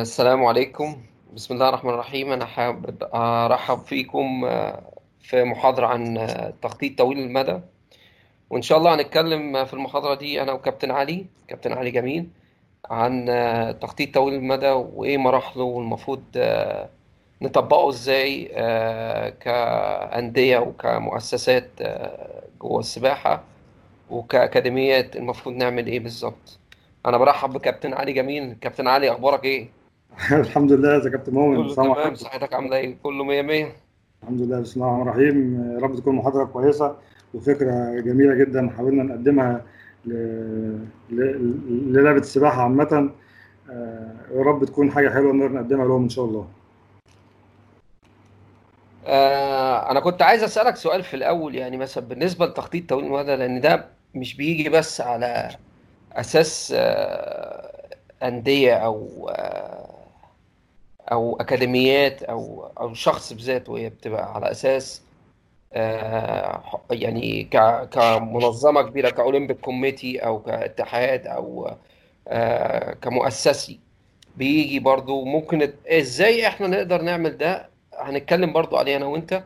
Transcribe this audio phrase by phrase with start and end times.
[0.00, 0.96] السلام عليكم.
[1.34, 2.32] بسم الله الرحمن الرحيم.
[2.32, 4.82] أنا حابب أرحب فيكم آه،
[5.20, 7.60] في محاضرة عن آه، تخطيط طويل المدى.
[8.50, 11.26] وإن شاء الله هنتكلم في المحاضرة دي أنا وكابتن علي.
[11.48, 12.28] كابتن علي جميل.
[12.90, 16.88] عن آه، تخطيط طويل المدى وإيه مراحله والمفروض آه،
[17.42, 23.42] نطبقه إزاي آه، كأندية وكمؤسسات آه، جوه السباحة
[24.10, 26.58] وكأكاديميات المفروض نعمل إيه بالظبط.
[27.06, 28.56] أنا برحب بكابتن علي جميل.
[28.60, 29.68] كابتن علي أخبارك إيه؟
[30.32, 33.76] الحمد لله يا كابتن مؤمن كله تمام صحتك عاملة إيه؟ كله مية مية.
[34.22, 35.72] الحمد لله بسم الله الرحمن الرحيم.
[35.74, 36.96] يا رب تكون محاضرة كويسة
[37.34, 39.62] وفكرة جميلة جدا حاولنا نقدمها
[40.06, 40.12] ل...
[41.10, 41.20] ل...
[41.92, 43.10] للعبة السباحة عامة.
[43.70, 46.48] آه، يا رب تكون حاجة حلوة نقدر نقدمها لهم إن شاء الله.
[49.06, 53.60] آه أنا كنت عايز أسألك سؤال في الأول يعني مثلا بالنسبة لتخطيط طويل المدى لأن
[53.60, 55.50] ده مش بيجي بس على
[56.12, 59.95] أساس آه أندية أو آه
[61.12, 65.02] أو أكاديميات أو أو شخص بذاته هي بتبقى على أساس
[65.72, 71.70] آه يعني ك- كمنظمة كبيرة كأولمبيك كوميتي أو كاتحاد أو
[72.28, 73.80] آه كمؤسسي.
[74.36, 79.42] بيجي برضو ممكن إزاي إحنا نقدر نعمل ده؟ هنتكلم برضو عليه أنا وأنت.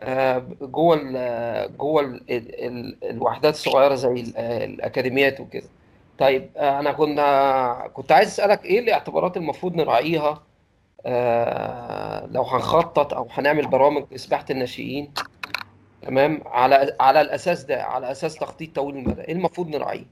[0.00, 5.66] آه، جوه ال جوه ال ال الوحدات الصغيرة زي ال- الأكاديميات وكده.
[6.18, 10.42] طيب أنا كنا كنت عايز أسألك إيه الاعتبارات المفروض نراعيها؟
[12.34, 15.10] لو هنخطط أو هنعمل برامج لسباحه الناشئين
[16.02, 20.04] تمام؟ على على الأساس ده على أساس تخطيط طويل المدى إيه المفروض نراعيه؟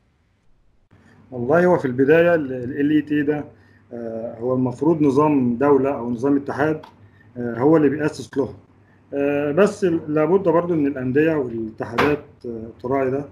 [1.30, 3.44] والله هو في البداية ال اي تي ده؟
[3.92, 6.80] آه، هو المفروض نظام دولة أو نظام اتحاد
[7.36, 8.54] آه، هو اللي بيأسس له
[9.14, 13.24] آه، بس لابد برضو إن الأندية والاتحادات آه، تراعي ده.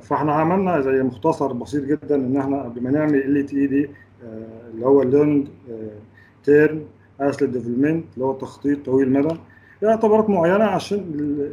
[0.00, 3.90] فإحنا عملنا زي مختصر بسيط جدا إن إحنا قبل ما نعمل LTAD
[4.24, 5.46] آه، اللي هو long
[6.44, 6.84] term
[7.20, 9.36] athlete development اللي هو تخطيط طويل المدى
[9.84, 11.00] اعتبارات معينة عشان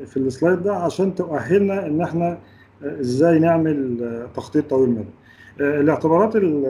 [0.06, 2.38] في ال slide ده عشان تؤهلنا إن إحنا
[2.84, 5.08] آه، إزاي نعمل آه، تخطيط طويل المدى
[5.62, 6.66] آه، الاعتبارات ال-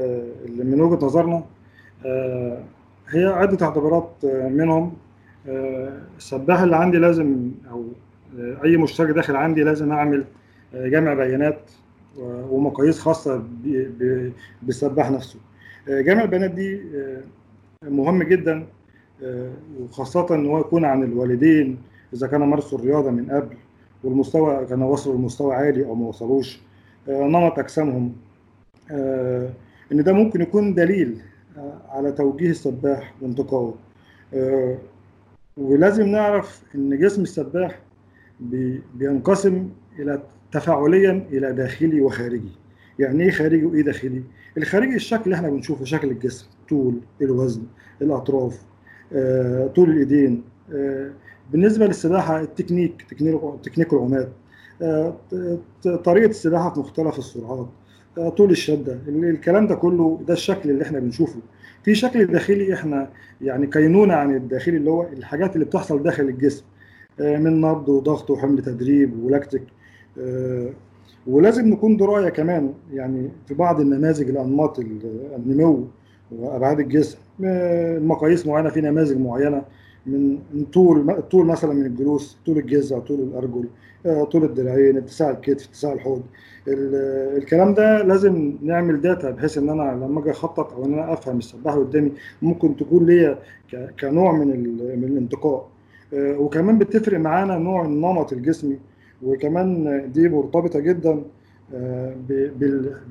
[0.46, 1.44] اللي من وجهة نظرنا
[3.10, 4.10] هي عدة اعتبارات
[4.52, 4.94] منهم.
[6.18, 7.86] السباح اللي عندي لازم أو
[8.64, 10.26] أي مشترك داخل عندي لازم أعمل
[10.74, 11.60] جمع بيانات
[12.20, 13.44] ومقاييس خاصة
[14.62, 15.40] بالسباح نفسه.
[15.88, 16.82] جمع البيانات دي
[17.84, 18.68] مهم جدا
[19.24, 21.78] آه، وخاصة إن هو يكون عن الوالدين
[22.14, 23.56] إذا كانوا مارسوا الرياضة من قبل
[24.04, 26.60] والمستوى كانوا وصلوا لمستوى عالي أو ما وصلوش
[27.10, 28.16] آه، نمط أجسامهم
[28.92, 29.50] آه،
[29.92, 31.22] إن ده ممكن يكون دليل
[31.90, 33.76] على توجيه السباح وانتقائه
[34.34, 34.78] آه،
[35.58, 37.80] ولازم نعرف إن جسم السباح
[38.40, 39.70] بي- بينقسم
[40.00, 42.52] إلى تفاعليا إلى داخلي وخارجي.
[43.00, 44.24] يعني إيه خارجي وإيه داخلي؟
[44.58, 46.48] الخارجي الشكل اللي إحنا بنشوفه شكل الجسم.
[46.70, 47.62] طول الوزن
[48.02, 48.62] الأطراف
[49.14, 50.44] آه، طول الإيدين
[50.74, 51.12] آه،
[51.52, 53.06] بالنسبة للسباحة التكنيك
[53.64, 54.30] تكنيك العومات
[54.82, 55.14] آه،
[56.04, 57.68] طريقة السباحة في مختلف السرعات
[58.38, 61.40] طول الشدة ال- الكلام ده كله ده الشكل اللي إحنا بنشوفه.
[61.84, 63.10] في شكل داخلي إحنا
[63.42, 66.64] يعني كينونه عن الداخلي اللي هو الحاجات اللي بتحصل داخل الجسم
[67.20, 69.64] من نبض وضغط وحمل تدريب ولاكتيك
[71.28, 75.88] ولازم نكون دراية كمان يعني في بعض النماذج لانماط ال- النمو
[76.32, 77.18] وابعاد الجسم.
[78.08, 79.62] مقاييس معينة في نماذج معينة
[80.06, 80.38] من
[80.74, 83.66] طول الطول مثلا من الجلوس طول الجذع طول الأرجل
[84.06, 86.22] آه، طول الذراعين اتساع الكتف اتساع الحوض.
[86.68, 91.14] ال- الكلام ده لازم نعمل داتا بحيث إن أنا لما أجي أخطط أو إن أنا
[91.14, 93.38] أفهم السباح اللي قدامي ممكن تكون ليا
[94.00, 94.48] كنوع من
[95.00, 95.68] من الانتقاء.
[96.14, 98.78] آه، وكمان بتفرق معانا نوع النمط الجسمي
[99.24, 101.22] وكمان دي مرتبطة جدا
[101.74, 102.14] آه،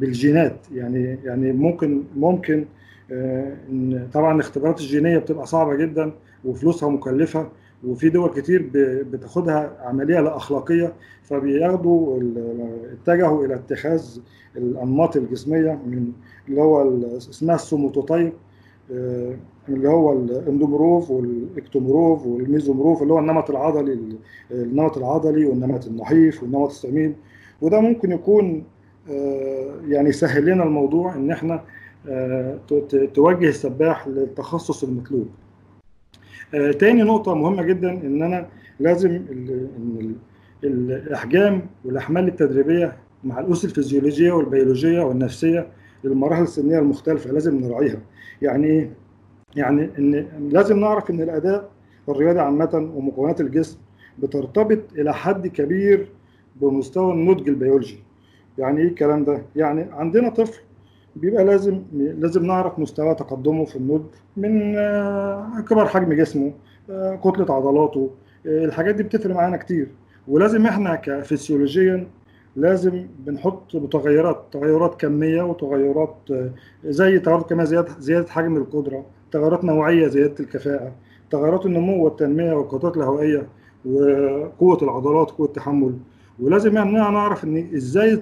[0.00, 0.56] بالجينات.
[0.74, 2.64] يعني يعني ممكن ممكن
[3.12, 6.12] آه، إن طبعا الاختبارات الجينية بتبقى صعبة جدا
[6.44, 7.48] وفلوسها مكلفة
[7.84, 8.70] وفي دول كتير
[9.12, 10.92] بتاخدها عملية لا أخلاقية
[11.22, 12.20] فبياخدوا
[12.92, 14.18] اتجهوا إلى اتخاذ
[14.56, 16.12] الأنماط الجسمية من
[16.48, 18.32] اللي هو اسمها ال somatotype
[18.92, 19.36] آه،
[19.68, 23.98] اللي هو ال endomorph وال ectomorph وال mesomorph اللي هو النمط العضلي
[24.50, 27.14] النمط العضلي والنمط النحيف والنمط السمين.
[27.62, 28.64] وده ممكن يكون
[29.10, 31.64] آه، يعني يسهل لنا الموضوع إن إحنا
[33.14, 35.28] توجه السباح للتخصص المطلوب.
[36.54, 38.48] آه، تاني نقطة مهمة جدا إن أنا
[38.80, 40.14] لازم إن
[40.64, 45.66] ال- الإحجام والأحمال التدريبية مع الأسس الفسيولوجية والبيولوجية والنفسية
[46.04, 48.00] للمراحل السنية المختلفة لازم نراعيها.
[48.42, 48.90] يعني إيه؟
[49.56, 51.70] يعني إن لازم نعرف إن الأداء
[52.08, 53.78] الرياضي عامة ومكونات الجسم
[54.18, 56.08] بترتبط إلى حد كبير
[56.60, 57.98] بمستوى النضج البيولوجي.
[58.58, 60.60] يعني إيه الكلام ده؟ يعني عندنا طفل
[61.20, 64.06] بيبقى لازم لازم نعرف مستوى تقدمه في النضج
[64.36, 64.74] من
[65.62, 66.52] كبر حجم جسمه
[67.24, 68.10] كتلة عضلاته
[68.46, 69.88] الحاجات دي بتفرق معانا كتير.
[70.28, 72.06] ولازم إحنا كفسيولوجيا
[72.56, 76.16] لازم بنحط متغيرات تغيرات كمية وتغيرات
[76.84, 80.92] زي تغيرات كمان زيادة زيادة حجم القدرة تغيرات نوعية زيادة الكفاءة
[81.30, 83.46] تغيرات النمو والتنمية والقدرات الهوائية
[83.84, 85.94] وقوة العضلات قوة التحمل.
[86.40, 88.20] ولازم يعني نعرف إن إزاي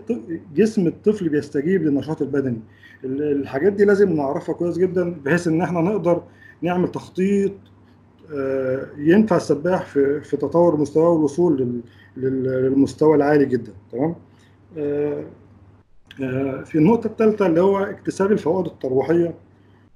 [0.55, 2.61] جسم الطفل بيستجيب للنشاط البدني.
[3.05, 6.23] الحاجات دي لازم نعرفها كويس جدا بحيث إن إحنا نقدر
[6.63, 7.53] نعمل تخطيط
[8.99, 11.83] ينفع السباح في في تطور مستواه والوصول
[12.17, 13.73] للمستوى العالي جدا.
[13.93, 14.15] تمام؟
[16.65, 19.35] في النقطة الثالثة اللي هو اكتساب الفوائد الترويحية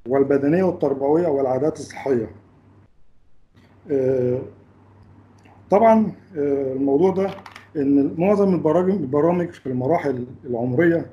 [0.09, 2.31] والبدنية والتربوية والعادات الصحية.
[5.71, 7.31] طبعا الموضوع ده
[7.77, 11.07] إن معظم البرامج في المراحل العمرية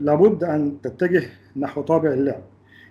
[0.00, 1.22] لابد أن تتجه
[1.56, 2.42] نحو طابع اللعب.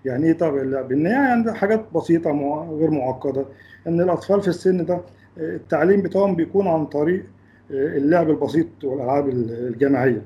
[0.06, 2.32] يعني إيه طابع اللعب؟ ان عندها حاجات بسيطة
[2.80, 3.46] غير معقدة.
[3.88, 5.02] إن الأطفال في السن ده
[5.38, 7.24] التعليم بتاعهم بيكون عن طريق
[7.72, 10.22] اللعب البسيط والألعاب الجماعية.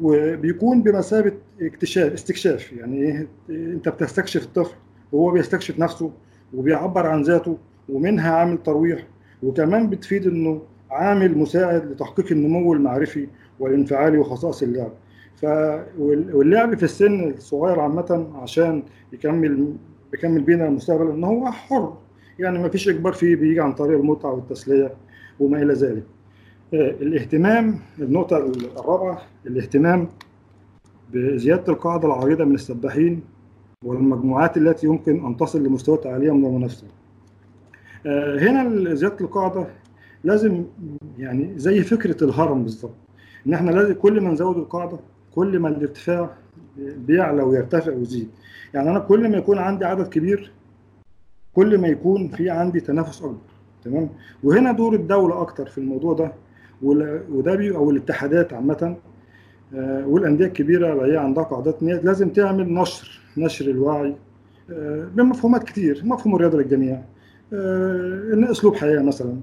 [0.00, 2.72] وبيكون بمثابة اكتشاف استكشاف.
[2.72, 4.74] يعني إيه؟ أنت بتستكشف الطفل
[5.12, 6.10] وهو بيستكشف نفسه
[6.54, 7.58] وبيعبر عن ذاته
[7.88, 9.06] ومنها عامل ترويح.
[9.42, 13.26] وكمان بتفيد إنه عامل مساعد لتحقيق النمو المعرفي
[13.60, 14.92] والانفعالي وخصائص اللعب.
[15.40, 15.44] ف
[15.98, 18.82] واللعب في السن الصغير عامة عشان
[19.12, 19.74] يكمل
[20.14, 21.96] يكمل بينا المستقبل إن هو حر.
[22.38, 24.94] يعني ما فيش إجبار فيه بيجي عن طريق المتعة والتسلية
[25.40, 26.04] وما إلى ذلك.
[26.72, 28.36] الاهتمام النقطة
[28.78, 30.08] الرابعة الاهتمام
[31.12, 33.22] بزيادة القاعدة العريضة من السباحين
[33.84, 36.86] والمجموعات التي يمكن أن تصل لمستوى عالية من المنافسة.
[38.38, 39.66] هنا زيادة القاعدة
[40.24, 40.64] لازم
[41.18, 42.94] يعني زي فكرة الهرم بالظبط.
[43.46, 44.98] ان إحنا لازم كل ما نزود القاعدة
[45.34, 46.30] كل ما الارتفاع
[46.78, 48.28] بيعلى ويرتفع ويزيد.
[48.74, 50.52] يعني أنا كل ما يكون عندي عدد كبير
[51.54, 53.36] كل ما يكون في عندي تنافس أكبر
[53.84, 54.08] تمام؟
[54.44, 56.32] وهنا دور الدولة أكتر في الموضوع ده
[56.82, 58.96] وده أو الاتحادات عامة
[60.06, 64.16] والأندية الكبيرة اللي هي عندها قاعدات لازم تعمل نشر نشر الوعي
[65.14, 67.02] بمفهومات كتير مفهوم الرياضة للجميع
[68.32, 69.40] إن أسلوب حياة مثلا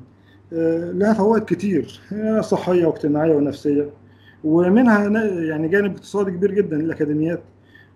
[0.94, 2.02] لها فوائد كتير
[2.42, 3.90] صحية واجتماعية ونفسية.
[4.44, 7.40] ومنها يعني جانب اقتصادي كبير جدا للأكاديميات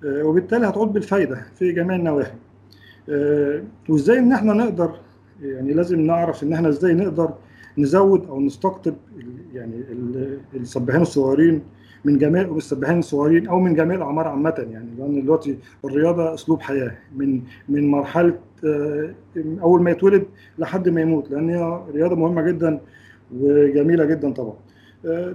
[0.05, 2.31] وبالتالي هتعود بالفايدة في جميع النواحي.
[3.89, 4.91] وإزاي إن إحنا نقدر
[5.41, 7.33] يعني لازم نعرف إن إحنا إزاي نقدر
[7.77, 8.93] نزود أو نستقطب
[9.53, 9.83] يعني
[10.55, 11.61] السباحين الصغيرين
[12.05, 16.91] من جميع السباحين الصغيرين أو من جميع الأعمار عامة يعني لأن دلوقتي الرياضة أسلوب حياة
[17.15, 18.39] من من مرحلة
[19.61, 20.23] أول ما يتولد
[20.59, 22.79] لحد ما يموت لأن هي رياضة مهمة جدا
[23.35, 24.53] وجميلة جدا طبعا.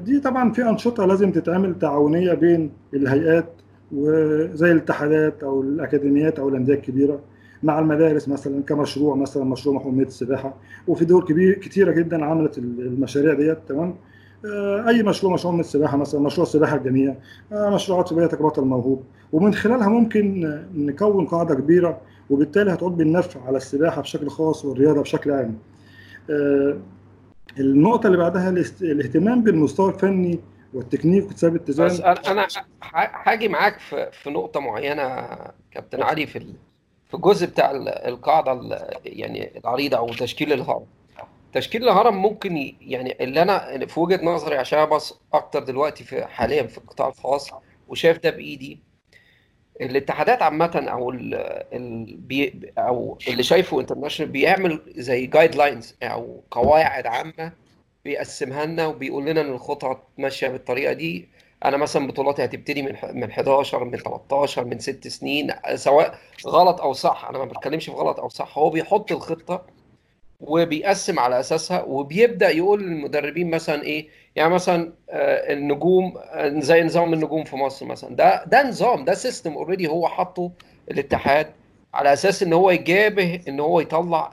[0.04, 3.48] دي طبعا في أنشطة لازم تتعمل تعاونية بين الهيئات
[3.92, 7.20] وزي الاتحادات أو الأكاديميات أو الأندية الكبيرة
[7.62, 10.54] مع المدارس مثلا كمشروع مثلا مشروع محميه السباحة.
[10.88, 13.94] وفي دول كبير كتيرة جدا عملت المشاريع ديت تمام؟
[14.88, 17.14] أي مشروع مشروع من السباحة مثلا مشروع السباحة الجميع
[17.52, 19.02] مشروعات سباحية تجربه الموهوب.
[19.32, 25.30] ومن خلالها ممكن نكون قاعدة كبيرة وبالتالي هتعود بالنفع على السباحة بشكل خاص والرياضة بشكل
[25.30, 25.54] عام.
[27.60, 28.50] النقطة اللي بعدها
[28.82, 30.40] الاهتمام بالمستوى الفني
[30.74, 32.46] والتكنيك وكتاب التزام بس أنا
[33.24, 35.28] هاجي معاك في في نقطة معينة
[35.70, 36.54] كابتن علي في
[37.08, 37.70] في الجزء بتاع
[38.08, 40.86] القاعدة يعني العريضة أو تشكيل الهرم.
[41.52, 46.62] تشكيل الهرم ممكن يعني اللي أنا في وجهة نظري عشان بص أكتر دلوقتي في حاليا
[46.62, 47.50] في القطاع الخاص
[47.88, 48.78] وشايف ده بإيدي
[49.80, 51.34] الاتحادات عامة أو ال
[51.72, 57.52] ال أو اللي شايفه international بيعمل زي guidelines أو قواعد عامة
[58.04, 61.28] بيقسمها لنا وبيقول لنا إن الخطط ماشية بالطريقة دي.
[61.64, 66.92] أنا مثلا بطولاتي هتبتدي من من 11 من 13 من 6 سنين سواء غلط أو
[66.92, 69.66] صح أنا ما بتكلمش في غلط أو صح هو بيحط الخطة
[70.40, 74.92] وبيقسم على أساسها وبيبدأ يقول للمدربين مثلا إيه يعني مثلا
[75.52, 78.16] النجوم زي نظام النجوم في مصر مثلا.
[78.16, 80.52] ده ده نظام ده system already هو حاطه
[80.90, 81.46] الاتحاد
[81.94, 84.32] على أساس إن هو يجابه إن هو يطلع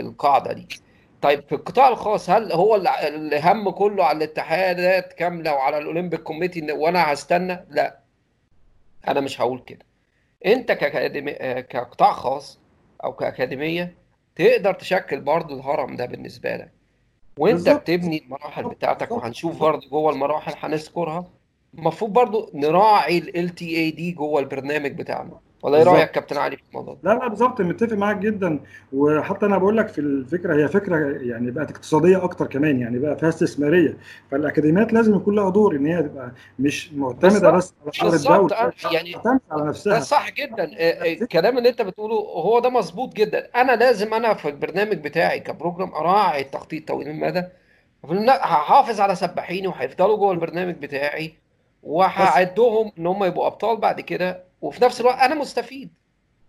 [0.00, 0.68] القاعدة دي.
[1.22, 7.12] طيب في القطاع الخاص هل هو الهم كله على الاتحادات كاملة وعلى الأولمبيك كوميتي وأنا
[7.12, 7.98] هستنى؟ لا.
[9.08, 9.86] أنا مش هقول كده.
[10.46, 11.32] أنت كأكاديمي...
[11.62, 12.60] كقطاع خاص
[13.04, 13.94] أو كأكاديمية
[14.36, 16.70] تقدر تشكل برضه الهرم ده بالنسبة لك.
[17.38, 17.80] وانت بالزبط.
[17.80, 21.30] بتبني المراحل بتاعتك وهنشوف برضه جوه المراحل هنذكرها
[21.74, 25.40] المفروض برضه نراعي ال اي دي جوه البرنامج بتاعنا.
[25.64, 28.60] ولا إيه رأيك كابتن علي في الموضوع ده؟ لا لا بالظبط متفق معاك جدا.
[28.92, 33.18] وحتى أنا بقول لك في الفكرة هي فكرة يعني بقت اقتصادية أكتر كمان يعني بقى
[33.18, 33.96] فيها استثمارية.
[34.30, 39.14] فالأكاديميات لازم يكون لها دور إن هي تبقى مش معتمدة بس على بالظبط الدولة يعني
[39.16, 40.64] على ده نفسها صح جدا.
[40.64, 43.48] آه، آه، الكلام اللي أنت بتقوله هو ده مظبوط جدا.
[43.56, 47.42] أنا لازم أنا في البرنامج بتاعي كبروجرام أراعي التخطيط طويل المدى.
[48.28, 51.34] هحافظ على سباحيني وهيفضلوا جوه البرنامج بتاعي
[51.82, 54.44] وهعدهم إن هم يبقوا أبطال بعد كده.
[54.64, 55.90] وفي نفس الوقت أنا مستفيد.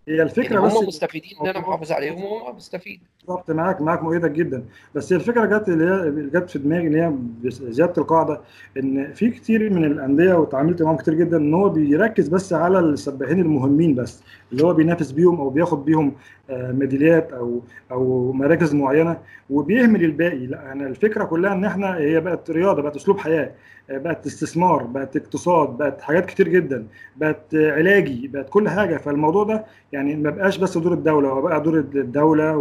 [0.08, 3.02] هي يعني الفكرة بس هم مستفيدين إن أنا محافظ عليهم وهم مستفيد.
[3.28, 4.64] بالظبط معاك معاك مؤيدك جدا.
[4.96, 7.14] بس الفكرة جت اللي هي جت في دماغي اللي هي
[7.50, 8.42] زيادة القاعدة
[8.78, 13.40] إن في كتير من الأندية واتعاملت معاهم كتير جدا إن هو بيركز بس على السباحين
[13.40, 16.14] المهمين بس اللي هو بينافس بيهم أو بياخد بيهم
[16.50, 19.18] آه، ميداليات أو أو مراكز معينة
[19.50, 20.46] وبيهمل الباقي.
[20.48, 23.52] لا أنا الفكرة كلها إن إحنا هي بقت رياضة بقت أسلوب حياة
[23.90, 28.98] آه، بقت استثمار بقت اقتصاد بقت حاجات كتير جدا بقت علاجي بقت كل حاجة.
[28.98, 32.58] فالموضوع ده يعني ما بقاش بس دور الدولة هو بقى دور الدولة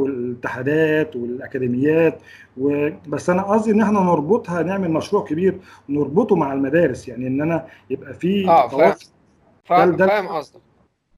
[0.58, 2.18] والاتحادات والأكاديميات
[2.58, 2.88] و...
[3.08, 5.58] بس أنا قصدي إن إحنا نربطها نعمل مشروع كبير
[5.88, 8.94] نربطه مع المدارس يعني إن أنا يبقى في آه فاهم.
[9.64, 10.60] فاهم فاهم قصدك.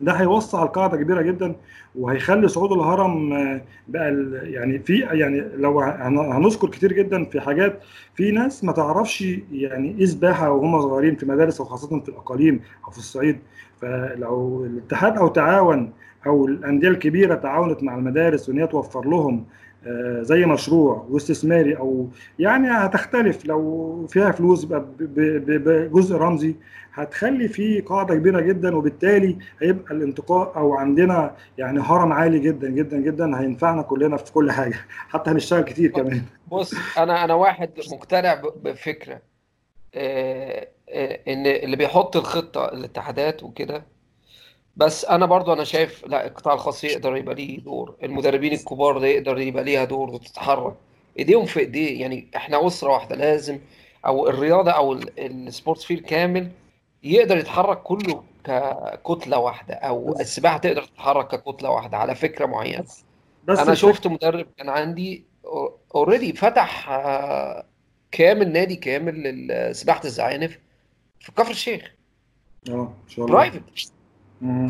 [0.00, 1.54] ده هيوسع القاعدة كبيرة جدا
[1.94, 4.10] وهيخلي صعود الهرم آه، بقى
[4.42, 7.80] يعني في يعني لو هن- هنذكر كتير جدا في حاجات
[8.14, 9.20] في ناس ما تعرفش
[9.52, 13.38] يعني إيه سباحة وهم صغيرين في مدارس وخاصة في الأقاليم أو في الصعيد.
[13.80, 15.92] فلو الاتحاد أو تعاون
[16.26, 19.46] أو الأندية الكبيرة تعاونت مع المدارس وان هي توفر لهم
[19.86, 23.46] آه، زي مشروع واستثماري أو يعني هتختلف.
[23.46, 26.54] لو فيها فلوس بجزء رمزي
[26.94, 32.96] هتخلي في قاعدة كبيرة جدا وبالتالي هيبقى الانتقاء أو عندنا يعني هرم عالي جدا جدا
[32.96, 34.76] جدا هينفعنا كلنا في كل حاجة.
[35.12, 36.22] حتى هنشتغل كتير كمان.
[36.52, 39.20] بص أنا أنا واحد مقتنع بفكرة
[39.94, 43.95] آه، آه، إن اللي بيحط الخطة الاتحادات وكده
[44.76, 49.06] بس أنا برضو أنا شايف لا القطاع الخاص يقدر يبقى ليه دور المدربين الكبار ده
[49.06, 50.74] يقدر يبقى ليها دور وتتحرك.
[51.18, 53.58] إيديهم في إيديه يعني إحنا أسرة واحدة لازم
[54.06, 56.50] أو الرياضة أو ال- sports field كامل
[57.02, 62.82] يقدر يتحرك كله ككتلة واحدة أو السباحة تقدر تتحرك ككتلة واحدة على فكرة معينة.
[62.82, 63.04] بس
[63.44, 65.24] بس أنا شفت مدرب كان عندي
[65.94, 67.66] already فتح آه،
[68.10, 70.58] كامل نادي كامل لسباحه الزعانف
[71.20, 71.92] في كفر الشيخ.
[72.68, 72.72] آه
[73.04, 73.36] إن شاء الله.
[73.36, 73.62] private.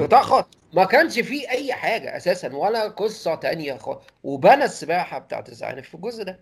[0.01, 0.45] قطاع خاص.
[0.73, 5.95] ما كانش فيه أي حاجة أساسا ولا قصة تانية خالص وبنى السباحة بتاعت الزعانف في
[5.95, 6.41] الجزء ده.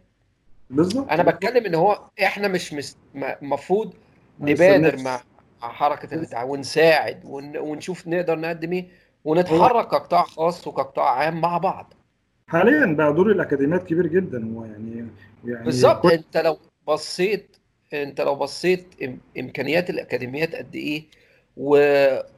[0.71, 1.11] بالظبط.
[1.11, 2.75] أنا بتكلم إن هو إحنا مش
[3.43, 3.95] المفروض
[4.40, 5.21] نبادر مع
[5.61, 7.57] حركة الاتحاد ونساعد ون...
[7.57, 8.88] ونشوف نقدر نقدم إيه
[9.25, 11.95] ونتحرك كقطاع خاص وكقطاع عام مع بعض.
[12.49, 15.09] حاليا بقى دور الأكاديميات كبير جدا ويعني
[15.45, 16.02] يعني بالظبط.
[16.02, 17.57] كل أنت لو بصيت
[17.93, 19.19] أنت لو بصيت إم...
[19.38, 21.04] إمكانيات الأكاديميات قد إيه.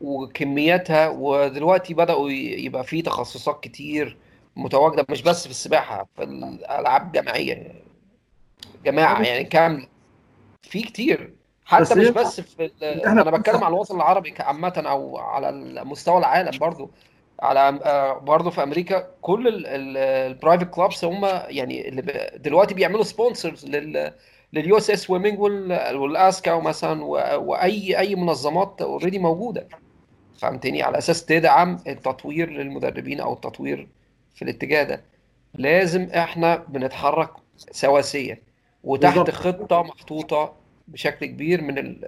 [0.01, 4.17] وكمياتها ودلوقتي بدأوا ي- يبقى في تخصصات كتير
[4.57, 7.73] متواجدة مش بس في السباحة في الألعاب الجماعية
[8.85, 9.87] جماعة يعني كاملة
[10.63, 11.35] في كتير
[11.73, 12.71] بس حتى مش هي بس في
[13.07, 15.53] أنا بتكلم على الوطن العربي عامة أو على
[15.85, 16.91] مستوى العالم برضو
[17.41, 22.31] على آه، برضو في أمريكا كل ال private clubs هم يعني اللي.
[22.37, 24.13] دلوقتي بيعملوا sponsors لل
[24.53, 27.05] لل US swimming والأسكا مثلا
[27.37, 29.69] وأي أي منظمات already موجودة.
[30.39, 33.89] فهمتني؟ على أساس تدعم التطوير للمدربين أو التطوير
[34.35, 35.03] في الاتجاه ده.
[35.55, 38.43] لازم إحنا بنتحرك سواسية
[38.85, 40.53] وتحت خطة محطوطة
[40.89, 42.05] بشكل كبير من ال-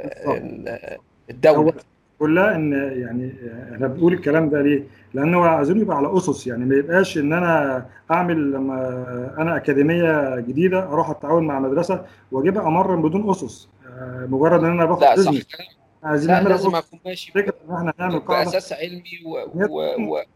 [2.18, 3.32] كلها إن يعني
[3.75, 4.84] إحنا بنقول الكلام ده ليه؟
[5.14, 10.82] لأنه عايزين يبقى على أسس يعني ما يبقاش إن أنا أعمل لما أنا أكاديمية جديدة
[10.82, 15.32] أروح أتعاون مع مدرسة واجيبها امرن بدون أسس آه، مجرد إن أنا باخد لا صح.
[16.02, 18.44] عايزين لا نعملها لازم اكون ماشي فكرة إن إحنا نعمل قاعدة.
[18.50, 19.02] بأساس علمي
[19.54, 20.26] إن هي تكون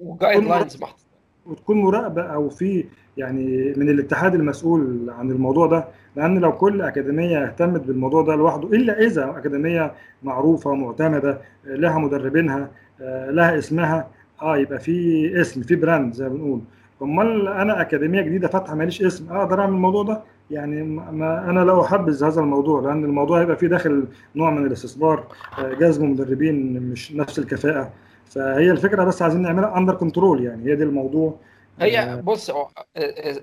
[0.00, 1.02] وجايد تكون لاينز محطوطة.
[1.46, 2.84] وتكون مراقبة أو في
[3.16, 5.84] يعني من الاتحاد المسؤول عن الموضوع ده
[6.16, 12.70] لأن لو كل أكاديمية اهتمت بالموضوع ده لوحده إلا إذا أكاديمية معروفة معتمدة لها مدربينها
[13.00, 14.08] آه، لها اسمها
[14.42, 16.60] آه يبقى في اسم في براند زي ما بنقول.
[17.02, 20.20] أمال أنا أكاديمية جديدة فاتحة ماليش اسم أقدر أعمل الموضوع ده؟
[20.50, 24.04] يعني ما أنا لا أحبذ هذا الموضوع لأن الموضوع هيبقى فيه داخل
[24.36, 25.24] نوع من الاستثمار
[25.58, 27.90] آه، جذب مدربين مش نفس الكفاءة.
[28.34, 31.38] فهي الفكرة بس عايزين نعملها under control يعني هي دي الموضوع.
[31.80, 32.68] هي آه، بص هو-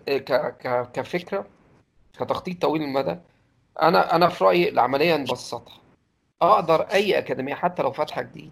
[0.07, 1.45] ك ك كفكرة
[2.19, 3.17] كتخطيط طويل المدى
[3.81, 5.77] أنا أنا في رأيي العملية نبسطها.
[6.41, 8.51] أقدر أي أكاديمية حتى لو فاتحة جديد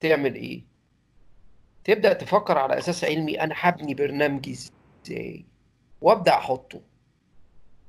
[0.00, 0.62] تعمل إيه؟
[1.84, 4.52] تبدأ تفكر على أساس علمي أنا هبني برنامجي
[5.06, 5.44] إزاي؟
[6.00, 6.80] وأبدأ أحطه.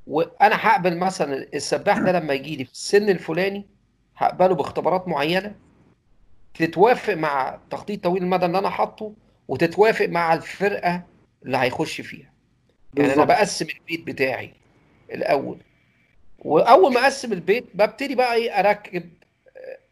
[0.07, 3.65] وأنا هقبل مثلا السباح ده لما يجي لي في السن الفلاني
[4.17, 5.55] هقبله باختبارات معينة
[6.53, 9.13] تتوافق مع تخطيط طويل المدى اللي أنا حاطه
[9.47, 11.01] وتتوافق مع الفرقة
[11.45, 12.29] اللي هيخش فيها.
[12.97, 14.53] يعني أنا بقسم البيت بتاعي
[15.11, 15.57] الأول.
[16.39, 19.03] وأول ما أقسم البيت ببتدي بقى إيه أركب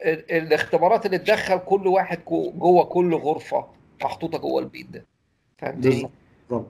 [0.06, 3.66] ال- الاختبارات اللي تدخل كل واحد جو- جوه كل غرفة
[4.04, 5.06] محطوطة جوه البيت ده.
[5.58, 6.12] فهمتني بالظبط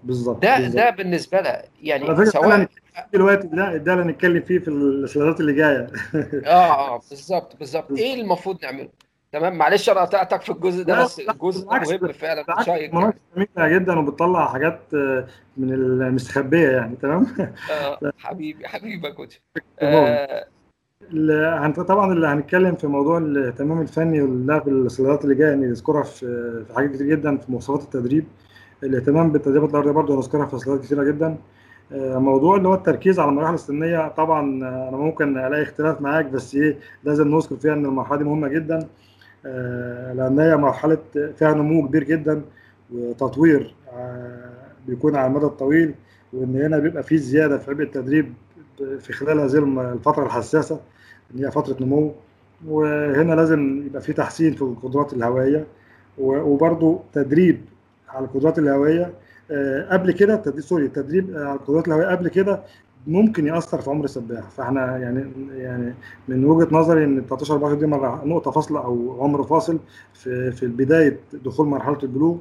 [0.04, 0.76] بالظبط ده بالظبط.
[0.76, 2.68] ده بالنسبة لها يعني سواء
[3.14, 5.88] دلوقتي ده ده اللي هنتكلم فيه في السلايدات اللي جاية.
[6.46, 7.56] آه آه بالظبط.
[7.58, 7.92] بالظبط.
[7.92, 8.90] إيه المفروض نعمله؟
[9.32, 13.14] تمام؟ معلش أنا قطعتك في الجزء ده بس الجزء مهم فعلا وشيق يعني.
[13.36, 17.28] جميلة جدا وبتطلع حاجات آه، من المستخبية يعني تمام؟
[17.72, 19.42] آه حبيبي حبيبي يا كوتش.
[19.82, 20.48] آه
[21.88, 26.20] طبعا اللي هنتكلم في موضوع الاهتمام الفني واللعب في السلايدات اللي جاية نذكرها في
[26.68, 28.26] في حاجات كتير جدا في مواصفات التدريب.
[28.84, 31.38] الاهتمام بالتدريبات الأرضية برضه هنذكرها في سلايدات كتيرة جدا.
[31.92, 36.26] آه، موضوع اللي هو التركيز على المراحل السنية طبعا آه، أنا ممكن ألاقي اختلاف معاك
[36.26, 38.88] بس إيه لازم نذكر فيها إن المرحلة دي مهمة جدا.
[40.14, 42.42] لأن هي مرحلة فيها نمو كبير جدا
[42.94, 44.50] وتطوير آه،
[44.88, 45.94] بيكون على المدى الطويل
[46.34, 48.34] وإن هنا بيبقى في زيادة في عبء التدريب
[49.00, 49.58] في خلال هذه
[49.94, 50.80] الفترة الحساسة
[51.32, 52.14] اللي هي فترة نمو.
[52.68, 55.66] وهنا لازم يبقى في تحسين في القدرات الهوائية.
[56.18, 57.62] و- وبرضو تدريب
[58.10, 59.14] على القدرات الهوائية
[59.52, 62.60] آه، قبل كده سوري التدريب على القدرات الهوائية قبل كده
[63.08, 65.26] ممكن يأثر في عمر السباح فاحنا يعني
[65.58, 65.94] يعني
[66.28, 69.80] من وجهة نظري إن 13 14 دي مرة نقطة فاصلة أو عمر فاصل
[70.14, 72.38] في في بداية دخول مرحلة البلوغ.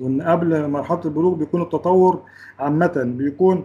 [0.00, 2.20] وإن قبل مرحلة البلوغ بيكون التطور
[2.58, 3.64] عامة بيكون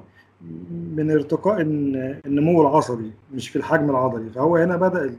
[0.95, 4.29] من ارتقاء الن- النمو العصبي مش في الحجم العضلي.
[4.29, 5.13] فهو هنا بدأ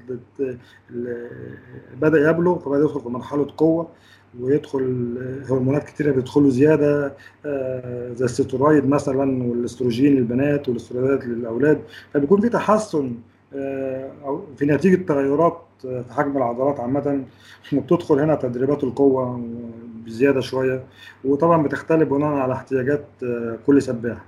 [2.00, 3.88] بدأ يبلغ فبدأ يدخل في مرحلة قوة.
[4.40, 5.14] ويدخل
[5.50, 7.12] هرمونات كتيرة بيدخلوا زيادة
[7.46, 11.80] آه، زي السترويد مثلا والأستروجين للبنات والاسترويدات للأولاد.
[12.14, 13.12] فبيكون في تحسن
[13.54, 17.25] آه، أو في نتيجة تغيرات آه، في حجم العضلات عامة.
[17.72, 19.40] وبتدخل هنا تدريبات القوة
[20.06, 20.82] بزيادة شوية.
[21.25, 23.04] وطبعا بتختلف بناء على احتياجات
[23.66, 24.25] كل سباح.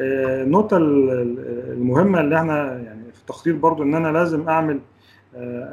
[0.00, 4.78] النقطة ال- ال- المهمة اللي إحنا يعني في التخطيط برضو إن أنا لازم أعمل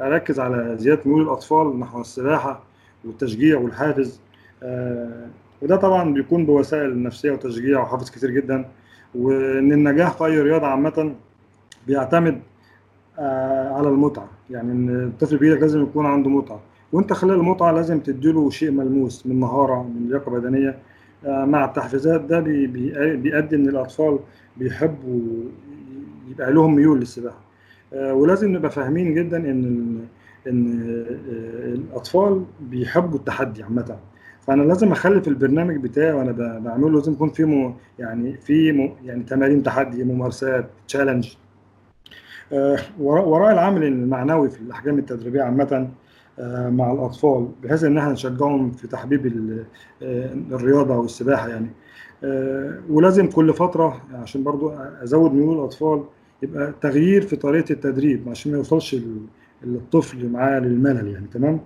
[0.00, 2.67] أركز على زيادة ميول الأطفال نحو السباحة.
[3.04, 4.20] والتشجيع والحافز.
[4.62, 5.26] آه،
[5.62, 8.64] وده طبعا بيكون بوسائل نفسية وتشجيع وحافز كتير جدا.
[9.14, 11.14] وإن النجاح في اي رياضة عامة
[11.86, 12.40] بيعتمد
[13.18, 14.28] آه، على المتعة.
[14.50, 16.60] يعني إن الطفل بإيدك لازم يكون عنده متعة.
[16.92, 20.78] وإنت خلال المتعة لازم تديله شيء ملموس من مهارة من لياقة بدنية.
[21.26, 24.18] آه، مع التحفيزات ده بي- بي- بيؤدي إن الأطفال
[24.56, 25.20] بيحبوا
[26.30, 27.38] يبقى لهم ميول للسباحة.
[27.92, 29.98] آه، ولازم نبقى فاهمين جدا إن
[30.46, 33.96] إن آه، الأطفال بيحبوا التحدي عامة.
[34.40, 39.62] فأنا لازم اخلي في البرنامج بتاعي وأنا بعمله لازم يكون في يعني في يعني تمارين
[39.62, 41.34] تحدي ممارسات تشالنج
[42.52, 45.88] آه، وراء العامل المعنوي في الأحجام التدريبية عامة
[46.38, 49.64] آه، مع الأطفال بحيث إن إحنا نشجعهم في تحبيب ال-
[50.52, 51.70] الرياضة والسباحه يعني.
[52.24, 54.70] آه، ولازم كل فترة عشان برضو
[55.02, 56.04] أزود ميول الأطفال
[56.42, 58.96] يبقى تغيير في طريقة التدريب عشان ما يوصلش
[59.64, 61.60] الطفل معاه للملل يعني تمام؟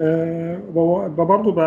[0.00, 1.58] آه، ب- برضو ب-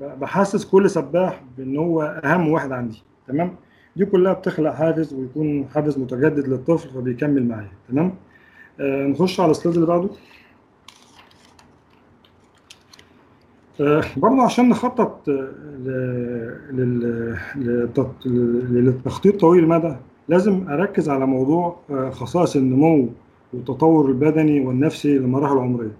[0.00, 3.54] ب- بحسس كل سباح بإن هو أهم واحد عندي تمام؟
[3.96, 8.12] دي كلها بتخلق حافز ويكون حافز متجدد للطفل فبيكمل معايا تمام؟
[8.80, 10.08] آه نخش على السلايد اللي بعده.
[13.80, 15.52] آه برضه عشان نخطط آه،
[18.70, 19.96] للتخطيط طويل المدى
[20.28, 23.08] لازم أركز على موضوع آه، خصائص النمو
[23.54, 25.92] والتطور البدني والنفسي للمراحل العمرية.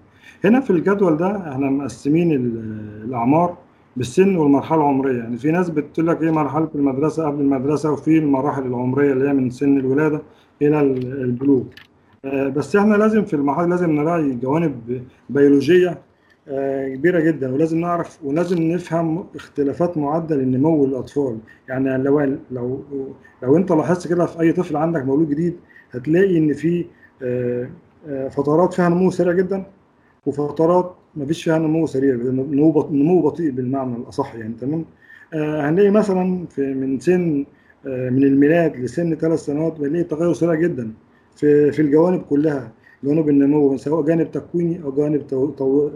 [0.45, 3.57] هنا في الجدول ده إحنا مقسمين ال- الأعمار
[3.97, 5.17] بالسن والمرحلة العمرية.
[5.17, 9.33] يعني في ناس بتقول لك إيه مرحلة المدرسة قبل المدرسة وفي المراحل العمرية اللي هي
[9.33, 10.21] من سن الولادة
[10.61, 11.63] إلى ال- البلوغ.
[12.25, 15.97] آه، بس إحنا لازم في المرحله لازم نراعي جوانب بيولوجية
[16.47, 21.37] آه، كبيرة جدا ولازم نعرف ولازم نفهم اختلافات معدل النمو للأطفال.
[21.69, 22.19] يعني لو
[22.51, 22.83] لو
[23.43, 25.55] لو انت لاحظت كده في أي طفل عندك مولود جديد
[25.91, 26.85] هتلاقي إن في
[28.29, 29.63] فترات فيها نمو سريع جدا
[30.25, 34.85] وفترات ما فيش فيها نمو سريع نمو نمو بطيء بالمعنى الأصح يعني تمام؟
[35.33, 37.45] آه، هنلاقي مثلا في من سن
[37.87, 40.93] آه، من الميلاد لسن ثلاث سنوات بنلاقي تغير سريع جدا
[41.35, 42.71] في في الجوانب كلها
[43.03, 45.23] جوانب النمو سواء جانب تكويني أو جانب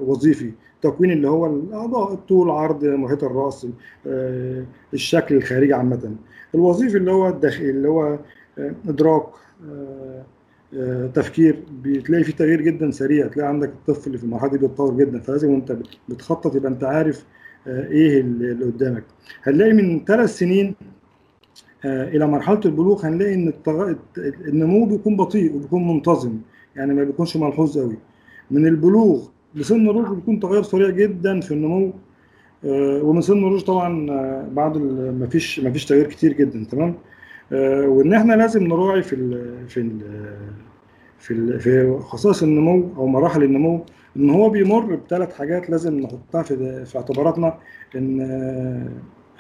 [0.08, 0.52] وظيفي.
[0.76, 3.68] التكوين اللي هو الأعضاء الطول عرض محيط الرأس
[4.08, 6.16] آه، الشكل الخارجي عامة.
[6.56, 8.20] الوظيفي اللي هو الداخلي اللي هو
[8.60, 9.24] آه، إدراك
[9.66, 10.24] آه، آه،
[11.14, 15.50] تفكير بتلاقي فيه تغيير جدا سريع تلاقي عندك الطفل في المرحلة دي بيتطور جدا فلازم
[15.52, 15.78] وأنت
[16.10, 17.26] بتخطط يبقى أنت عارف
[17.68, 19.04] آه، إيه اللي قدامك
[19.44, 20.76] هنلاقي من ثلاث سنين
[21.86, 23.54] آه، إلى مرحلة البلوغ هنلاقي إن.
[24.48, 26.38] النمو بيكون بطيء وبيكون منتظم
[26.76, 27.98] يعني ما بيكونش ملحوظ قوي
[28.52, 31.94] من البلوغ لسن الرشد بيكون تغير سريع جدا في النمو
[32.66, 34.06] آه، ومن سن الرشد طبعا
[34.48, 36.96] بعد ما فيش ما فيش تغيير كتير جدا تمام
[37.52, 40.00] وإن إحنا لازم نراعي في ال في ال
[41.20, 43.86] في ال في خصائص النمو أو مراحل النمو
[44.18, 47.58] إن هو بيمر بثلاث حاجات لازم نحطها في في اعتباراتنا
[47.96, 48.22] إن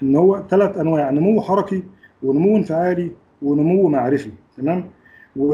[0.03, 1.83] إن هو ثلاث أنواع نمو حركي
[2.23, 4.85] ونمو انفعالي ونمو معرفي تمام؟
[5.35, 5.53] و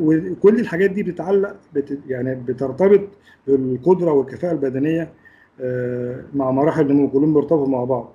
[0.00, 3.00] وكل الحاجات دي بتتعلق بت يعني بترتبط
[3.46, 5.08] بالقدرة والكفاءة البدنية
[6.34, 8.12] مع مراحل النمو كلهم بيرتبطوا مع بعض.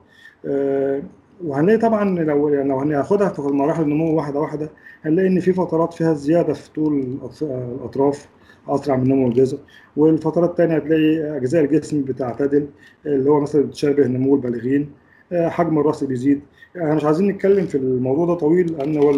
[1.43, 4.69] وهنلاقي طبعا لو لو هناخدها في مراحل النمو واحدة واحدة
[5.05, 8.27] هنلاقي إن في فترات فيها زيادة في طول الأطراف
[8.69, 9.59] أسرع من نمو الجزء
[9.97, 12.67] والفترات الثانية هتلاقي أجزاء الجسم بتعتدل
[13.05, 14.89] اللي هو مثلا بتشابه نمو البالغين
[15.33, 16.41] حجم الرأس بيزيد.
[16.77, 19.13] إحنا مش عايزين نتكلم في الموضوع ده طويل لأن هو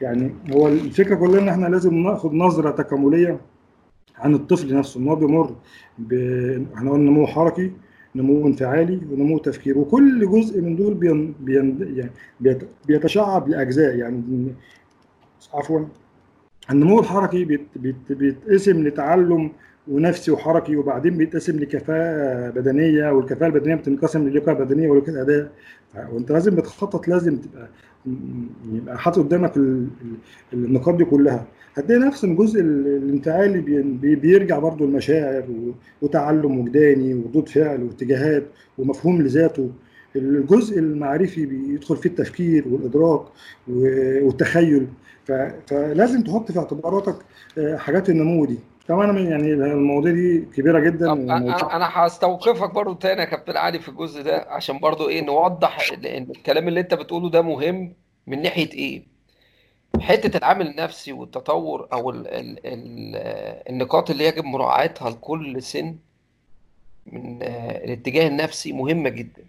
[0.00, 3.40] يعني هو الفكرة كلها إن إحنا لازم ناخد نظرة تكاملية
[4.18, 5.54] عن الطفل نفسه إن هو بيمر
[5.98, 6.12] ب
[6.74, 7.72] إحنا قلنا نمو حركي
[8.18, 13.96] نمو انفعالي ونمو تفكير وكل جزء من دول بين بين يعني بيتشعب لأجزاء.
[13.96, 14.54] يعني
[15.54, 15.80] عفوا.
[16.70, 19.50] النمو الحركي بيت بيت بيتقسم لتعلم
[19.88, 25.50] ونفسي وحركي وبعدين بيتقسم لكفاءة بدنية والكفاءة البدنية بتنقسم للياقة بدنية ولياقة أداء
[26.12, 27.68] وأنت لازم بتخطط لازم تبقى
[28.72, 29.52] يبقى حاطط قدامك
[30.52, 31.46] النقاط دي كلها.
[31.74, 33.60] هتلاقي نفس الجزء الانفعالي
[34.16, 35.44] بيرجع برضو المشاعر
[36.02, 38.44] وتعلم وجداني وردود فعل واتجاهات
[38.78, 39.70] ومفهوم لذاته.
[40.16, 43.22] الجزء المعرفي بيدخل فيه التفكير والإدراك
[44.22, 44.86] والتخيل.
[45.66, 47.16] فلازم تحط في اعتباراتك
[47.76, 48.58] حاجات النمو دي.
[48.88, 53.88] طبعا يعني المواضيع دي كبيرة جدا أنا أنا هستوقفك برضو تاني يا كابتن علي في
[53.88, 57.92] الجزء ده عشان برضو إيه نوضح إن الكلام اللي أنت بتقوله ده مهم
[58.26, 59.02] من ناحية إيه.
[60.00, 63.16] حتة العامل النفسي والتطور أو ال ال ال
[63.70, 65.96] النقاط اللي يجب مراعاتها لكل سن
[67.06, 69.42] من الاتجاه النفسي مهمة جدا.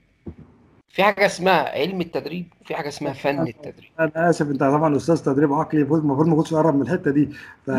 [0.89, 3.89] في حاجة اسمها علم التدريب وفي حاجة اسمها فن التدريب.
[3.99, 7.30] أنا آسف أنت طبعا أستاذ تدريب عقلي المفروض ما كنتش أقرب من الحتة دي.
[7.65, 7.69] ف...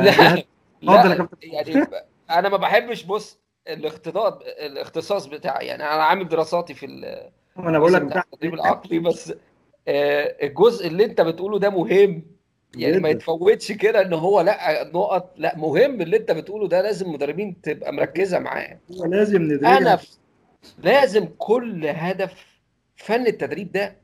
[0.82, 1.86] لا يعني
[2.30, 5.66] أنا ما بحبش بص الاختلاط الاختصاص بتاعي.
[5.66, 6.86] يعني أنا عامل دراساتي في
[7.58, 8.54] أنا بقول لك التدريب.
[8.54, 9.32] العقلي بس
[9.88, 12.22] الجزء اللي انت بتقوله ده مهم.
[12.76, 17.12] يعني ما يتفوتش كده ان هو لا نقط لا مهم اللي انت بتقوله ده لازم
[17.12, 18.78] مدربين تبقى مركزة معاه.
[18.88, 19.98] لازم ندربها أنا
[20.78, 22.46] لازم كل هدف
[22.96, 23.96] فن التدريب ده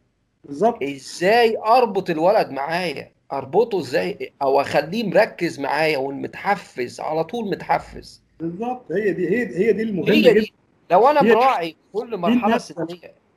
[0.45, 0.83] بالظبط.
[0.83, 8.93] إزاي اربط الولد معايا؟ أربطه إزاي أو أخليه مركز معايا ومتحفز على طول متحفز بالظبط
[8.93, 10.53] هي دي هي هي دي المهمة هي دي.
[10.91, 12.87] لو أنا براعي كل مرحلة سنية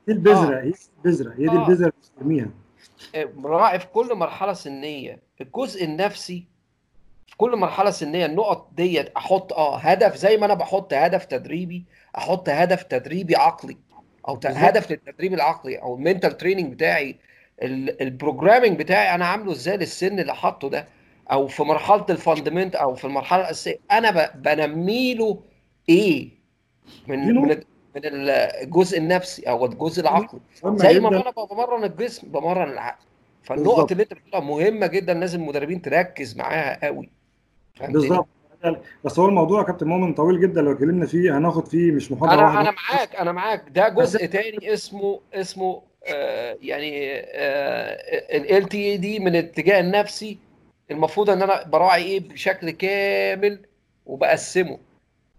[0.07, 0.61] دي البذرة آه.
[0.63, 0.73] هي
[1.05, 1.53] البذرة هي دي آه.
[1.67, 2.49] البذرة اللي بنسميها
[3.35, 6.43] مراعي في كل مرحلة سنية الجزء النفسي
[7.27, 11.83] في كل مرحلة سنية النقط ديت أحط آه هدف زي ما أنا بحط هدف تدريبي
[12.17, 13.77] أحط هدف تدريبي عقلي
[14.27, 14.57] أو بالظبط.
[14.57, 17.15] هدف للتدريب العقلي أو ال mental training بتاعي
[17.61, 20.87] ال programming بتاعي أنا عامله إزاي للسن اللي حاطه ده
[21.31, 25.39] أو في مرحلة ال fundamental أو في المرحلة الأساسية أنا بنمي له
[25.89, 26.29] إيه
[27.07, 27.61] من من
[27.95, 30.39] من الجزء النفسي أو الجزء العقلي.
[30.65, 33.03] زي ما أنا بمرن الجسم بمرن العقل.
[33.43, 37.09] فالنقط اللي أنت بتقولها مهمة جدا لازم المدربين تركز معاها قوي.
[37.81, 38.27] بالظبط.
[39.03, 42.33] بس هو الموضوع يا كابتن مؤمن طويل جدا لو اتكلمنا فيه هناخد فيه مش محاضره
[42.33, 43.63] أنا واحدة أنا معاك أنا معاك.
[43.69, 45.81] ده جزء تاني اسمه اسمه
[46.61, 47.19] يعني
[48.57, 50.37] ال تي دي من الاتجاه النفسي
[50.91, 53.59] المفروض إن أنا براعي إيه بشكل كامل
[54.05, 54.77] وبقسمه.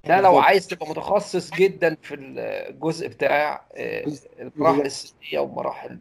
[0.09, 3.63] ده لو عايز تبقى متخصص جدا في الجزء بتاع
[4.41, 5.99] المراحل السنية ومراحل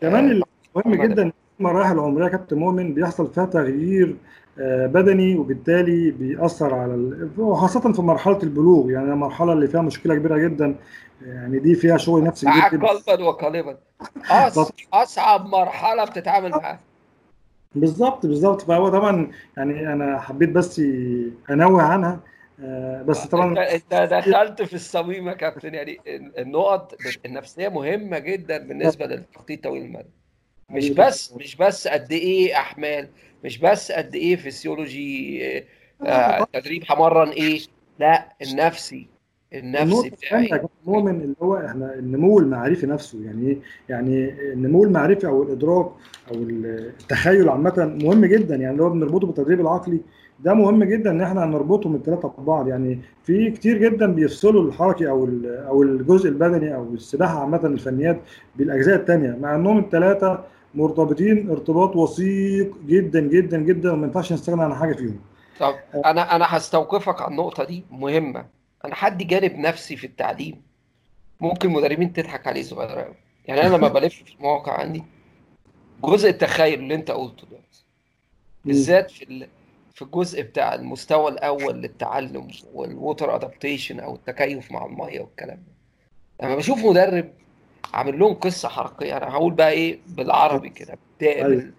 [0.00, 0.42] كمان
[0.76, 4.16] مهم جدا المراحل العمريه يا كابتن مؤمن بيحصل فيها تغيير
[4.86, 7.30] بدني وبالتالي بيأثر على ال...
[7.38, 8.90] وخاصة في مرحلة البلوغ.
[8.90, 10.74] يعني المرحلة اللي فيها مشكلة كبيرة جدا
[11.22, 13.78] يعني دي فيها شغل نفسي جدا قلبا وقالبا
[14.92, 16.80] أصعب مرحلة بتتعامل معاها.
[17.74, 20.82] بالظبط بالظبط فهو طبعا يعني أنا حبيت بس
[21.50, 22.20] أنوه عنها.
[23.04, 25.74] بس طبعا أنت دخلت في الصميم يا كابتن.
[25.74, 26.00] يعني
[26.38, 26.94] النقط
[27.26, 30.08] النفسية مهمة جدا بالنسبة للتخطيط طويل المدى.
[30.70, 33.08] مش بس مش بس قد إيه أحمال
[33.44, 35.64] مش بس قد إيه فسيولوجي
[36.02, 37.60] آه تدريب همرن إيه.
[37.98, 39.08] لا النفسي.
[39.54, 40.60] النفسي بتاعي.
[40.86, 43.58] مؤمن اللي هو إحنا النمو المعرفي نفسه يعني إيه؟
[43.88, 45.86] يعني النمو المعرفي أو الإدراك
[46.30, 50.00] أو التخيل عامة مهم جدا يعني اللي هو بنربطه بالتدريب العقلي
[50.40, 55.28] ده مهم جدا إن إحنا نربطهم الثلاثه ببعض يعني في كتير جدا بيفصلوا الحركي أو
[55.46, 58.20] أو الجزء البدني أو السباحة عامة الفنيات
[58.56, 64.74] بالأجزاء الثانية مع إنهم الثلاثه مرتبطين ارتباط وثيق جدا جدا جدا وما ينفعش نستغنى عن
[64.74, 65.20] حاجة فيهم.
[65.60, 68.57] طب أنا أنا هستوقفك على النقطة دي مهمة.
[68.84, 70.62] أنا حد جانب نفسي في التعليم
[71.40, 73.14] ممكن مدربين تضحك عليه صغير قوي
[73.46, 75.02] يعني أنا لما بلف في المواقع عندي
[76.04, 77.84] جزء التخيل اللي أنت قلته دلوقتي
[78.64, 79.48] بالذات في ال...
[79.94, 85.72] في الجزء بتاع المستوى الأول للتعلم وال water adaptation أو التكيف مع المية والكلام ده.
[86.46, 87.32] لما بشوف مدرب
[87.94, 90.98] عامل لهم قصة حركية أنا هقول بقى إيه بالعربي كده
[91.44, 91.72] أيوة.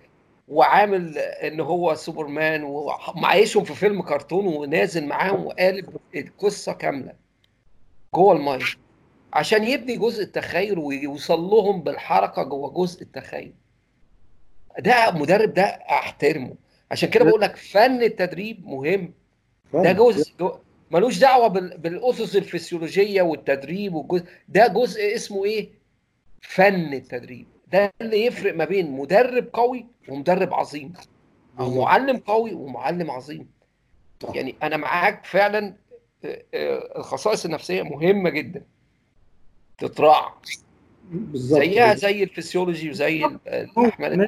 [0.49, 7.13] وعامل ان هو سوبرمان ومعيشهم في فيلم كرتون ونازل معاهم وقالب القصة كاملة
[8.15, 8.59] جوه الميه
[9.33, 13.53] عشان يبني جزء التخيل ويوصل لهم بالحركة جوه جزء التخيل.
[14.79, 16.55] ده مدرب ده أحترمه.
[16.91, 19.13] عشان كده بقول لك فن التدريب مهم.
[19.73, 20.55] ده جزء جو
[20.91, 24.25] ملوش دعوة بالأسس الفسيولوجية والتدريب والجزء.
[24.47, 25.69] ده جزء اسمه إيه؟
[26.41, 27.47] فن التدريب.
[27.71, 30.93] ده اللي يفرق ما بين مدرب قوي ومدرب عظيم
[31.59, 33.47] أو معلم قوي ومعلم عظيم.
[34.33, 35.73] يعني أنا معاك فعلا
[36.25, 38.63] آه، آه، الخصائص النفسية مهمة جدا.
[39.77, 40.31] تتراعى.
[41.11, 41.59] بالظبط.
[41.61, 44.27] زيها زي الفسيولوجي وزي الأحمال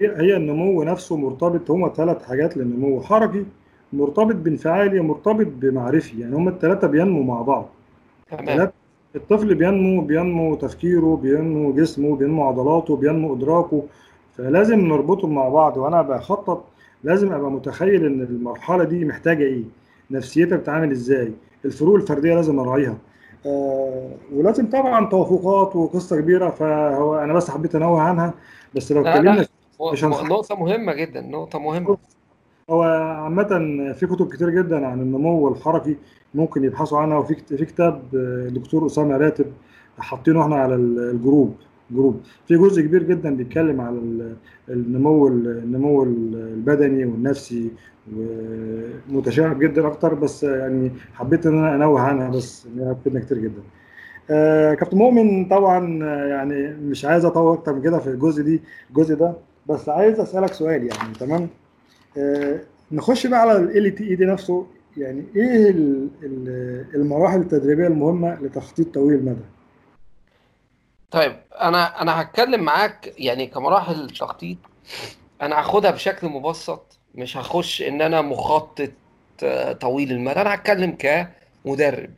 [0.00, 3.02] هي النمو نفسه مرتبط هما ثلاث حاجات للنمو.
[3.02, 3.44] حركي
[3.92, 6.20] مرتبط بانفعالي مرتبط بمعرفي.
[6.20, 7.68] يعني هما الثلاثه بينمو مع بعض.
[8.30, 8.70] تمام.
[9.16, 13.86] الطفل بينمو بينمو تفكيره بينمو جسمه بينمو عضلاته بينمو إدراكه.
[14.44, 16.64] فلازم نربطهم مع بعض وأنا بخطط
[17.04, 19.64] لازم أبقى متخيل إن المرحلة دي محتاجة إيه
[20.10, 21.32] نفسيتها بتتعامل إزاي
[21.64, 22.96] الفروق الفردية لازم أراعيها.
[23.46, 28.34] آه ولازم طبعا توافقات وقصة كبيرة فهو أنا بس حبيت أنوه عنها
[28.74, 29.46] بس لو اتكلمنا
[29.92, 31.96] مش نقطة مهمة جدا نقطة مهمة.
[32.70, 32.82] هو
[33.22, 33.48] عامة
[33.92, 35.96] في كتب كتير جدا عن النمو الحركي
[36.34, 38.02] ممكن يبحثوا عنها وفي في كتاب
[38.54, 39.46] دكتور أسامة راتب
[39.98, 41.54] حاطينه إحنا على الجروب.
[41.92, 42.20] جروب.
[42.48, 43.98] في جزء كبير جدا بيتكلم على
[44.68, 47.70] النمو النمو البدني والنفسي
[49.10, 53.62] ومتشابه جدا أكتر بس يعني حبيت إن أنا أنوه عنها بس إنها كتير جدا.
[54.30, 59.14] آه كابتن مؤمن طبعا يعني مش عايز أطول أكتر من كده في الجزء دي الجزء
[59.14, 59.32] ده
[59.68, 61.48] بس عايز أسألك سؤال يعني تمام؟
[62.18, 62.60] آه
[62.92, 65.70] نخش بقى على ال تي اي دي نفسه يعني إيه
[66.94, 69.44] المراحل التدريبية المهمة لتخطيط طويل المدى؟
[71.10, 74.58] طيب أنا أنا هتكلم معاك يعني كمراحل التخطيط
[75.42, 78.90] أنا هاخدها بشكل مبسط مش هخش إن أنا مخطط
[79.42, 80.40] آه، طويل المدى.
[80.40, 82.10] أنا هتكلم كمدرب.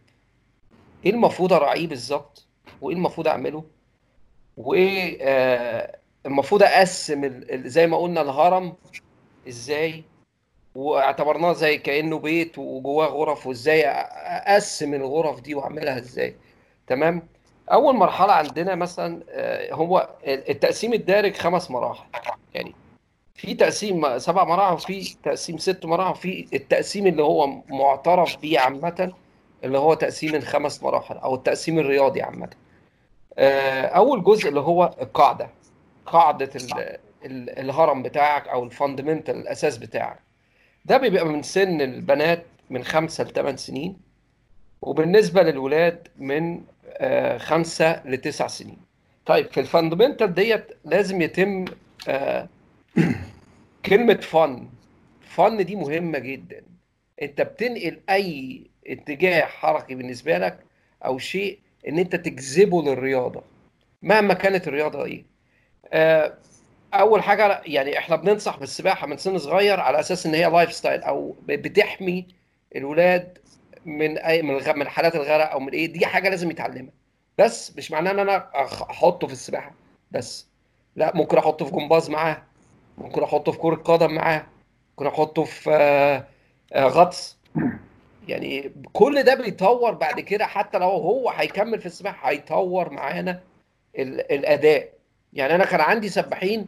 [1.07, 2.47] إيه المفروض أراعيه بالظبط؟
[2.81, 3.65] وإيه المفروض أعمله؟
[4.57, 8.75] وإيه آه المفروض أقسم زي ما قلنا الهرم
[9.49, 10.05] إزاي؟
[10.75, 16.37] واعتبرناه زي كأنه بيت وجواه غرف وإزاي أقسم الغرف دي وأعملها إزاي؟
[16.87, 17.23] تمام؟
[17.72, 22.05] أول مرحلة عندنا مثلا آه، هو التقسيم الدارج خمس مراحل.
[22.55, 22.75] يعني
[23.35, 29.12] في تقسيم سبع مراحل وفي تقسيم ست مراحل وفي التقسيم اللي هو معترف بيه عامة
[29.64, 32.48] اللي هو تقسيم الخمس مراحل أو التقسيم الرياضي عامة.
[33.38, 35.48] آه، أول جزء اللي هو القاعدة
[36.07, 36.51] قاعدة
[37.25, 40.18] الهرم بتاعك أو الفاندمنتال الأساس بتاعك.
[40.85, 43.96] ده بيبقى من سن البنات من خمسة لثمان سنين.
[44.83, 46.61] وبالنسبة للولاد من
[47.39, 48.79] خمسة لتسع سنين.
[49.27, 51.65] طيب في ال fundamental ديت لازم يتم
[52.09, 52.49] آه،
[53.87, 54.69] كلمة fun.
[55.21, 56.63] fun دي مهمة جدا.
[57.23, 60.59] انت بتنقل أي اتجاه حركي بالنسبة لك
[61.05, 63.43] أو شيء إن انت تجذبه للرياضة.
[64.03, 65.25] مهما كانت الرياضة إيه.
[65.93, 66.35] آه،
[66.95, 71.37] أول حاجة يعني إحنا بننصح بالسباحة من سن صغير على أساس إن هي lifestyle أو
[71.49, 72.27] بتحمي
[72.77, 73.39] الولاد
[73.87, 76.92] من اي من من حالات الغرق أو من إيه دي حاجة لازم يتعلمها.
[77.38, 78.51] بس مش معناه إن أنا
[78.90, 79.73] أحطه في السباحة.
[80.11, 80.47] بس.
[80.97, 82.42] لا ممكن أحطه في جمباز معاه.
[82.99, 84.47] ممكن أحطه في كرة قدم معاه.
[84.90, 86.27] ممكن أحطه في آه،
[86.73, 87.38] آه، غطس.
[88.29, 93.40] يعني كل ده بيطور بعد كده حتى لو هو هيكمل في السباحة هيطور معانا
[93.99, 94.92] الأداء.
[95.33, 96.66] يعني أنا كان عندي سباحين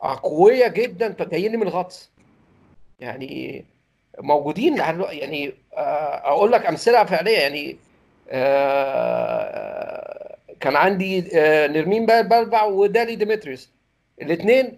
[0.00, 2.10] قويه جدا جايين من الغطس.
[3.00, 3.64] يعني
[4.20, 4.76] موجودين
[5.10, 7.38] يعني آه، أقول لك أمثلة فعلية.
[7.38, 7.76] يعني
[8.30, 13.70] آه، كان عندي آه، نرمين بلبع ودالي ديمتريوس.
[14.22, 14.76] الاثنين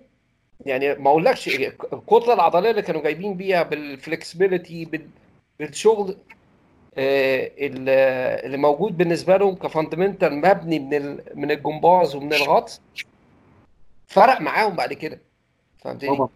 [0.66, 1.48] يعني ما أقولكش
[1.92, 4.88] الكتلة العضلية اللي كانوا جايبين بيها بال flexibility
[5.58, 6.16] بالشغل
[6.96, 12.80] اللي موجود بالنسبة لهم ك fundamental مبني من من الجمباز ومن الغطس
[14.06, 15.18] فرق معاهم بعد كده.
[15.78, 16.28] فهمتني؟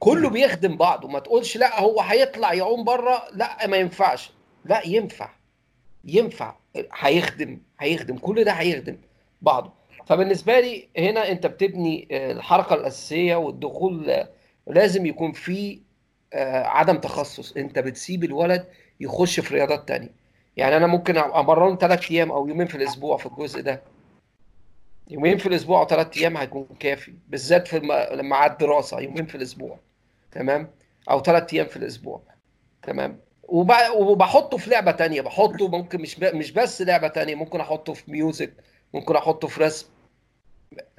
[0.00, 1.08] فكله بيخدم بعضه.
[1.08, 3.22] ما تقولش لا هو هيطلع يعوم بره.
[3.32, 4.30] لا ما ينفعش.
[4.64, 5.30] لا ينفع.
[6.04, 6.54] ينفع.
[6.94, 7.58] هيخدم.
[7.80, 8.18] هيخدم.
[8.18, 8.98] كل ده هيخدم
[9.42, 9.72] بعضه.
[10.06, 14.26] فبالنسبة لي هنا أنت بتبني الحركة الأساسية والدخول
[14.66, 15.80] لازم يكون في
[16.32, 17.56] آه، عدم تخصص.
[17.56, 18.66] أنت بتسيب الولد
[19.00, 20.10] يخش في رياضات تانية.
[20.56, 23.82] يعني أنا ممكن أمرنه ثلاث أيام أو يومين في الأسبوع في الجزء ده.
[25.10, 27.12] يومين في الأسبوع أو ثلاث أيام هيكون كافي.
[27.28, 27.92] بالذات في الم...
[27.92, 29.78] لما عاد دراسة يومين في الأسبوع.
[30.32, 30.70] تمام؟
[31.10, 32.22] أو ثلاث أيام في الأسبوع.
[32.82, 33.72] تمام؟ وب...
[33.96, 35.20] وبحطه في لعبة تانية.
[35.20, 36.18] بحطه ممكن مش.
[36.20, 38.52] مش بس لعبة تانية ممكن أحطه في music
[38.94, 39.86] ممكن أحطه في رسم.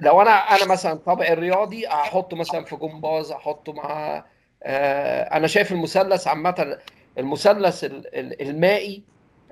[0.00, 4.24] لو أنا أنا مثلا طبعي الرياضي أحطه مثلا في جمباز أحطه مع
[4.62, 6.78] آه أنا شايف المثلث عامة
[7.18, 7.84] المثلث
[8.40, 9.02] المائي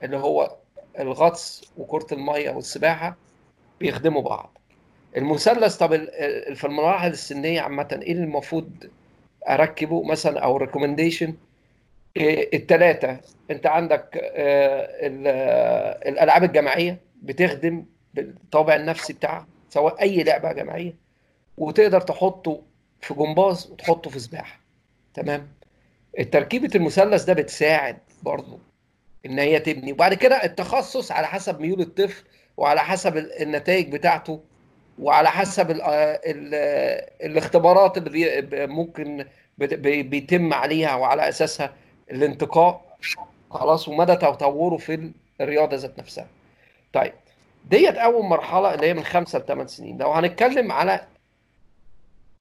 [0.02, 0.56] اللي هو
[0.98, 3.16] الغطس وكرة المية والسباحة
[3.80, 4.58] بيخدموا بعض.
[5.16, 5.94] المثلث طب
[6.54, 8.90] في المراحل السنية عامة إيه اللي المفروض
[9.48, 11.34] أركبه مثلا أو ريكومنديشن
[12.54, 14.88] الثلاثه أنت عندك آه،
[16.08, 17.84] الألعاب الجماعية بتخدم
[18.14, 20.94] بالطابع النفسي بتاعها سواء أي لعبة جماعية
[21.58, 22.62] وتقدر تحطه
[23.00, 24.60] في جمباز وتحطه في سباحة.
[25.14, 25.48] تمام؟
[26.18, 28.58] التركيبة المثلث ده بتساعد برضه
[29.26, 29.92] إن هي تبني.
[29.92, 32.24] وبعد كده التخصص على حسب ميول الطفل
[32.56, 34.40] وعلى حسب النتائج بتاعته
[35.00, 36.54] وعلى حسب ال ال
[37.30, 39.24] الاختبارات اللي ممكن
[39.58, 41.74] بيتم عليها وعلى أساسها
[42.10, 42.96] الانتقاء.
[43.50, 46.26] خلاص ومدى تطوره في الرياضة ذات نفسها.
[46.92, 47.12] طيب
[47.70, 49.98] ديت أول مرحلة اللي هي من خمسة لثمان سنين.
[49.98, 51.00] لو هنتكلم على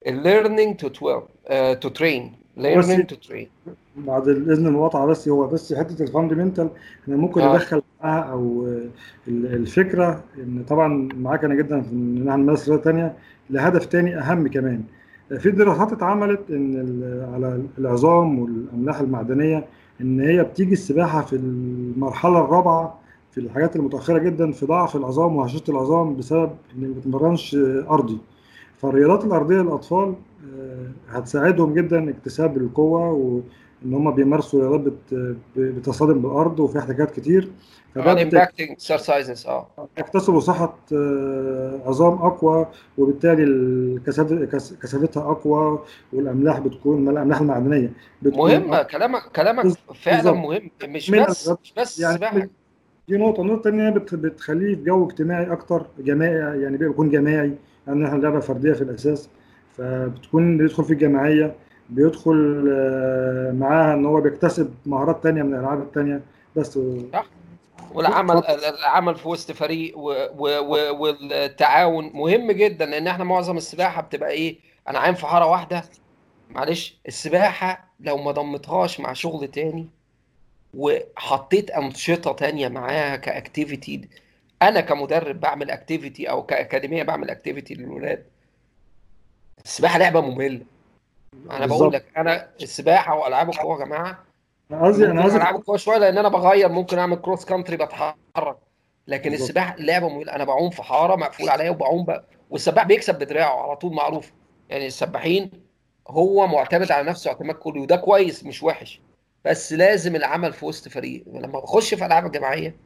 [0.06, 2.22] 12 uh, to train.
[2.56, 3.48] learning to train.
[4.06, 6.68] بعد الإذن المقاطعة بس هو بس حتة الفاندمنتال
[7.02, 7.52] إحنا ممكن آه.
[7.54, 8.66] ندخل معاها أو
[9.28, 13.16] الفكرة إن طبعا معاك أنا جدا في إن إحنا نمارس رياضة ثانية
[13.50, 14.82] لهدف ثاني أهم كمان
[15.38, 16.76] في دراسات اتعملت إن
[17.34, 19.64] على العظام والأملاح المعدنية
[20.00, 22.98] إن هي بتيجي السباحة في المرحلة الرابعة
[23.30, 27.56] في الحاجات المتأخرة جدا في ضعف العظام وهشاشة العظام بسبب إن ما بتمرنش
[27.90, 28.18] أرضي
[28.78, 30.14] فالرياضات الأرضية للأطفال
[30.58, 33.42] آه، هتساعدهم جدا اكتساب القوة
[33.84, 34.92] وان هم بيمارسوا رياضات
[35.56, 37.48] بتصادم بالأرض وفي احتكاكات كتير.
[37.94, 39.66] فده اكسرسايزز آه.
[39.98, 42.66] يكتسبوا صحة آه، عظام أقوى
[42.98, 44.00] وبالتالي
[44.82, 48.82] كثافتها أقوى والأملاح بتكون الأملاح المعدنية بتكون مهمة.
[48.82, 50.70] كلامك كلامك فعلا مهم.
[50.84, 52.48] مش بس مش بس يعني سباحة.
[53.08, 53.40] دي نقطة.
[53.42, 57.52] النقطة الثانية بتخليه في جو اجتماعي أكتر جماعي يعني بيكون جماعي.
[57.86, 59.28] لأن إحنا لعبة فردية في الأساس
[59.76, 61.54] فبتكون بيدخل في الجماعية.
[61.90, 66.20] بيدخل آه، معاها إن هو بيكتسب مهارات تانية من الألعاب التانية
[66.56, 66.78] بس.
[67.12, 67.26] صح.
[67.94, 69.98] والعمل العمل في وسط فريق
[70.98, 75.82] والتعاون مهم جدا لأن إحنا معظم السباحة بتبقى إيه؟ أنا عايم في حارة واحدة.
[76.50, 79.88] معلش السباحة لو ما ضمتهاش مع شغل تاني
[80.74, 84.08] وحطيت أنشطة تانية معاها ك activity
[84.62, 88.24] أنا كمدرب بعمل activity أو كأكاديمية بعمل activity للولاد
[89.64, 90.60] السباحة لعبة مملة.
[91.50, 94.24] أنا بقول لك أنا السباحة وألعاب القوة يا جماعة
[94.70, 98.56] أنا قصدي أنا قصدي العاب القوة شوية لأن أنا بغير ممكن أعمل cross country بتحرك.
[99.06, 99.42] لكن بالزبط.
[99.48, 103.76] السباحة لعبة ممله أنا بعوم في حارة مقفول عليا وبعوم بقى والسباح بيكسب بدراعه على
[103.76, 104.32] طول معروف.
[104.68, 105.50] يعني السباحين
[106.08, 109.00] هو معتمد على نفسه اعتماد كلي وده كويس مش وحش.
[109.44, 111.24] بس لازم العمل في وسط فريق.
[111.26, 112.76] لما بخش في ألعاب الجماعية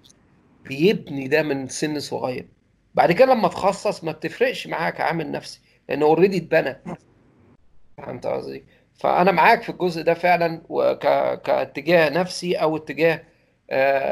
[0.65, 2.49] بيبني ده من سن صغير.
[2.95, 6.77] بعد كده لما تخصص ما بتفرقش معاه كعامل نفسي لأنه already اتبنى.
[7.97, 8.65] فهمت قصدي.
[8.99, 11.07] فأنا معاك في الجزء ده فعلا وك...
[11.43, 13.23] كاتجاه نفسي أو اتجاه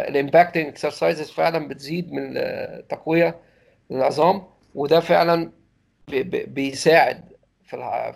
[0.09, 3.40] ال impacting exercises فعلا بتزيد من التقويه
[3.90, 4.43] للعظام
[4.75, 5.53] وده فعلا
[6.09, 6.23] بي...
[6.23, 7.25] بيساعد
[7.64, 8.12] في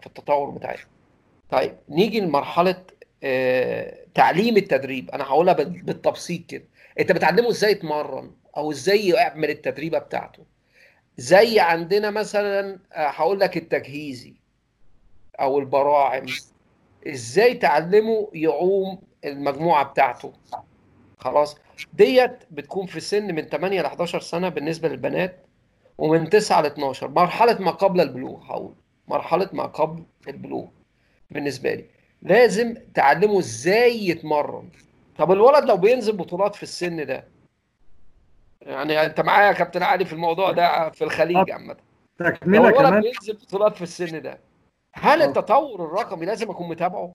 [0.00, 0.76] في التطور بتاعي.
[1.50, 2.84] طيب نيجي لمرحلة
[3.22, 5.10] آه، تعليم التدريب.
[5.10, 6.64] أنا هقولها بالتبسيط كده.
[7.00, 10.44] أنت بتعلمه إزاي يتمرن؟ أو إزاي يعمل التدريبة بتاعته؟
[11.16, 14.34] زي عندنا مثلا آه، هقول لك التجهيزي.
[15.40, 16.26] أو البراعم.
[17.08, 20.32] إزاي تعلمه يعوم المجموعة بتاعته؟
[21.18, 21.58] خلاص.
[21.92, 25.46] ديت بتكون في سن من 8 ل 11 سنة بالنسبة للبنات
[25.98, 28.74] ومن 9 ل 12 مرحلة ما قبل البلوغ هقول.
[29.08, 30.66] مرحلة ما قبل البلوغ
[31.30, 31.84] بالنسبة لي.
[32.22, 34.68] لازم تعلمه إزاي يتمرن.
[35.18, 37.24] طب الولد لو بينزل بطولات في السن ده؟
[38.62, 41.76] يعني أنت معايا يا كابتن علي في الموضوع ده في الخليج عامة.
[42.18, 44.38] تكملة الولد بينزل بطولات في السن ده
[44.92, 47.14] هل التطور الرقمي لازم اكون متابعه؟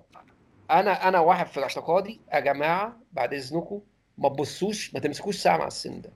[0.72, 3.82] أنا أنا واحد في اعتقادي يا جماعة بعد إذنكم
[4.18, 6.10] ما تبصوش ما تمسكوش ساعة مع السن ده.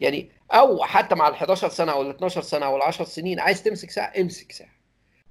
[0.00, 3.40] يعني أو حتى مع ال 11 سنة أو ال 12 سنة أو ال 10 سنين
[3.40, 4.70] عايز تمسك ساعة امسك ساعة.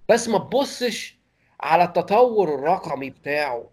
[0.10, 1.18] بس ما تبصش
[1.62, 3.70] على التطور الرقمي بتاعه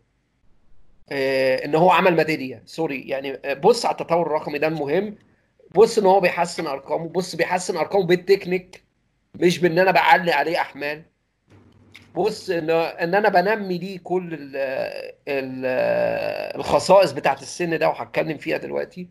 [1.12, 2.62] آه إن هو عمل ميدالية.
[2.66, 5.16] sorry يعني آه، بص على التطور الرقمي ده المهم.
[5.74, 8.84] بص إن هو بيحسن أرقامه بص بيحسن أرقامه بالتكنيك
[9.34, 11.02] مش بإن أنا بعلي عليه أحمال.
[12.14, 14.56] بص ان إن أنا بنمي ليه كل ال
[15.28, 15.64] ال
[16.60, 19.08] الخصائص بتاعت السن ده وهتكلم فيها دلوقتي.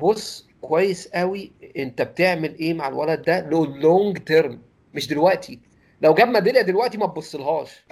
[0.00, 4.62] بص كويس قوي أنت بتعمل إيه مع الولد ده لو لونج تيرم
[4.94, 5.60] مش دلوقتي.
[6.02, 7.84] لو جاب ميدالية دلوقتي ما تبصلهاش.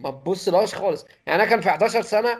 [0.00, 1.06] ما تبصلهاش خالص.
[1.26, 2.38] يعني أنا كان في 11 سنة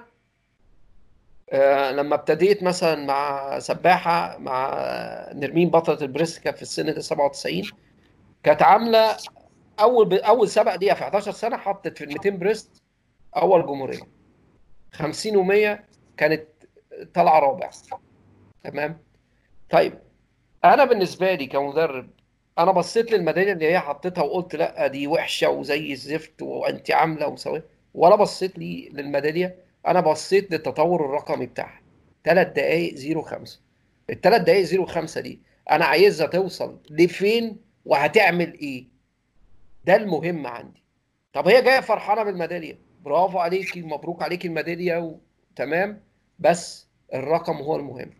[1.52, 4.78] آه لما ابتديت مثلا مع سباحة مع
[5.32, 7.62] نرمين بطلة البريست كانت في السن ده 97
[8.42, 9.16] كانت عاملة
[9.80, 10.18] أول.
[10.18, 12.82] أول سبق ليها في 11 سنة حطت في ال 200 بريست
[13.36, 14.02] أول جمهورية.
[14.92, 15.78] 50 و100
[16.16, 16.44] كانت
[17.14, 17.70] طالعه رابع.
[18.64, 18.98] تمام؟
[19.70, 19.98] طيب
[20.64, 22.10] أنا بالنسبة لي كمدرب
[22.58, 27.64] أنا بصيت للميدالية اللي هي حطيتها وقلت لأ دي وحشة وزي الزفت وأنت عاملة ومسوية
[27.94, 29.56] ولا بصيت لي للميدالية
[29.86, 31.80] أنا بصيت للتطور الرقمي بتاعها.
[32.24, 33.60] 3 دقائق 05
[34.10, 38.84] الثلاث دقائق 05 دي أنا عايزها توصل لفين وهتعمل إيه؟
[39.90, 40.82] ده المهم عندي.
[41.32, 42.78] طب هي جاية فرحانة بالميدالية.
[43.04, 45.16] برافو عليكي مبروك عليكي الميدالية.
[45.56, 46.00] تمام.
[46.38, 48.10] بس الرقم هو المهم.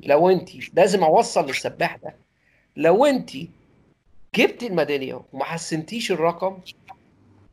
[0.00, 2.14] لو انت لازم أوصل للسباح ده.
[2.76, 3.30] لو انت
[4.34, 6.58] جبت الميدالية وما حسنتيش الرقم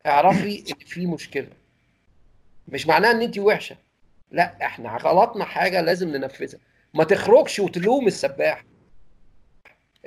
[0.05, 1.49] اعرفي إن في مشكلة.
[2.67, 3.75] مش معناها إن انت وحشة.
[4.31, 6.59] لا إحنا غلطنا حاجة لازم ننفذها.
[6.93, 8.63] ما تخرجش وتلوم السباح.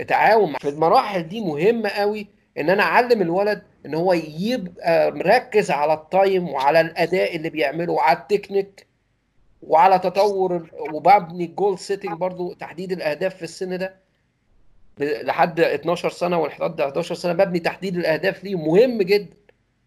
[0.00, 5.92] التعاون في المراحل دي مهمه قوي إن أنا أعلم الولد إن هو يبقى مركز على
[5.94, 8.86] ال time وعلى الأداء اللي بيعمله وعلى التكنيك
[9.62, 13.94] وعلى تطور وببني ال goal setting برضو تحديد الأهداف في السن ده.
[15.00, 18.54] لحد 12 سنة ولحد 11 سنة ببني تحديد الأهداف ليه.
[18.56, 19.36] مهم جدا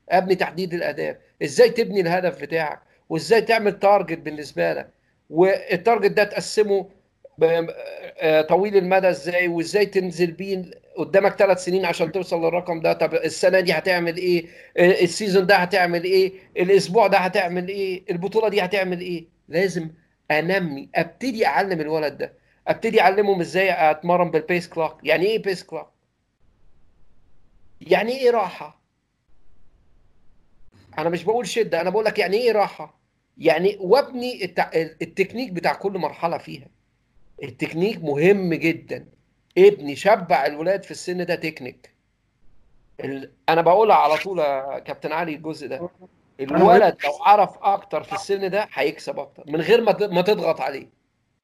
[0.09, 1.15] ابني تحديد الأهداف.
[1.43, 4.89] إزاي تبني الهدف بتاعك؟ وإزاي تعمل target بالنسبة لك؟
[5.29, 6.89] وال target ده تقسمه
[8.49, 10.65] طويل المدى إزاي وازاي تنزل بيه
[10.97, 14.45] قدامك ثلاث سنين عشان توصل للرقم ده؟ طب السنة دي هتعمل إيه؟
[14.77, 19.89] ال season ده هتعمل إيه؟ الأسبوع ده هتعمل إيه؟ البطولة دي هتعمل إيه؟ لازم
[20.31, 22.33] انمي ابتدي اعلم الولد ده.
[22.67, 25.89] ابتدي اعلمهم إزاي اتمرن بال pace clock يعني إيه pace clock
[27.81, 28.81] يعني إيه راحة؟
[30.97, 32.99] أنا مش بقول شدة أنا بقول لك يعني إيه راحة؟
[33.37, 34.45] يعني وابني.
[35.01, 36.67] التكنيك بتاع كل مرحلة فيها.
[37.43, 39.05] التكنيك مهم جدا.
[39.57, 41.93] ابني شبع الولاد في السن ده تكنيك.
[42.99, 43.31] ال...
[43.49, 45.89] أنا بقولها على طول يا كابتن علي الجزء ده.
[46.39, 50.87] الولد لو عرف أكتر في السن ده هيكسب أكتر من غير ما ما تضغط عليه.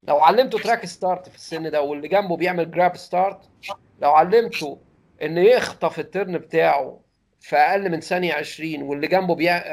[0.03, 3.49] لو علمته track start في السن ده واللي جنبه بيعمل grab start
[4.01, 4.77] لو علمته
[5.21, 6.99] إنه يخطف ال turn بتاعه
[7.39, 9.63] في أقل من ثانية 20 واللي جنبه بيع...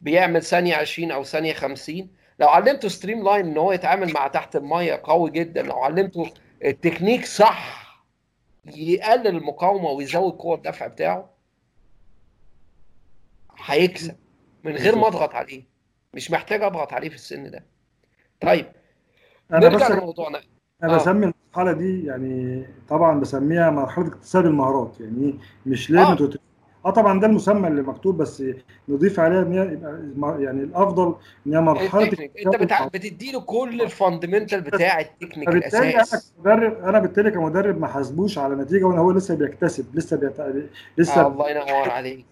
[0.00, 2.08] بيعمل ثانية 20 أو ثانية 50
[2.38, 6.30] لو علمته streamline إن هو يتعامل مع تحت المية قوي جدا لو علمته
[6.64, 7.86] التكنيك صح
[8.66, 11.30] يقلل المقاومة ويزود قوة الدفع بتاعه
[13.64, 14.16] هيكسب
[14.64, 15.62] من غير ما أضغط عليه
[16.14, 17.64] مش محتاج أضغط عليه في السن ده
[18.40, 18.66] طيب
[19.52, 20.40] أنا بس لموضوعنا
[20.82, 20.96] أنا آه.
[20.96, 26.30] بسمي المرحلة دي يعني طبعا بسميها مرحلة اكتساب المهارات يعني؟ مش لازم آه.
[26.86, 28.42] آه طبعا ده المسمى اللي مكتوب بس
[28.88, 29.78] نضيف عليها إن هي
[30.44, 31.14] يعني الأفضل
[31.46, 32.14] إن هي مرحلة أنت
[32.46, 32.60] بتع...
[32.62, 32.92] المهارات.
[32.92, 36.04] بتديله كل ال fundamental بتاع التكنيك فبالتالي أنا
[36.44, 40.40] كمدرب أنا بالتالي كمدرب ما حاسبوش على نتيجة وأنا هو لسه بيكتسب لسه بيت...
[40.40, 40.62] آه
[40.98, 42.26] لسه الله ينور عليك.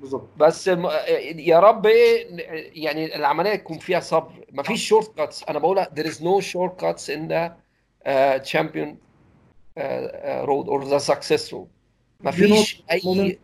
[0.00, 0.28] بالظبط.
[0.36, 0.86] بس الم...
[1.36, 2.26] يا رب إيه
[2.84, 4.32] يعني العملية يكون فيها صبر.
[4.52, 7.50] مفيش short cuts أنا بقولها there is no short cuts in the
[8.06, 8.88] uh, champion
[9.78, 11.75] uh, road or the success road
[12.24, 13.38] مفيش أي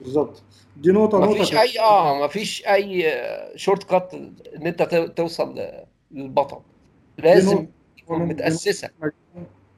[0.00, 0.42] بالظبط.
[0.76, 3.04] دي نقطة نقطة مفيش أي آه مفيش أي
[3.56, 4.82] short cut إن أنت
[5.16, 5.60] توصل
[6.10, 6.58] للبطل.
[7.18, 7.66] لازم
[8.10, 8.90] مهمة متاسسه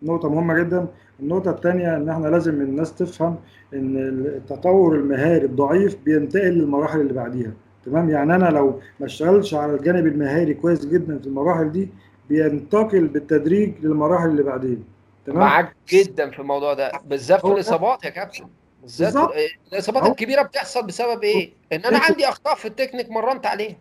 [0.03, 0.87] نقطة مهمة جدا.
[1.21, 3.37] النقطة الثانية إن إحنا لازم الناس تفهم
[3.75, 3.97] إن
[4.27, 7.53] التطور المهاري الضعيف بينتقل للمراحل اللي بعديها.
[7.87, 11.89] تمام؟ يعني أنا لو ما اشتغلتش على الجانب المهاري كويس جدا في المراحل دي
[12.29, 14.85] بينتقل بالتدريج للمراحل اللي بعدين.
[15.27, 18.49] تمام؟ معاك جدا في الموضوع ده بالذات في الإصابات يا كابتن.
[18.83, 19.33] بالذات بالظبط.
[19.73, 23.77] الإصابات الكبيرة بتحصل بسبب إيه؟ إن أنا عندي أخطاء في التكنيك مرنت عليها.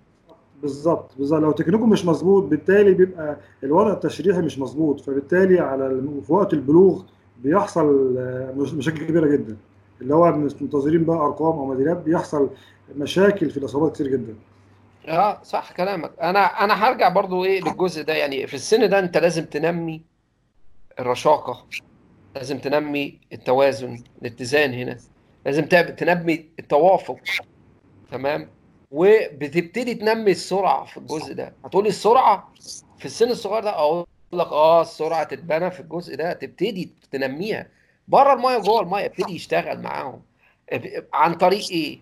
[0.62, 1.42] بالظبط بالظبط.
[1.42, 5.02] لو تكنيكه مش مظبوط بالتالي بيبقى الوضع التشريحي مش مظبوط.
[5.02, 7.04] فبالتالي على في وقت البلوغ
[7.44, 9.58] بيحصل آه، مش- مشاكل كبيرة جدا.
[10.02, 12.50] اللي هو مش منتظرين بقى أرقام أو ميداليات بيحصل
[12.96, 14.36] مشاكل في الإصابات كتير جدا.
[15.08, 16.12] آه صح كلامك.
[16.22, 18.14] أنا أنا هرجع برضو إيه للجزء ده.
[18.14, 20.02] يعني في السن ده أنت لازم تنمي
[21.00, 21.66] الرشاقة.
[22.36, 24.98] لازم تنمي التوازن الاتزان هنا.
[25.46, 27.20] لازم تنمي التوافق.
[28.12, 28.50] تمام؟
[28.92, 31.54] وبتبتدي تنمي السرعة في الجزء ده.
[31.66, 32.54] هتقولي السرعة
[32.98, 36.34] في السن الصغير ده؟ أقول لك آه السرعة تتبنى في الجزء ده.
[36.34, 37.68] تبتدي تنميها.
[38.08, 40.22] بره المايه وجوه المايه ابتدي يشتغل معاهم.
[41.14, 42.00] عن طريق إيه؟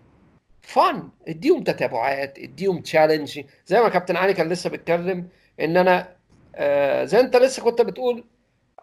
[0.62, 1.08] fun.
[1.28, 5.28] اديهم تتابعات اديهم challenge زي ما كابتن علي كان لسه بيتكلم
[5.60, 6.16] إن أنا
[6.54, 8.24] آه زي أنت لسه كنت بتقول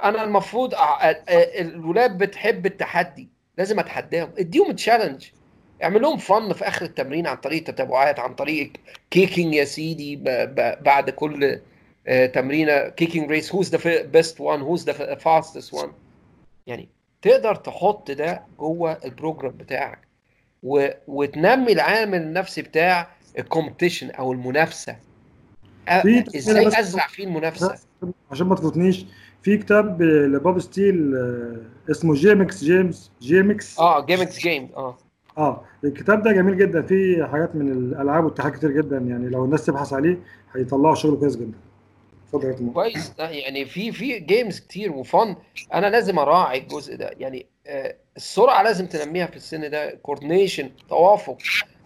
[0.03, 0.73] أنا المفروض
[1.59, 4.29] الولاد بتحب التحدي لازم أتحداهم.
[4.37, 5.25] اديهم challenge
[5.83, 8.71] اعمل لهم fun في آخر التمرين عن طريق التتابعات عن طريق
[9.11, 10.15] kicking يا سيدي
[10.81, 11.59] بعد كل
[12.33, 12.89] تمرينة.
[12.89, 15.91] kicking race who's the best one who's the fastest one
[16.67, 16.89] يعني
[17.21, 20.07] تقدر تحط ده جوه ال program بتاعك
[20.63, 20.87] و...
[21.07, 23.07] وتنمي العامل النفسي بتاع
[23.39, 24.95] ال competition أو المنافسة.
[25.87, 27.79] إزاي أزرع فيه المنافسة؟
[28.31, 29.05] عشان ما تفوتنيش
[29.43, 31.15] في كتاب لبوب ستيل
[31.91, 33.79] اسمه Gamex games Gamex.
[33.79, 34.97] آه Gamex game آه.
[35.37, 36.81] آه الكتاب ده جميل جدا.
[36.81, 38.97] فيه حاجات من الألعاب والتحديات كتير جدا.
[38.97, 40.19] يعني لو الناس تبحث عليه
[40.55, 41.57] هيطلعوا شغل كويس جدا.
[42.27, 43.13] اتفضل يا كويس.
[43.19, 45.35] يعني في في games كتير و fun.
[45.73, 47.11] أنا لازم أراعي الجزء ده.
[47.19, 49.91] يعني آه السرعة لازم تنميها في السن ده.
[49.91, 51.37] coordination توافق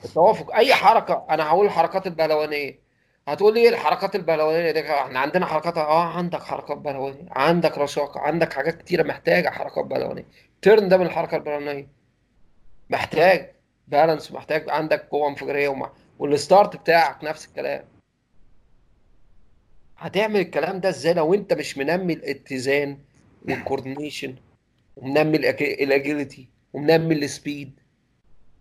[0.05, 2.86] التوافق أي حركة أنا هقول الحركات البهلوانيه
[3.27, 8.19] هتقول لي إيه الحركات البهلوانيه دي؟ إحنا عندنا حركات آه عندك حركات بهلوانيه عندك رشاقه
[8.19, 9.03] عندك حاجات كتيرة.
[9.03, 10.25] محتاجه حركات بهلوانيه
[10.61, 11.87] turn ده من الحركة البهلوانيه
[12.89, 13.51] محتاج
[13.87, 15.91] balance محتاج عندك قوة انفجارية ومع...
[16.19, 17.85] وال start بتاعك نفس الكلام.
[19.97, 22.97] هتعمل الكلام ده إزاي لو أنت مش منمي الاتزان
[23.45, 24.35] وال coordination
[24.95, 27.79] ومنمي ال agility ومنمي ال speed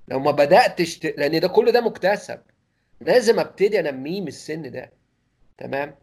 [0.09, 1.05] لو ما بدأتش ت...
[1.07, 2.39] لأن ده كل ده مكتسب.
[3.01, 4.93] لازم ابتدي انميه من السن ده.
[5.59, 5.95] تمام؟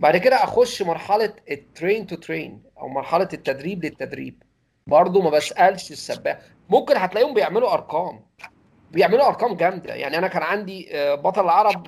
[0.00, 4.42] بعد كده اخش مرحلة ال train to train أو مرحلة التدريب للتدريب.
[4.86, 6.38] برضه ما بسألش السباح
[6.68, 8.24] ممكن هتلاقيهم بيعملوا أرقام.
[8.90, 9.94] بيعملوا أرقام جامدة.
[9.94, 11.86] يعني أنا كان عندي بطل العرب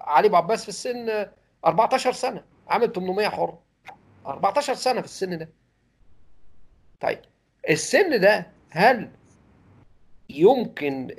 [0.00, 1.26] علي عباس في السن
[1.66, 2.44] 14 سنة.
[2.68, 3.58] عامل 800 حر.
[4.26, 5.48] 14 سنة في السن ده.
[7.00, 7.20] طيب
[7.70, 9.10] السن ده هل
[10.30, 11.14] يمكن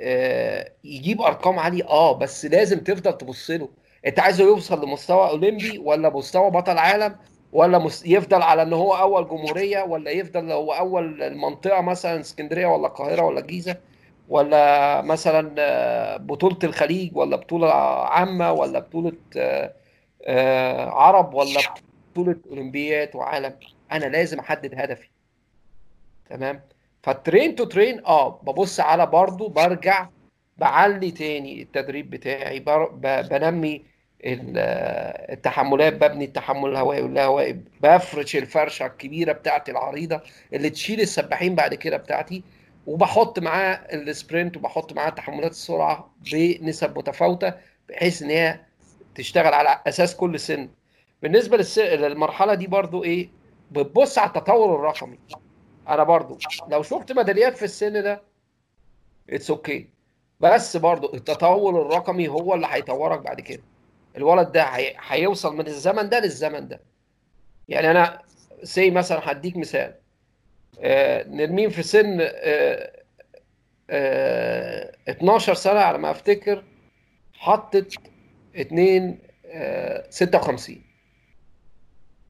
[0.84, 3.70] يجيب أرقام عالية آه بس لازم تفضل تبص له.
[4.06, 7.16] أنت عايزه يوصل لمستوى أولمبي ولا مستوى بطل عالم
[7.54, 12.88] ولا يفضل على إن هو أول جمهورية ولا يفضل هو أول المنطقة مثلا اسكندرية ولا
[12.88, 13.78] القاهرة ولا الجيزة
[14.30, 17.74] ولا مثلا بطولة الخليج ولا بطولة
[18.06, 19.14] عامة ولا بطولة
[20.88, 21.60] عرب ولا
[22.12, 23.56] بطولة أولمبيات وعالم.
[23.92, 25.10] أنا لازم أحدد هدفي.
[26.30, 26.62] تمام؟
[27.04, 30.08] فال train to train آه ببص على برضو برجع
[30.58, 32.60] بعلي تاني التدريب بتاعي
[33.04, 33.84] بنمي
[34.26, 40.22] التحملات ببني التحمل الهوائي واللاهوائي بفرش الفرشة الكبيرة بتاعتي العريضة
[40.54, 42.44] اللي تشيل السباحين بعد كده بتاعتي
[42.88, 47.54] وبحط معاه السبرنت وبحط معاه تحملات السرعة بنسب متفاوتة
[47.90, 48.60] بحيث إن هي
[49.16, 50.70] تشتغل على أساس كل سن
[51.22, 51.66] بالنسبة.
[51.78, 53.30] للمرحلة دي برضو إيه
[53.72, 55.18] بتبص على التطور الرقمي
[55.90, 56.38] أنا برضو
[56.68, 58.22] لو شفت ميداليات في السن ده
[59.30, 59.86] it's okay okay.
[60.40, 63.64] بس برضو التطور الرقمي هو اللي هيطورك بعد كده.
[64.18, 64.64] الولد ده
[65.08, 66.82] هيوصل من الزمن ده للزمن ده.
[67.68, 68.22] يعني أنا
[68.64, 69.96] say مثلا هديك مثال.
[70.80, 72.92] آه نرمين في سن آه
[73.90, 76.64] آه 12 سنة على ما أفتكر
[77.34, 77.94] حطت
[78.56, 79.20] 2
[80.10, 80.82] 56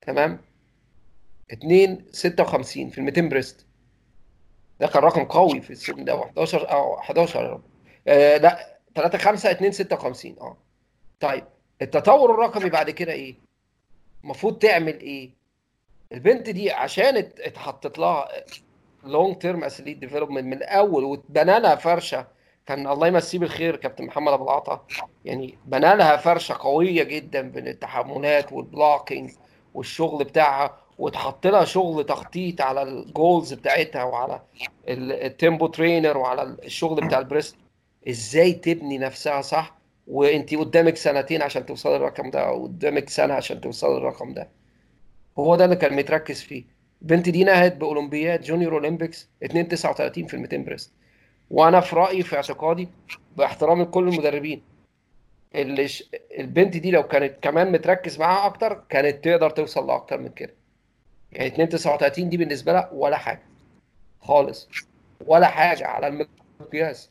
[0.02, 0.40] تمام؟
[1.52, 3.66] 2 56 في ال 200 breast
[4.80, 7.64] ده كان رقم قوي في السن ده 11 أو 11 يا رب
[8.42, 10.58] لا 3 5 2 56 آه.
[11.20, 11.44] طيب
[11.82, 13.36] التطور الرقمي بعد كده إيه؟
[14.24, 15.30] المفروض تعمل إيه؟
[16.12, 18.28] البنت دي عشان اتحطت لها
[19.04, 22.28] long term athlete development من الأول واتبنى لها فرشة.
[22.66, 24.86] كان الله يمسيه بالخير كابتن محمد أبو العطا.
[25.26, 29.32] يعني بنى لها فرشة قوية جدا بين التحملات وال blocking
[29.74, 30.78] والشغل بتاعها.
[31.00, 34.42] واتحط لها شغل تخطيط على ال goals بتاعتها وعلى
[34.88, 37.56] ال tempo trainer وعلى الشغل بتاع ال breast
[38.10, 39.76] إزاي تبني نفسها صح؟
[40.08, 44.50] وانت قدامك سنتين عشان توصل للرقم ده أو قدامك سنة عشان توصل للرقم ده.
[45.40, 46.64] هو ده اللي كان متركز فيه.
[47.02, 50.92] البنت دي نهت بأولمبياد junior olympics 2 39 في ال 200 breast
[51.50, 52.90] وأنا في رأيي في اعتقادي
[53.38, 54.62] باحترامي لكل المدربين
[55.56, 55.88] اللي.
[56.40, 60.59] البنت دي لو كانت كمان متركز معاها أكتر كانت تقدر توصل لأكتر من كده.
[61.32, 63.42] يعني 2 39 دي بالنسبة لها ولا حاجة.
[64.22, 64.70] خالص.
[65.26, 66.28] ولا حاجة على
[66.60, 67.10] المقياس.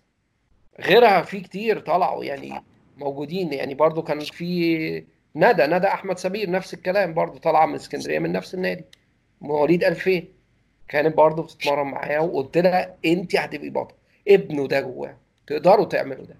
[0.80, 2.62] غيرها في كتير طلعوا يعني
[2.96, 3.52] موجودين.
[3.52, 5.04] يعني برضو كان في
[5.36, 8.84] ندى ندى أحمد سمير نفس الكلام برضو طالعه من اسكندرية من نفس النادي.
[9.40, 10.22] مواليد 2000
[10.88, 13.94] كانت برضو بتتمرن معايا وقلت لها انت هتبقي بطل.
[14.28, 15.16] ابنه ده جواه.
[15.46, 16.36] تقدروا تعملوا ده.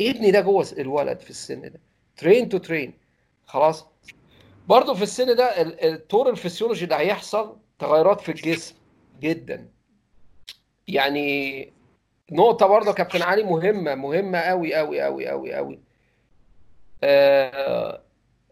[0.00, 1.80] ابني ده جوه الولد في السن ده.
[2.16, 2.92] train to train
[3.46, 3.86] خلاص.
[4.66, 8.74] برضو في السن ده الطور الفسيولوجي اللي هيحصل تغيرات في الجسم
[9.20, 9.68] جدا.
[10.88, 11.72] يعني
[12.32, 15.78] نقطة برضه كابتن علي مهمة مهمة أوي أوي أوي أوي أوي.
[17.04, 18.00] آه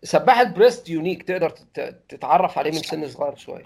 [0.02, 3.64] سباح ال breast unique تقدر تت- تتعرف عليه من سن صغير شوية.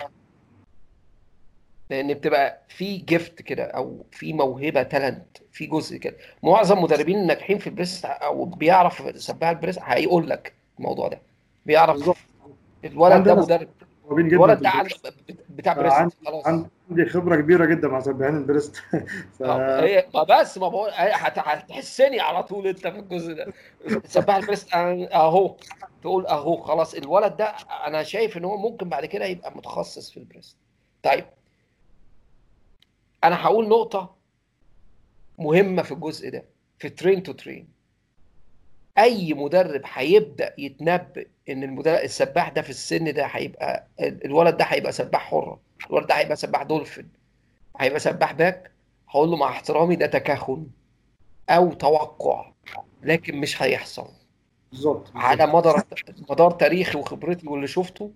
[1.90, 6.16] لأن بتبقى في gift كده أو في موهبة talent في جزء كده.
[6.42, 11.20] معظم مدربين الناجحين في ال breast أو بيعرف سباح ال breast هيقول لك الموضوع ده.
[11.66, 11.96] بيعرف
[12.86, 13.68] الولد ده مدرب.
[14.10, 14.72] الولد ده
[15.50, 16.46] بتاع آه، breast خلاص.
[16.46, 18.76] عندي خبرة كبيرة جدا مع سباحين ال breast
[19.38, 23.52] ف هي ما بس ما بقول هتحسني على طول انت في الجزء ده.
[24.04, 25.56] سباح ال breast أنا- أهو.
[26.02, 26.94] تقول أهو خلاص.
[26.94, 27.44] الولد ده
[27.86, 30.56] أنا شايف إن هو ممكن بعد كده يبقى متخصص في ال breast.
[31.02, 31.24] طيب.
[33.24, 34.14] أنا هقول نقطة
[35.38, 36.44] مهمة في الجزء ده
[36.78, 37.68] في train to train
[38.98, 44.64] أي مدرب هيبدأ يتنبأ إن المدرب السباح ده في السن ده هيبقى ال- الولد ده
[44.64, 45.58] هيبقى سباح حر
[45.90, 47.08] الولد ده هيبقى سباح دولفين
[47.80, 48.70] هيبقى سباح back
[49.08, 50.66] هقول له مع احترامي ده تكهن
[51.50, 52.50] أو توقع
[53.02, 54.08] لكن مش هيحصل.
[54.72, 55.82] بالظبط على مدار
[56.30, 58.10] مدار تاريخي وخبرتي واللي شفته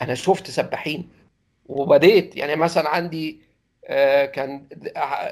[0.00, 1.08] أنا شفت سباحين.
[1.66, 3.40] وبديت يعني مثلا عندي
[3.86, 4.66] آه، كان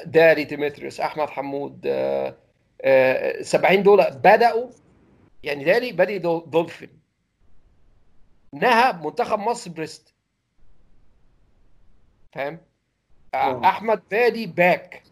[0.05, 2.34] داري ديمتريوس أحمد حمود آه،
[2.82, 4.66] آه، السباحين دول بدأوا
[5.42, 6.88] يعني داري بادئ دول- دولفين.
[8.53, 10.14] نهى منتخب مصر breast.
[12.32, 12.59] فاهم؟
[13.34, 15.02] آه أحمد بادي back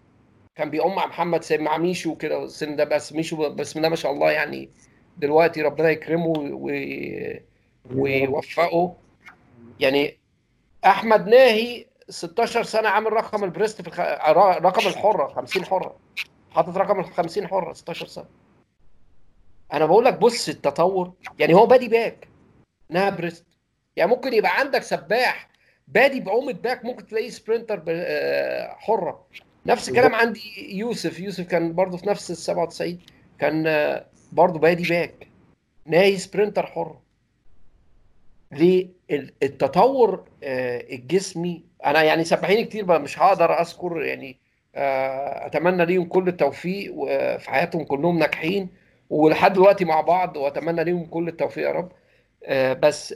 [0.54, 3.96] كان بيقوم مع محمد سامي مع ميشو كده السن ده بس ميشو بسم الله ما
[3.96, 4.70] شاء الله يعني
[5.16, 6.70] دلوقتي ربنا يكرمه و...
[7.94, 8.96] ويوفقه.
[9.80, 10.18] يعني
[10.84, 14.00] أحمد ناهي 16 سنة عامل رقم ال breast في الخ...
[14.58, 15.96] رقم الحرة 50 حرة.
[16.50, 18.26] حاطط رقم ال 50 حرة 16 سنة.
[19.72, 21.12] أنا بقول لك بص التطور.
[21.38, 22.27] يعني هو بادي back
[22.90, 23.44] انها breast
[23.96, 25.48] يعني ممكن يبقى عندك سباح
[25.88, 29.26] بادي بعومة back ممكن تلاقيه sprinter آه، حرة.
[29.66, 31.20] نفس الكلام عندي يوسف.
[31.20, 32.98] يوسف كان برضه في نفس ال 97
[33.38, 35.28] كان آه، برضه بادي back.
[35.86, 37.02] ناهي sprinter حرة.
[38.52, 41.64] ليه؟ ال- التطور آه، الجسمي.
[41.86, 44.38] أنا يعني سباحين كتير بقى مش هقدر أذكر يعني
[45.46, 48.68] أتمنى ليهم كل التوفيق وفي حياتهم كلهم ناجحين
[49.10, 51.92] ولحد دلوقتي مع بعض وأتمنى ليهم كل التوفيق يا رب.
[52.80, 53.14] بس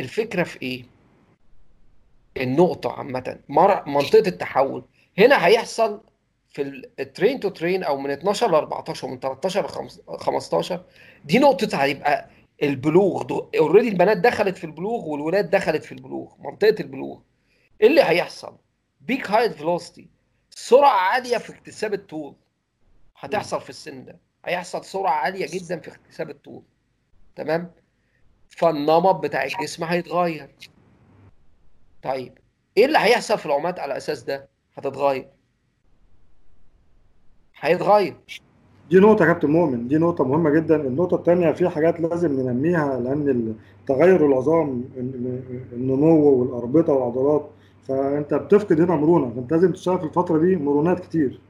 [0.00, 0.84] الفكرة في إيه؟
[2.36, 3.38] النقطة عامة.
[3.48, 4.84] مر- منطقة التحول.
[5.18, 6.00] هنا هيحصل
[6.50, 6.62] في
[7.00, 10.84] ال train to train أو من 12 ل 14 ومن 13 ل 15
[11.24, 12.28] دي نقطة هيبقى
[12.62, 17.18] البلوغ already البنات دخلت في البلوغ والولاد دخلت في البلوغ منطقة البلوغ.
[17.80, 18.56] إيه اللي هيحصل؟
[19.00, 20.08] peak height velocity
[20.50, 22.34] سرعة عالية في اكتساب الطول.
[23.18, 24.18] هتحصل في السن ده.
[24.44, 26.62] هيحصل سرعة عالية جدا في اكتساب الطول.
[27.36, 27.70] تمام؟
[28.56, 30.48] فالنمط بتاع الجسم هيتغير.
[32.02, 32.38] طيب
[32.76, 35.28] إيه اللي هيحصل في العمات على أساس ده؟ هتتغير.
[37.60, 38.16] هيتغير.
[38.90, 40.76] دي نقطة يا كابتن مؤمن دي نقطة مهمة جدا.
[40.76, 44.84] النقطة التانية في حاجات لازم ننميها لأن تغير العظام
[45.72, 47.50] النمو والأربطة والعضلات.
[47.88, 49.34] فأنت بتفقد هنا مرونة.
[49.34, 51.40] فأنت لازم تشتغل في الفترة دي مرونات كتير.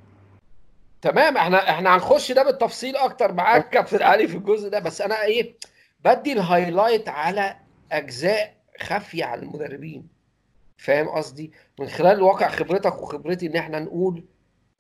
[1.03, 3.33] تمام إحنا إحنا هنخش ده بالتفصيل أكتر.
[3.33, 4.79] معاك كابتن علي في الجزء ده.
[4.79, 5.55] بس أنا إيه
[6.07, 7.57] بدي ال highlight على
[7.93, 10.09] أجزاء خافيه على المدربين.
[10.79, 14.25] فاهم قصدي؟ من خلال واقع خبرتك وخبرتي إن إحنا نقول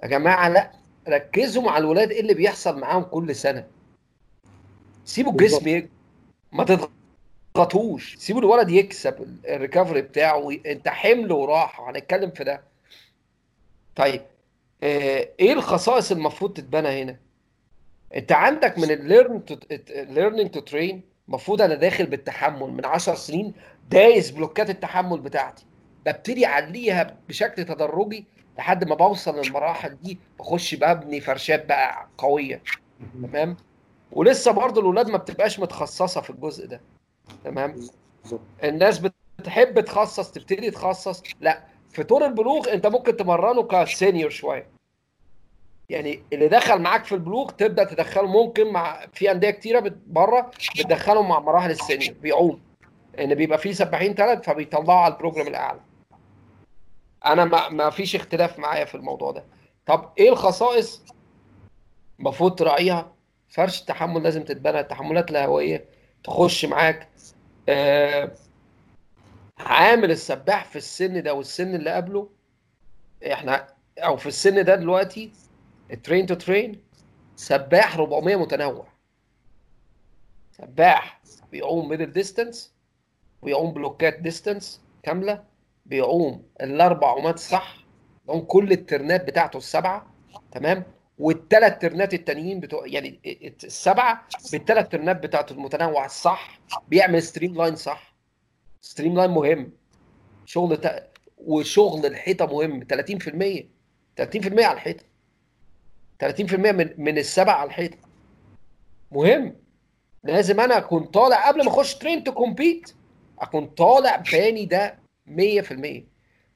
[0.02, 0.72] يا جماعة لا
[1.08, 3.66] ركزوا مع الولاد إيه اللي بيحصل معاهم كل سنة.
[5.04, 5.88] سيبوا الجسم.
[6.52, 6.64] ما
[7.54, 8.16] تضغطوش.
[8.16, 12.62] سيبوا الولد يكسب ال recovery بتاعه أنت حمل وراحة هنتكلم في ده.
[13.96, 14.22] طيب
[14.82, 17.16] آه، إيه الخصائص المفروض تتبنى هنا؟
[18.14, 19.56] أنت عندك من ال learn to
[19.90, 23.54] learning to train المفروض أنا داخل بالتحمل من 10 سنين
[23.90, 25.66] دايس بلوكات التحمل بتاعتي.
[26.06, 28.24] ببتدي أعليها بشكل تدرجي
[28.58, 32.62] لحد ما بوصل للمراحل دي بخش ببني فرشات بقى قوية.
[33.22, 33.56] تمام؟
[34.12, 36.80] ولسه برضه الأولاد ما بتبقاش متخصصة في الجزء ده.
[37.44, 37.88] تمام؟
[38.64, 39.02] الناس
[39.38, 41.22] بتحب تخصص تبتدي تخصص.
[41.40, 44.66] لا في طور البلوغ أنت ممكن تمرنه ك senior شوية.
[45.90, 48.26] يعني اللي دخل معاك في البلوغ تبدأ تدخله.
[48.26, 52.60] ممكن مع في أندية كتيرة بره بتدخلهم مع مراحل ال senior بيعوم.
[53.18, 55.80] ان بيبقى في سباحين ثلاث فبيطلعوا على ال program الأعلى.
[57.26, 59.44] أنا ما, ما فيش اختلاف معايا في الموضوع ده.
[59.86, 61.04] طب إيه الخصائص
[62.20, 63.12] المفروض تراعيها؟
[63.48, 64.80] فرش التحمل لازم تتبنى.
[64.80, 65.84] التحملات الهوائية
[66.24, 67.08] تخش معاك.
[67.68, 68.30] آه
[69.58, 72.28] عامل السباح في السن ده والسن اللي قبله.
[73.32, 73.66] إحنا
[73.98, 75.32] أو في السن ده دلوقتي
[75.92, 76.82] ال train to train
[77.36, 78.86] سباح 400 متنوع.
[80.52, 81.20] سباح
[81.52, 82.74] بيعوم middle distance
[83.42, 85.44] بيعوم بلوكات distance كاملة
[85.86, 87.76] بيعوم الأربع عومات صح
[88.26, 90.14] بيعوم كل الترنات بتاعته السبعة
[90.52, 90.84] تمام؟
[91.18, 93.20] والثلاث ترنات التانيين بتوع يعني
[93.64, 98.14] السبعة بالثلاث ترنات بتاعت المتنوع الصح بيعمل streamline صح.
[98.80, 99.72] streamline مهم.
[100.44, 101.10] شغل ت...
[101.38, 102.80] وشغل الحيطة مهم.
[102.80, 103.64] 30%
[104.20, 105.04] 30% على الحيطة.
[106.24, 107.96] 30% من من السبع على الحيطة.
[109.12, 109.56] مهم.
[110.24, 112.92] لازم أنا أكون طالع قبل ما أخش train to compete
[113.40, 114.98] أكون طالع باني ده
[115.28, 116.02] 100%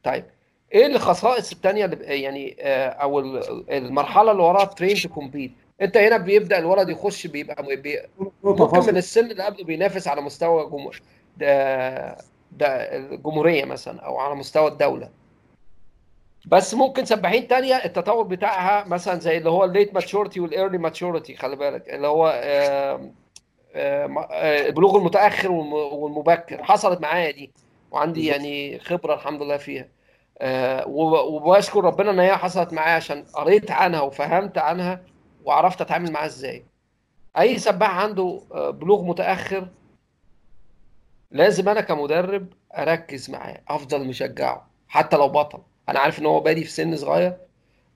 [0.02, 0.24] طيب
[0.74, 3.20] إيه الخصائص الثانية اللي يعني آه، أو
[3.70, 5.52] المرحلة اللي وراها train to compete
[5.82, 7.98] أنت هنا بيبدأ الولد يخش بيبقى بي...
[8.44, 11.00] ممكن من السن اللي قبله بينافس على مستوى جمهور
[11.36, 12.08] ده
[12.52, 15.10] ده الجمهورية مثلا أو على مستوى الدولة.
[16.50, 20.78] بس ممكن سباحين تانية التطور بتاعها مثلا زي اللي هو ال late maturity وال early
[20.78, 22.30] maturity خلي بالك اللي هو
[24.68, 26.64] البلوغ المتأخر والمبكر.
[26.64, 27.52] حصلت معايا دي
[27.90, 29.88] وعندي يعني خبرة الحمد لله فيها.
[30.38, 35.02] آه، وبشكر ربنا إن هي حصلت معايا عشان قريت عنها وفهمت عنها
[35.44, 36.64] وعرفت أتعامل معاها إزاي.
[37.38, 39.68] أي سباح عنده آه، بلوغ متأخر
[41.30, 42.46] لازم أنا كمدرب
[42.78, 45.58] أركز معاه أفضل مشجعه حتى لو بطل.
[45.90, 47.36] أنا عارف ان هو بادي في سن صغير.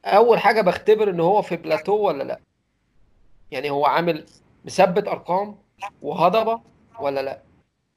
[0.05, 2.41] اول حاجة بختبر ان هو في بلاتو ولا لا.
[3.51, 4.27] يعني هو عامل
[4.65, 5.59] مثبت ارقام
[6.03, 6.61] وهضبة
[7.01, 7.43] ولا لا.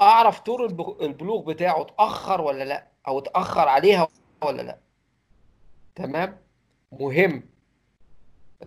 [0.02, 0.66] اعرف طول
[1.02, 4.08] البلوغ بتاعه اتأخر ولا لا أو اتأخر عليها
[4.44, 4.78] ولا لا.
[5.96, 6.38] تمام؟
[6.92, 7.44] مهم.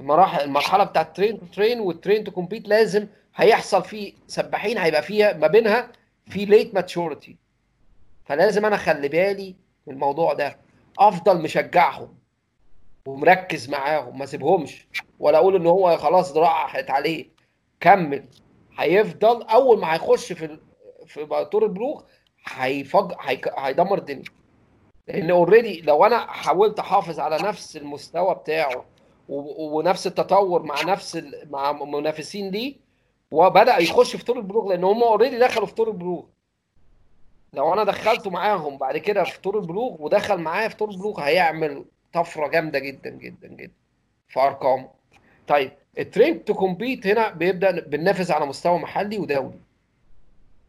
[0.00, 3.06] المراحل المرحلة بتاعت train train وال train to compete لازم
[3.36, 5.92] هيحصل فيه سباحين هيبقى فيها ما بينها
[6.26, 7.36] في late maturity
[8.24, 9.54] فلازم أنا اخلي بالي
[9.86, 10.56] من الموضوع ده.
[11.00, 12.14] أفضل مشجعهم
[13.06, 14.88] ومركز معاهم ما سيبهمش.
[15.18, 17.28] ولا أقول إن هو خلاص راحت عليه.
[17.80, 18.24] كمل.
[18.78, 20.58] هيفضل أول ما هيخش في
[21.06, 22.02] في طور البلوغ
[22.46, 23.12] هيفج
[23.58, 24.24] هيدمر الدنيا.
[25.08, 28.84] لأن already لو أنا حاولت أحافظ على نفس المستوى بتاعه
[29.28, 32.76] ونفس التطور مع نفس مع منافسين ليه
[33.30, 36.22] وبدأ يخش في طور البلوغ لأن هم already دخلوا في طور البلوغ.
[37.52, 41.84] لو أنا دخلته معاهم بعد كده في طور البلوغ ودخل معايا في طور البلوغ هيعمل
[42.12, 43.72] طفرة جامدة جدا جدا جدا
[44.28, 44.90] في أرقامه.
[45.48, 49.60] طيب ال train to compete هنا بيبدأ بننافس على مستوى محلي ودولي.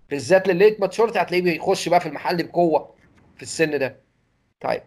[0.10, 2.96] بالذات لل late maturity هتلاقيه بيخش بقى في المحل بقوة
[3.36, 4.00] في السن ده.
[4.62, 4.84] طيب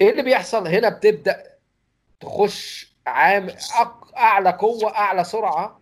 [0.00, 1.44] إيه اللي بيحصل؟ هنا بتبدأ
[2.20, 3.46] تخش عام
[4.16, 5.80] أعلى قوة أعلى سرعة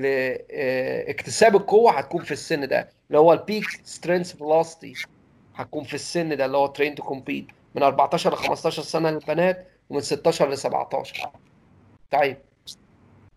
[0.00, 2.88] لاكتساب آه، القوة هتكون في السن ده.
[3.08, 4.94] اللي هو ال peak strength velocity
[5.54, 9.66] هتكون في السن ده اللي هو train to compete من 14 ل 15 سنة للبنات
[9.90, 11.30] ومن 16 ل 17
[12.10, 12.36] طيب.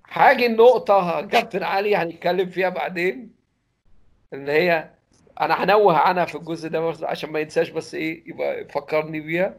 [0.03, 3.31] حاجة النقطة كابتن علي هنتكلم فيها بعدين
[4.33, 4.89] اللي هي
[5.41, 9.55] أنا هنوه عنها في الجزء ده عشان ما ينساش بس إيه يبقى يفكرني بيها.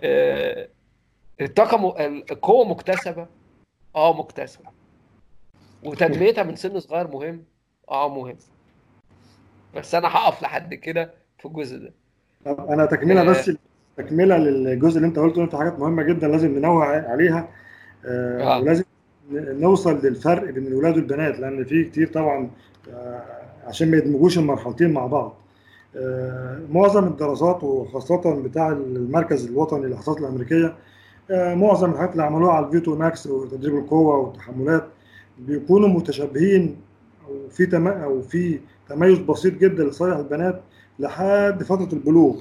[0.00, 0.68] آه
[1.40, 3.26] الطاقه القوة مكتسبة.
[3.96, 4.79] آه مكتسبة.
[5.84, 7.42] وتنميتها من سن صغير مهم؟
[7.90, 8.36] آه مهم.
[9.76, 11.92] بس أنا هقف لحد كده في الجزء ده.
[12.46, 13.56] أنا تكملة بس آه.
[13.96, 17.48] تكملة للجزء اللي أنت قلته أنت حاجات مهمة جدا لازم ننوه عليها.
[18.06, 18.60] آه, آه.
[18.60, 18.84] ولازم
[19.32, 22.50] نوصل للفرق بين الولاد والبنات لأن في كتير طبعا
[22.92, 23.22] آه
[23.66, 25.34] عشان ما يدمجوش المرحلتين مع بعض.
[26.72, 30.74] معظم الدراسات وخاصة بتاع المركز الوطني للأحصاءات الأمريكية
[31.30, 34.84] معظم الحاجات اللي عملوها على ال VO2 max وتدريب القوة والتحملات
[35.46, 36.76] بيكونوا متشابهين
[37.28, 40.60] أو في تم أو في تميز بسيط جدا لصالح البنات
[40.98, 42.36] لحد فترة البلوغ.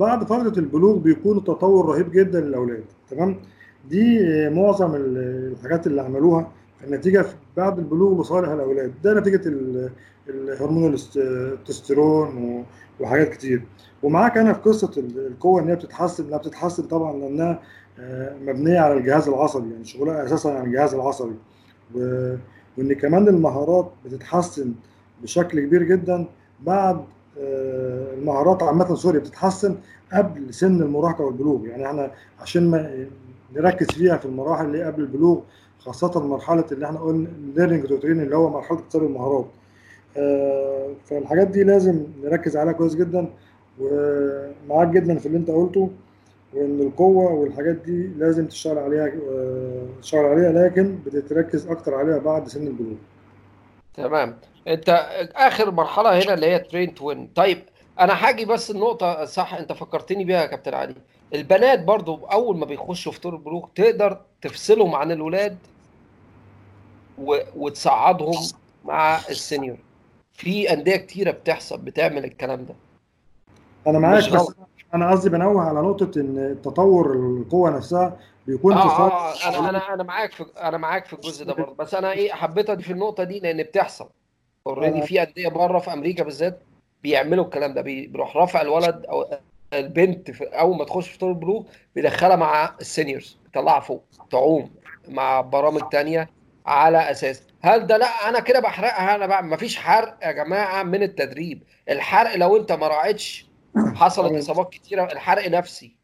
[0.00, 3.36] بعد فترة البلوغ بيكون تطور رهيب جدا للأولاد تمام؟
[3.90, 4.18] دي
[4.50, 6.50] معظم الحاجات اللي عملوها
[6.84, 7.26] النتيجة
[7.56, 8.92] بعد البلوغ لصالح الأولاد.
[9.04, 9.40] ده نتيجة
[10.28, 12.64] الهرمون التستيرون
[13.00, 13.62] وحاجات كتير.
[14.02, 17.62] ومعاك أنا في قصة القوة إن هي بتتحسن لا بتتحسن طبعا لأنها
[18.00, 21.34] آه، مبنية على الجهاز العصبي يعني شغلها أساسا على الجهاز العصبي.
[21.94, 24.72] وإن كمان المهارات بتتحسن
[25.22, 26.26] بشكل كبير جدا
[26.60, 27.04] بعد
[27.40, 29.76] آه، المهارات عامة sorry بتتحسن
[30.12, 31.66] قبل سن المراهقة والبلوغ.
[31.66, 33.06] يعني إحنا عشان ما
[33.56, 35.40] نركز فيها في المراحل اللي قبل البلوغ
[35.78, 39.46] خاصة مرحلة اللي إحنا قلنا learning اللي هو مرحلة اكتساب المهارات.
[40.16, 43.28] آه، فالحاجات دي لازم نركز عليها كويس جدا
[43.80, 45.90] ومعاك جدا في اللي أنت قلته.
[46.54, 52.48] وإن القوة والحاجات دي لازم تشتغل عليها آه، تشتغل عليها لكن بتتركز أكتر عليها بعد
[52.48, 52.96] سن البلوغ.
[53.94, 54.38] تمام.
[54.68, 54.88] أنت
[55.34, 57.62] آخر مرحلة هنا اللي هي train to win طيب
[58.00, 60.94] أنا هاجي بس النقطة صح أنت فكرتني بيها يا كابتن علي.
[61.34, 65.56] البنات برضو أول ما بيخشوا في طور البلوغ تقدر تفصلهم عن الولاد
[67.18, 67.36] و...
[67.56, 68.36] وتصعدهم
[68.84, 69.76] مع ال senior.
[70.32, 72.74] في أندية كتيرة بتحصل بتعمل الكلام ده.
[73.86, 74.52] أنا معاك بس
[74.94, 78.16] أنا قصدي بنوه على نقطة إن تطور القوة نفسها
[78.46, 81.54] بيكون آه في صالح آه أنا أنا أنا معاك في أنا معاك في الجزء ده
[81.54, 81.74] برضه.
[81.74, 84.08] بس أنا إيه حبيت أضيف النقطة دي لأن بتحصل.
[84.66, 85.04] already آه.
[85.04, 86.58] في أندية بره في أمريكا بالذات
[87.02, 87.80] بيعملوا الكلام ده.
[87.80, 89.26] بي- بيروح رافع الولد أو
[89.72, 91.62] البنت في أول ما تخش في طور البلوغ
[91.94, 94.70] بيدخلها مع ال seniors بيطلعها فوق تعوم
[95.08, 96.28] مع برامج تانية
[96.66, 97.42] على أساس.
[97.62, 99.14] هل ده؟ لا أنا كده بحرقها.
[99.14, 101.62] أنا بقى مفيش حرق يا جماعة من التدريب.
[101.88, 105.04] الحرق لو أنت ما راعيتش حصلت إصابات كتيرة.
[105.04, 105.96] الحرق نفسي.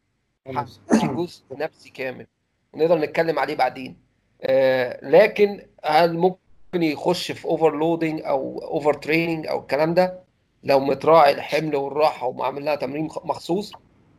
[0.45, 2.27] في جزء نفسي كامل.
[2.73, 3.97] ونقدر نتكلم عليه بعدين.
[4.41, 6.39] آه لكن هل ممكن
[6.83, 10.19] يخش في overloading أو overtraining أو الكلام ده؟
[10.63, 13.71] لو متراعي الحمل والراحة ومعمل لها تمرين مخصوص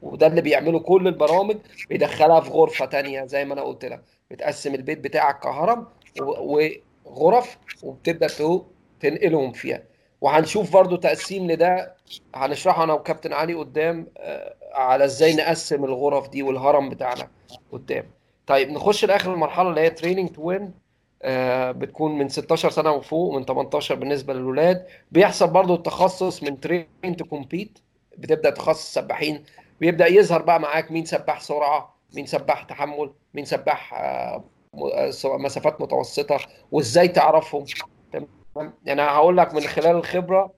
[0.02, 1.56] وده اللي بيعمله كل البرامج
[1.88, 4.04] بيدخلها في غرفة تانية زي ما أنا قلت لك.
[4.30, 5.86] بتقسم البيت بتاعك كهرم
[6.20, 8.28] وغرف وبتبدأ
[9.00, 9.82] تنقلهم فيها.
[10.20, 11.94] وهنشوف برضو تقسيم لده
[12.34, 17.28] هنشرحه أنا وكابتن علي قدام آه، على إزاي نقسم الغرف دي والهرم بتاعنا
[17.72, 18.04] قدام.
[18.46, 20.74] طيب نخش لآخر المرحلة اللي هي training to win
[21.72, 24.86] بتكون من 16 سنة وفوق من 18 بالنسبة للولاد.
[25.12, 26.86] بيحصل برضو التخصص من train
[27.18, 27.78] to compete
[28.18, 29.44] بتبدأ تخصص سباحين.
[29.80, 34.44] بيبدأ يظهر بقى معاك مين سباح سرعة مين سباح تحمل مين سباح آه،
[34.74, 36.38] آه، مسافات متوسطة
[36.72, 37.64] وازاي تعرفهم.
[38.12, 40.52] تمام؟ يعني هقول لك من خلال الخبرة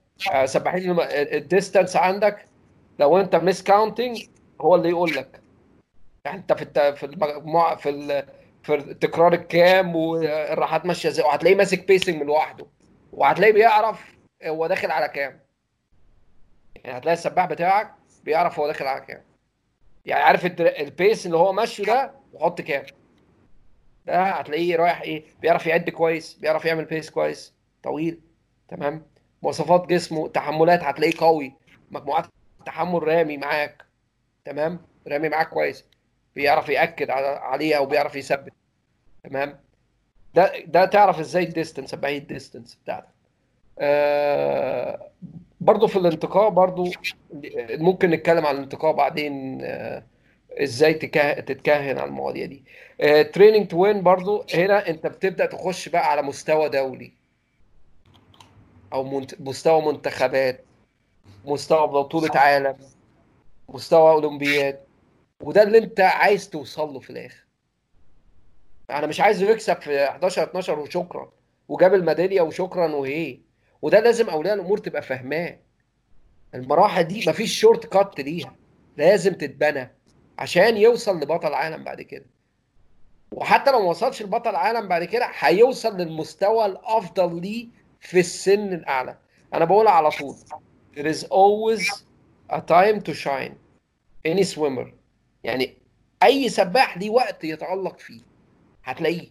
[0.45, 2.45] سباحين الم- ال distance عندك
[2.99, 4.25] لو انت miscounting
[4.61, 5.41] هو اللي يقول لك
[6.25, 6.95] يعني انت في.
[6.95, 8.23] في المجموعه في.
[8.63, 12.65] في التكرار الكام والراحات ماشية إزاي وهتلاقيه ماسك pacing من لوحده
[13.13, 14.15] وهتلاقيه بيعرف
[14.45, 15.39] هو داخل على كام
[16.75, 17.93] يعني هتلاقي السباح بتاعك
[18.23, 19.21] بيعرف هو داخل على كام
[20.05, 22.83] يعني عارف ال pace اللي هو ماشيه ده وحط كام
[24.05, 27.53] ده هتلاقيه رايح إيه بيعرف يعد كويس بيعرف يعمل pace كويس
[27.83, 28.19] طويل
[28.67, 29.05] تمام
[29.43, 31.53] مواصفات جسمه تحملات هتلاقيه قوي.
[31.91, 32.25] مجموعات
[32.65, 33.83] تحمل رامي معاك
[34.45, 35.85] تمام؟ رامي معاك كويس.
[36.35, 38.53] بيعرف يأكد عليها وبيعرف يثبت
[39.23, 39.59] تمام؟
[40.35, 43.07] ده ده تعرف إزاي ال distance سباحين ال distance بتاعتك.
[43.79, 45.09] آه
[45.61, 46.91] برضو في الانتقاء برضو
[47.69, 50.03] ممكن نتكلم عن الانتقاء بعدين آه
[50.63, 51.33] إزاي تكه...
[51.33, 52.63] تتكهن على المواضيع دي.
[53.23, 57.13] training to win برضو هنا أنت بتبدأ تخش بقى على مستوى دولي.
[58.93, 59.41] أو منت...
[59.41, 60.65] مستوى منتخبات
[61.45, 62.75] مستوى بطولة عالم
[63.69, 64.79] مستوى اولمبياد
[65.41, 67.43] وده اللي أنت عايز توصل له في الآخر.
[68.89, 71.31] أنا مش عايزه يكسب في 11 12 وشكرا
[71.67, 73.39] وجاب الميدالية وشكرا وهي
[73.81, 75.59] وده لازم أولياء الأمور تبقى فاهماه.
[76.55, 78.55] المراحل دي مفيش شورت كات ليها.
[78.97, 79.91] لازم تتبنى
[80.39, 82.25] عشان يوصل لبطل عالم بعد كده.
[83.31, 87.67] وحتى لو ما وصلش لبطل عالم بعد كده هيوصل للمستوى الأفضل ليه
[88.03, 89.17] في السن الأعلى.
[89.53, 90.35] أنا بقولها على طول.
[90.95, 92.03] There is always
[92.49, 93.53] a time to shine.
[94.27, 94.87] Any swimmer.
[95.43, 95.77] يعني
[96.23, 98.21] أي سباح ليه وقت يتالق فيه.
[98.83, 99.29] هتلاقيه.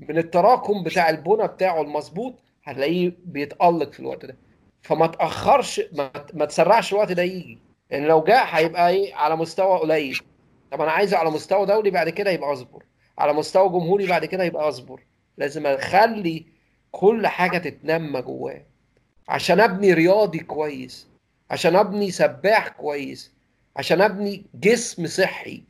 [0.00, 4.36] من التراكم بتاع البنى بتاعه المظبوط هتلاقيه بيتألق في الوقت ده.
[4.82, 7.58] فما تأخرش ما, ما تسرعش الوقت ده يجي.
[7.90, 10.20] لأن يعني لو جاء هيبقى إيه؟ على مستوى قليل.
[10.72, 12.84] طب أنا عايزه على مستوى دولي بعد كده يبقى أصبر.
[13.18, 15.00] على مستوى جمهوري بعد كده يبقى أصبر.
[15.36, 16.53] لازم أخلي
[16.94, 18.62] كل حاجة تتنمى جواه.
[19.28, 21.08] عشان أبني رياضي كويس
[21.50, 23.32] عشان أبني سباح كويس
[23.76, 25.62] عشان أبني جسم صحي.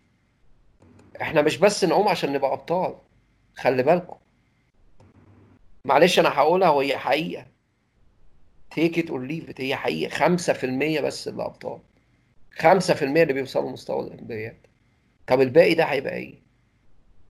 [1.22, 2.96] إحنا مش بس نعوم عشان نبقى أبطال
[3.56, 4.16] خلي بالكم.
[5.84, 7.46] معلش أنا هقولها وهي حقيقة.
[8.70, 10.36] take it or leave it هي حقيقة.
[10.36, 11.78] 5% بس اللي أبطال.
[12.58, 14.56] 5% اللي بيوصلوا مستوى الاولمبياد
[15.26, 16.34] طب الباقي ده هيبقى إيه؟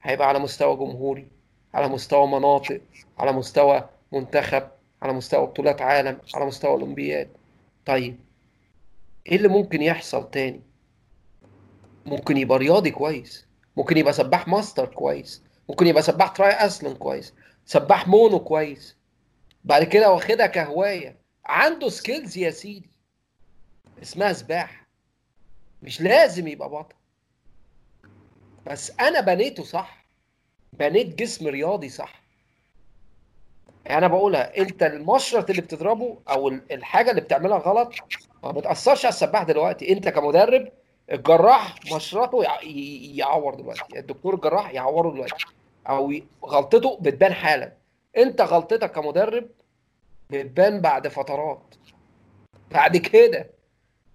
[0.03, 1.34] هيبقى على مستوى جمهوري.
[1.75, 2.81] على مستوى مناطق
[3.19, 4.69] على مستوى منتخب
[5.03, 7.29] على مستوى بطولات عالم على مستوى اولمبياد
[7.87, 8.21] طيب
[9.27, 10.61] إيه اللي ممكن يحصل تاني؟
[12.07, 13.47] ممكن يبقى رياضي كويس
[13.77, 17.35] ممكن يبقى سباح ماستر كويس ممكن يبقى سباح tri أصلا كويس
[17.67, 18.97] سباح mono كويس.
[19.65, 21.17] بعد كده واخدها كهواية.
[21.45, 22.91] عنده skills يا سيدي.
[24.03, 24.87] اسمها سباحة.
[25.83, 26.95] مش لازم يبقى بطل.
[28.67, 30.04] بس أنا بنيته صح.
[30.79, 32.23] بنيت جسم رياضي صح.
[33.85, 37.93] يعني أنا بقولها أنت المشرط اللي بتضربه أو الحاجة اللي بتعملها غلط
[38.43, 39.93] ما بتأثرش على السباح دلوقتي.
[39.93, 40.69] أنت كمدرب
[41.13, 42.45] الجراح مشرطه
[43.15, 43.99] يعور دلوقتي.
[43.99, 45.45] الدكتور الجراح يعوره دلوقتي
[45.89, 46.13] أو
[46.45, 47.73] غلطته بتبان حالا.
[48.17, 49.49] أنت غلطتك كمدرب
[50.31, 51.75] بتبان بعد فترات.
[52.71, 53.51] بعد كده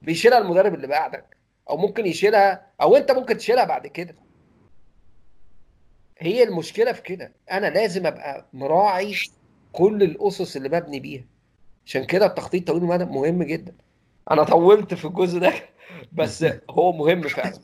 [0.02, 1.38] بيشيلها المدرب اللي بعدك
[1.70, 4.16] أو ممكن يشيلها أو أنت ممكن تشيلها بعد كده.
[6.20, 7.34] هي المشكلة في كده.
[7.52, 9.16] أنا لازم أبقى مراعي
[9.72, 11.26] كل الأسس اللي ببني بيها.
[11.86, 13.76] عشان كده التخطيط طويل المدى مهم جدا.
[14.32, 15.54] أنا طولت في الجزء ده
[16.12, 17.60] بس هو مهم فعلا.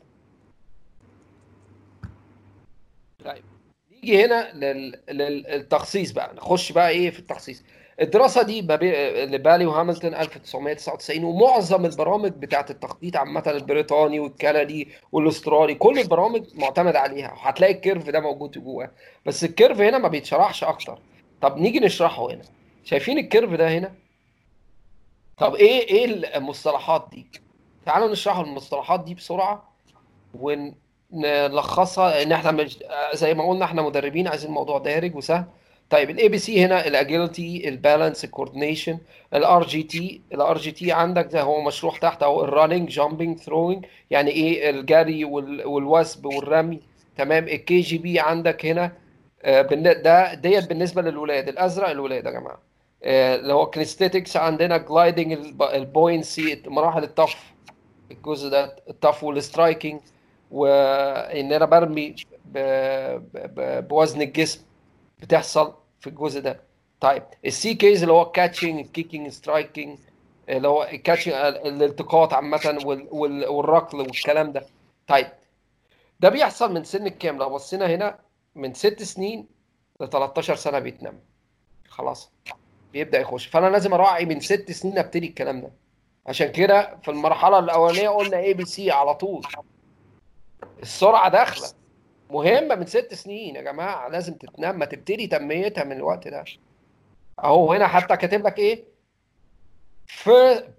[3.24, 3.44] طيب
[3.92, 5.00] نيجي هنا لل...
[5.08, 6.34] للتخصيص بقى.
[6.34, 7.62] نخش بقى إيه في التخصيص؟
[8.00, 8.60] الدراسة دي
[9.26, 17.32] لبالي وهاملتون 1999 ومعظم البرامج بتاعت التخطيط عامة البريطاني والكندي والأسترالي كل البرامج معتمد عليها
[17.32, 18.90] وهتلاقي الكيرف ده موجود جواه.
[19.26, 20.98] بس ال curve هنا ما بيتشرحش أكتر.
[21.40, 22.42] طب نيجي نشرحه هنا.
[22.84, 23.92] شايفين ال curve ده هنا؟
[25.36, 27.26] طب إيه إيه المصطلحات دي؟
[27.86, 29.72] تعالوا نشرح المصطلحات دي بسرعة
[30.34, 32.22] ونلخصها.
[32.22, 32.78] إن إحنا مش
[33.14, 35.44] زي ما قلنا إحنا مدربين عايزين الموضوع دارج وسهل.
[35.90, 38.98] طيب ال ABC هنا ال agility ال balance ال coordination
[39.34, 44.30] ال RJT ال RJT عندك ده هو مشروح تحت أهو ال running jumping throwing يعني
[44.30, 45.24] إيه؟ الجري
[45.64, 46.80] والوثب والرمي
[47.16, 48.92] تمام؟ ال KGB عندك هنا
[50.02, 52.58] ده ديت بالنسبة للولاد الأزرق الولاد يا جماعة.
[53.04, 57.52] اللي هو kinesthetics عندنا gliding ال buoyancy مراحل الطف
[58.10, 60.00] الجزء ده الطف وال striking
[60.50, 62.14] وان أنا برمي
[63.88, 64.60] بوزن الجسم.
[65.18, 66.60] بتحصل في الجزء ده.
[67.00, 69.98] طيب ال CKs اللي هو ال catching ال kicking striking
[70.48, 72.78] اللي هو ال catching الالتقاط عامة
[73.48, 74.66] والركل والكلام ده.
[75.06, 75.26] طيب
[76.20, 78.18] ده بيحصل من سن الكام لو بصينا هنا
[78.54, 79.46] من ست سنين
[80.00, 81.18] ل 13 سنة بيتنم
[81.88, 82.30] خلاص
[82.92, 83.46] بيبدأ يخش.
[83.46, 85.70] فأنا لازم أراعي من ست سنين أبتدي الكلام ده.
[86.26, 89.46] عشان كده في المرحلة الأولانية قلنا ABC على طول.
[90.82, 91.68] السرعة داخلة.
[92.30, 96.44] مهمة من ست سنين يا جماعة لازم تتنمى تبتدي تنميتها من الوقت ده.
[97.44, 98.84] أهو هنا حتى كاتب لك إيه؟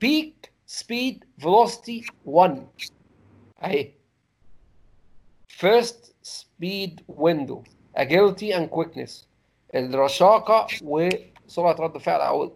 [0.02, 2.68] peak speed velocity 1
[3.64, 3.92] أهي.
[5.48, 7.64] first speed window
[7.98, 9.26] agility and quickness.
[9.76, 12.54] الرشاقة وسرعة رد الفعل أو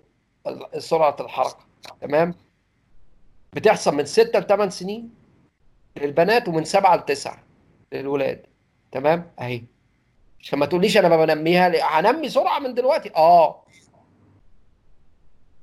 [0.78, 1.66] سرعة الحركة.
[2.02, 2.36] تمام؟
[3.54, 5.14] بتحصل من 6 ل 8 سنين
[5.98, 7.44] للبنات ومن 7 ل 9
[7.92, 8.46] للولاد.
[8.92, 9.64] تمام؟ اهي.
[10.40, 13.12] عشان ما تقوليش أنا بنميها ليه هنمي سرعة من دلوقتي.
[13.16, 13.66] آه.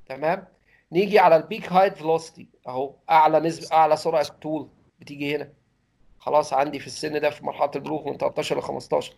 [0.05, 0.47] تمام؟
[0.91, 4.69] نيجي على ال peak height velocity أهو أعلى نسبه أعلى سرعة طول
[4.99, 5.49] بتيجي هنا.
[6.19, 9.13] خلاص عندي في السن ده في مرحلة البلوغ من 13 ل 15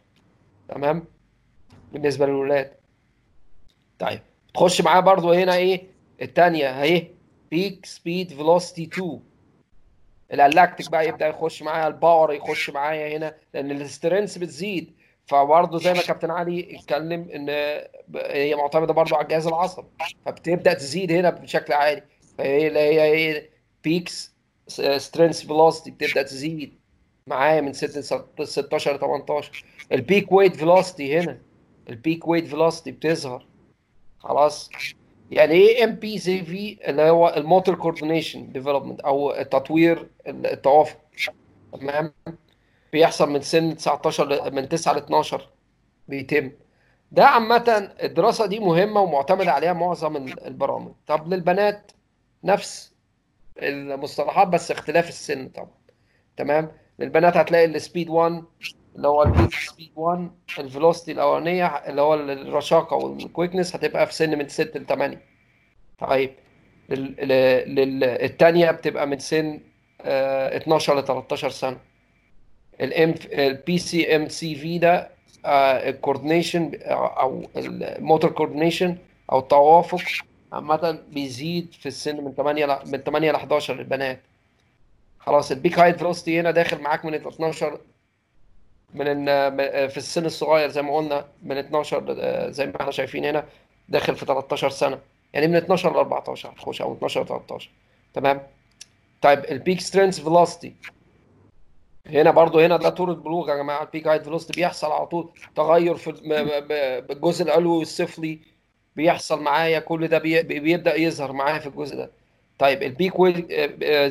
[0.69, 1.05] تمام؟
[1.91, 2.73] بالنسبة للولاد.
[3.99, 4.19] طيب.
[4.53, 5.87] تخش معاه برضو هنا إيه؟
[6.21, 7.07] الثانية أهي.
[7.51, 9.19] peak speed velocity 2
[10.33, 14.95] ال alactic بقى يبدأ يخش معايا ال power يخش معايا هنا لأن ال strength بتزيد.
[15.25, 17.49] فبرضه زي ما كابتن علي اتكلم إن
[18.15, 19.87] هي معتمدة برضه على الجهاز العصبي
[20.25, 22.03] فبتبدأ تزيد هنا بشكل عالي.
[22.37, 23.49] فهي هي
[23.83, 24.35] peak
[24.97, 26.79] strength velocity بتبدأ تزيد
[27.27, 28.01] معايا من 6
[28.43, 31.41] 16 ل 18 ال peak weight velocity هنا
[31.89, 33.45] ال peak weight velocity بتظهر.
[34.19, 34.69] خلاص؟
[35.31, 40.97] يعني إيه MBCV اللي هو ال motor coordination development أو تطوير التوافق.
[41.73, 42.13] تمام؟
[42.93, 45.49] بيحصل من سن 19 من 9 ل 12
[46.07, 46.51] بيتم.
[47.11, 50.91] ده عامة الدراسة دي مهمة ومعتمدة عليها معظم البرامج.
[51.07, 51.91] طب للبنات
[52.43, 52.93] نفس
[53.57, 55.71] المصطلحات بس اختلاف السن طبعا.
[56.37, 58.43] تمام؟ للبنات هتلاقي ال speed 1
[58.95, 64.07] اللي هو ال peak speed 1 ال velocity الأولانية اللي هو الرشاقة وال quickness هتبقى
[64.07, 65.21] في سن من 6 ل 8
[65.99, 66.31] طيب
[66.91, 69.59] الثانية بتبقى من سن
[70.01, 71.77] 12 ل 13 سنة.
[72.81, 75.09] ال M ال BC MCV ده
[75.45, 78.97] ال coordination أو ال motor coordination
[79.31, 80.01] أو التوافق
[80.53, 84.19] عامة بيزيد في السن من 8 ل من 8 ل 11 للبنات.
[85.19, 87.79] خلاص ال peak height velocity هنا داخل معاك من 12
[88.93, 89.25] من
[89.87, 92.15] في السن الصغير زي ما قلنا من 12
[92.51, 93.45] زي ما إحنا شايفين هنا
[93.89, 94.99] داخل في 13 سنة.
[95.33, 97.69] يعني من 12 ل 14 تخش أو 12 ل 13
[98.13, 98.41] تمام؟
[99.21, 100.73] طيب ال peak strength velocity
[102.07, 103.81] هنا برضو هنا ده طور البلوغ يا جماعة.
[103.83, 105.29] ال peak height velocity بيحصل على طول.
[105.55, 106.09] تغير في
[107.11, 108.39] الجزء العلوي والسفلي
[108.95, 109.79] بيحصل معايا.
[109.79, 112.11] كل ده بيبدأ يظهر معايا في الجزء ده.
[112.59, 113.51] طيب ال peak weight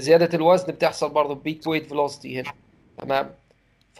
[0.00, 1.34] زيادة الوزن بتحصل برضو.
[1.34, 2.52] peak weight velocity هنا.
[2.98, 3.34] تمام؟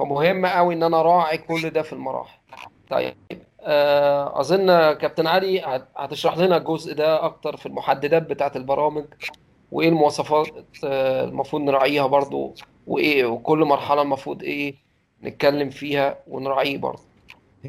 [0.01, 2.39] فمهم قوي إن أنا أراعي كل ده في المراحل.
[2.91, 3.15] طيب
[3.61, 9.05] آه أظن كابتن علي هتشرح لنا الجزء ده أكتر في المحددات بتاعة البرامج
[9.73, 10.47] وإيه المواصفات
[10.85, 12.55] آه المفروض نراعيها برضو
[12.87, 14.75] وإيه وكل مرحلة المفروض إيه
[15.25, 17.03] نتكلم فيها ونراعيه برضو.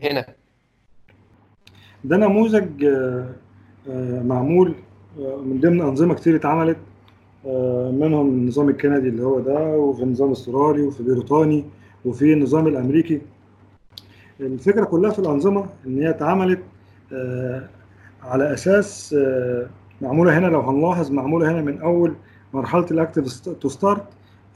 [0.03, 0.25] هنا.
[2.03, 3.29] ده نموذج آه
[4.23, 4.75] معمول
[5.17, 6.77] من ضمن أنظمة كتير اتعملت
[7.91, 11.65] منهم النظام الكندي اللي هو ده وفي النظام الاسترالي وفي البريطاني
[12.05, 13.21] وفي النظام الأمريكي.
[14.39, 16.59] الفكرة كلها في الأنظمة إن هي اتعملت
[18.23, 19.15] على أساس
[20.01, 22.13] معمولة هنا لو هنلاحظ معمولة هنا من أول
[22.53, 24.03] مرحلة ال active to start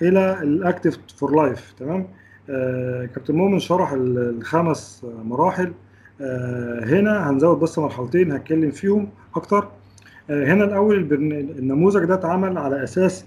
[0.01, 2.07] إلى ال active for life تمام؟
[2.49, 5.73] آه كابتن مؤمن شرح الخمس مراحل.
[6.21, 9.67] آه هنا هنزود بس مرحلتين هتكلم فيهم أكتر.
[10.29, 11.13] آه هنا الأول
[11.59, 13.25] النموذج ده اتعمل على أساس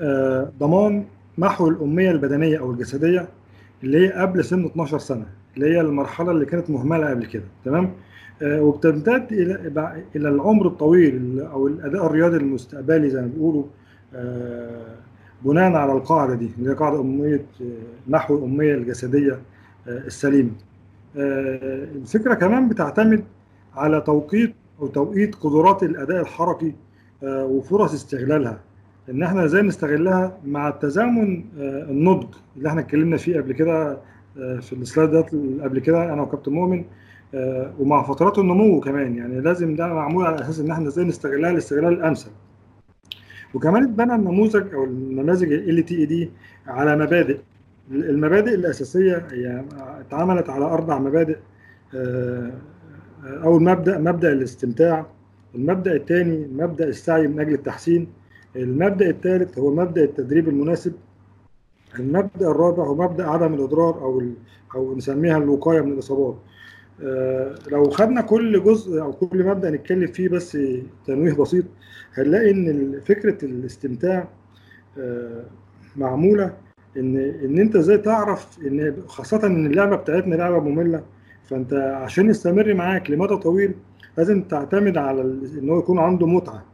[0.00, 1.04] آه ضمان
[1.38, 3.28] محو الأمية البدنية أو الجسدية
[3.82, 5.26] اللي هي قبل سن 12 سنة
[5.56, 7.92] اللي هي المرحلة اللي كانت مهملة قبل كده تمام؟
[8.42, 9.54] آه وبتمتد إلى
[10.16, 13.64] إلى العمر الطويل أو الأداء الرياضي المستقبلي زي ما بيقولوا
[14.14, 14.96] آه
[15.44, 17.46] بناء على القاعدة دي اللي هي قاعدة أمية
[18.08, 19.32] محو الأمية الجسدية
[19.88, 20.50] آه السليمة.
[21.16, 23.24] الفكرة كمان بتعتمد
[23.74, 26.74] على توقيت أو توقيت قدرات الأداء الحركي
[27.22, 28.60] وفرص استغلالها.
[29.10, 32.26] إن إحنا إزاي نستغلها مع التزامن النضج
[32.56, 33.98] اللي إحنا اتكلمنا فيه قبل كده
[34.36, 35.30] في السلايدات
[35.60, 36.84] قبل كده أنا وكابتن مؤمن
[37.78, 39.16] ومع فترات النمو كمان.
[39.16, 42.30] يعني لازم ده معمول على أساس إن إحنا إزاي نستغلها الاستغلال الأمثل.
[43.54, 46.30] وكمان اتبنى النموذج أو النماذج ال تي اي دي
[46.66, 47.38] على مبادئ.
[47.90, 49.64] المبادئ الأساسية هي
[50.00, 51.36] اتعملت على أربع مبادئ
[53.24, 55.06] أول مبدأ مبدأ الاستمتاع
[55.54, 58.06] المبدأ الثاني مبدأ السعي من أجل التحسين
[58.56, 60.92] المبدأ الثالث هو مبدأ التدريب المناسب.
[61.98, 64.22] المبدأ الرابع هو مبدأ عدم الإضرار أو
[64.74, 66.36] أو نسميها الوقاية من الإصابات.
[67.72, 70.58] لو خدنا كل جزء أو كل مبدأ نتكلم فيه بس
[71.06, 71.64] تنويه بسيط
[72.14, 74.28] هنلاقي إن فكرة الاستمتاع
[75.96, 76.54] معمولة.
[76.96, 81.02] إن إن أنت إزاي تعرف إن خاصة إن اللعبة بتاعتنا لعبة مملة.
[81.44, 83.74] فأنت عشان يستمر معاك لمدى طويل
[84.18, 85.22] لازم تعتمد على
[85.58, 86.64] إن هو يكون عنده متعة.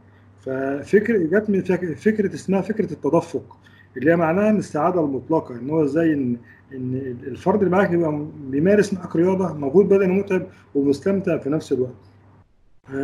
[0.45, 3.57] ففكر جت فكرة اسمها فكرة التدفق
[3.97, 6.37] اللي هي معناها إن السعادة المطلقة إن هو إزاي ان
[6.73, 6.95] إن
[7.27, 11.93] الفرد اللي معاك يبقى بيمارس معاك رياضة مجهود بدني متعب ومستمتع في نفس الوقت.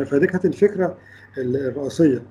[0.06, 0.98] فدي كانت الفكرة
[1.38, 2.24] الرئيسية.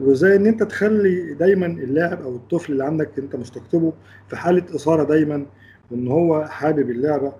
[0.00, 3.92] وإزاي إن أنت تخلي دايما اللاعب أو الطفل اللي عندك أنت مستقطبه
[4.28, 5.46] في حالة إثارة دايما
[5.90, 7.32] وإن هو حابب اللعبة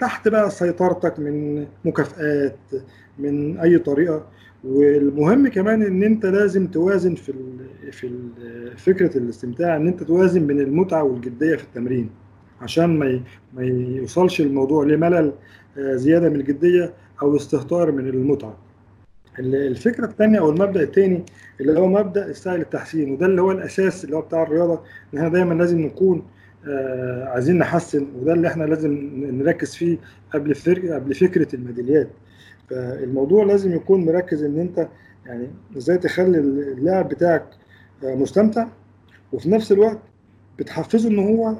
[0.00, 2.56] تحت بقى سيطرتك من مكافآت
[3.18, 4.26] من أي طريقة.
[4.64, 7.32] والمهم كمان إن أنت لازم توازن في
[7.92, 8.10] في
[8.76, 12.10] فكرة الاستمتاع إن أنت توازن بين المتعة والجدية في التمرين.
[12.60, 13.20] عشان ما
[13.54, 15.32] ما يوصلش الموضوع لملل
[15.78, 16.92] زيادة من الجدية
[17.22, 18.56] أو استهتار من المتعة.
[19.38, 21.24] الفكرة الثانية أو المبدأ الثاني
[21.60, 24.80] اللي هو مبدأ السعي للتحسين وده اللي هو الأساس اللي هو بتاع الرياضة
[25.14, 26.22] إن إحنا دايما لازم نكون
[26.66, 29.98] آه عايزين نحسن وده اللي إحنا لازم نركز فيه
[30.34, 30.54] قبل
[30.92, 32.08] قبل فكرة الميداليات.
[32.70, 34.88] فالموضوع لازم يكون مركز إن أنت
[35.26, 37.44] يعني إزاي تخلي اللاعب بتاعك
[38.04, 38.66] آه مستمتع
[39.32, 39.98] وفي نفس الوقت
[40.58, 41.54] بتحفزه إن هو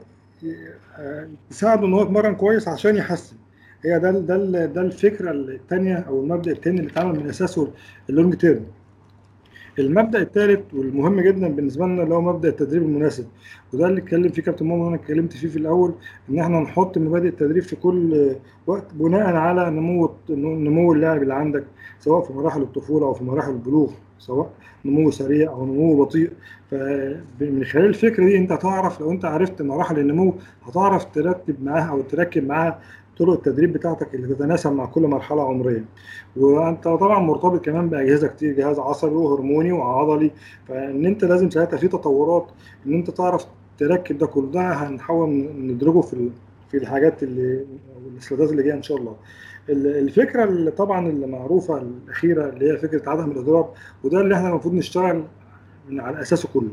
[0.99, 3.37] آه تساعده إن هو يتمرن كويس عشان يحسن.
[3.85, 7.71] هي ده ده ده الفكرة الثانية أو المبدأ الثاني اللي اتعمل من أساسه
[8.11, 8.67] اللونج تيرم
[9.79, 13.27] المبدأ الثالث والمهم جدا بالنسبة لنا اللي هو مبدأ التدريب المناسب.
[13.73, 15.95] وده اللي اتكلم فيه كابتن ماما وأنا اتكلمت فيه في الأول
[16.31, 18.35] إن إحنا نحط مبادئ التدريب في كل
[18.67, 21.65] وقت بناء على نمو نمو اللاعب اللي عندك
[22.01, 24.51] سواء في مراحل الطفولة أو في مراحل البلوغ سواء
[24.85, 26.31] نمو سريع أو نمو بطيء.
[26.71, 32.01] فمن خلال الفكرة دي أنت هتعرف لو أنت عرفت مراحل النمو هتعرف ترتب معاها أو
[32.01, 32.81] تركب معاها
[33.19, 35.85] طرق التدريب بتاعتك اللي تتناسب مع كل مرحلة عمرية.
[36.37, 40.31] وأنت طبعا مرتبط كمان بأجهزة كتير جهاز عصبي وهرموني وعضلي.
[40.69, 42.47] فإن أنت لازم ساعتها في تطورات
[42.87, 43.47] إن أنت تعرف
[43.79, 46.31] تركب ده كله ده هنحاول ندرجه في
[46.71, 47.65] في الحاجات اللي
[48.17, 49.17] السلايدات اللي جاية إن شاء الله.
[49.69, 53.69] الفكرة اللي طبعا اللي معروفة الأخيرة اللي هي فكرة عدم الاضرار
[54.05, 55.25] وده اللي إحنا المفروض نشتغل
[55.93, 56.71] على أساسه كله.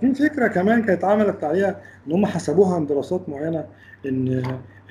[0.00, 3.64] في فكرة كمان كانت عملت عليها إن هم حسبوها من دراسات معينة.
[4.06, 4.42] إن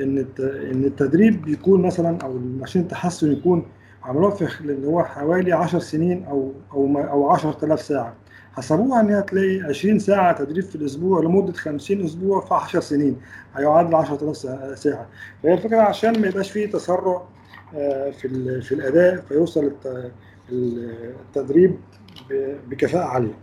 [0.01, 3.65] إن إن التدريب بيكون مثلا أو عشان التحسن يكون
[4.03, 8.13] عملوها في اللي هو حوالي 10 سنين أو أو أو 10000 ساعة.
[8.53, 13.17] حسبوها إن هي تلاقي 20 ساعة تدريب في الأسبوع لمدة 50 أسبوع في 10 سنين.
[13.55, 14.37] هيعادل 10000
[14.77, 15.07] ساعة
[15.43, 17.23] فهي الفكرة عشان ما يبقاش فيه تسرع
[18.11, 19.71] في في الأداء فيوصل
[20.51, 21.75] التدريب
[22.69, 23.33] بكفاءة عالية.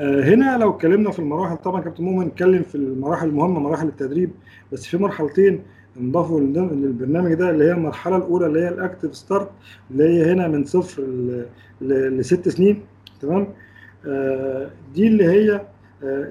[0.00, 4.30] هنا لو اتكلمنا في المراحل طبعا كابتن مؤمن اتكلم في المراحل المهمة مراحل التدريب.
[4.72, 5.62] بس في مرحلتين
[5.96, 9.50] انضافوا للبرنامج ده اللي هي المرحلة الأولى اللي هي ال active start
[9.90, 11.04] اللي هي هنا من صفر
[11.80, 12.82] لست سنين
[13.20, 13.48] تمام؟
[14.94, 15.60] دي اللي هي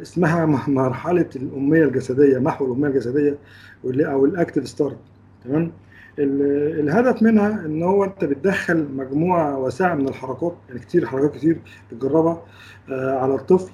[0.01, 3.37] اسمها مرحلة الأمية الجسدية محو الأمية الجسدية
[3.85, 4.97] أو ال active start
[5.45, 5.71] تمام؟
[6.19, 11.59] الهدف منها إن هو أنت بتدخل مجموعة واسعة من الحركات يعني كتير حركات كتير
[11.91, 12.41] بتجربها
[12.89, 13.71] على الطفل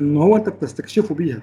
[0.00, 1.42] إن هو أنت بتستكشفه بيها.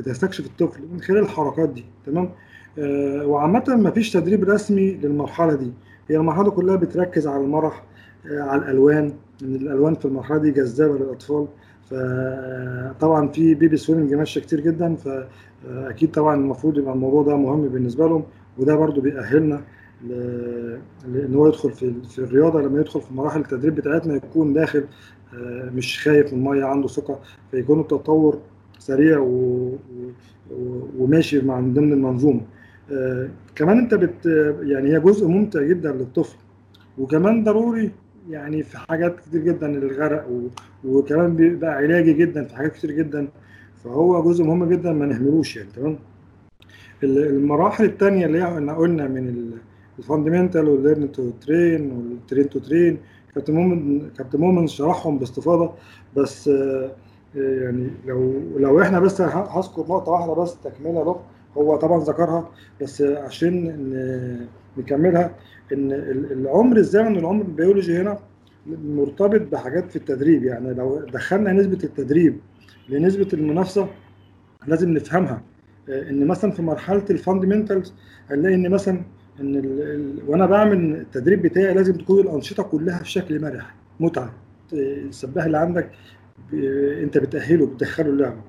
[0.00, 2.30] بتستكشف الطفل من خلال الحركات دي تمام؟
[2.78, 5.72] آه وعامة ما فيش تدريب رسمي للمرحلة دي.
[6.08, 7.84] هي المرحلة كلها بتركز على المرح
[8.30, 9.12] آه على الألوان
[9.42, 11.46] إن الألوان في المرحلة دي جذابة للأطفال.
[11.90, 18.08] فطبعا في بيبي سويمنج ماشية كتير جدا فاكيد طبعا المفروض يبقى الموضوع ده مهم بالنسبة
[18.08, 18.24] لهم
[18.58, 19.60] وده برضو بيأهلنا
[21.06, 22.60] إن هو يدخل في في الرياضة.
[22.62, 24.84] لما يدخل في مراحل التدريب بتاعتنا يكون داخل
[25.74, 27.18] مش خايف من المية عنده ثقة
[27.50, 28.38] فيكون التطور
[28.80, 29.68] سريع و...
[30.50, 30.80] و...
[30.98, 32.40] وماشي مع ضمن المنظومة.
[32.92, 34.26] آه كمان انت بت
[34.62, 36.36] يعني هي جزء ممتع جدا للطفل.
[36.98, 37.90] وكمان ضروري
[38.30, 40.48] يعني في حاجات كتير جدا للغرق و...
[40.84, 43.28] وكمان بيبقى علاجي جدا في حاجات كتير جدا.
[43.84, 45.98] فهو جزء مهم جدا ما نهملوش يعني تمام؟
[47.02, 49.52] المراحل الثانية اللي إحنا قلنا من
[49.98, 52.98] ال fundamental وال learn to train وال train to train
[53.34, 55.72] كابتن مؤمن كابتن مؤمن شرحهم باستفاضة.
[56.16, 56.90] بس آه
[57.34, 61.20] يعني لو لو إحنا بس هذكر نقطة واحدة بس تكمله له
[61.56, 62.48] هو طبعا ذكرها
[62.82, 63.64] بس عشان
[64.78, 65.34] نكملها
[65.72, 65.92] إن
[66.32, 68.18] العمر الزمن العمر البيولوجي هنا
[68.66, 72.36] مرتبط بحاجات في التدريب؟ يعني لو دخلنا نسبة التدريب
[72.88, 73.88] لنسبة المنافسة
[74.66, 75.42] لازم نفهمها.
[75.88, 77.94] إن مثلا في مرحلة ال fundamentals
[78.30, 79.02] هنلاقي إن مثلا
[79.40, 84.32] إن ال ال وأنا بعمل التدريب بتاعي لازم تكون الأنشطة كلها في شكل مرح متعة.
[84.72, 85.90] السباح اللي عندك
[87.02, 88.40] انت بتأهله بتدخله اللعبة.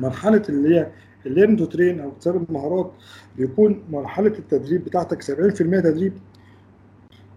[0.00, 0.86] مرحلة اللي هي
[1.26, 2.92] ال learn to train أو اكتساب المهارات
[3.36, 5.28] بيكون مرحلة التدريب بتاعتك 70%
[5.80, 6.12] تدريب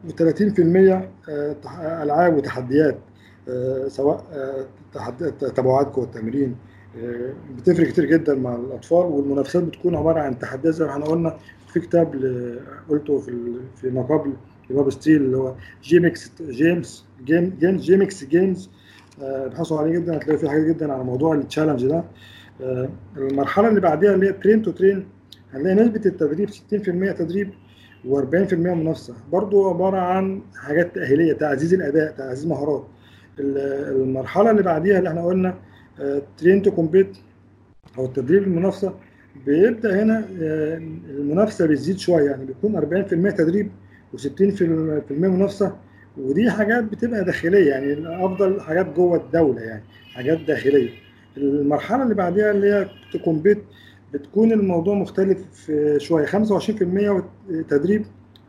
[0.10, 0.62] و30%
[1.82, 2.98] ألعاب وتحديات
[3.88, 4.24] سواء
[5.56, 6.56] تبعات جوه التمرين
[7.58, 11.38] بتفرق كتير جدا مع الأطفال والمنافسات بتكون عبارة عن تحديات زي ما إحنا قلنا.
[11.74, 12.16] في كتاب
[12.90, 13.20] قلته
[13.76, 14.34] في ما قبل
[14.70, 18.70] ل Bob Steele اللي هو جيمكس جيمس جيم جيمز جيمكس جيمز
[19.22, 22.04] ابحثوا عليه جدا هتلاقوا فيه حاجات جدا على موضوع ال challenge ده.
[23.18, 25.06] المرحلة اللي بعديها اللي هي train to train
[25.54, 26.54] هنلاقي نسبة التدريب 60%
[27.18, 27.50] تدريب
[28.06, 29.14] و40% منافسة.
[29.32, 32.88] برضو عبارة عن حاجات تأهيلية تعزيز الأداء تعزيز مهارات.
[33.40, 35.54] المرحلة اللي بعديها اللي إحنا قلنا
[36.38, 37.18] train to compete
[37.98, 38.94] أو التدريب المنافسة
[39.46, 40.26] بيبدأ هنا
[41.10, 42.76] المنافسة بتزيد شوية يعني بيكون
[43.30, 43.72] 40% تدريب
[44.18, 44.62] و60%
[45.12, 45.76] منافسة.
[46.20, 49.84] ودي حاجات بتبقى داخلية يعني أفضل حاجات جوه الدولة يعني
[50.14, 50.90] حاجات داخلية.
[51.38, 53.58] المرحلة اللي بعديها اللي هي to compete
[54.14, 57.24] بتكون الموضوع مختلف شوية 25%
[57.70, 58.06] تدريب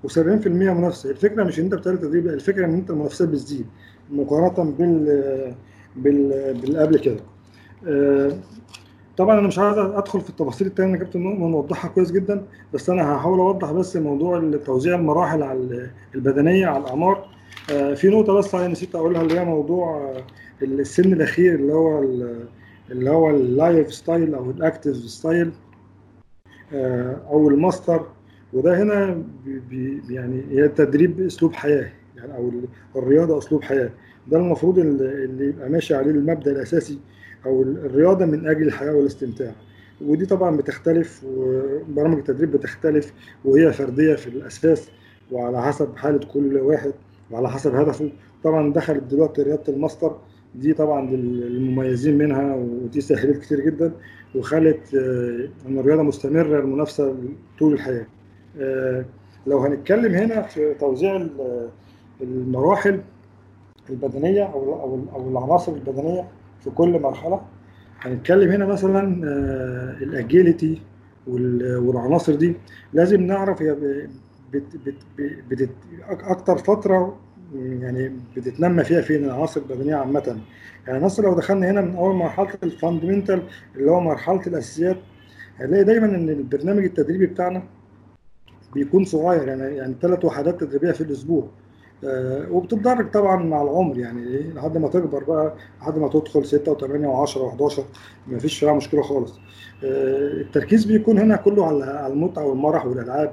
[0.09, 1.10] و70% منافسة.
[1.10, 3.66] الفكرة مش إن أنت بتعمل تدريب الفكرة إن أنت المنافسات بتزيد
[4.10, 5.05] مقارنة بال
[5.97, 7.20] بال بالقبل كده.
[9.16, 12.44] طبعا أنا مش عايز أدخل في التفاصيل التانية اللي كابتن مؤمن وضحها كويس جدا
[12.74, 17.40] بس أنا هحاول أوضح بس موضوع توزيع المراحل على البدنية على الأعمار.
[17.69, 20.15] في نقطة بس أنا نسيت أقولها اللي هي موضوع
[20.62, 22.03] السن الأخير اللي هو
[22.91, 25.51] اللي هو ال life style أو ال active style
[27.31, 28.07] أو الماستر
[28.53, 29.23] وده هنا
[29.70, 32.51] بي يعني هي التدريب أسلوب حياة يعني أو
[32.97, 33.91] الرياضة أسلوب حياة.
[34.28, 36.99] ده المفروض اللي يبقى ماشي عليه المبدأ الأساسي
[37.47, 39.53] أو الرياضة من أجل الحياة والاستمتاع.
[40.01, 43.12] ودي طبعا بتختلف وبرامج التدريب بتختلف
[43.45, 44.89] وهي فردية في الأساس
[45.32, 46.93] وعلى حسب حالة كل واحد.
[47.31, 48.11] وعلى حسب هدفه.
[48.44, 50.16] طبعا دخلت دلوقتي رياضة الماستر
[50.55, 53.93] دي طبعا للمميزين منها ودي سهلت كتير جدا
[54.35, 54.94] وخلت
[55.69, 57.16] إن الرياضة مستمرة المنافسة
[57.59, 58.07] طول الحياة.
[59.47, 61.27] لو هنتكلم هنا في توزيع
[62.20, 63.01] المراحل
[63.90, 66.28] البدنية أو أو أو العناصر البدنية
[66.65, 67.40] في كل مرحلة
[68.01, 69.24] هنتكلم هنا مثلا
[70.02, 70.82] الاجيلتي
[71.27, 72.55] والعناصر دي.
[72.93, 73.62] لازم نعرف
[74.52, 74.97] بت بت
[75.51, 75.68] بت
[76.09, 77.16] أكتر فترة
[77.55, 80.39] يعني بتتنمى فيها فين العناصر البدنية عامة.
[80.86, 83.43] يعني مثلا لو دخلنا هنا من أول مرحلة الفاندمنتال
[83.77, 84.97] اللي هو مرحلة الأساسيات
[85.56, 87.62] هنلاقي دايما إن البرنامج التدريبي بتاعنا
[88.74, 91.47] بيكون صغير يعني يعني ثلاث وحدات تدريبية في الأسبوع.
[92.05, 97.28] آه وبتتدرج طبعا مع العمر يعني لحد ما تكبر بقى لحد ما تدخل 6 و8
[97.28, 97.81] و10 و11
[98.28, 99.39] ما فيش فيها مشكلة خالص.
[99.85, 103.32] آه التركيز بيكون هنا كله على المتعة والمرح والألعاب.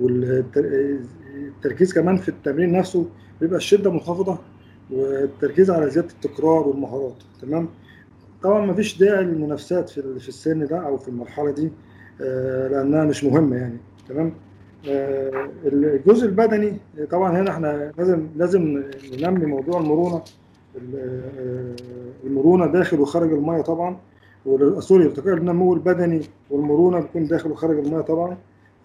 [0.00, 3.06] والتركيز كمان في التمرين نفسه
[3.40, 4.38] بيبقى الشدة منخفضة
[4.90, 7.68] والتركيز على زيادة التكرار والمهارات تمام؟
[8.42, 11.70] طبعا ما فيش داعي للمنافسات في في السن ده أو في المرحلة دي
[12.20, 13.76] آه لأنها مش مهمة يعني
[14.08, 14.32] تمام؟
[15.64, 16.72] الجزء البدني
[17.10, 18.82] طبعا هنا إحنا لازم لازم
[19.20, 20.22] ننمي موضوع المرونة
[22.24, 23.96] المرونة داخل وخارج المية طبعا
[24.78, 26.20] sorry ارتقاء النمو البدني
[26.50, 28.36] والمرونة بيكون داخل وخارج المية طبعا.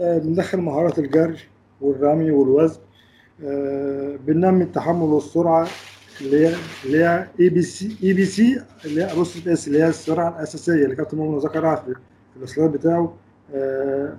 [0.01, 1.37] بندخل مهارات الجري
[1.81, 2.79] والرمي والوزن
[4.27, 5.67] بننمي التحمل والسرعة
[6.21, 6.55] اللي هي
[6.85, 10.29] اللي هي اي بي سي اي بي سي اللي هي بص اس اللي هي السرعة
[10.29, 11.95] الأساسية اللي كابتن مؤمن ذكرها في
[12.43, 13.13] ال slide بتاعه.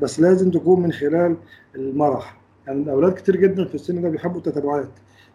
[0.03, 1.37] بس لازم تكون من خلال
[1.75, 2.37] المرح.
[2.67, 4.89] يعني الاولاد كتير جدا في السن ده بيحبوا التتابعات.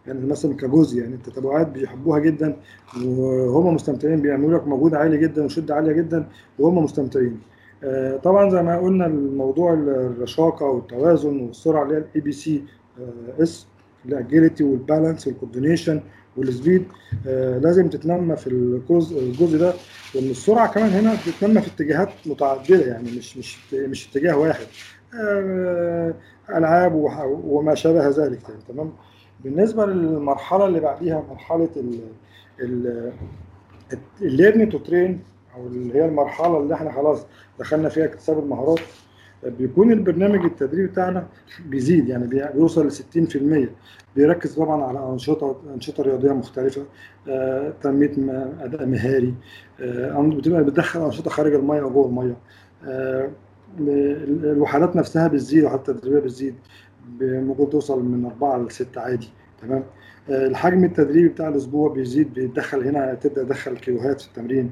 [0.06, 2.56] يعني مثلا كجزء يعني التتابعات بيحبوها جدا
[3.04, 6.26] وهم مستمتعين بيعملوا لك مجهود عالي جدا وشدة عالية جدا
[6.58, 7.32] وهم مستمتعين.
[7.32, 7.57] آه،
[8.22, 13.66] طبعا زي ما قلنا الموضوع الرشاقة والتوازن والسرعة اللي هي ال ABCS
[14.06, 16.00] ال agility وال balance وال coordination
[16.36, 16.84] وال speed
[17.26, 19.72] آه، لازم تتنمى في الجزء الجزء ده
[20.14, 24.66] وإن السرعة كمان هنا بتتنمى في اتجاهات متعددة يعني مش مش مش اتجاه واحد.
[25.20, 26.14] آه،
[26.50, 26.94] ألعاب
[27.44, 28.92] وما شابه ذلك يعني تمام؟
[29.44, 32.00] بالنسبة للمرحلة اللي بعديها مرحلة ال
[32.60, 33.12] ال
[34.22, 35.20] ال learn to train
[35.58, 37.26] أو اللي هي المرحلة اللي إحنا خلاص
[37.58, 38.80] دخلنا فيها اكتساب المهارات
[39.46, 41.26] بيكون البرنامج التدريبي بتاعنا
[41.66, 43.68] بيزيد يعني بي- بيوصل ل 60%
[44.16, 46.82] بيركز طبعا على أنشطة أنشطة رياضية مختلفة
[47.28, 48.10] آه، تنمية
[48.60, 49.34] أداء مهاري
[49.80, 52.36] آه، بتبقى بتدخل أنشطة خارج المية وجوه المية.
[52.84, 53.30] آه،
[53.80, 56.54] ال- الوحدات نفسها بتزيد الوحدات التدريبية بتزيد
[57.20, 59.28] ممكن توصل من أربعة لستة عادي
[59.62, 59.84] تمام؟
[60.30, 64.70] آه، الحجم التدريبي بتاع الأسبوع بيزيد بيدخل هنا تبدأ تدخل كيلوهات في التمرين.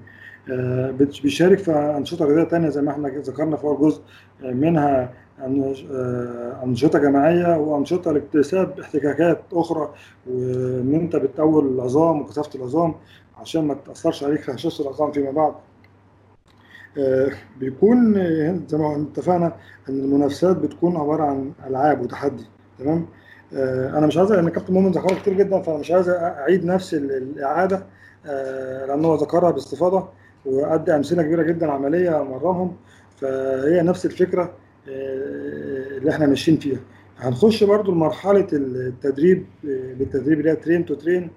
[1.23, 4.01] بيشارك في أنشطة رياضية تانية زي ما إحنا ذكرنا في أول جزء
[4.44, 9.90] آه، منها آه، أنشطة جماعية وأنشطة لاكتساب احتكاكات أخرى
[10.27, 12.94] وإن أنت بتقوي العظام وكثافة العظام
[13.39, 15.55] عشان ما تأثرش عليك في هشاشة العظام فيما بعد.
[16.98, 19.52] آه، بيكون آه، زي ما اتفقنا
[19.89, 22.44] إن المنافسات بتكون عبارة عن ألعاب وتحدي
[22.78, 23.06] تمام؟
[23.55, 26.94] آه، أنا مش عايز ان كابتن مؤمن ذكرها كتير جدا فأنا مش عايز أعيد نفس
[26.94, 27.86] ال- الإعادة
[28.27, 30.09] آه، لأن هو ذكرها باستفاضة.
[30.47, 32.77] وأدى أمثلة كبيرة جدا عملية مرهم.
[33.16, 34.43] فهي نفس الفكرة
[34.89, 36.78] آه، اللي إحنا ماشيين فيها.
[37.18, 41.31] هنخش برضو لمرحلة التدريب آه، بالتدريب اللي هي ترين تو ترين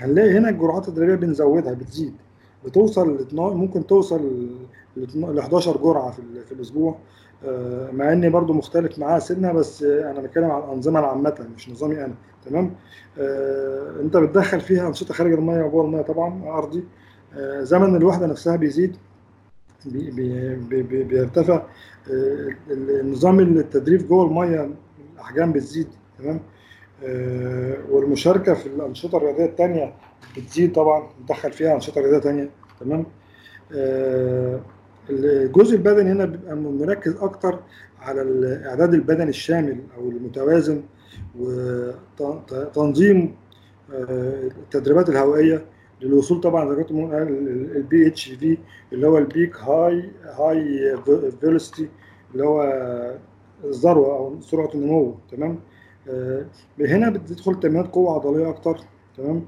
[0.00, 2.14] هنلاقي هنا الجرعات التدريبية بنزودها بتزيد.
[2.64, 4.48] بتوصل ل 12 ممكن توصل
[4.96, 6.96] ل 11 جرعة في, في الأسبوع.
[7.44, 12.04] آه، مع إني برضو مختلف معاها سنه بس أنا بتكلم عن الأنظمة العامة مش نظامي
[12.04, 12.14] أنا.
[12.46, 12.70] تمام؟
[14.00, 16.84] أنت بتدخل فيها أنشطة خارج المية وجوه المية طبعا أرضي.
[17.62, 18.96] زمن الوحدة نفسها بيزيد
[19.86, 21.62] بي بي بي بي بيرتفع
[22.10, 24.70] آه، النظام التدريب جوه المية
[25.14, 25.88] الأحجام بتزيد
[26.18, 26.40] تمام؟
[27.04, 29.94] آه، والمشاركة في الأنشطة الرياضية الثانية
[30.36, 32.50] بتزيد طبعا ندخل فيها أنشطة رياضية ثانية
[32.80, 33.06] تمام؟
[33.74, 34.60] آه،
[35.10, 37.58] الجزء البدني هنا بيبقى مركز أكتر
[38.00, 40.82] على الإعداد البدني الشامل أو المتوازن
[41.38, 43.34] وتنظيم
[43.90, 45.64] التدريبات الهوائية
[46.02, 46.64] للوصول طبعا
[47.12, 47.28] قال
[47.76, 48.58] ال PHV
[48.92, 50.96] اللي هو ال peak high high
[51.40, 51.88] فيلوسيتي
[52.32, 52.62] اللي هو
[53.64, 55.58] الذروة أو سرعة النمو تمام؟
[56.08, 56.46] آه،
[56.80, 58.78] هنا بتدخل تمرينات قوة عضلية أكتر
[59.16, 59.42] تمام؟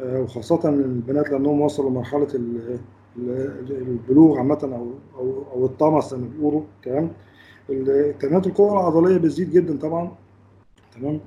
[0.00, 2.78] آه، وخاصة البنات لأنهم وصلوا لمرحلة ال-
[3.18, 4.90] ال- البلوغ عامة أو
[5.20, 7.10] أو أو الطمس زي ما بيقولوا تمام؟
[8.20, 10.12] تمرينات القوة العضلية بتزيد جدا طبعا
[10.94, 11.20] تمام؟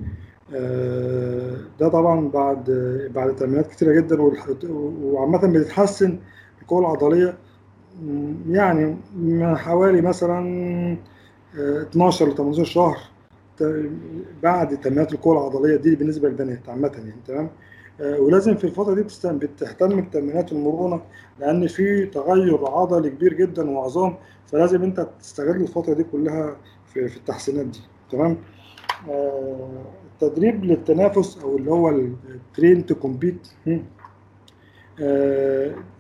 [1.80, 2.72] ده طبعا بعد
[3.16, 4.18] بعد تمرينات كتيرة جدا
[5.04, 6.20] وعامة بتتحسن
[6.62, 7.38] القوة العضلية
[8.50, 10.98] يعني من حوالي مثلا
[11.60, 12.98] آه، 12 ل 18 شهر
[14.44, 17.50] بعد تمرينات القوة العضلية دي بالنسبة للبنات عامة يعني تمام؟
[18.02, 21.02] آه، ولازم في الفترة دي بتهتم بتمرينات المرونة
[21.40, 24.16] لأن في تغير عضلي كبير جدا وعظام
[24.48, 26.58] فلازم أنت تستغل الفترة دي كلها
[26.94, 27.80] في في التحسينات دي
[28.12, 28.38] تمام؟
[29.10, 29.82] آه،
[30.22, 33.48] التدريب للتنافس أو اللي هو ال train to compete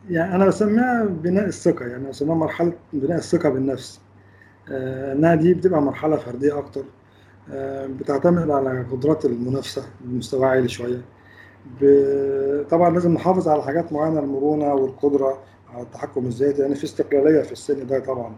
[0.10, 4.00] يعني أنا بسميها بناء الثقة يعني بسميها مرحلة بناء الثقة بالنفس.
[4.72, 6.84] آه، إنها دي بتبقى مرحلة فردية أكتر.
[7.52, 11.02] آه، بتعتمد على قدرات المنافسة بمستوى عالي شوية.
[12.70, 15.40] طبعا لازم نحافظ على حاجات معينة المرونة والقدرة
[15.74, 18.36] على التحكم الذاتي يعني في استقلالية في السن ده طبعا.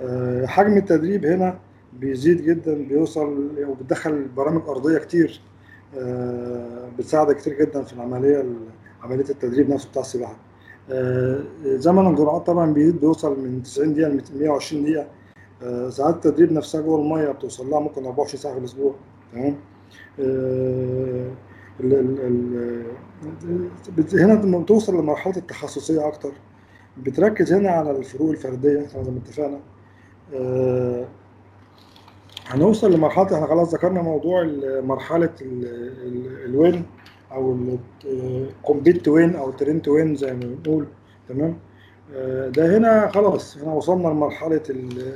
[0.00, 1.58] آه، حجم التدريب هنا
[2.00, 5.40] بيزيد جدا بيوصل وبتدخل برامج أرضية كتير
[5.98, 8.44] آه، بتساعدك كتير جدا في العملية
[9.02, 10.36] عملية التدريب نفسه بتاع السباحة.
[10.90, 15.06] آه، زمن الجرعات طبعا بيزيد بيوصل من 90 دقيقة ل 120 دقيقة.
[15.62, 18.94] آه، ساعات التدريب نفسها جوه المية بتوصل لها ممكن 24 ساعة في الأسبوع.
[19.32, 19.56] تمام؟
[20.20, 21.30] آه،
[24.14, 26.32] هنا بتوصل لمرحلة التخصصية أكتر.
[27.02, 29.60] بتركز هنا على الفروق الفردية زي ما اتفقنا.
[30.34, 31.04] آه،
[32.48, 34.42] هنوصل لمرحلة إحنا خلاص ذكرنا موضوع
[34.80, 35.66] مرحلة ال-
[36.06, 36.84] ال- ال win
[37.32, 37.56] أو
[38.04, 40.86] ال compete win أو train to win زي ما بنقول.
[41.28, 41.56] تمام؟
[42.14, 44.60] آه، ده هنا خلاص هنا وصلنا لمرحلة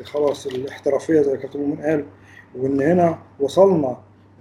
[0.05, 2.05] خلاص الاحترافية زي كابتن مؤمن قال
[2.59, 3.97] وإن هنا وصلنا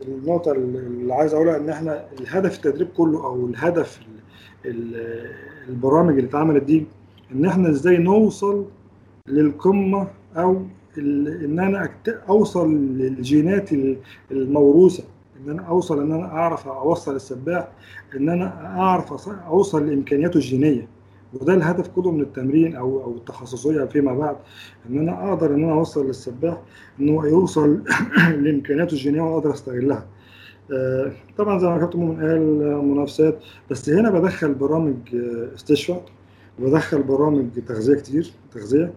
[0.07, 5.32] النقطه اللي عايز أقولها إن إحنا الهدف التدريب كله أو الهدف ال- ال-
[5.70, 6.86] البرامج اللي اتعملت دي
[7.32, 8.66] إن إحنا إزاي نوصل
[9.28, 10.07] للقمة
[10.38, 10.61] أو
[10.98, 11.90] إن أنا
[12.30, 13.98] أوصل للجينات ال-
[14.32, 15.03] الموروثة
[15.45, 17.68] إن أنا أوصل إن أنا أعرف أوصل السباح
[18.16, 20.88] إن أنا أعرف أوصل لإمكانياته الجينية.
[21.34, 24.36] وده الهدف كله من التمرين أو أو التخصصية فيما بعد
[24.90, 26.57] إن أنا أقدر إن أنا أوصل للسباح
[26.99, 27.84] إن هو يوصل
[28.44, 30.06] لإمكانياته الجينية وأقدر أستغلها.
[30.74, 33.40] آه، طبعا زي ما كابتن مؤمن قال منافسات
[33.72, 34.95] بس هنا بدخل برامج
[35.56, 36.06] استشفاء
[36.60, 38.84] وبدخل برامج تغذية كتير تغذية.
[38.86, 38.91] آه،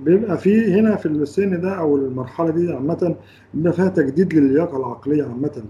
[0.00, 3.16] بيبقى في هنا في السن ده أو المرحلة دي عامة
[3.54, 5.62] بيبقى فيها تجديد للياقة العقلية عامة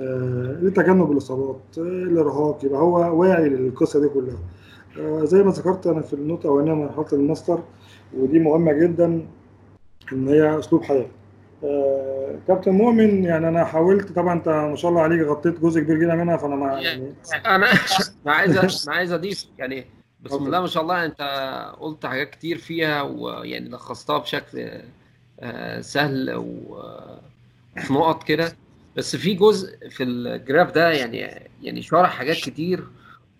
[0.00, 4.38] آه، لتجنب الإصابات الإرهاق يبقى هو واعي للقصة دي كلها.
[5.24, 7.58] زي ما ذكرت أنا في النقطة الأولانية مرحله الماستر
[8.16, 9.26] ودي مهمة جدا
[10.12, 11.06] إن هي أسلوب حياة.
[11.64, 15.98] آه، كابتن مؤمن يعني أنا حاولت طبعا أنت ما شاء الله عليك غطيت جزء كبير
[15.98, 17.14] جدا منها فأنا ما يعني
[17.46, 17.56] أنا
[18.26, 19.84] أنا عايز أنا عايز أضيف يعني
[20.26, 21.22] بسم الله ما شاء الله انت
[21.80, 24.70] قلت حاجات كتير فيها ويعني لخصتها بشكل
[25.40, 28.56] آه، سهل وفي نقط كده.
[28.96, 32.84] بس في جزء في الجراف ده يعني يعني شرح حاجات كتير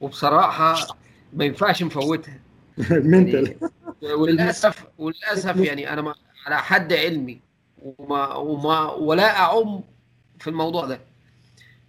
[0.00, 0.96] وبصراحة
[1.32, 2.40] ما ينفعش نفوتها.
[2.90, 3.56] يعني
[4.02, 6.14] وللأسف وللأسف يعني أنا
[6.46, 7.40] على حد علمي
[7.82, 9.80] وما وما ولا أعم
[10.38, 11.00] في الموضوع ده.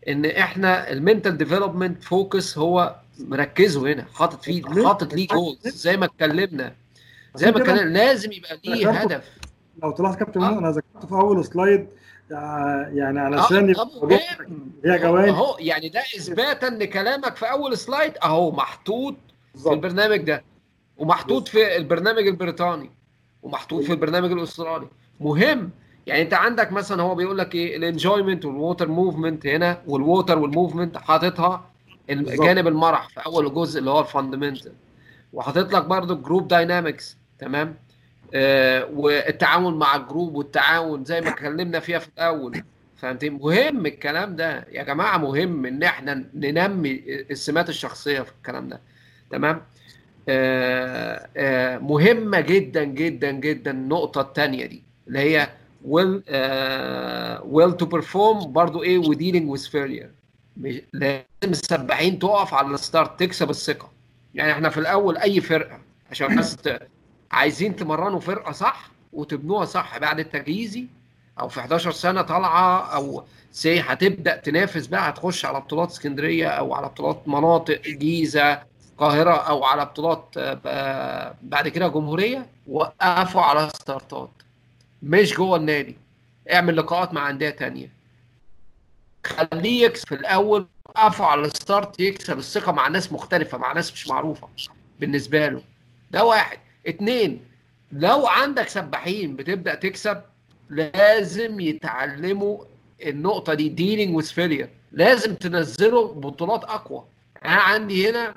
[0.08, 5.98] إن إحنا ال mental development focus هو مركزه هنا حاطط فيه حاطط ليه؟ goals زي
[5.98, 6.74] ما اتكلمنا
[7.36, 9.24] زي ما اتكلمنا لازم يبقى ليه هدف.
[9.84, 10.50] لو تلاحظ كابتن آه.
[10.60, 11.88] أنا ذكرت في أول slide
[12.32, 14.20] يعني علشان يبقى
[14.86, 19.16] هي جوانب اهو يعني ده إثباتا لكلامك في أول slide أهو محطوط
[19.54, 19.70] بالزبط.
[19.70, 20.44] في البرنامج ده
[20.98, 21.48] ومحطوط.
[21.48, 22.92] في البرنامج البريطاني
[23.44, 24.88] ومحطوط في البرنامج الأسترالي.
[25.20, 25.70] مهم.
[26.08, 30.03] يعني أنت عندك مثلا هو بيقول لك إيه ال enjoyment وال water movement هنا وال
[30.03, 31.70] water وال movement حاططها
[32.10, 34.72] الجانب المرح في أول جزء اللي هو ال fundamental.
[35.34, 37.76] وحاطط لك برضه group dynamics تمام؟
[38.34, 42.64] آه والتعاون مع ال group والتعاون زي ما اتكلمنا فيها في الأول.
[42.98, 44.66] فهمت مهم الكلام ده.
[44.72, 48.82] يا جماعة مهم إن إحنا ننمي السمات الشخصية في الكلام ده.
[49.32, 49.62] تمام؟
[50.30, 55.48] آه آه مهمة جدا جدا جدا النقطة الثانية دي اللي هي
[55.84, 60.17] uh, will to perform برضو إيه؟ و dealing with failure.
[60.94, 63.92] لازم السباحين تقف على ال start تكسب الثقة.
[64.36, 65.80] يعني إحنا في الأول أي فرقة
[66.12, 66.58] عشان بس
[67.32, 70.86] عايزين تمرنوا فرقة صح وتبنوها صح بعد التجهيزي
[71.40, 76.74] أو في 11 سنة طالعة أو سي هتبدأ تنافس بقى هتخش على بطولات اسكندرية أو
[76.74, 78.62] على بطولات مناطق الجيزه
[78.92, 84.30] القاهرة أو على بطولات آه، بعد كده جمهورية وقفوا على ستارتات.
[85.04, 85.98] مش جوه النادي.
[86.54, 87.90] اعمل لقاءات مع أندية تانية.
[89.28, 93.94] خليه يكسب في الأول وقفوا على ال start يكسب الثقة مع ناس مختلفة مع ناس
[93.94, 94.50] مش معروفة
[95.00, 95.62] بالنسبة له.
[96.12, 96.58] ده واحد.
[96.88, 97.40] اتنين
[97.92, 100.22] لو عندك سباحين بتبدأ تكسب
[100.70, 102.58] لازم يتعلموا
[103.06, 107.04] النقطة دي dealing with failure لازم تنزلوا بطولات أقوى.
[107.46, 108.36] أنا عندي هنا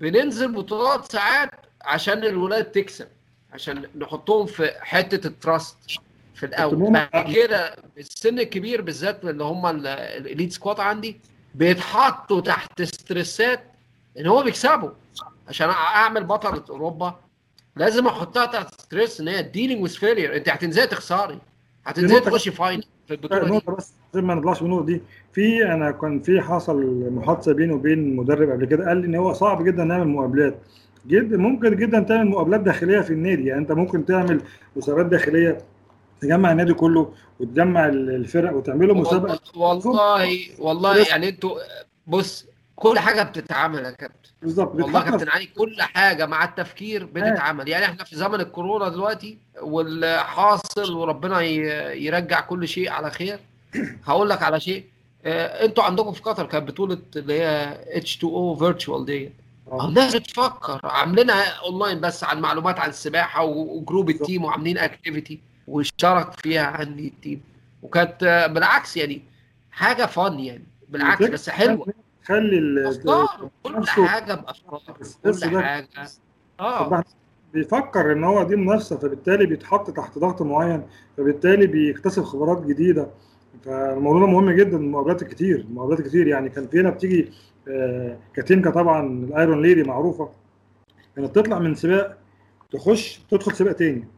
[0.00, 1.50] بننزل بطولات ساعات
[1.82, 3.08] عشان الولاد تكسب
[3.52, 5.76] عشان نحطهم في حتة ال trust
[6.42, 6.92] في الأول.
[6.92, 11.20] بعد كده السن الكبير بالذات اللي هم ال elite squad عندي
[11.54, 13.60] بيتحطوا تحت ستريسات
[14.18, 14.90] إن هو بيكسبوا
[15.48, 17.20] عشان أعمل بطلة أوروبا
[17.76, 21.38] لازم أحطها تحت stress إن هي dealing with failure أنت هتنزل تخسري؟
[21.84, 25.02] هتنزل تخشي final في البطولة دي؟ بس زي ما نطلعش من النقطة دي
[25.32, 29.32] في أنا كان في حصل محادثة بيني وبين مدرب قبل كده قال لي إن هو
[29.32, 30.54] صعب جدا نعمل مقابلات.
[31.06, 33.46] جدا ممكن جدا تعمل مقابلات داخلية في النادي.
[33.46, 34.40] يعني أنت ممكن تعمل
[34.76, 35.58] مسابقات داخلية
[36.22, 39.40] تجمع النادي كله وتجمع الفرق وتعملوا مسابقة.
[39.56, 41.58] والله والله يعني أنتوا
[42.06, 42.46] بص
[42.76, 44.30] كل حاجة بتتعمل يا كابتن.
[44.42, 44.74] بالظبط.
[44.74, 47.68] والله كابتن علي كل حاجة مع التفكير بتتعمل.
[47.68, 51.40] يعني إحنا في زمن الكورونا دلوقتي والحاصل وربنا
[51.92, 53.38] يرجع كل شيء على خير.
[54.04, 54.84] هقول لك على شيء.
[55.24, 59.32] آه، أنتوا عندكم في قطر كانت بطوله اللي هي اتش 2 أو فيرتشوال ديت
[59.72, 60.80] الناس بتفكر.
[60.84, 67.40] عاملينها اونلاين بس عن معلومات عن السباحة وجروب التيم وعاملين اكتيفيتي واشترك فيها عندي التيم.
[67.82, 69.22] وكانت بالعكس يعني
[69.70, 70.64] حاجة فن يعني.
[70.88, 71.86] بالعكس بس حلوة.
[72.24, 74.80] خلي أفكار كل حاجة بأفكار
[75.24, 75.88] كل حاجة.
[76.60, 77.04] آه.
[77.54, 80.82] بيفكر إن هو دي منافسة فبالتالي بيتحط تحت ضغط معين
[81.16, 83.10] فبالتالي بيكتسب خبرات جديدة.
[83.64, 86.48] فالموضوع مهم جدا المقابلات الكتير المقابلات الكتير يعني.
[86.48, 87.32] كان في هنا بتيجي
[87.68, 90.30] آه، كاتينكا طبعا ال iron lady معروفة.
[91.16, 92.18] كانت تطلع من سباق
[92.72, 94.08] تخش تدخل سباق تاني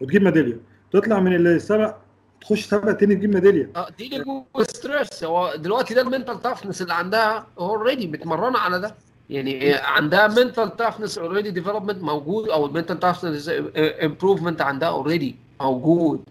[0.00, 0.60] وتجيب ميدالية.
[0.92, 1.94] تطلع من السبق
[2.40, 3.70] تخش سبق تاني تجيب ميدالية.
[3.76, 8.80] آه دي اللي stress هو دلوقتي ده ال mental toughness اللي عندها already متمرنه على
[8.80, 8.94] ده.
[9.30, 16.24] يعني عندها mental toughness already development موجود أو ال mental toughness improvement عندها already موجود.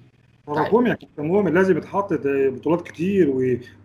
[0.47, 3.39] تراكمي يا كابتن مؤمن لازم يتحط بطولات كتير و...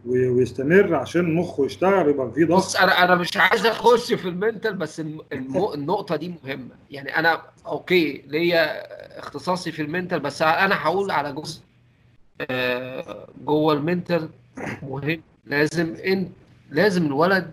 [0.07, 0.37] و...
[0.37, 2.59] ويستمر عشان مخه يشتغل يبقى في ضغط.
[2.59, 5.21] بص أنا أنا مش عايز أخش في ال mental بس الم...
[5.33, 5.73] الم...
[5.75, 6.71] النقطة دي مهمة.
[6.91, 8.67] يعني أنا okay ليا
[9.19, 11.61] اختصاصي في ال mental بس أنا هقول على جزء
[12.51, 14.29] آه، جوه ال mental
[14.83, 15.21] مهم.
[15.47, 16.29] لازم انت
[16.71, 17.53] لازم الولد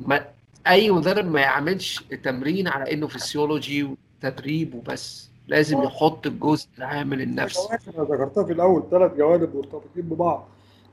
[0.00, 0.24] ما
[0.66, 3.82] أي مدرب ما يعملش التمرين على إنه فسيولوجي
[4.22, 5.31] وتدريب وبس.
[5.46, 7.68] لازم يحط الجزء العامل النفسي.
[7.72, 10.48] أنا ذكرتها في الأول ثلاث جوانب مرتبطين ببعض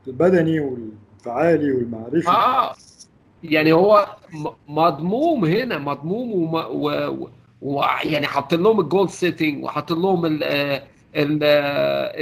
[0.08, 2.28] البدني والانفعالي والمعرفي.
[2.30, 2.76] آه
[3.44, 4.16] يعني هو
[4.68, 7.30] مضموم هنا مضموم وما و...
[7.62, 7.82] و...
[8.04, 10.44] يعني حاطين لهم ال goal setting وحاطين لهم ال...
[11.16, 11.44] ال...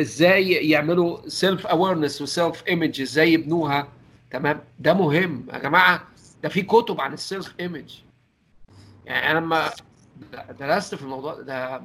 [0.01, 3.87] إزاي يعملوا self awareness و self image إزاي يبنوها.
[4.31, 5.45] تمام؟ ده مهم.
[5.53, 6.03] يا جماعة
[6.43, 7.99] ده في كتب عن ال self image
[9.05, 9.69] يعني أنا لما
[10.59, 11.81] درست في الموضوع ده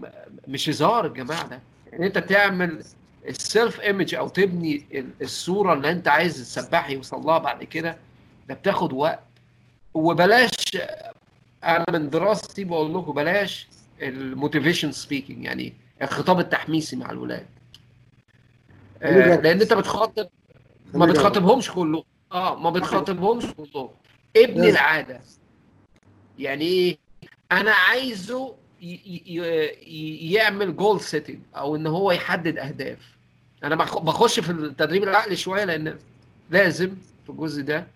[0.49, 1.61] مش هزار الجماعه ده.
[1.93, 2.85] يعني أنت تعمل
[3.29, 4.87] ال self image أو تبني
[5.23, 7.97] الصورة اللي أنت عايز السباح يوصل لها بعد كده
[8.49, 9.21] ده بتاخد وقت.
[9.95, 10.51] وبلاش
[11.65, 13.69] أنا من دراستي بقول لكم بلاش
[14.03, 15.73] ال motivation speaking يعني
[16.03, 17.47] الخطاب التحميسي مع الولاد.
[19.03, 20.29] آه لأن أنت بتخاطب
[20.95, 22.03] ما بتخاطبهمش كلهم
[22.33, 23.89] آه ما بتخاطبهمش كلهم
[24.37, 25.21] ابني العادة.
[26.39, 26.99] يعني إيه؟
[27.53, 28.55] أنا عايزه
[30.33, 32.99] يعمل goal setting أو إن هو يحدد أهداف.
[33.65, 35.99] أنا بخش في التدريب العقلي شوية لأن
[36.51, 37.87] لازم في الجزء ده.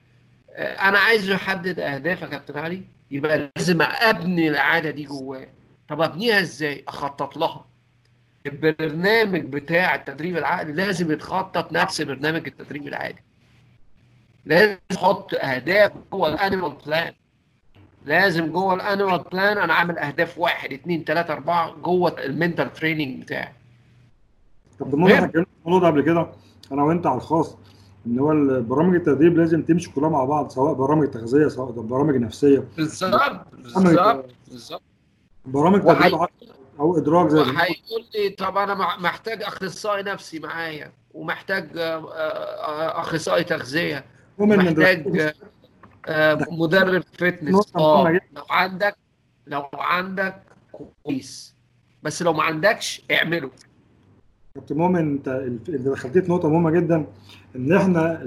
[0.59, 2.83] أنا عايزه يحدد أهداف يا كابتن علي.
[3.11, 5.49] يبقى لازم أبني العادة دي جواه.
[5.89, 7.66] طب أبنيها إزاي؟ أخطط لها.
[8.47, 13.23] البرنامج بتاع التدريب العقلي لازم يتخطط نفس برنامج التدريب العادي.
[14.45, 17.12] لازم أحط أهداف جوه ال annual plan
[18.07, 22.73] لازم جوه ال annual plan أنا عامل اهداف واحد اثنين ثلاثة اربعة جوه ال mental
[22.73, 23.53] training بتاعي.
[24.81, 26.28] طب بالمناسبه إحنا اتكلمنا في الموضوع ده قبل كده
[26.73, 27.57] أنا وانت على الخاص
[28.07, 28.28] ان هو
[28.61, 32.65] برامج التدريب لازم تمشي كلها مع بعض سواء برامج تغذية سواء برامج نفسية.
[32.77, 34.83] بالظبط بالظبط بالظبط.
[35.47, 36.19] برامج تدريب
[36.81, 41.69] أو إدراك زي هيقول لي طب أنا محتاج أخصائي نفسي معايا ومحتاج
[42.95, 44.05] أخصائي تغذية
[44.39, 45.33] ومحتاج
[46.51, 48.97] مدرب فتنس آه لو عندك
[49.47, 50.43] لو عندك
[51.03, 51.57] كويس.
[52.03, 53.51] بس لو ما عندكش اعمله.
[54.55, 55.28] كابتن مؤمن انت
[55.69, 57.07] اللي دخلتيه في نقطة مهمة جدا
[57.57, 58.23] إن إحنا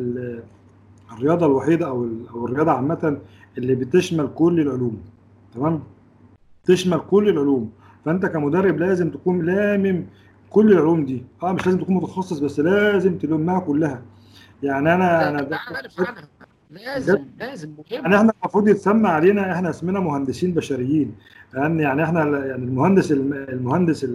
[1.11, 3.21] الرياضة الوحيدة أو أو الرياضة عامة
[3.57, 5.03] اللي بتشمل كل العلوم.
[5.55, 5.83] تمام؟
[6.65, 7.71] تشمل كل العلوم.
[8.05, 10.05] فأنت كمدرب لازم تكون لامم
[10.49, 11.25] كل العلوم دي.
[11.43, 14.01] آه مش لازم تكون متخصص بس لازم تلمها كلها.
[14.63, 16.27] يعني أنا أنا عارف عنها
[16.69, 17.85] لازم لازم مهم.
[17.91, 21.15] يعني إحنا المفروض يتسمى علينا إحنا اسمنا مهندسين بشريين
[21.53, 24.07] لأن يعني إحنا يعني المهندس المهندس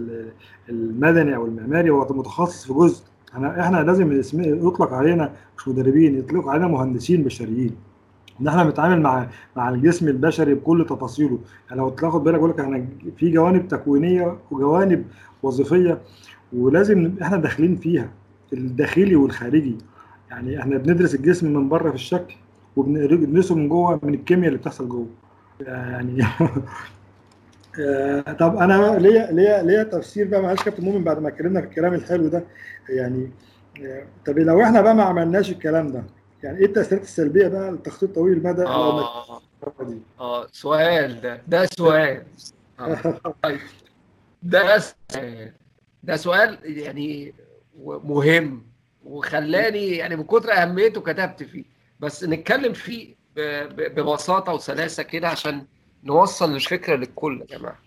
[0.69, 3.03] المدني أو المعماري هو متخصص في جزء.
[3.33, 7.75] إحنا إحنا لازم يطلق علينا مش مدربين يطلق علينا مهندسين بشريين.
[8.41, 11.39] ان إحنا بنتعامل مع مع الجسم البشري بكل تفاصيله.
[11.69, 12.87] يعني لو تاخد بالك بقول لك إحنا
[13.17, 15.05] في جوانب تكوينية وجوانب
[15.43, 16.01] وظيفية
[16.53, 18.09] ولازم إحنا داخلين فيها
[18.53, 19.77] الداخلي والخارجي.
[20.29, 22.35] يعني إحنا بندرس الجسم من بره في الشكل.
[22.75, 25.07] وبندرسه من جوه من الكيمياء اللي بتحصل جوه.
[25.61, 26.23] يعني
[28.39, 31.93] طب أنا ليا ليا ليا تفسير بقى معلش كابتن مؤمن بعد ما اتكلمنا في الكلام
[31.93, 32.43] الحلو ده
[32.89, 33.31] يعني
[34.25, 36.03] طب لو إحنا بقى ما عملناش الكلام ده
[36.43, 39.41] يعني إيه التأثيرات السلبية بقى للتخطيط طويل المدى آه
[40.19, 42.23] آه سؤال ده ده سؤال.
[42.79, 43.19] آه.
[43.43, 43.59] طيب.
[44.43, 45.51] ده سؤال
[46.03, 47.33] ده سؤال يعني
[47.85, 48.63] مهم
[49.05, 51.74] وخلاني يعني من كتر أهميته كتبت فيه.
[51.99, 55.65] بس نتكلم فيه ببساطة وسلاسة كده عشان
[56.03, 57.79] نوصل الفكرة للكل يا جماعة.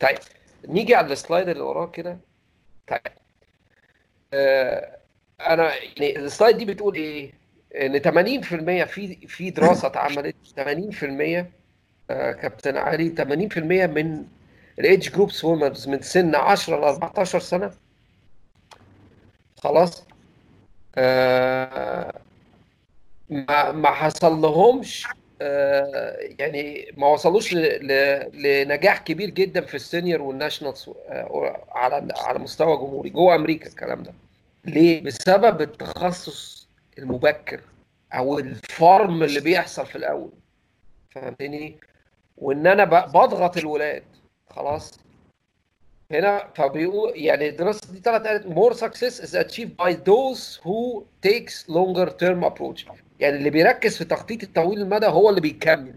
[0.00, 0.18] طيب
[0.68, 2.18] نيجي على السلايد اللي وراه كده.
[2.88, 3.00] طيب
[4.34, 4.96] آه
[5.40, 7.32] أنا يعني السلايد دي بتقول إيه؟
[7.76, 11.44] إن 80% في في دراسة اتعملت 80%
[12.10, 13.58] آه كابتن علي 80%
[13.90, 14.24] من
[14.78, 17.70] ال age group swimmers من سن 10 ل 14 سنة.
[19.58, 20.04] خلاص؟
[20.96, 22.20] آه
[23.30, 25.06] ما ما حصل لهمش
[25.42, 32.38] آه يعني ما وصلوش لنجاح كبير جدا في ال senior وال nationals آه على على
[32.38, 34.14] مستوى جمهوري جوه أمريكا الكلام ده.
[34.64, 37.60] ليه؟ بسبب التخصص المبكر
[38.12, 40.30] أو ال form اللي بيحصل في الأول.
[41.10, 41.76] فهمتني؟
[42.36, 44.02] وإن أنا بضغط الولاد.
[44.50, 45.00] خلاص.
[46.10, 51.68] هنا فبيقول يعني الدراسة دي طلعت قالت more success is achieved by those who takes
[51.68, 52.86] longer term approach.
[53.20, 55.94] يعني اللي بيركز في تخطيط الطويل المدى هو اللي بيكمل.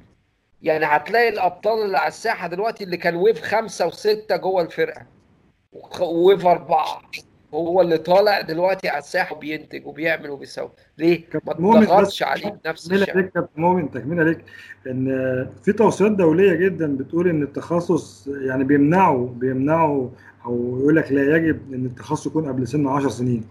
[0.61, 5.01] يعني هتلاقي الأبطال اللي على الساحة دلوقتي اللي كان واقف خمسة وستة جوه الفرقة
[6.01, 7.01] واقف أربعة
[7.53, 10.69] هو اللي طالع دلوقتي على الساحة وبينتج وبيعمل وبيسوي.
[10.97, 11.53] ليه؟ ما
[11.85, 13.19] تضغطش عليه بنفس تكمله الشكل.
[13.19, 14.43] ليك كابتن مؤمن تكمله ليك.
[14.87, 15.07] ان
[15.63, 20.09] في توصيات دولية جدا بتقول إن التخصص يعني بيمنعوا بيمنعوا
[20.45, 23.43] أو يقول لك لا يجب إن التخصص يكون قبل سن 10 سنين.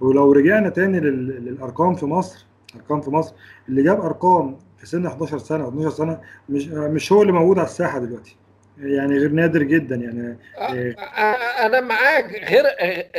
[0.00, 2.46] ولو رجعنا تاني لل- للأرقام في مصر
[2.76, 3.34] أرقام في مصر
[3.68, 7.58] اللي جاب أرقام في سن 11 سنة أو 12 سنة مش مش هو اللي موجود
[7.58, 8.36] على الساحة دلوقتي.
[8.78, 10.96] يعني غير نادر جدا يعني إيه،
[11.66, 12.32] أنا معاك.
[12.32, 12.64] غير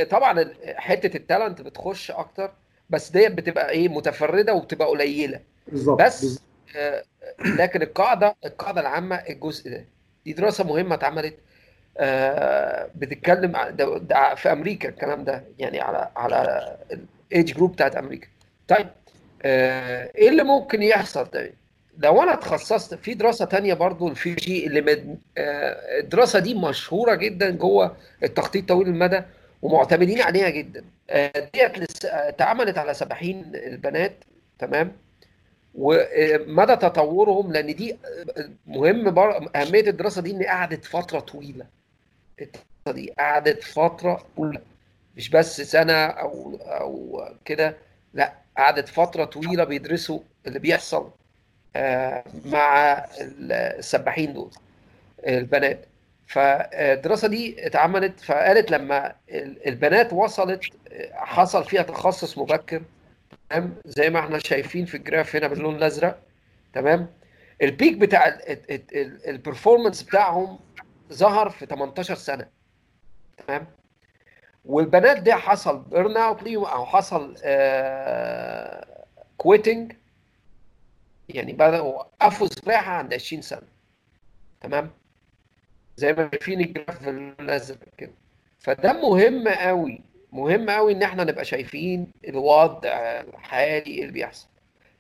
[0.05, 2.51] طبعا حتة talent بتخش أكتر
[2.89, 5.39] بس ديت بتبقى إيه متفردة وبتبقى قليلة.
[5.67, 6.43] بالظبط بس بالظبط.
[6.75, 7.03] آه،
[7.45, 9.85] لكن القاعدة القاعدة العامة الجزء ده
[10.25, 11.35] دي دراسة مهمة اتعملت
[11.97, 13.51] آه، بتتكلم
[14.35, 16.67] في أمريكا الكلام ده يعني على على
[17.31, 18.27] age group بتاعت أمريكا.
[18.67, 18.93] طيب آه،
[19.45, 21.51] إيه اللي ممكن يحصل؟ ده
[21.97, 25.19] لو أنا اتخصصت في دراسة تانية برضو جي اللي مد...
[25.37, 29.21] آه، الدراسة دي مشهورة جدا جوه التخطيط طويل المدى
[29.61, 30.83] ومعتمدين عليها جدا.
[31.09, 34.13] آه، ديت لس- آه، اتعملت على سباحين البنات
[34.59, 34.91] تمام؟
[35.75, 37.97] ومدى تطورهم لأن دي
[38.67, 39.49] مهم بر...
[39.55, 41.65] أهمية الدراسة دي إن قعدت فترة طويلة.
[42.41, 44.61] الدراسة دي قعدت فترة طويلة
[45.17, 47.75] مش بس سنة أو أو كده
[48.13, 51.11] لأ قعدت فترة طويلة بيدرسوا اللي بيحصل
[51.75, 54.51] آه، مع السباحين دول
[55.27, 55.85] البنات.
[56.27, 60.61] فالدراسة دي اتعملت فقالت لما ال- البنات وصلت
[61.13, 62.81] حصل فيها تخصص مبكر
[63.49, 66.19] تمام؟ زي ما إحنا شايفين في ال graph هنا باللون الأزرق
[66.73, 67.07] تمام؟
[67.61, 68.37] ال peak بتاع
[69.27, 70.59] ال performance بتاعهم
[71.13, 72.47] ظهر في 18 سنة
[73.47, 73.67] تمام؟
[74.65, 77.35] والبنات ده حصل burnout ليهم أو حصل
[79.37, 79.93] quitting
[81.29, 83.67] يعني بدأوا وقفوا سباحه عند 20 سنة.
[84.61, 84.91] تمام؟
[85.97, 88.11] زي ما شايفين ال graph الأزرق كده.
[88.59, 94.47] فده مهم قوي مهم قوي إن إحنا نبقى شايفين الوضع الحالي اللي بيحصل.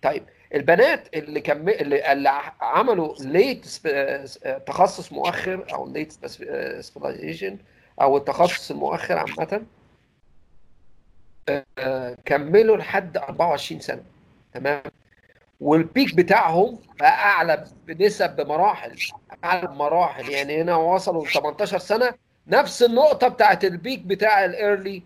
[0.01, 0.23] طيب
[0.53, 2.29] البنات اللي كم اللي, اللي
[2.61, 3.65] عملوا late
[4.67, 7.57] تخصص مؤخر أو late specialization
[8.01, 9.63] أو التخصص المؤخر عامة
[11.77, 14.03] آه، كملوا لحد 24 سنة
[14.53, 14.81] تمام؟
[15.61, 18.95] وال peak بتاعهم بقى اعلى بنسب بمراحل
[19.43, 22.13] أعلى بمراحل يعني هنا وصلوا ل 18 سنة
[22.47, 25.03] نفس النقطة بتاعت ال peak بتاع ال early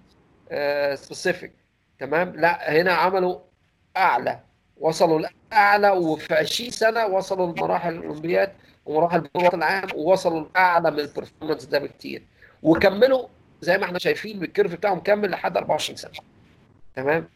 [0.95, 1.51] specific
[1.99, 3.39] تمام؟ لا هنا عملوا
[3.97, 4.39] أعلى
[4.79, 5.19] وصلوا
[5.51, 8.51] لأعلى وفي 20 سنة وصلوا لمراحل الأولمبياد
[8.85, 12.23] ومراحل بطولات العالم ووصلوا لأعلى من ال performance ده بكتير.
[12.63, 13.27] وكملوا
[13.61, 16.11] زي ما إحنا شايفين بالكيرف بتاعهم كمل لحد 24 سنة.
[16.95, 17.29] تمام؟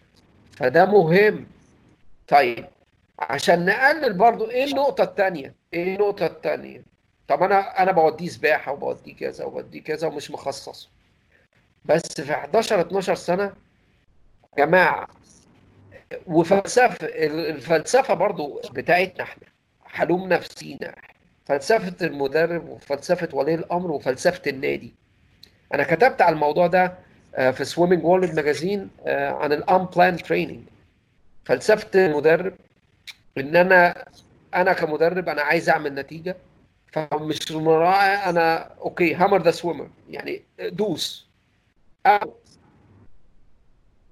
[0.57, 1.45] فده مهم.
[2.27, 2.65] طيب
[3.19, 6.83] عشان نقلل برضو إيه النقطة التانية؟ إيه النقطة التانية؟
[7.27, 10.89] طب أنا أنا بوديه سباحة وبوديه كذا وبوديه كذا ومش مخصص
[11.85, 15.07] بس في 11 12 سنة يا جماعة
[16.27, 19.43] وفلسفة الفلسفة برضو بتاعتنا إحنا
[19.85, 20.95] حلوم نفسينا
[21.45, 24.93] فلسفة المدرب وفلسفة ولي الأمر وفلسفة النادي.
[25.73, 26.93] أنا كتبت على الموضوع ده
[27.35, 30.63] آه، في Swimming World Magazine عن ال unplanned training
[31.45, 32.53] فلسفة المدرب
[33.37, 34.05] إن أنا
[34.55, 36.35] أنا كمدرب أنا عايز أعمل نتيجة.
[36.91, 41.27] فمش مراعي أنا okay hammer the swimmer يعني دوس.
[42.05, 42.33] أو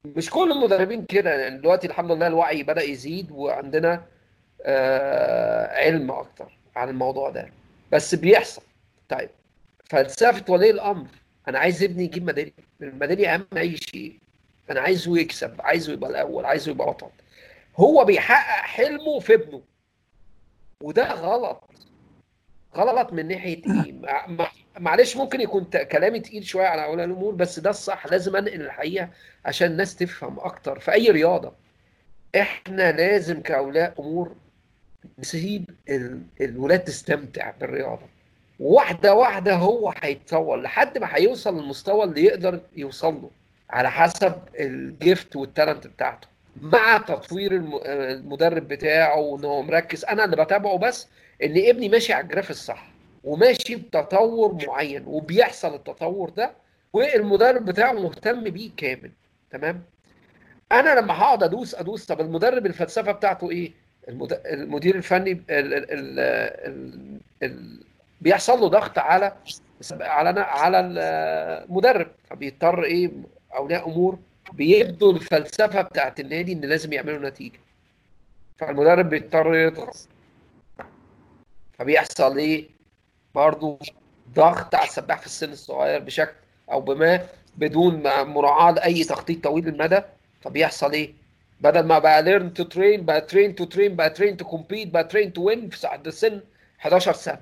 [0.05, 1.35] مش كل المدربين كده.
[1.35, 4.03] يعني دلوقتي الحمد لله الوعي بدأ يزيد وعندنا
[4.61, 7.49] آه علم أكتر عن الموضوع ده.
[7.91, 8.61] بس بيحصل.
[9.09, 9.29] طيب.
[9.85, 11.07] فلسفة ولي الأمر.
[11.49, 12.51] أنا عايز ابني يجيب ميداليه
[12.81, 14.19] الميداليه أهم أي شيء.
[14.71, 17.09] أنا عايزه يكسب عايزه يبقى الأول عايزه يبقى بطل.
[17.77, 19.61] هو بيحقق حلمه في ابنه.
[20.83, 21.63] وده غلط.
[22.75, 27.33] غلط من ناحية إيه؟ مع- مع- معلش ممكن يكون كلامي تقيل شوية على أولياء الأمور
[27.35, 28.07] بس ده الصح.
[28.07, 29.09] لازم أنقل الحقيقة
[29.45, 30.79] عشان الناس تفهم أكتر.
[30.79, 31.53] في أي رياضة
[32.35, 34.35] إحنا لازم كأولياء أمور
[35.19, 38.05] نسيب ال- الولاد تستمتع بالرياضة.
[38.59, 43.29] واحدة واحدة هو هيتطور لحد ما هيوصل للمستوى اللي يقدر يوصل له
[43.69, 46.27] على حسب ال gift وال talent بتاعته.
[46.61, 51.07] مع تطوير الم- المدرب بتاعه وإن هو مركز أنا اللي بتابعه بس
[51.43, 52.91] إن ابني ماشي على ال graph الصح
[53.23, 56.51] وماشي بتطور معين وبيحصل التطور ده
[56.93, 59.11] والمدرب بتاعه مهتم بيه كامل.
[59.51, 59.83] تمام؟
[60.71, 63.71] أنا لما هقعد أدوس أدوس طب المدرب الفلسفة بتاعته إيه؟
[64.09, 64.41] المد...
[64.45, 65.43] المدير الفني ال...
[65.49, 65.91] ال...
[65.91, 67.19] ال...
[67.43, 67.83] ال...
[68.21, 69.33] بيحصل له ضغط على
[70.01, 72.07] على على المدرب.
[72.29, 73.11] فبيضطر إيه
[73.55, 74.19] أولياء أمور
[74.53, 77.59] بيبدوا الفلسفة بتاعت النادي إن لازم يعملوا نتيجة.
[78.57, 80.07] فالمدرب بيضطر يضغط.
[81.79, 82.69] فبيحصل إيه
[83.35, 83.79] برضه
[84.35, 86.33] ضغط على السباح في السن الصغير بشكل
[86.71, 87.25] أو بما
[87.57, 90.01] بدون مراعاة لأي تخطيط طويل المدى
[90.41, 91.13] فبيحصل إيه؟
[91.61, 95.03] بدل ما بقى learn to train بقى train to train بقى train to compete بقى
[95.03, 96.41] train to win في سن
[96.79, 97.39] 11 سنة.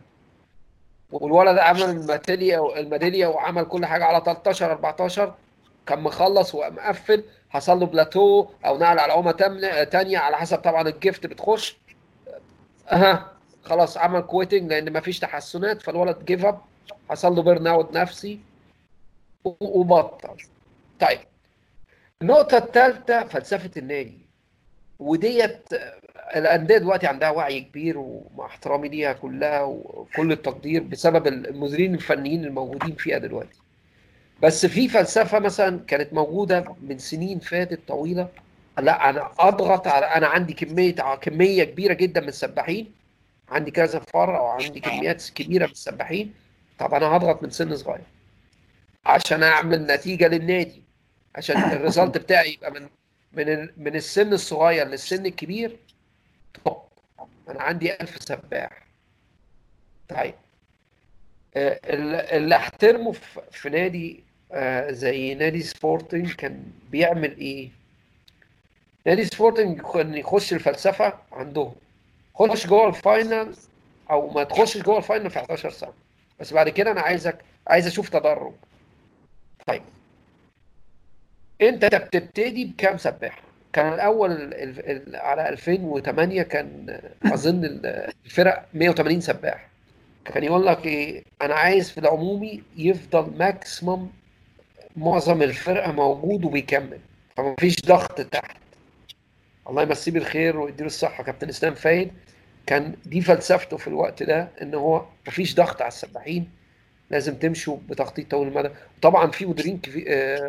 [1.12, 5.34] والولد عمل الميداليه الميداليه وعمل كل حاجة على 13 14
[5.86, 9.32] كان مخلص ومقفل حصل له بلاتو أو نقل على عومه
[9.92, 11.78] تانية على حسب طبعا ال gift بتخش.
[12.92, 13.32] أها
[13.64, 16.62] خلاص عمل quitting لأن مفيش تحسنات فالولد give up
[17.10, 18.40] حصل له burnout نفسي
[19.44, 20.38] وبطل.
[21.00, 21.20] طيب
[22.22, 24.28] النقطة الثالثة فلسفة النادي
[25.00, 25.70] وديت
[26.36, 32.96] الأندية دلوقتي عندها وعي كبير ومع احترامي ليها كلها وكل التقدير بسبب المديرين الفنيين الموجودين
[32.96, 33.60] فيها دلوقتي.
[34.44, 38.28] بس في فلسفة مثلا كانت موجودة من سنين فاتت طويلة.
[38.80, 40.92] لا أنا أضغط على أنا عندي كمية
[41.22, 42.92] كمية كبيرة جدا من السباحين.
[43.50, 46.34] عندي كذا فرع أو عندي كميات كبيرة من السباحين.
[46.80, 48.02] طب أنا هضغط من سن صغير
[49.06, 50.84] عشان أعمل نتيجة للنادي
[51.36, 52.88] عشان ال result بتاعي يبقى من
[53.34, 55.78] من من السن الصغير للسن الكبير.
[56.66, 56.78] طب
[57.50, 58.88] أنا عندي 1000 سباح.
[60.10, 60.34] طيب.
[61.56, 63.12] اللي أحترمه
[63.52, 64.24] في نادي
[64.90, 67.70] زي نادي سبورتنج كان بيعمل إيه؟
[69.06, 71.76] نادي سبورتنج كان يخش الفلسفة عندهم.
[72.36, 73.56] خش جوه ال final
[74.12, 75.94] أو ما تخشش جوه ال final في 11 سنة.
[76.40, 78.54] بس بعد كده أنا عايزك عايز أشوف تدرج.
[79.68, 79.84] طيب.
[81.62, 83.47] أنت بتبتدي بكام سباح؟
[83.78, 84.54] كان الأول ال
[84.90, 87.62] ال على 2008 كان أظن
[88.26, 89.68] الفرق 180 سباح.
[90.26, 94.08] كان يقول لك إيه أنا عايز في العمومي يفضل maximum
[94.96, 97.00] معظم الفرقة موجود وبيكمل.
[97.36, 98.58] فما فيش ضغط تحت.
[99.70, 101.24] الله يمسيه بالخير ويديله الصحة.
[101.24, 102.12] كابتن إسلام فايد
[102.66, 106.50] كان دي فلسفته في الوقت ده إن هو ما فيش ضغط على السباحين.
[107.10, 108.70] لازم تمشوا بتخطيط طويل المدى.
[108.98, 109.82] وطبعا في مديرين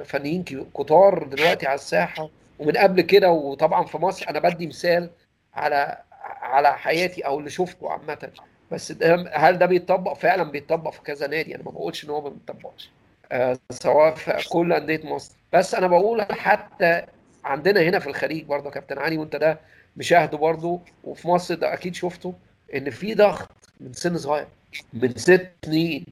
[0.05, 0.45] فنيين
[0.75, 2.31] كتار دلوقتي على الساحة.
[2.59, 5.11] ومن قبل كده وطبعا في مصر أنا بدي مثال
[5.55, 5.99] على
[6.41, 8.31] على حياتي أو اللي شفته عامة.
[8.73, 11.55] بس ده هل ده بيتطبق؟ فعلا بيتطبق في كذا نادي.
[11.55, 12.91] أنا ما بقولش إن هو ما بيتطبقش
[13.33, 15.35] آه سواء في كل أندية مصر.
[15.53, 17.03] بس أنا بقول حتى
[17.45, 19.61] عندنا هنا في الخليج برضه كابتن علي وأنت ده
[19.97, 22.35] مشاهده برضه وفي مصر ده أكيد شفته
[22.75, 24.47] إن في ضغط من سن صغير
[24.93, 26.07] من ست سنين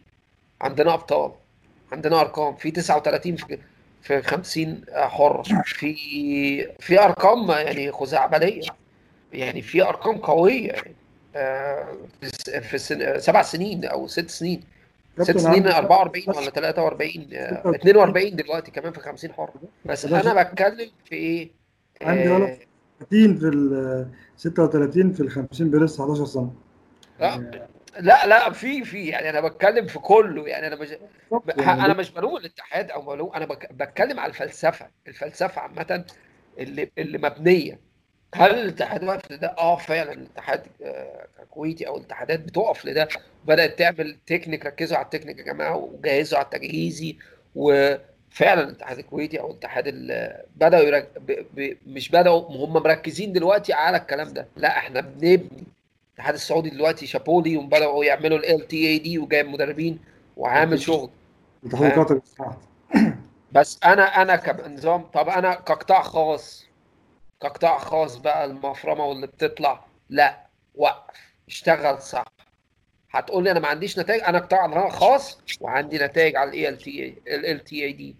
[0.61, 1.33] عندنا أبطال
[1.93, 3.59] عندنا أرقام في 39 في
[4.07, 8.63] في 50 حر في في أرقام يعني خزعبليه
[9.33, 10.95] يعني في أرقام قوية يعني.
[12.61, 14.61] في سن سبع سنين أو ست سنين.
[15.21, 19.51] ست سنين 44 ولا 43 42 دلوقتي كمان في 50 حر.
[19.85, 21.51] بس أنا بتكلم في إيه؟
[22.03, 22.59] عندي ولد
[23.11, 24.07] 30 في ال
[24.37, 26.51] 36 في ال 50 بلس 11 سنة.
[27.21, 27.67] لا.
[28.01, 30.89] لا لا في في يعني أنا بتكلم في كله يعني أنا مش
[31.59, 36.05] أنا مش بلوم الاتحاد أو بلوم أنا بتكلم على الفلسفة الفلسفة عامة
[36.59, 37.81] اللي اللي مبنية.
[38.35, 40.67] هل الاتحاد واقف لده؟ آه فعلا الاتحاد
[41.51, 43.09] كويتي أو الاتحادات بتقف لده.
[43.45, 47.17] بدأت تعمل تكنيك ركزوا على التكنيك يا جماعة وجهزوا على التجهيزي
[47.55, 49.85] وفعلا الاتحاد الكويتي أو الاتحاد
[50.57, 51.11] بدأوا يرك...
[51.19, 51.47] ب...
[51.55, 51.77] ب...
[51.87, 54.49] مش بدأوا هم مركزين دلوقتي على الكلام ده.
[54.57, 55.65] لا إحنا بنبني
[56.17, 59.99] الاتحاد السعودي دلوقتي شابولي وبدأوا يعملوا ال LTAD وجايب مدربين
[60.37, 61.11] وعامل شغل.
[63.53, 66.67] بس أنا أنا كنظام طب أنا كقطاع خاص
[67.41, 71.17] كقطاع خاص بقى المفرمة واللي بتطلع لا وقف
[71.49, 72.25] اشتغل صح.
[73.11, 77.15] هتقول لي أنا ما عنديش نتائج؟ أنا قطاع خاص وعندي نتائج على الاي ال تي
[77.29, 78.17] ال تي اي دي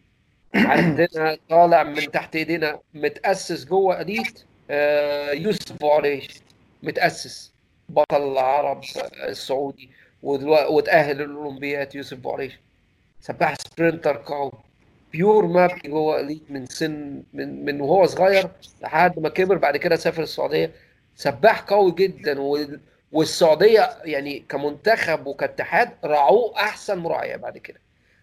[0.55, 6.29] عندنا طالع من تحت إيدينا متأسس جوه أديت آه يوسف عريش
[6.83, 7.56] متأسس.
[7.89, 8.81] بطل العرب
[9.29, 9.91] السعودي
[10.23, 12.59] وتأهل للاولمبياد يوسف بوريش
[13.21, 14.53] سباح sprinter قوي.
[15.13, 18.49] بيور مابي جوه elite من سن من من وهو صغير
[18.83, 20.71] لحد ما كبر بعد كده سافر السعودية.
[21.17, 22.41] سباح قوي جدا
[23.13, 27.81] والسعودية يعني كمنتخب وكاتحاد راعوه أحسن مراعية بعد كده.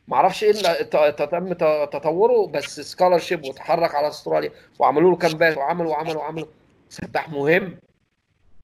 [0.08, 1.54] ما أعرفش إيه اللي تم
[1.86, 6.48] تطوره بس scholarship وتحرك على أستراليا وعملوا له camp ات وعملوا وعملوا وعملوا.
[6.90, 7.78] سباح مهم.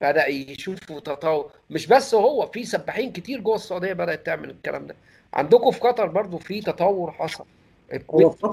[0.01, 4.95] بدا يشوف تطور مش بس هو في سباحين كتير جوه السعودية بدأت تعمل الكلام ده.
[5.34, 7.45] عندكم في قطر برضو في تطور حصل.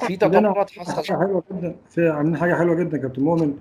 [0.01, 1.07] في تطورات حصلت.
[1.07, 3.59] حاجة حلوة جدا في عاملين حاجة حلوة جدا كابتن مؤمن.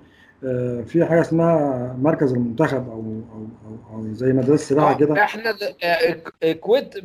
[0.86, 5.22] في حاجة اسمها مركز المنتخب أو أو أو, أو زي مدرسة سباحة كده.
[5.24, 5.54] إحنا
[6.42, 6.98] الكويت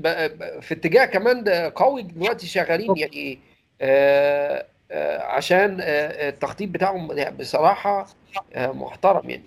[0.62, 3.40] في اتجاه كمان قوي دلوقتي شغالين يعني
[3.82, 7.08] آه آه عشان آه التخطيط بتاعهم
[7.40, 8.08] بصراحة
[8.56, 9.44] محترم يعني.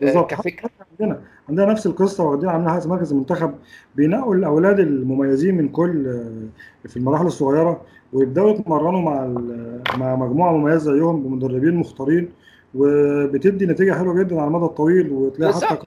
[0.00, 0.30] بالظبط.
[0.30, 0.70] كفكره
[1.00, 3.54] عندنا عندنا نفس القصة واخدين عاملين حاجة مركز المنتخب
[3.94, 7.80] بينقوا الأولاد المميزين من كل آه، في المراحل الصغيرة
[8.12, 12.32] ويبدأوا يتمرنوا مع ال- مع مجموعة مميزة زيهم بمدربين مختارين
[12.74, 15.86] وبتدي نتيجة حلوة جدا على المدى الطويل وتلاقي حتى بالظبط.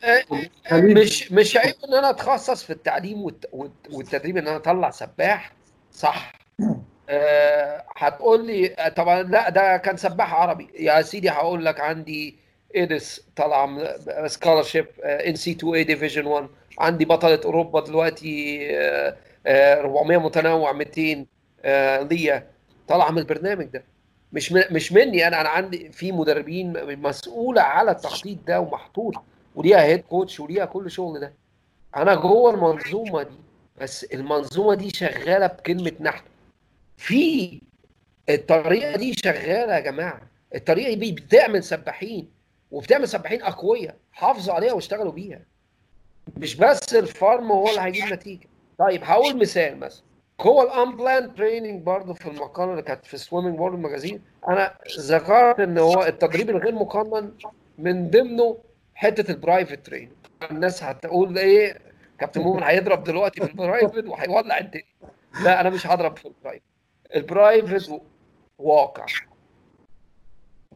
[0.72, 4.90] آه، مش مش عيب إن أنا أتخصص في التعليم والت- والت- والتدريب إن أنا أطلع
[4.90, 5.54] سباح؟
[5.92, 6.34] صح.
[7.10, 10.68] آه، هتقول لي آه، طبعا لا ده كان سباح عربي.
[10.80, 12.36] يا سيدي هقول لك عندي
[12.76, 13.98] ايدس طالعه
[14.28, 16.48] scholarship NC2A Division 1
[16.80, 19.16] عندي بطلة أوروبا دلوقتي آه،
[19.48, 21.26] آه، 400 متنوع 200
[21.66, 22.48] آه، ليا.
[22.88, 23.84] طالعه من البرنامج ده.
[24.34, 29.14] مش مش مني أنا أنا عندي في مدربين مسؤولة على التخطيط ده ومحطوط
[29.56, 31.34] وليها head coach وليها كل شغل ده.
[31.96, 33.36] أنا جوه المنظومة دي
[33.82, 36.24] بس المنظومة دي شغالة بكلمة نحن
[36.98, 37.62] في
[38.30, 40.22] الطريقة دي شغالة يا جماعة.
[40.56, 42.30] الطريقة دي بتعمل سباحين.
[42.72, 45.42] وبتعمل سباحين أقوياء حافظوا عليها واشتغلوا بيها.
[46.38, 48.48] مش بس الفارم هو اللي هيجيب نتيجة.
[48.80, 50.04] طيب هقول مثال مثلا.
[50.42, 55.60] جوه ال unplanned training برضه في المقاله اللي كانت في Swimming World Magazine أنا ذكرت
[55.60, 57.32] إن هو التدريب الغير مقنن
[57.78, 58.58] من ضمنه
[58.96, 60.12] حتة ال private training
[60.52, 61.78] الناس هتقول إيه
[62.20, 64.84] كابتن مؤمن هيضرب دلوقتي في ال private وهيولع الدنيا.
[65.44, 66.64] لا أنا مش هضرب في ال private
[67.16, 67.92] ال private
[68.58, 69.06] واقع.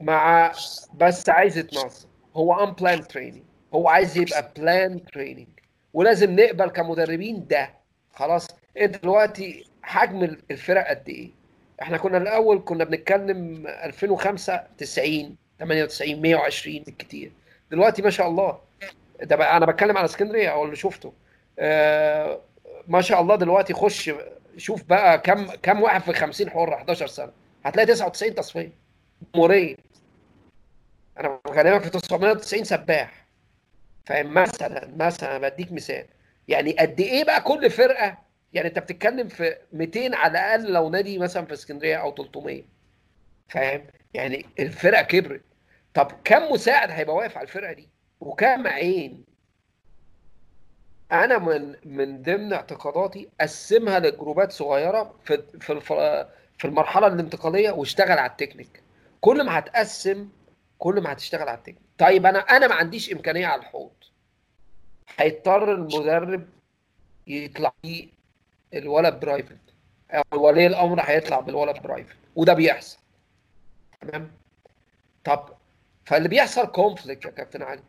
[0.01, 0.51] مع
[0.93, 3.43] بس عايز يتنظم هو unplanned training
[3.73, 5.47] هو عايز يبقى planned training
[5.93, 7.69] ولازم نقبل كمدربين ده.
[8.13, 8.47] خلاص.
[8.77, 11.29] انت دلوقتي حجم الفرق قد إيه؟
[11.81, 17.31] إحنا كنا الأول كنا بنتكلم 2005 90 98 120 بالكتير.
[17.71, 18.59] دلوقتي ما شاء الله.
[19.23, 21.13] ده بقى أنا بتكلم على اسكندرية أو اللي شفته.
[21.59, 22.39] آه
[22.87, 24.11] ما شاء الله دلوقتي خش
[24.57, 27.31] شوف بقى كم كم واحد في 50 حر 11 سنة.
[27.65, 28.82] هتلاقي 99 تصفية.
[29.35, 29.75] جمهوريه
[31.19, 33.25] أنا بكلمك في 990 سباح.
[34.05, 36.05] فاهم؟ مثلا مثلا بديك مثال.
[36.47, 38.17] يعني قد إيه بقى كل فرقة؟
[38.53, 42.63] يعني أنت بتتكلم في 200 على الأقل لو نادي مثلا في اسكندرية أو 300
[43.49, 45.41] فاهم؟ يعني الفرقة كبرت.
[45.93, 47.89] طب كم مساعد هيبقى واقف على الفرقة دي؟
[48.19, 49.23] وكم عين؟
[51.11, 55.79] أنا من من ضمن اعتقاداتي قسمها ل group ات صغيرة في في
[56.57, 58.83] في المرحلة الانتقالية واشتغل على التكنيك.
[59.23, 60.29] كل ما هتقسم
[60.79, 61.81] كل ما هتشتغل على التكنيك.
[61.97, 63.91] طيب أنا أنا ما عنديش إمكانية على الحوض.
[65.17, 66.45] هيضطر المدرب
[67.27, 67.73] يطلع
[68.73, 69.57] الولد private
[70.11, 72.97] أو ولي الأمر هيطلع بالولد private وده بيحصل.
[74.01, 74.31] تمام؟
[75.23, 75.49] طب
[76.05, 77.83] فاللي بيحصل conflict يا كابتن علي.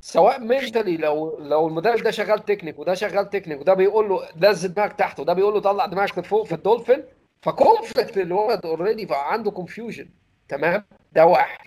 [0.00, 4.74] سواء mentally لو لو المدرب ده شغال تكنيك وده شغال تكنيك وده بيقول له نزل
[4.74, 7.04] دماغك تحت وده بيقول له طلع دماغك لفوق في الدولفين
[7.42, 10.08] ف conflict الولد already فعنده confusion
[10.48, 11.58] تمام؟ ده واحد.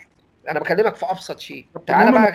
[0.50, 1.66] أنا بكلمك في أبسط شيء.
[1.88, 2.34] تعالى بقى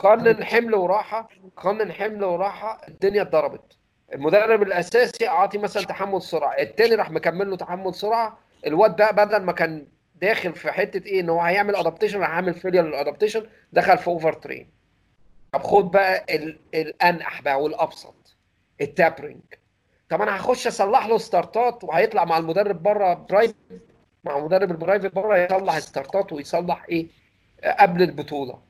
[0.00, 3.76] قارن حمل وراحة قارن حمل وراحة الدنيا اتضربت.
[4.14, 6.52] المدرب الأساسي أعطي مثلا تحمل سرعة.
[6.58, 8.38] التاني راح مكمل له تحمل سرعة.
[8.66, 9.86] الواد بقى بدل ما كان
[10.20, 14.08] داخل في حتة إيه إن هو هيعمل adaptation راح عامل failure لل adaptation دخل في
[14.08, 14.70] overtrain
[15.52, 16.58] طب خد بقى ال...
[16.74, 18.36] الانح بقى والأبسط.
[18.80, 19.40] ال tapering
[20.10, 23.56] طب أنا هخش أصلح له start ات وهيطلع مع المدرب بره private
[24.28, 27.06] مع مدرب ال private بره يصلح start ات ويصلح إيه
[27.78, 28.62] قبل البطولة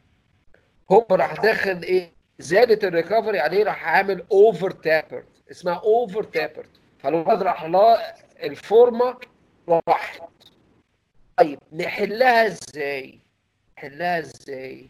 [0.93, 6.69] هو راح داخل إيه زادت ال recovery عليه راح عامل over tapered اسمها over tapered
[6.98, 9.16] فالواد راح لا الفورمة
[9.89, 10.22] راحت
[11.36, 13.20] طيب نحلها إزاي؟
[13.78, 14.89] نحلها إزاي؟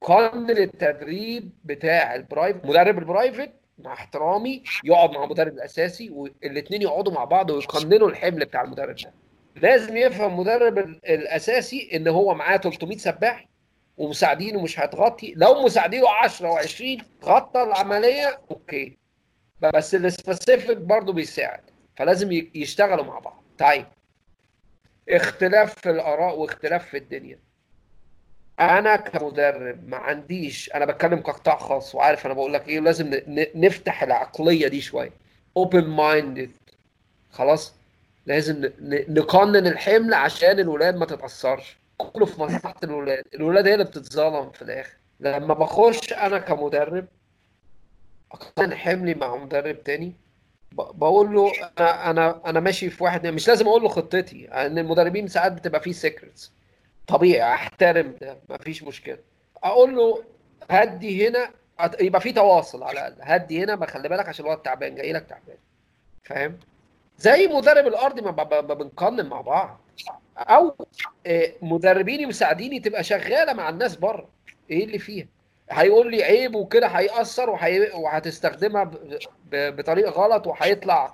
[0.00, 6.82] قانون التدريب بتاع ال private مدرب ال private مع احترامي يقعد مع المدرب الأساسي والاثنين
[6.82, 9.12] يقعدوا مع بعض ويقننوا الحمل بتاع المدرب ده
[9.56, 13.48] لازم يفهم المدرب الأساسي إن هو معاه 300 سباح
[13.96, 15.34] ومساعدينه مش هتغطي.
[15.36, 18.98] لو مساعدينه 10 و20 غطى العملية okay.
[19.74, 21.60] بس ال specific برضه بيساعد.
[21.96, 23.42] فلازم يشتغلوا مع بعض.
[23.58, 23.86] طيب.
[25.08, 27.38] اختلاف في الآراء واختلاف في الدنيا.
[28.60, 33.20] أنا كمدرب ما عنديش أنا بتكلم كقطاع خاص وعارف أنا بقول لك إيه لازم
[33.54, 35.12] نفتح العقلية دي شوية.
[35.56, 36.50] open minded
[37.30, 37.79] خلاص؟
[38.30, 38.70] لازم
[39.08, 41.76] نقنن الحمل عشان الولاد ما تتأثرش.
[41.98, 43.24] كله في مصلحة الولاد.
[43.34, 44.96] الولاد هي اللي بتتظلم في الآخر.
[45.20, 47.06] لما بخش أنا كمدرب
[48.32, 50.12] أقنن حملي مع مدرب تاني
[50.72, 55.28] بقول له أنا أنا أنا ماشي في واحد مش لازم أقول له خطتي ان المدربين
[55.28, 56.52] ساعات بتبقى فيه سيكرتس
[57.06, 59.18] طبيعي أحترم ده مفيش مشكلة.
[59.64, 60.24] أقول له
[60.70, 61.50] هدي هنا
[62.00, 63.16] يبقى في تواصل على الأقل.
[63.20, 65.56] هدي هنا ما خلي بالك عشان الواد تعبان جاي لك تعبان.
[66.24, 66.58] فاهم؟
[67.20, 69.80] زي مدرب الأرض ما بنقنن مع بعض.
[70.38, 70.74] أو
[71.62, 74.28] مدربيني مساعديني تبقى شغالة مع الناس بره.
[74.70, 75.26] إيه اللي فيها؟
[75.70, 77.90] هيقول لي عيب وكده هيأثر وهي...
[77.94, 78.94] وهتستخدمها ب...
[79.50, 79.76] ب...
[79.76, 81.04] بطريقة غلط وهيطلع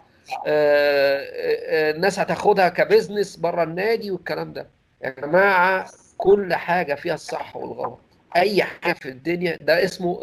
[0.47, 4.67] آه، آه، الناس هتاخدها ك business بره النادي والكلام ده.
[5.05, 7.99] يا جماعة كل حاجة فيها الصح والغلط.
[8.37, 10.21] أي حاجة في الدنيا ده اسمه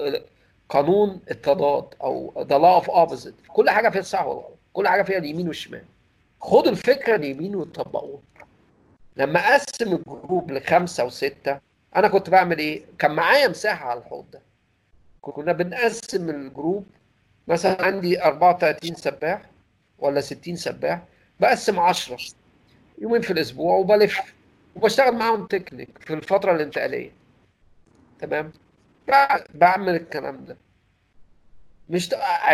[0.70, 4.58] قانون التضاد أو the law of opposite كل حاجة فيها الصح والغلط.
[4.74, 5.84] كل حاجة فيها اليمين والشمال.
[6.42, 8.22] خدوا الفكرة اليمين وطبقوها.
[9.18, 11.60] لما أقسم ال group لخمسة وستة
[11.96, 14.42] أنا كنت بعمل إيه؟ كان معايا مساحة على الحوض ده.
[15.22, 16.86] كنا بنقسم ال group.
[17.48, 19.42] مثلا عندي 34 سباح
[20.00, 21.02] ولا 60 سباح
[21.40, 22.18] بقسم 10
[22.98, 24.34] يومين في الأسبوع وبلف.
[24.76, 27.12] وبشتغل معاهم تكنيك في الفترة الانتقالية.
[28.20, 28.52] تمام؟
[29.54, 30.58] بعمل الكلام ده.
[31.90, 32.10] مش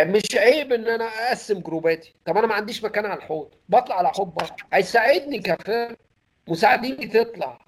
[0.06, 2.14] مش عيب إن أنا أقسم group اتي.
[2.24, 3.54] طب أنا ما عنديش مكان على الحوض.
[3.68, 4.56] بطلع على حوض بره.
[4.72, 5.96] هيساعدني كفاء
[6.48, 7.58] مساعديني تطلع.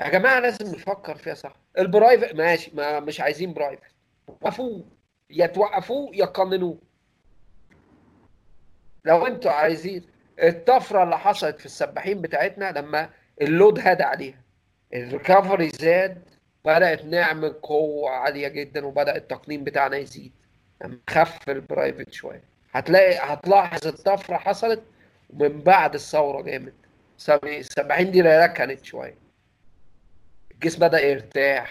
[0.00, 1.56] يا جماعة لازم نفكر فيها صح.
[1.78, 2.70] ال private ماشي.
[2.74, 3.94] ما مش عايزين private
[4.28, 4.84] وقفوه.
[5.30, 6.78] يا توقفوه يا قننوه
[9.04, 10.04] لو أنتوا عايزين
[10.42, 13.10] الطفرة اللي حصلت في السباحين بتاعتنا لما
[13.42, 14.42] ال load هاد عليها.
[14.94, 16.35] ال recovery زاد.
[16.66, 20.32] بدأت نعمل قوة عالية جدا وبدأ التقنين بتاعنا يزيد.
[20.84, 22.42] لما خف ال private شوية.
[22.72, 24.82] هتلاقي هتلاحظ الطفرة حصلت
[25.32, 26.74] من بعد الثورة جامد.
[27.44, 29.18] السباحين دي ركنت شوية.
[30.50, 31.70] الجسم بدأ يرتاح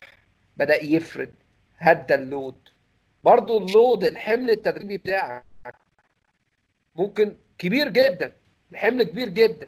[0.57, 1.33] بدأ يفرد
[1.77, 2.55] هدي ال load.
[3.23, 5.43] برضو ال load الحمل التدريبي بتاعك
[6.95, 8.31] ممكن كبير جدا.
[8.71, 9.67] الحمل كبير جدا.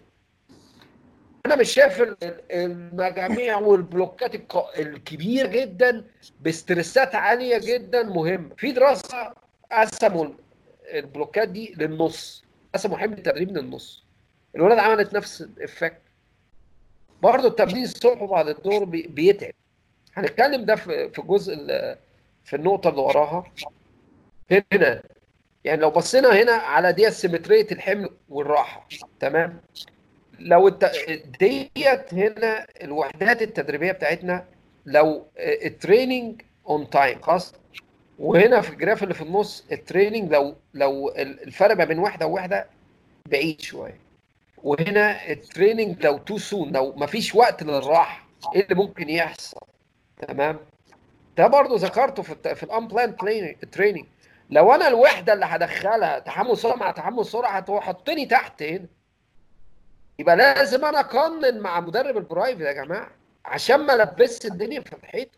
[1.47, 2.15] أنا مش شايف
[2.51, 4.35] المجاميع والبلوكات
[4.79, 6.05] الكبير جدا
[6.39, 9.33] باسترسات عالية جدا مهم في دراسة
[9.71, 10.27] قسموا
[10.93, 12.43] البلوكات دي للنص
[12.73, 14.05] قسموا حمل التدريب للنص.
[14.55, 16.01] الولاد عملت نفس ال effect.
[17.21, 19.53] برضه التمرين الصبح وبعد الظهر بيتعب.
[20.13, 21.55] هنتكلم ده في الجزء
[22.43, 23.51] في النقطة اللي وراها.
[24.51, 25.03] هنا
[25.63, 28.87] يعني لو بصينا هنا على دي سيمتريه الحمل والراحة
[29.19, 29.61] تمام؟
[30.39, 30.91] لو الت...
[31.39, 34.45] ديت هنا الوحدات التدريبية بتاعتنا
[34.85, 37.53] لو ال training on time خلاص.
[38.19, 42.67] وهنا في الجراف اللي في النص ال training لو لو الفرق ما بين واحدة وواحدة
[43.25, 43.99] بعيد شوية.
[44.63, 49.59] وهنا ال training لو too soon لو ما فيش وقت للراحة إيه اللي ممكن يحصل؟
[50.27, 50.59] تمام؟
[51.37, 53.15] ده برضو ذكرته في في ال unplanned
[53.71, 54.05] training
[54.49, 58.85] لو أنا الوحدة اللي هدخلها تحمل سرعة مع تحمل سرعة هتحطني تحت هنا
[60.19, 63.11] يبقى لازم أنا اقنن مع مدرب ال private يا جماعة
[63.45, 65.29] عشان ما البسش الدنيا في الحيط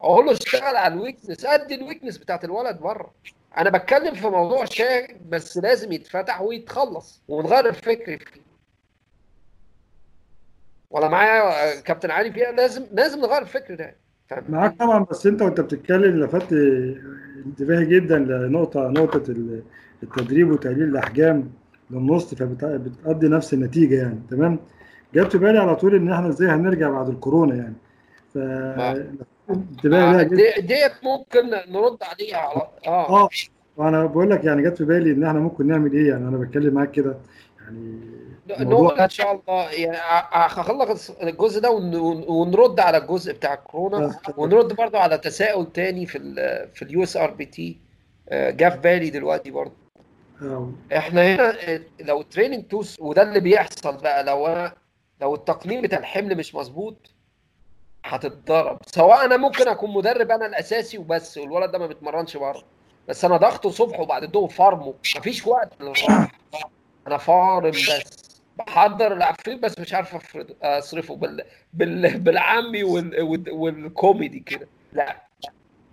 [0.00, 3.14] أقول له اشتغل على ال weakness ادي ال weakness بتاعت الولد بره.
[3.58, 8.40] أنا بتكلم في موضوع شائك بس لازم يتفتح ويتخلص ونغير الفكر فيه.
[10.90, 13.96] ولا معايا كابتن علي فيها؟ لازم لازم نغير الفكر ده.
[14.48, 16.52] معاك طبعا بس انت وانت بتتكلم لفت
[17.46, 19.24] انتباهي جدا لنقطة نقطة
[20.02, 21.52] التدريب وتقليل الأحجام.
[21.90, 24.58] للنص فبتأدي نفس النتيجة يعني تمام؟
[25.14, 27.74] جت في بالي على طول إن إحنا إزاي هنرجع بعد الكورونا يعني.
[28.34, 33.24] ف آه دي ديت ممكن نرد عليها على آه.
[33.24, 33.28] آه
[33.76, 36.74] وأنا بقول لك يعني جت في بالي إن إحنا ممكن نعمل إيه يعني أنا بتكلم
[36.74, 37.16] معاك كده
[37.60, 38.00] يعني
[38.60, 39.96] نقول إن شاء الله يعني
[40.32, 41.70] هخلص الجزء ده
[42.28, 46.34] ونرد على الجزء بتاع الكورونا ونرد برضه على تساؤل تاني في ال
[46.74, 47.78] في ال USRPT.
[48.32, 49.72] جه في بالي دلوقتي برضه
[50.96, 51.54] إحنا هنا
[52.00, 54.74] لو training too soon وده اللي بيحصل بقى لو أنا
[55.20, 57.14] لو التقنين بتاع الحمل مش مظبوط
[58.04, 58.78] هتتضرب.
[58.86, 62.62] سواء أنا ممكن أكون مدرب أنا الأساسي وبس والولد ده ما بيتمرنش بره.
[63.08, 64.94] بس أنا ضغطه صبح وبعد الظهر فارمه.
[65.16, 66.32] مفيش وقت للراحة.
[67.06, 68.40] أنا فارم بس.
[68.58, 71.44] بحضر العفريت بس مش عارف أصرفه بال...
[71.72, 72.18] بال...
[72.18, 73.22] بالعامي وال...
[73.50, 74.68] والكوميدي كده.
[74.92, 75.22] لا.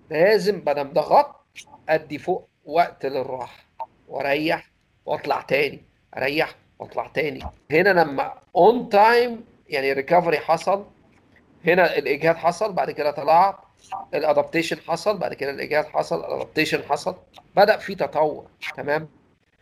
[0.09, 1.45] لازم بدل ضغط
[1.89, 3.66] أدي فوق وقت للراحة.
[4.07, 4.67] واريح
[5.05, 5.81] واطلع تاني
[6.17, 7.39] اريح واطلع تاني.
[7.71, 10.85] هنا لما on time يعني recovery حصل
[11.65, 13.55] هنا الإجهاد حصل بعد كده طلعت
[14.13, 17.15] ال adaptation حصل بعد كده الإجهاد حصل ال adaptation حصل
[17.55, 18.45] بدأ في تطور
[18.77, 19.09] تمام؟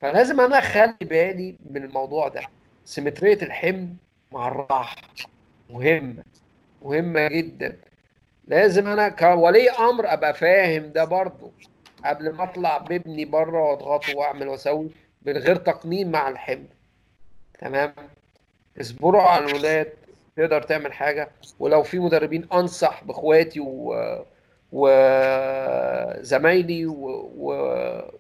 [0.02, 2.42] فلازم أنا أخلي بالي من الموضوع ده.
[2.86, 3.88] سيمتريه الحمل
[4.32, 4.96] مع الراحة
[5.70, 6.24] مهمه
[6.82, 7.78] مهمه جدا.
[8.48, 11.52] لازم أنا كولي أمر أبقى فاهم ده برضه.
[12.06, 14.90] قبل ما اطلع بابني بره واضغطه واعمل واسوي
[15.26, 16.68] من غير تقنين مع الحمل.
[17.60, 17.94] تمام؟
[18.82, 19.94] اصبروا على الولاد
[20.38, 21.30] تقدر تعمل حاجة.
[21.60, 23.96] ولو في مدربين انصح باخواتي و
[26.16, 27.32] وزمايلي و...
[27.38, 27.54] و...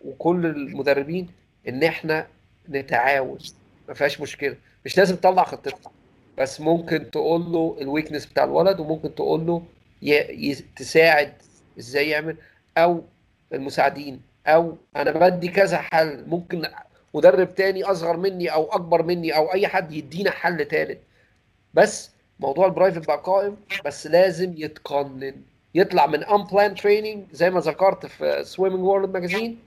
[0.06, 1.27] وكل المدربين
[1.68, 2.27] ان إحنا
[2.69, 3.38] نتعاون.
[3.88, 4.56] ما فيهاش مشكلة.
[4.85, 5.77] مش لازم تطلع خطتك.
[6.38, 9.64] بس ممكن تقول له ال weakness بتاع الولد وممكن تقول له
[10.02, 10.11] ي...
[10.52, 10.56] ي...
[10.76, 11.34] تساعد
[11.80, 12.38] إزاي يعمل
[12.77, 13.03] أو
[13.54, 16.68] المساعدين أو أنا بدي كذا حل ممكن
[17.14, 21.00] مدرب تاني أصغر مني أو أكبر مني أو أي حد يدينا حل تالت.
[21.74, 25.36] بس موضوع ال private بقى قائم بس لازم يتقنن
[25.76, 29.60] يطلع من unplanned training زي ما ذكرت في Swimming World Magazine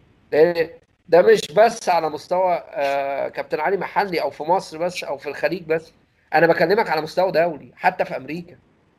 [1.08, 5.28] ده مش بس على مستوى آه، كابتن علي محلي أو في مصر بس أو في
[5.28, 5.92] الخليج بس.
[6.34, 8.56] أنا بكلمك على مستوى دولي حتى في أمريكا.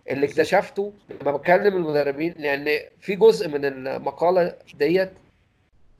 [0.10, 5.12] اللي اكتشفته لما بكلم المدربين لأن في جزء من المقالة ديت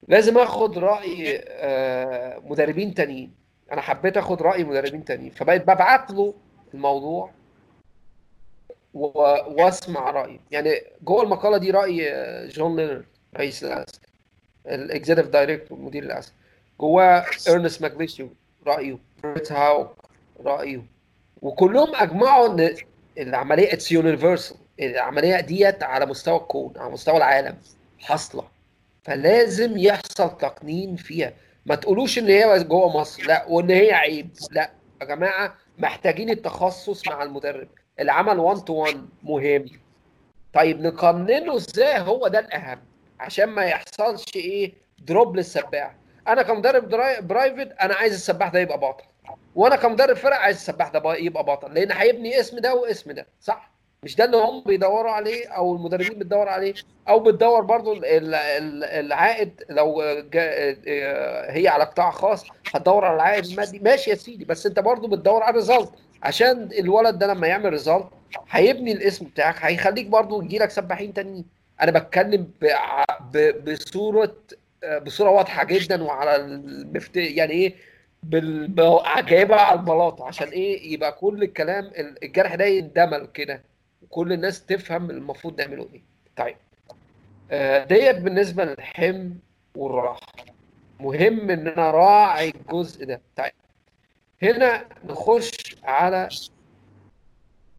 [0.08, 3.32] لازم آخد رأي آه، مدربين تانيين.
[3.72, 5.32] أنا حبيت آخد رأي مدربين تانيين.
[5.32, 6.34] فبقيت ببعت له
[6.74, 7.32] الموضوع
[8.94, 10.40] وأسمع رأيه.
[10.52, 13.06] يعني جوه المقالة دي رأي آه، جون لينر
[13.38, 13.96] رئيس ال ASCA
[14.68, 16.34] ال executive director مدير ال ASCA
[16.80, 18.30] جواه إرنست ماجليشيو
[18.68, 18.98] رأيه.
[19.24, 19.96] بريت هاوك
[20.46, 20.82] رأيه.
[21.42, 22.76] وكلهم أجمعوا إن
[23.18, 27.58] العملية it's universal العملية ديت على مستوى الكون على مستوى العالم
[28.00, 28.48] حاصلة.
[29.04, 31.34] فلازم يحصل تقنين فيها.
[31.66, 33.24] ما تقولوش إن هي جوه مصر.
[33.24, 34.30] لا وإن هي عيب.
[34.52, 34.72] لا
[35.02, 37.68] يا جماعة محتاجين التخصص مع المدرب.
[38.00, 39.66] العمل 1 to 1 مهم.
[40.54, 42.80] طيب نقننه إزاي؟ هو ده الأهم.
[43.20, 45.96] عشان ما يحصلش إيه drop للسباح
[46.28, 46.90] أنا كمدرب
[47.28, 49.04] private أنا عايز السباح ده يبقى بطل
[49.56, 53.72] وأنا كمدرب فرق عايز السباح ده يبقى بطل لأن هيبني اسم ده واسم ده صح؟
[54.04, 56.74] مش ده اللي هم بيدوروا عليه أو المدربين بتدور عليه
[57.10, 60.02] أو بتدور برضو العائد لو
[61.50, 65.44] هي على قطاع خاص هتدور على العائد المادي ماشي يا سيدي بس أنت برضو بتدور
[65.44, 65.90] على ال result
[66.24, 68.08] عشان الولد ده لما يعمل ريزلت
[68.50, 71.46] هيبني الاسم بتاعك هيخليك برضو يجي لك سباحين تانيين.
[71.82, 72.48] أنا بتكلم
[73.68, 74.36] بصورة
[75.02, 77.16] بصورة واضحة جدا وعلى المفت...
[77.18, 77.76] يعني إيه؟
[79.20, 81.92] جايبها على البلاطه عشان إيه؟ يبقى كل الكلام
[82.24, 83.64] الجرح ده يندمل كده
[84.04, 86.02] وكل الناس تفهم المفروض نعمله إيه.
[86.38, 86.56] طيب.
[87.52, 89.30] آه، ديت بالنسبة للحم
[89.76, 90.20] والراحة.
[91.00, 93.22] مهم إن أنا راعي الجزء ده.
[93.38, 93.52] طيب.
[94.44, 96.30] هنا نخش على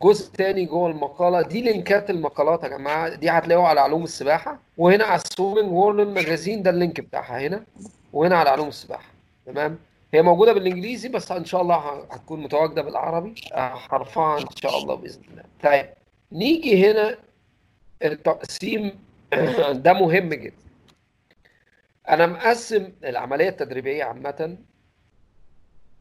[0.02, 1.42] جزء تاني جوه المقالة.
[1.42, 3.14] دي لينكات المقالات يا جماعة.
[3.14, 4.58] دي هتلاقوها على علوم السباحة.
[4.78, 7.64] وهنا على ال Swimming World Magazine ده ال link بتاعها هنا.
[8.12, 9.10] وهنا على علوم السباحة.
[9.46, 9.78] تمام؟
[10.14, 11.76] هي موجودة بالإنجليزي بس إن شاء الله
[12.10, 13.34] هتكون متواجدة بالعربي.
[13.52, 15.44] هرفعها إن شاء الله بإذن الله.
[15.62, 15.86] طيب
[16.32, 17.16] نيجي هنا
[18.04, 18.98] التقسيم.
[19.84, 20.56] ده مهم جدا.
[22.08, 24.56] أنا مقسم العملية التدريبية عامة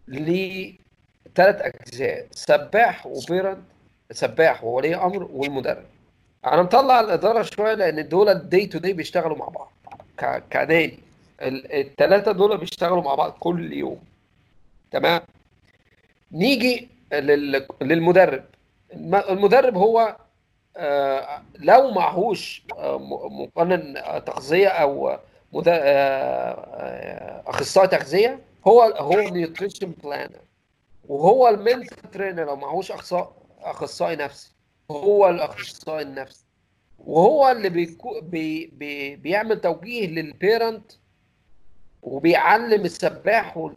[0.07, 3.59] لثلاث أجزاء سباح و parent
[4.11, 5.85] سباح وولي أمر والمدرب.
[6.45, 9.71] أنا مطلع الإدارة شوية لأن دول ال day to day بيشتغلوا مع بعض
[10.51, 10.99] كنادي
[11.41, 13.99] الثلاثه دول بيشتغلوا مع بعض كل يوم.
[14.91, 15.21] تمام؟
[16.31, 16.89] نيجي
[17.81, 18.43] للمدرب.
[19.29, 20.15] المدرب هو
[20.77, 22.97] آه، لو معهوش آه،
[23.29, 23.93] مقنن
[24.25, 25.19] تغذية أو
[25.67, 30.39] آه، أخصائي تغذية هو هو nutrition planner
[31.07, 32.91] وهو ال mental trainer لو معهوش
[33.61, 34.51] أخصائي نفسي.
[34.91, 36.45] هو الأخصائي النفسي.
[36.99, 40.91] وهو اللي بيكو بي بي بيعمل توجيه لل parent
[42.03, 43.69] وبيعلم السباح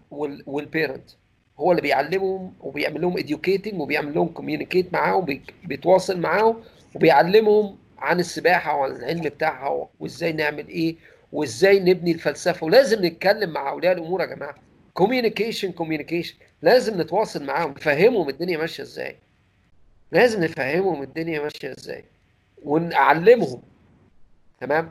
[0.46, 1.10] وال parent
[1.58, 6.62] هو اللي بيعلمهم وبيعمل لهم educating وبيعمل لهم communicate معاهم بيتواصل معاهم
[6.94, 10.96] وبيعلمهم عن السباحة وعن العلم بتاعها وازاي نعمل إيه
[11.32, 12.66] وازاي نبني الفلسفة.
[12.66, 14.54] ولازم نتكلم مع أولياء الأمور يا جماعة.
[14.94, 19.16] communication communication لازم نتواصل معاهم نفهمهم الدنيا ماشية إزاي.
[20.12, 22.04] لازم نفهمهم الدنيا ماشية إزاي
[22.64, 23.62] ونعلمهم.
[24.60, 24.90] تمام؟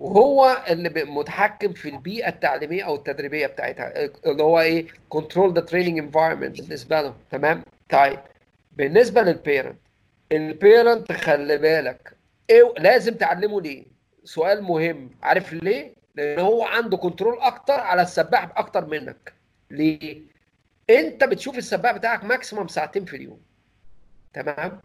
[0.00, 5.98] وهو اللي متحكم في البيئة التعليمية أو التدريبية بتاعتها اللي هو إيه control the training
[5.98, 8.18] environment بالنسبة له تمام؟ طيب
[8.72, 9.78] بالنسبة لل parent
[10.32, 12.16] ال parent خلي بالك
[12.50, 13.84] إيه لازم تعلمه ليه؟
[14.24, 19.32] سؤال مهم عارف ليه؟ لأن هو عنده control أكتر على السباح أكتر منك.
[19.70, 20.20] ليه؟
[20.90, 23.40] أنت بتشوف السباح بتاعك maximum ساعتين في اليوم
[24.34, 24.80] تمام؟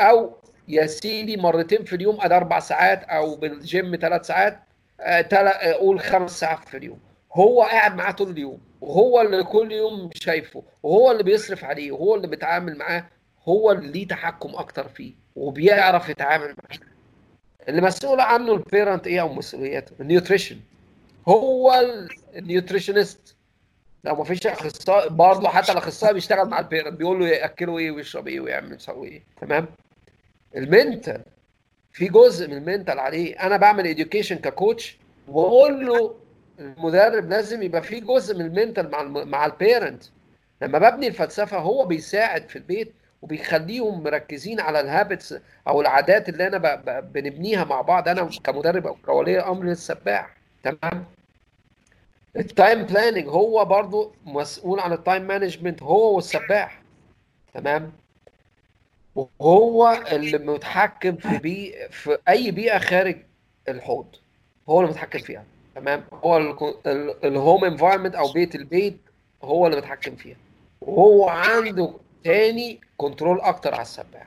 [0.00, 0.36] أو
[0.68, 4.60] يا سيدي مرتين في اليوم أدي أربع ساعات أو بالجيم ثلاث ساعات
[5.00, 6.98] آه، آه، قول خمس ساعات في اليوم.
[7.32, 12.14] هو قاعد معاه طول اليوم وهو اللي كل يوم شايفه وهو اللي بيصرف عليه وهو
[12.14, 13.04] اللي بيتعامل معاه
[13.44, 16.80] هو اللي ليه تحكم أكتر فيه وبيعرف يتعامل معاه.
[17.68, 20.56] اللي مسؤول عنه ال parent إيه أو مسؤولياته؟ ال nutrition
[21.28, 21.84] هو
[22.36, 23.36] ال nutritionist
[24.04, 27.90] لو ما فيش أخصائي برضه حتى الأخصائي بيشتغل مع ال parent بيقول له يأكله إيه
[27.90, 29.66] ويشرب إيه ويعمل يسوي إيه تمام؟
[30.56, 31.22] ال mental
[31.92, 36.14] في جزء من ال mental عليه أنا بعمل education ك coach وأقول له
[36.58, 39.28] المدرب لازم يبقى في جزء من ال mental مع الم...
[39.28, 40.02] مع ال parent
[40.62, 45.34] لما ببني الفلسفة هو بيساعد في البيت وبيخليهم مركزين على ال habits
[45.68, 50.36] أو العادات اللي أنا ب- ب- بنبنيها مع بعض أنا كمدرب أو كولي أمر للسباح
[50.62, 51.04] تمام؟
[52.36, 56.82] ال time planning هو برضو مسؤول عن ال time management هو والسباح.
[57.54, 57.92] تمام؟
[59.14, 63.16] وهو اللي متحكم في بي في أي بيئة خارج
[63.68, 64.06] الحوض
[64.68, 66.36] هو اللي متحكم فيها تمام؟ هو
[67.24, 68.98] ال home environment أو بيت البيت
[69.42, 70.36] هو اللي متحكم فيها.
[70.80, 74.26] وهو عنده تاني control أكتر على السباح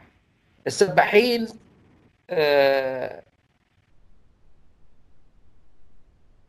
[0.68, 1.48] السباحين
[2.30, 3.24] آه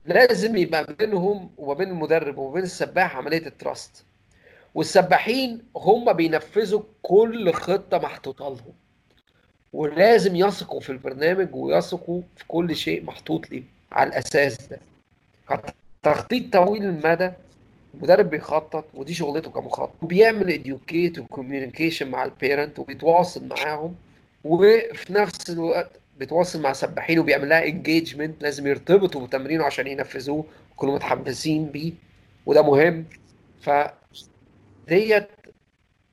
[0.06, 4.04] لازم يبقى بينهم وما بين المدرب وما بين السباح عملية ال trust
[4.74, 8.74] والسباحين هم بينفذوا كل خطة محطوطة لهم.
[9.72, 14.78] ولازم يثقوا في البرنامج ويثقوا في كل شيء محطوط ليه على الأساس ده.
[16.02, 17.30] تخطيط طويل المدى
[17.94, 19.92] المدرب بيخطط ودي شغلته كمخطط.
[20.02, 23.94] وبيعمل educate و communication مع ال parent وبيتواصل معاهم
[24.44, 30.94] وفي نفس الوقت بيتواصل مع سباحين وبيعمل لها engagement لازم يرتبطوا بتمرينه عشان ينفذوه ويكونوا
[30.94, 31.92] متحمسين بيه
[32.46, 33.04] وده مهم.
[33.60, 33.70] ف
[34.88, 35.28] ديت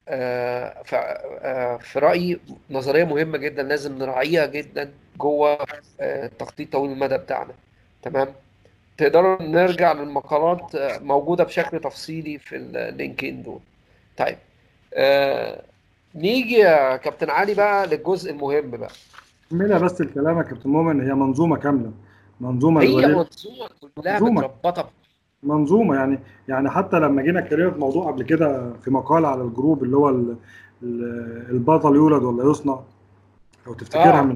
[0.08, 2.40] آه، آه، في رأيي
[2.70, 5.58] نظرية مهمة جدا لازم نراعيها جدا جوه
[6.00, 7.54] آه، التخطيط طويل المدى بتاعنا.
[8.02, 8.28] تمام؟
[8.98, 13.60] تقدروا نرجع للمقالات آه، موجودة بشكل تفصيلي في اللينكين دول.
[14.18, 14.38] طيب
[14.94, 15.62] آه،
[16.16, 18.90] نيجي يا كابتن علي بقى للجزء المهم بقى.
[19.52, 21.92] كملها بس الكلام يا كابتن مؤمن هي منظومة كاملة.
[22.40, 24.42] منظومة هي الولاد منظومة كلها منظومة.
[24.42, 24.90] متربطة
[25.44, 29.84] منظومة يعني يعني حتى لما جينا اتكلمنا في موضوع قبل كده في مقال على الجروب
[29.84, 30.36] اللي هو ال-
[30.84, 32.80] ال- البطل يولد ولا يصنع
[33.68, 34.22] لو تفتكرها آه.
[34.24, 34.36] من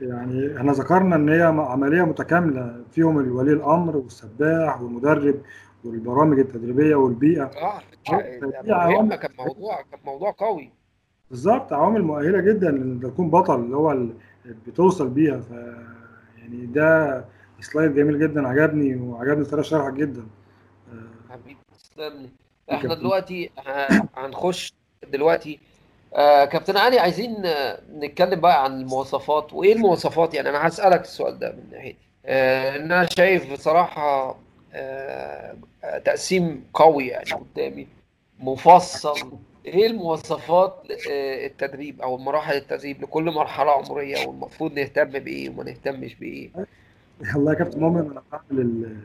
[0.00, 5.34] يعني إحنا ذكرنا إن هي عملية متكاملة فيهم الولي الأمر والسباح والمدرب
[5.84, 7.42] والبرامج التدريبية والبيئة.
[7.42, 10.70] آه عوامل- مهمة كان موضوع كان موضوع قوي.
[11.30, 14.12] بالظبط عوامل مؤهلة جدا إن تكون بطل اللي هو اللي
[14.66, 15.40] بتوصل بيها.
[15.40, 15.50] ف
[16.38, 17.24] يعني ده
[17.60, 20.26] سلايد جميل جدا عجبني وعجبني طريقة شرحك جدا.
[21.30, 22.28] حبيبي تسلم لي.
[22.72, 22.94] إحنا.
[22.94, 23.50] دلوقتي
[24.16, 24.72] هنخش
[25.12, 25.58] دلوقتي
[26.14, 29.52] آه كابتن علي عايزين آه، نتكلم بقى عن المواصفات.
[29.52, 34.38] وإيه المواصفات؟ يعني أنا هسألك السؤال ده من ناحيتي آه إن أنا شايف بصراحة
[34.72, 35.54] آه
[36.04, 37.86] تقسيم قوي يعني قدامي
[38.38, 39.32] مفصل.
[39.66, 46.14] إيه المواصفات آه التدريب أو مراحل التدريب لكل مرحلة عمرية والمفروض نهتم بإيه وما نهتمش
[46.14, 46.50] بإيه؟
[47.34, 48.96] والله يا كابتن مؤمن أنا بعمل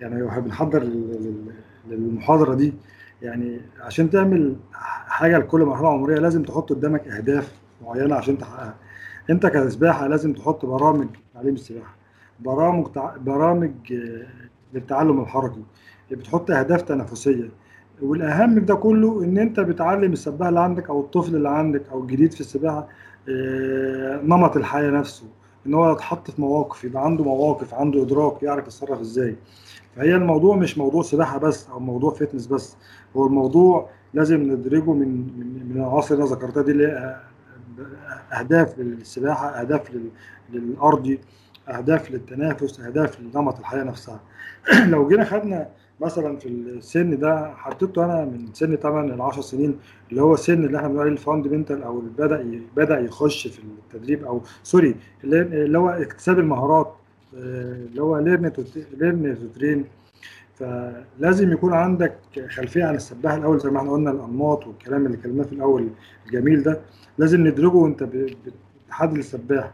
[0.00, 1.52] يعني وإحنا بنحضر لل- لل-
[1.94, 2.74] للمحاضرة دي.
[3.22, 4.56] يعني عشان تعمل
[5.06, 7.52] حاجة لكل مرحلة عمرية لازم تحط قدامك أهداف
[7.84, 8.74] معينة عشان تحققها.
[9.30, 11.94] أنت كسباحة لازم تحط برامج تعليم السباحة
[12.40, 13.16] برامج تع...
[13.16, 13.70] برامج
[14.74, 15.62] للتعلم الحركي.
[16.10, 17.48] بتحط أهداف تنافسية.
[18.02, 22.32] والأهم ده كله إن أنت بتعلم السباح اللي عندك أو الطفل اللي عندك أو الجديد
[22.32, 22.88] في السباحة
[23.28, 25.26] آه، نمط الحياة نفسه.
[25.66, 29.36] إن هو يتحط في مواقف يبقى عنده مواقف عنده إدراك يعرف يتصرف إزاي.
[29.96, 32.76] فهي الموضوع مش موضوع سباحة بس أو موضوع فتنس بس
[33.16, 35.08] هو الموضوع لازم ندرجه من
[35.38, 37.16] من من العناصر اللي أنا ذكرتها دي اللي
[38.32, 40.10] أهداف للسباحة أهداف لل-
[40.52, 41.20] للأرضي
[41.68, 44.20] أهداف للتنافس أهداف لنمط الحياة نفسها.
[44.92, 45.68] لو جينا خدنا
[46.02, 49.78] مثلا في السن ده حطيته أنا من سن 8 ل 10 سنين
[50.10, 53.60] اللي هو السن اللي إحنا بنقول عليه ال fundamental أو اللي بدأ بدأ يخش في
[53.62, 56.94] التدريب أو sorry اللي هو اكتساب المهارات
[57.36, 58.52] آه، اللي هو learn
[59.00, 59.84] learn to train
[60.54, 62.14] فلازم يكون عندك
[62.48, 65.88] خلفية عن السباح الأول زي ما إحنا قلنا الأنماط والكلام اللي اتكلمناه في الأول
[66.26, 66.80] الجميل ده.
[67.18, 68.02] لازم ندرجه وأنت
[68.88, 69.72] بتحدد السباح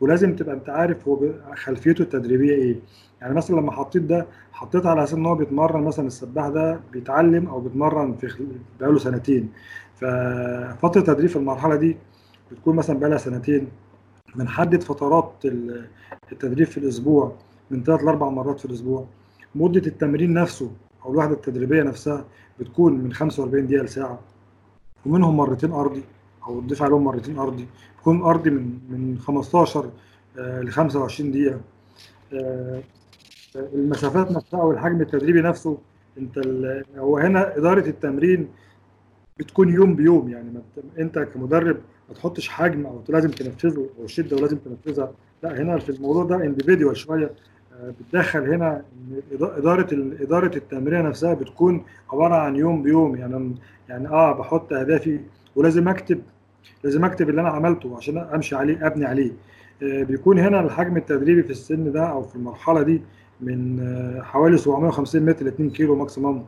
[0.00, 2.76] ولازم تبقى أنت عارف هو خلفيته التدريبية إيه.
[3.20, 7.46] يعني مثلا لما حطيت ده حطيت على أساس إن هو بيتمرن مثلا السباح ده بيتعلم
[7.46, 8.46] أو بيتمرن في
[8.80, 9.52] بقاله سنتين.
[9.94, 11.96] ففتره تدريب في المرحلة دي
[12.52, 13.68] بتكون مثلا بقالها سنتين.
[14.36, 15.86] بنحدد فترات ال-
[16.32, 17.32] التدريب في الأسبوع
[17.70, 19.06] من ثلاث لأربع مرات في الأسبوع.
[19.54, 20.70] مدة التمرين نفسه
[21.04, 22.24] أو الوحدة التدريبية نفسها
[22.60, 24.18] بتكون من 45 دقيقة لساعة.
[25.06, 26.02] ومنهم مرتين أرضي
[26.46, 27.66] أو تضيف عليهم مرتين أرضي.
[27.96, 29.90] بيكون أرضي من من 15
[30.38, 31.60] ل 25 دقيقة.
[32.32, 32.82] آه،
[33.74, 35.78] المسافات نفسها والحجم التدريبي نفسه
[36.18, 36.38] أنت
[36.98, 38.48] هو هنا إدارة التمرين
[39.38, 40.62] بتكون يوم بيوم يعني ما
[40.98, 41.76] أنت كمدرب
[42.08, 45.12] ما تحطش حجم أو لازم تنفذه أو شدة ولازم تنفذها.
[45.42, 47.30] لا هنا في الموضوع ده انديفيديوال شوية
[47.80, 48.82] آه، بتدخل هنا
[49.40, 49.86] إدارة
[50.20, 53.54] إدارة التمرين نفسها بتكون عبارة عن يوم بيوم يعني
[53.88, 55.20] يعني آه بحط أهدافي
[55.56, 56.22] ولازم أكتب
[56.84, 59.32] لازم أكتب اللي أنا عملته عشان أمشي عليه أبني عليه.
[59.82, 63.02] آه، بيكون هنا الحجم التدريبي في السن ده أو في المرحلة دي
[63.40, 66.46] من آه، حوالي 750 متر ل 2 كيلو maximum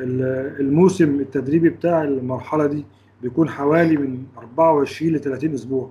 [0.00, 2.84] ال- الموسم التدريبي بتاع المرحلة دي
[3.22, 5.90] بيكون حوالي من 24 ل 30 أسبوع.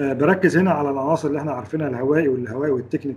[0.00, 3.16] آه، بركز هنا على العناصر اللي إحنا عارفينها الهوائي واللاهوائي والتكنيك.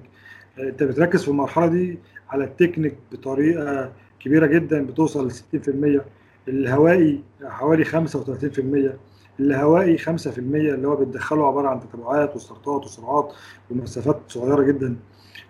[0.59, 1.99] آه، انت بتركز في المرحلة دي
[2.29, 6.01] على التكنيك بطريقة كبيرة جدا بتوصل ل 60%
[6.47, 8.97] الهوائي حوالي 35%
[9.39, 10.37] الهوائي 5%
[10.73, 13.33] اللي هو بتدخله عبارة عن تتبعات وسبرنتات وسرعات
[13.71, 14.95] ومسافات صغيرة جدا.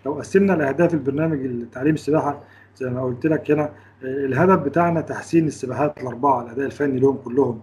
[0.06, 2.40] لو قسمنا الأهداف البرنامج التعليم السباحة
[2.76, 3.72] زي ما قلت لك هنا
[4.02, 7.60] الهدف بتاعنا تحسين السباحات الأربعة الأداء الفني لهم كلهم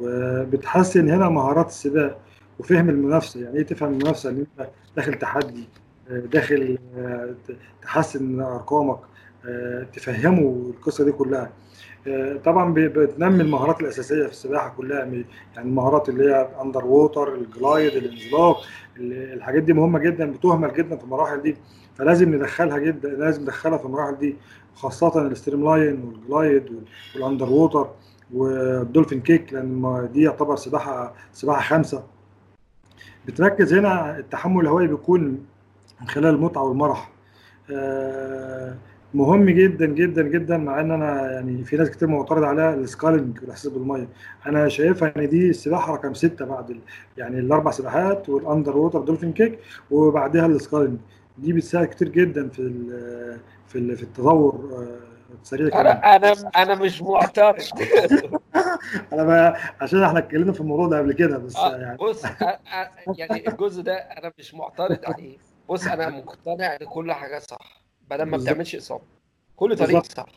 [0.00, 2.18] وبتحسن هنا مهارات السباق
[2.58, 3.40] وفهم المنافسة.
[3.40, 5.68] يعني إيه تفهم المنافسة؟ إن أنت داخل تحدي
[6.10, 6.78] داخل
[7.82, 8.98] تحسن من ارقامك
[9.92, 11.50] تفهموا القصة دي كلها.
[12.44, 15.24] طبعا بتنمي المهارات الأساسية في السباحة كلها يعني
[15.58, 18.60] المهارات اللي هي underwater ال glide الانزلاق
[18.96, 21.56] الحاجات دي مهمة جدا بتهمل جدا في المراحل دي
[21.94, 24.36] فلازم ندخلها جدا لازم ندخلها في المراحل دي
[24.74, 26.82] خاصة ال streamline وال glide وال
[27.14, 27.88] underwater
[28.34, 32.02] وال dolphin kick لأن دي يعتبر سباحة سباحة خمسة.
[33.26, 35.20] بتركز هنا التحمل الهوائي بيكون
[36.00, 37.10] من خلال المتعة والمرح.
[39.14, 43.40] مهم جدا جدا جدا مع إن أنا يعني في ناس كتير معترض عليها ال sculling
[43.40, 44.08] والإحساس بالمية.
[44.46, 46.78] أنا شايفها إن دي السباحه رقم ستة بعد ال...
[47.18, 49.58] يعني الأربع سباحات وال underwater dolphin kick
[49.90, 50.98] وبعدها ال sculling
[51.38, 53.38] دي بتساعد كتير جدا في ال...
[53.68, 53.96] في ال...
[53.96, 54.70] في التطور
[55.42, 57.62] سريع أنا أنا أنا مش معترض.
[59.12, 62.24] أنا بقى عشان إحنا اتكلمنا في الموضوع ده قبل كده بس آه يعني بص
[63.18, 65.36] يعني الجزء ده أنا مش معترض عليه.
[65.68, 67.83] بص أنا مقتنع إن كل حاجة صح.
[68.10, 69.02] بدل ما بتعملش إصابة.
[69.56, 70.32] كل طريق صح بس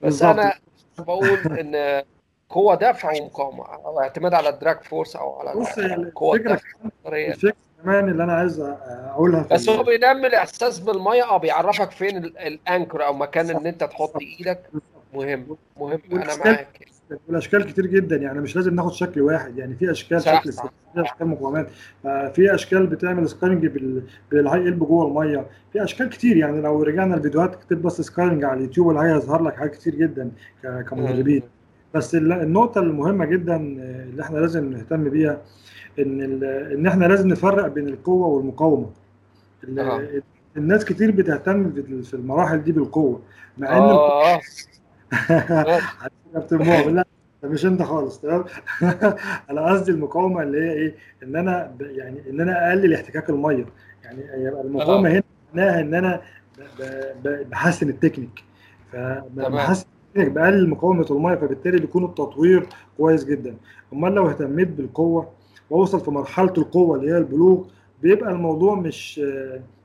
[0.00, 0.30] بالزبط.
[0.30, 0.54] أنا
[0.98, 2.02] بقول إن
[2.48, 3.64] قوة دفع ومقاومة.
[3.74, 5.78] أو اعتماد على ال drag force أو على بص
[6.14, 6.60] قوة الفكرة
[7.82, 11.30] كمان اللي أنا عايز أقولها بس هو بينمي الإحساس بالمية.
[11.30, 14.70] أه بيعرفك فين ال anchor أو مكان إن أنت تحط إيدك.
[15.12, 15.56] مهم.
[15.76, 16.00] مهم.
[16.12, 16.93] أنا معاك.
[17.28, 20.60] والاشكال كتير جدا يعني مش لازم ناخد شكل واحد يعني في أشكال شكل في
[20.96, 21.68] أشكال مقاومات
[22.34, 23.66] في أشكال بتعمل sculling
[24.30, 28.56] بالهاي قلب جوه المية في أشكال كتير يعني لو رجعنا الفيديوهات كتب بس sculling على
[28.58, 30.30] اليوتيوب ولا هيظهر لك حاجات كتير جدا
[30.90, 31.42] كمدربين
[31.94, 35.42] بس النقطة المهمة جدا اللي إحنا لازم نهتم بيها
[35.98, 38.90] إن إن إحنا لازم نفرق بين القوة والمقاومة
[39.78, 40.08] آه.
[40.56, 41.72] الناس كتير بتهتم
[42.02, 43.20] في المراحل دي بالقوة
[43.58, 44.40] مع إن آه.
[46.34, 46.94] كابتن مؤمن.
[46.96, 47.04] لا
[47.44, 48.44] مش أنت خالص تمام؟
[49.50, 51.74] أنا قصدي المقاومة اللي هي إيه؟ إن أنا.
[51.80, 53.66] يعني إن أنا أقلل احتكاك المية.
[54.04, 55.22] يعني يبقى المقاومة هنا
[55.54, 56.20] معناها إن أنا.
[57.24, 58.44] بحسن التكنيك.
[58.92, 62.66] فبحسن التكنيك بقلل مقاومة المية فبالتالي بيكون التطوير
[62.98, 63.56] كويس جدا.
[63.92, 65.28] أمال لو اهتميت بالقوة
[65.70, 67.64] واوصل في مرحلة القوة اللي هي البلوغ
[68.02, 69.18] بيبقى الموضوع مش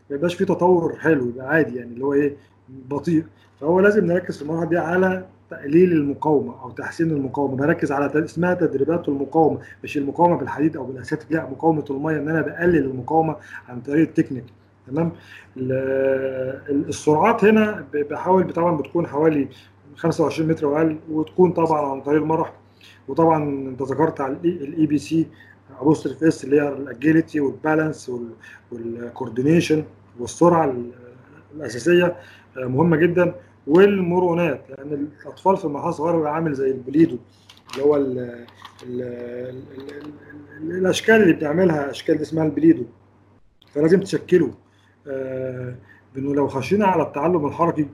[0.09, 2.35] ما يبقاش فيه تطور حلو يبقى عادي يعني اللي هو إيه؟
[2.69, 3.23] بطيء
[3.61, 7.55] فهو لازم نركز في المرحلة دي على تقليل المقاومة أو تحسين المقاومة.
[7.55, 12.41] بركز على اسمها تدريبات المقاومة مش المقاومة بالحديد أو بالاساتيك لا مقاومة المية إن أنا
[12.41, 13.35] بقلل المقاومة
[13.69, 14.43] عن طريق التكنيك.
[14.87, 15.11] تمام؟
[16.69, 19.47] السرعات هنا بحاول طبعا بتكون حوالي
[19.95, 22.53] 25 متر وأقل وتكون طبعا عن طريق المرح.
[23.07, 25.27] وطبعا أنت ذكرت على ال ABC
[25.79, 28.11] apostrophe s اللي هي ال agility وال balance
[28.71, 29.83] وال coordination
[30.19, 30.75] والسرعة
[31.55, 32.15] الأساسية.
[32.57, 33.35] مهمة جدا.
[33.67, 37.17] والمرونات لأن يعني الأطفال في المرحلة الصغيرة بيبقى عامل زي ال Play-Doh
[37.73, 39.63] اللي هو ال ال ال
[40.61, 42.85] ال الأشكال اللي بتعملها أشكال دي اسمها البليدو.
[43.73, 44.53] فلازم تشكله.
[45.07, 45.75] آه
[46.15, 47.87] بانه لو خشينا على التعلم الحركي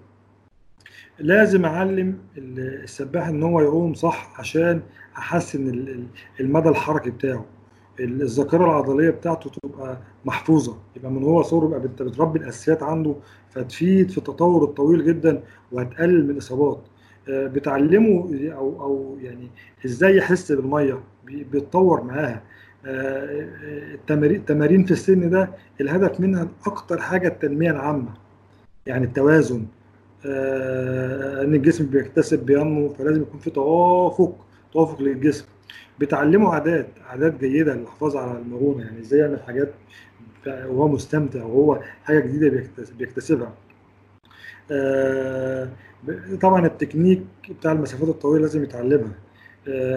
[1.19, 4.81] لازم أعلم السباح إن هو يعوم صح عشان
[5.17, 5.87] أحسن
[6.39, 7.45] المدى الحركي بتاعه.
[7.99, 10.77] الذاكرة العضلية بتاعته تبقى محفوظة.
[10.95, 13.15] يبقى من هو صغره يبقى انت بتربي الأساسيات عنده
[13.49, 16.79] فتفيد في التطور الطويل جدا وهتقلل من الاصابات
[17.27, 19.47] بتعلمه أو أو يعني
[19.85, 22.41] إزاي يحس بالمية بيتطور معاها.
[22.85, 25.49] التمارين التمارين في السن ده
[25.81, 28.13] الهدف منها أكتر حاجة التنمية العامة
[28.85, 29.65] يعني التوازن.
[30.25, 34.35] ان الجسم بيكتسب بينمو فلازم يكون في توافق
[34.73, 35.45] توافق للجسم.
[35.99, 39.73] بتعلمه عادات عادات جيدة للحفاظ على المرونة يعني إزاي يعمل حاجات
[40.47, 42.63] وهو مستمتع وهو حاجة جديدة
[42.97, 43.53] بيكتسبها.
[46.41, 49.13] طبعا التكنيك بتاع المسافات الطويلة لازم يتعلمها.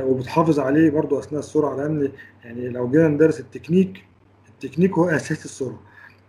[0.02, 2.12] وبتحافظ عليه برضو أثناء السرعة لأن
[2.44, 4.04] يعني لو جينا ندرس التكنيك
[4.48, 5.80] التكنيك هو أساس السرعة.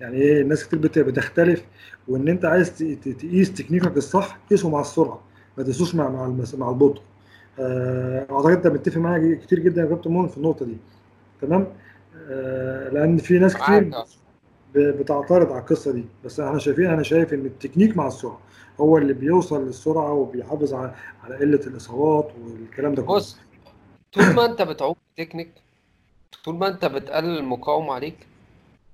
[0.02, 1.64] يعني إيه؟ الناس كتير بتختلف
[2.08, 5.22] وإن أنت عايز تقيس تكنيكك الصح قيسه مع السرعة
[5.58, 6.10] ما تقيسوش مع
[6.58, 7.02] مع البطء.
[7.60, 10.78] أعتقد أنت متفق معايا كتير جدا يا كابتن مؤمن في النقطة دي.
[11.42, 11.68] تمام؟
[12.30, 13.92] آه لأن في ناس كتير
[14.76, 16.06] بتعترض على القصة دي.
[16.26, 18.40] بس إحنا شايفين أنا شايف إن التكنيك مع السرعة
[18.80, 20.94] هو اللي بيوصل للسرعة وبيحافظ على
[21.24, 23.16] على قلة الإصابات والكلام ده كله.
[23.16, 23.38] بص
[24.14, 25.50] طول ما أنت بتعوم تكنيك
[26.46, 28.28] طول ما أنت بتقلل المقاومة عليك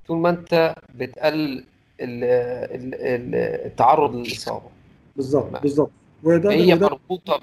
[0.07, 1.64] طول ما أنت بتقلل
[2.02, 2.23] ال-
[2.76, 4.69] ال- ال- التعرض للإصابة.
[5.15, 5.91] بالظبط بالظبط.
[6.23, 7.40] وده هي مربوطة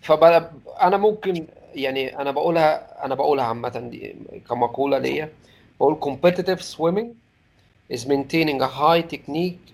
[0.00, 0.50] بت- فبقى
[0.82, 4.16] أنا ممكن يعني أنا بقولها أنا بقولها عامة دي
[4.48, 5.28] كمقولة ليا.
[5.80, 7.08] بقول competitive swimming
[7.96, 9.70] is maintaining a high technique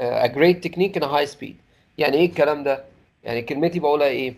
[0.00, 1.54] a great technique in a high speed.
[1.98, 2.84] يعني إيه الكلام ده؟
[3.24, 4.34] يعني كلمتي بقولها إيه؟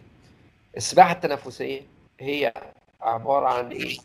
[0.77, 1.81] السباحة التنافسية
[2.20, 2.52] هي
[3.01, 3.97] عبارة عن إيه؟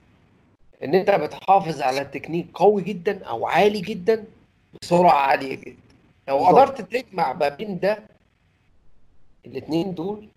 [0.83, 4.23] إن أنت بتحافظ على تكنيك قوي جدا أو عالي جدا
[4.81, 5.77] بسرعة عالية جدا.
[6.27, 6.37] لو.
[6.47, 7.99] قدرت تجمع ما بين ده
[9.45, 10.27] الاثنين دول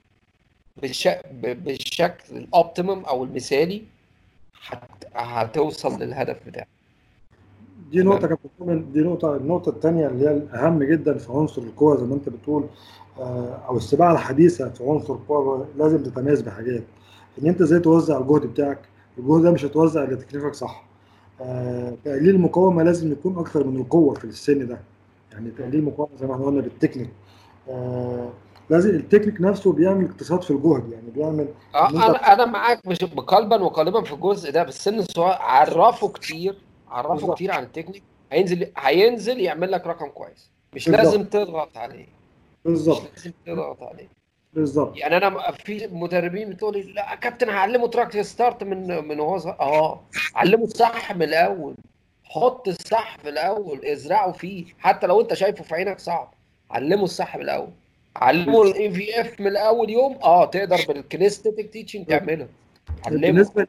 [0.83, 3.83] بالشكل ال optimum أو المثالي
[4.67, 4.81] هت...
[5.15, 6.69] هتوصل للهدف بتاعك.
[7.91, 8.03] دي.
[8.03, 12.05] نقطة كابتن مؤمن دي نقطة النقطة الثانية اللي هي الأهم جدا في عنصر القوة زي
[12.07, 12.65] ما أنت بتقول
[13.19, 16.83] آه، أو السباحة الحديثة في عنصر القوة لازم تتميز بحاجات.
[17.43, 18.79] إن أنت إزاي توزع الجهد بتاعك
[19.19, 20.85] الجهد ده مش هتوزع إلا تكليفك صح.
[21.41, 24.79] آه، تقليل المقاومة لازم يكون أكثر من القوة في السن ده.
[25.33, 27.11] يعني تقليل المقاومة زي ما إحنا قلنا بالتكنيك.
[27.69, 28.31] آه،
[28.71, 33.63] لازم التكنيك نفسه بيعمل اقتصاد في الجهد يعني بيعمل آه أنا أنا معاك مش قلبا
[33.63, 36.59] وقالبا في الجزء ده بس سن الصغير عرفه كتير
[36.91, 37.35] عرفه بالظبط.
[37.35, 38.03] كتير عن التكنيك
[38.33, 40.51] هينزل هينزل يعمل لك رقم كويس.
[40.75, 41.05] مش بالظبط.
[41.05, 42.05] لازم تضغط عليه.
[42.05, 42.09] مش
[42.65, 44.09] بالظبط لازم تضغط عليه.
[44.55, 44.97] بالظبط.
[44.97, 50.01] يعني أنا في مدربين بتقول لي لا كابتن هعلمه track start من من وهو آه
[50.35, 51.75] علمه الصح من الأول.
[52.25, 54.65] حط الصح في الأول ازرعه فيه.
[54.79, 56.35] حتى لو أنت شايفه في عينك صعب
[56.71, 57.71] علمه الصح من الأول.
[58.17, 60.19] علمه ال EVF من أول يوم.
[60.23, 62.49] آه تقدر بال kinesthetic teaching تعمله.
[63.07, 63.21] علمه.
[63.21, 63.67] بالنسبة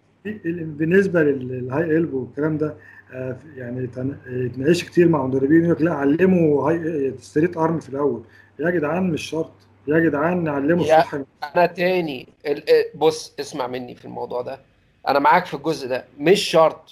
[0.56, 2.76] بالنسبة لل high elbow والكلام ده
[3.14, 4.18] آه، يعني تن-
[4.52, 8.24] اتناقش كتير مع مدربين يقول لك لا علموا high straight arm في الأول.
[8.60, 9.52] يا جدعان مش شرط.
[9.88, 11.14] يا جدعان نعلمه الصح
[11.56, 12.28] أنا تاني.
[12.46, 12.64] ال-
[12.96, 14.60] بص اسمع مني في الموضوع ده.
[15.08, 16.06] أنا معاك في الجزء ده.
[16.20, 16.92] مش شرط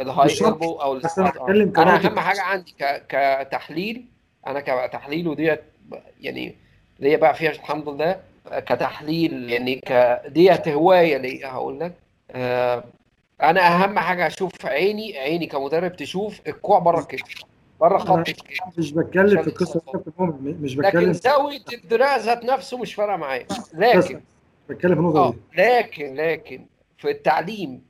[0.00, 2.06] ال high elbow أو بتكلم arm أنا.
[2.06, 3.06] أهم حاجة عندي ك...
[3.08, 4.04] كتحليل.
[4.46, 5.60] أنا كتحليل وديت
[6.20, 6.56] يعني
[6.98, 8.20] ليا بقى فيها الحمد لله؟
[8.50, 11.92] كتحليل يعني ك ديت هواية ليا هقول لك.
[12.30, 12.84] آه،
[13.42, 17.42] أنا أهم حاجة أشوف عيني عيني كمدرب تشوف الكوع بره الكتف
[17.80, 19.80] بره خط الكتف مش بتكلم في القصة
[20.42, 23.46] مش لكن بتكلم زاويه الدراع ذات نفسه مش فارقة معايا.
[23.74, 24.20] لكن
[24.68, 25.36] بتكلم في النقطه آه دي.
[25.62, 26.66] لكن لكن
[26.98, 27.82] في التعليم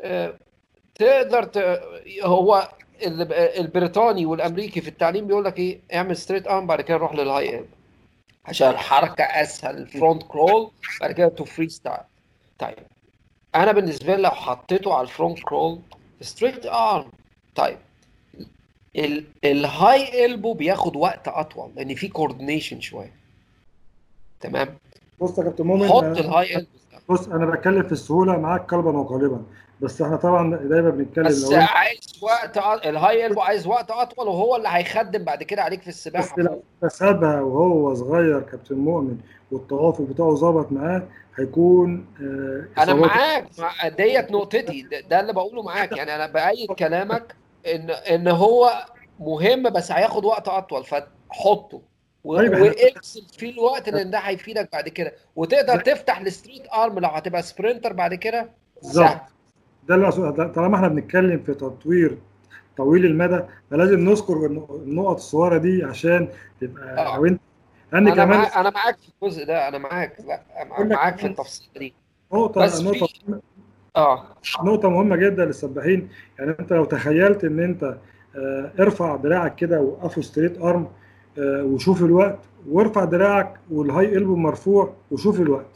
[0.00, 0.34] آه،
[0.94, 1.80] تقدر ت...
[2.22, 2.68] هو
[3.02, 7.61] البريطاني والأمريكي في التعليم بيقول لك إيه اعمل straight arm بعد كده روح لل high
[7.61, 7.64] elbow
[8.46, 10.70] عشان الحركة أسهل front crawl
[11.00, 11.98] بعد كده to freestyle
[12.58, 12.76] طيب
[13.54, 15.78] أنا بالنسبة لي لو حطيته على ال front crawl
[16.20, 17.10] straight arm
[17.54, 17.78] طيب
[18.96, 23.12] ال- ال high elbow بياخد وقت أطول لأن في coordination شوية.
[24.40, 24.78] تمام؟
[25.20, 26.68] بص يا كابتن مؤمن حط ال high elbow
[27.08, 29.42] بص أنا بتكلم في السهولة معاك قلبا وقالبا.
[29.80, 34.28] بس إحنا طبعا دايما بنتكلم بس لو عايز وقت أ- الهاي البو عايز وقت أطول
[34.28, 36.24] وهو اللي هيخدم بعد كده عليك في السباحة.
[36.36, 39.16] بس لو سابها وهو صغير كابتن مؤمن
[39.52, 41.02] والتوافق بتاعه ظبط معاه
[41.38, 44.82] هيكون آه، أنا معاك مع- ديت نقطتي.
[44.82, 45.96] ده, ده اللي بقوله معاك.
[45.96, 47.34] يعني أنا بأيد كلامك
[47.74, 48.70] ان إن هو
[49.20, 51.82] مهم بس هياخد وقت أطول فحطه.
[52.24, 55.12] طيب، واكسب فيه الوقت لأن ده هيفيدك بعد كده.
[55.36, 58.50] وتقدر تفتح ال straight arm لو هتبقى sprinter بعد كده؟
[58.82, 59.08] بالظبط.
[59.88, 62.18] ده اللي طالما إحنا بنتكلم في تطوير
[62.76, 63.40] طويل المدى
[63.70, 66.28] فلازم نذكر النق- النقط الصغيرة دي عشان
[66.60, 67.16] تبقى آه.
[67.16, 67.40] لو أنت
[67.94, 71.94] أنا كمان معاك أنا معاك في الجزء ده أنا معاك لا معاك في التفصيل دي.
[72.32, 73.40] نقطة بس نقطة في
[73.96, 74.24] آه.
[74.64, 76.08] نقطة مهمة جدا للسباحين.
[76.38, 77.96] يعني أنت لو تخيلت إن أنت
[78.36, 80.88] آه، ارفع دراعك كده وقفه straight arm
[81.38, 82.38] آه، وشوف الوقت
[82.68, 85.66] وارفع دراعك وال high elbow مرفوع وشوف الوقت.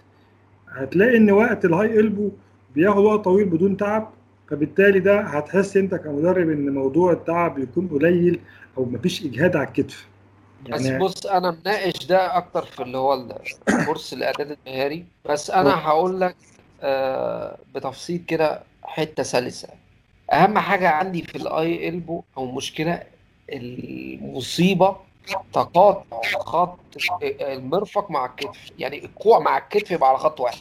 [0.69, 2.31] هتلاقي إن وقت ال high elbow
[2.75, 4.11] بياخد وقت طويل بدون تعب
[4.51, 8.41] فبالتالي ده هتحس انت كمدرب ان موضوع التعب يكون قليل
[8.79, 10.07] أو مفيش اجهاد على الكتف.
[10.71, 13.27] بس بص أنا مناقش ده أكتر في اللي هو
[13.69, 15.05] الكورس الاعداد المهاري.
[15.29, 16.37] بس أنا هقول لك
[16.83, 19.69] آه، بتفصيل كده حتة سلسة.
[20.33, 23.03] اهم حاجة عندي في ال high elbow أو مشكلة
[23.53, 24.97] المصيبة
[25.53, 26.79] تقاطع خط
[27.23, 28.71] المرفق مع الكتف.
[28.79, 30.59] يعني الكوع مع الكتف يبقى على خط واحد.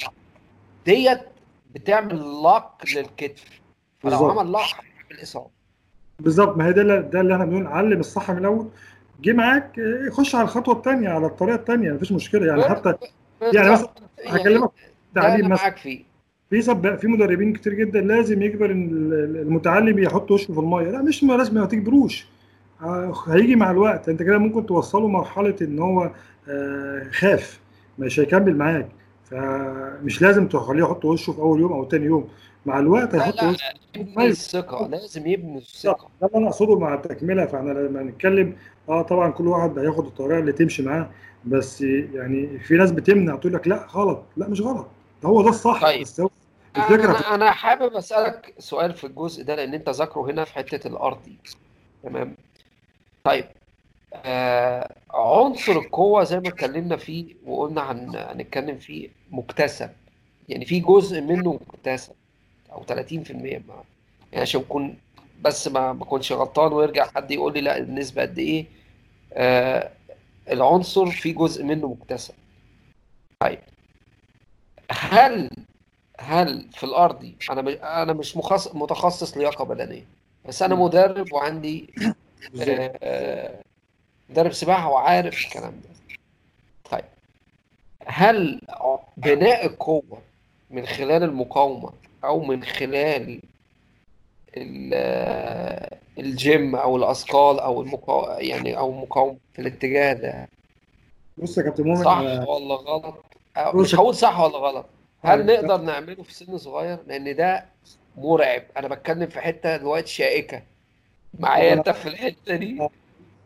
[0.86, 1.22] ديت
[1.70, 2.64] بتعمل lock
[2.96, 3.46] للكتف.
[4.00, 4.30] فلو.
[4.30, 5.50] عمل lock هيعمل إصابة.
[6.20, 6.58] بالظبط.
[6.58, 8.68] ما هي ده اللي ده اللي إحنا بنقول علم الصح من الأول.
[9.22, 9.82] جه معاك
[10.12, 12.46] خش على الخطوة الثانية على الطريقة الثانية مفيش مشكلة.
[12.46, 12.94] يعني حتى
[13.54, 13.90] يعني مثلا
[14.28, 14.72] هكلمك
[15.18, 15.64] أنا تعليم مثلا.
[15.64, 16.04] معاك فيه.
[16.50, 16.96] في سب...
[16.96, 20.88] في مدربين كتير جدا لازم يجبر المتعلم يحط وشه في المية.
[20.92, 22.28] لا مش ما لازم ما تجبروش.
[22.82, 24.10] آه، هيجي مع الوقت.
[24.10, 26.12] أنت كده ممكن توصله مرحلة إن هو
[26.50, 27.60] آه، خاف.
[28.00, 28.88] مش هيكمل معاك.
[29.32, 32.30] فمش لازم تخليه يحط وشه في أول يوم أو تاني يوم.
[32.66, 33.64] مع الوقت هيحط وشه.
[33.96, 34.30] يبني طيب.
[34.30, 38.56] الثقة لازم يبني ده الثقة اللي أنا أقصده مع التكملة فإحنا لما نتكلم
[38.90, 41.10] آه طبعا كل واحد هياخد الطريقة اللي تمشي معاه
[41.46, 44.24] بس يعني في ناس بتمنع تقول لك لا غلط.
[44.38, 44.88] لا مش غلط.
[45.24, 45.82] ده هو ده الصح.
[45.82, 46.02] طيب.
[46.02, 46.30] بس هو
[46.78, 50.88] الفكرة أنا أنا حابب أسألك سؤال في الجزء ده لأن أنت ذاكره هنا في حتة
[50.88, 51.38] الارضي
[52.04, 52.36] تمام؟
[53.24, 53.46] طيب.
[54.14, 59.90] آه عنصر القوة زي ما اتكلمنا فيه وقلنا هن- هنتكلم فيه مكتسب.
[60.50, 62.14] يعني في جزء منه مكتسب
[62.72, 63.84] أو 30% مع
[64.32, 64.98] يعني عشان اكون
[65.42, 68.66] بس ما ما اكونش غلطان ويرجع حد يقول لي لا النسبة قد إيه.
[69.34, 69.92] آه
[70.52, 72.34] العنصر في جزء منه مكتسب.
[73.40, 73.60] طيب
[74.92, 75.50] هل
[76.20, 78.38] هل في الارضي أنا مش أنا مش
[78.74, 80.06] متخصص لياقة بدنية
[80.48, 80.82] بس أنا مم.
[80.82, 81.94] مدرب وعندي
[82.62, 83.62] آه، آه،
[84.30, 86.16] مدرب سباحة وعارف الكلام ده.
[86.92, 87.06] طيب
[88.08, 88.62] هل
[89.18, 90.22] بناء القوة
[90.70, 91.92] من خلال المقاومة
[92.24, 93.42] أو من خلال
[94.58, 98.40] ال- آه، الجيم أو الأثقال أو المقا...
[98.40, 100.50] يعني أو مقاومة في الاتجاه ده؟
[101.38, 103.24] بص يا كابتن مؤمن صح ولا غلط؟
[103.74, 104.86] بص مش هقول صح ولا غلط.
[105.24, 107.66] هل طيب نقدر نعمله في سن صغير؟ لأن ده
[108.18, 108.64] مرعب.
[108.78, 110.62] أنا بتكلم في حتة دلوقتي شائكة.
[111.40, 112.90] معايا أنت في الحتة دي؟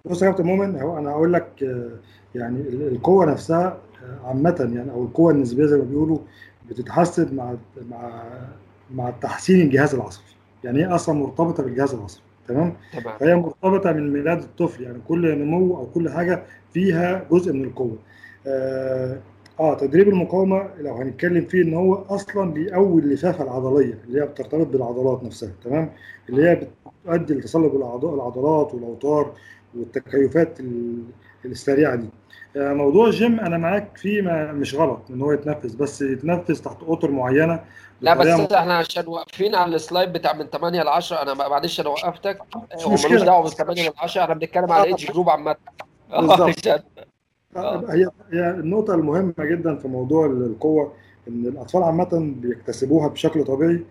[0.05, 1.89] بص يا كابتن مؤمن هو أنا هقول لك آه،
[2.35, 6.17] يعني ال- القوة نفسها آه، عامة يعني أو القوة النسبية زي ما بيقولوا
[6.69, 7.55] بتتحسن مع
[7.89, 8.23] مع
[8.95, 10.23] مع تحسين الجهاز العصبي.
[10.63, 12.73] يعني هي أصلا مرتبطة بالجهاز العصبي تمام؟
[13.19, 16.43] فهي مرتبطة من ميلاد الطفل يعني كل نمو أو كل حاجة
[16.73, 17.97] فيها جزء من القوة.
[18.47, 19.19] آه
[19.59, 24.67] آه، تدريب المقاومة لو هنتكلم فيه إن هو أصلا بيقوي اللفافة العضلية اللي هي بترتبط
[24.67, 25.89] بالعضلات نفسها تمام؟
[26.29, 26.67] اللي هي
[27.05, 29.33] بتؤدي لتصلب الأعضاء- العضلات والأوتار
[29.77, 31.03] والتكيفات ال-
[31.45, 32.09] السريعة دي.
[32.57, 36.77] آه، موضوع الجيم أنا معاك فيه ما مش غلط إن هو يتنفذ بس يتنفذ تحت
[36.87, 37.59] اطر معينة
[38.01, 41.33] لا بس بطريقة إحنا عشان واقفين على ال slide بتاع من 8 ل 10 أنا
[41.33, 42.39] معلش أنا وقفتك.
[42.75, 45.55] مش هو ملوش دعوة بال 8 ل 10 إحنا بنتكلم على آه، age group عامه
[47.55, 50.93] آه هي هي النقطة المهمة جدا في موضوع القوة
[51.27, 53.83] إن الأطفال عامة بيكتسبوها بشكل طبيعي.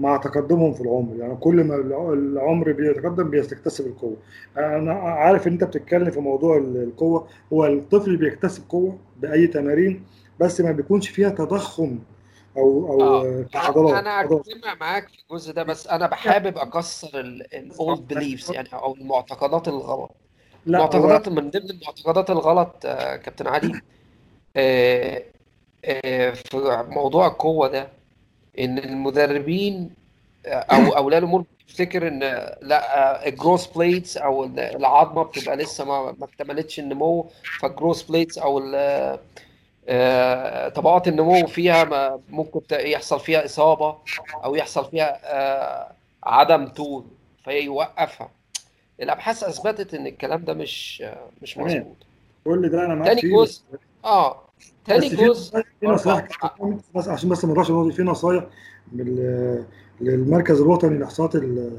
[0.00, 1.16] مع تقدمهم في العمر.
[1.16, 4.16] يعني كل ما الع- العمر بيتقدم بيكتسب القوة.
[4.56, 7.28] أنا عارف إن أنت بتتكلم في موضوع القوة.
[7.52, 10.04] هو الطفل بيكتسب قوة بأي تمارين
[10.40, 11.98] بس ما بيكونش فيها تضخم
[12.56, 14.48] أو آه في العضلات أنا عضلات.
[14.48, 20.10] اجتمع معاك في الجزء ده بس أنا بحابب أكسر الاولد بليفز يعني أو المعتقدات الغلط.
[20.66, 23.80] لا هو معتقدات من ضمن المعتقدات الغلط آه، كابتن علي
[24.56, 25.22] آه،
[25.84, 27.88] آه، في موضوع القوة ده
[28.58, 29.90] إن المدربين
[30.46, 35.56] آه، أو اولياء الأمور بتفتكر إن آه، لا ال growth plates أو ال- العظمة بتبقى
[35.56, 37.26] لسه ما ما اكتملتش النمو
[37.60, 38.62] فال growth plates أو
[39.88, 43.96] آه، طبقات النمو فيها ما ممكن يحصل فيها إصابة
[44.44, 45.92] أو يحصل فيها آه،
[46.24, 47.04] عدم طول
[47.44, 48.30] فيوقفها
[49.02, 51.96] الأبحاث أثبتت إن الكلام ده مش آه، مش مظبوط.
[52.44, 53.62] كل ده أنا معاك تاني جزء
[54.04, 54.42] آه.
[54.84, 57.72] تاني جزء في كتير، بس عشان بس ما نروحش في
[58.94, 59.64] ال-
[60.00, 61.78] للمركز الوطني للاحصاءات ال-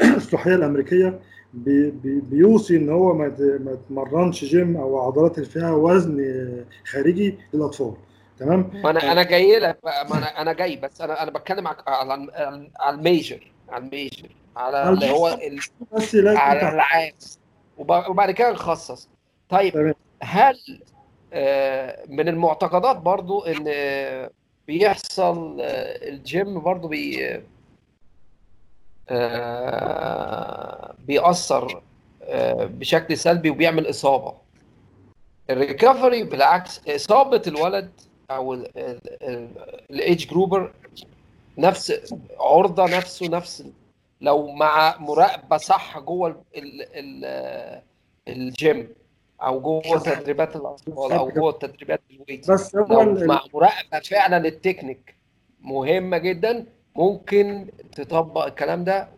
[0.16, 1.20] الصحيه الأمريكية.
[1.54, 6.64] بي بي بيوصي إن هو ما ت- ما تمرنش جيم أو عضلات اللي فيها وزن
[6.84, 7.94] خارجي للأطفال.
[8.38, 11.76] تمام؟ ما أنا أنا جاي لك ما أنا أنا جاي بس أنا أنا بتكلم على
[11.86, 15.38] على ال major على ال major على اللي هو
[15.92, 17.12] بس على العام
[17.78, 19.08] وب- وبعد كده نخصص.
[19.48, 19.94] طيب تمام.
[20.22, 20.97] هل آه،
[22.08, 24.30] من المعتقدات برضو إن آه،
[24.66, 27.40] بيحصل آه، الجيم برضو بي
[29.10, 31.82] آه، بيأثر
[32.22, 34.34] آه، بشكل سلبي وبيعمل إصابة.
[35.50, 37.90] ال recovery بالعكس إصابة الولد
[38.30, 38.54] أو
[39.90, 40.72] ال age grouper
[41.58, 43.64] نفس عرضة نفسه نفس
[44.20, 47.82] لو مع مراقبة صح جوه ال ال
[48.28, 48.88] الجيم
[49.42, 55.14] أو جوه تدريبات الأطفال أو جوه تدريبات ال weight بس هو مع مراقبة فعلا التكنيك
[55.60, 56.66] مهمة جدا
[56.96, 59.08] ممكن تطبق الكلام ده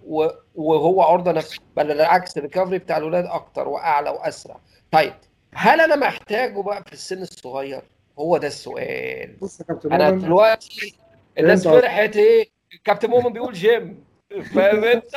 [0.54, 4.60] وهو عرضة نفسه بل بالعكس ال recovery بتاع الولاد أكتر وأعلى وأسرع.
[4.92, 5.14] طيب
[5.54, 7.82] هل أنا محتاجه بقى في السن الصغير؟
[8.18, 9.36] هو ده السؤال.
[9.42, 10.94] بص يا كابتن أنا دلوقتي
[11.38, 12.48] الناس أنت فرحت إيه؟
[12.84, 14.04] كابتن مؤمن بيقول جيم
[14.54, 15.16] فاهم أنت؟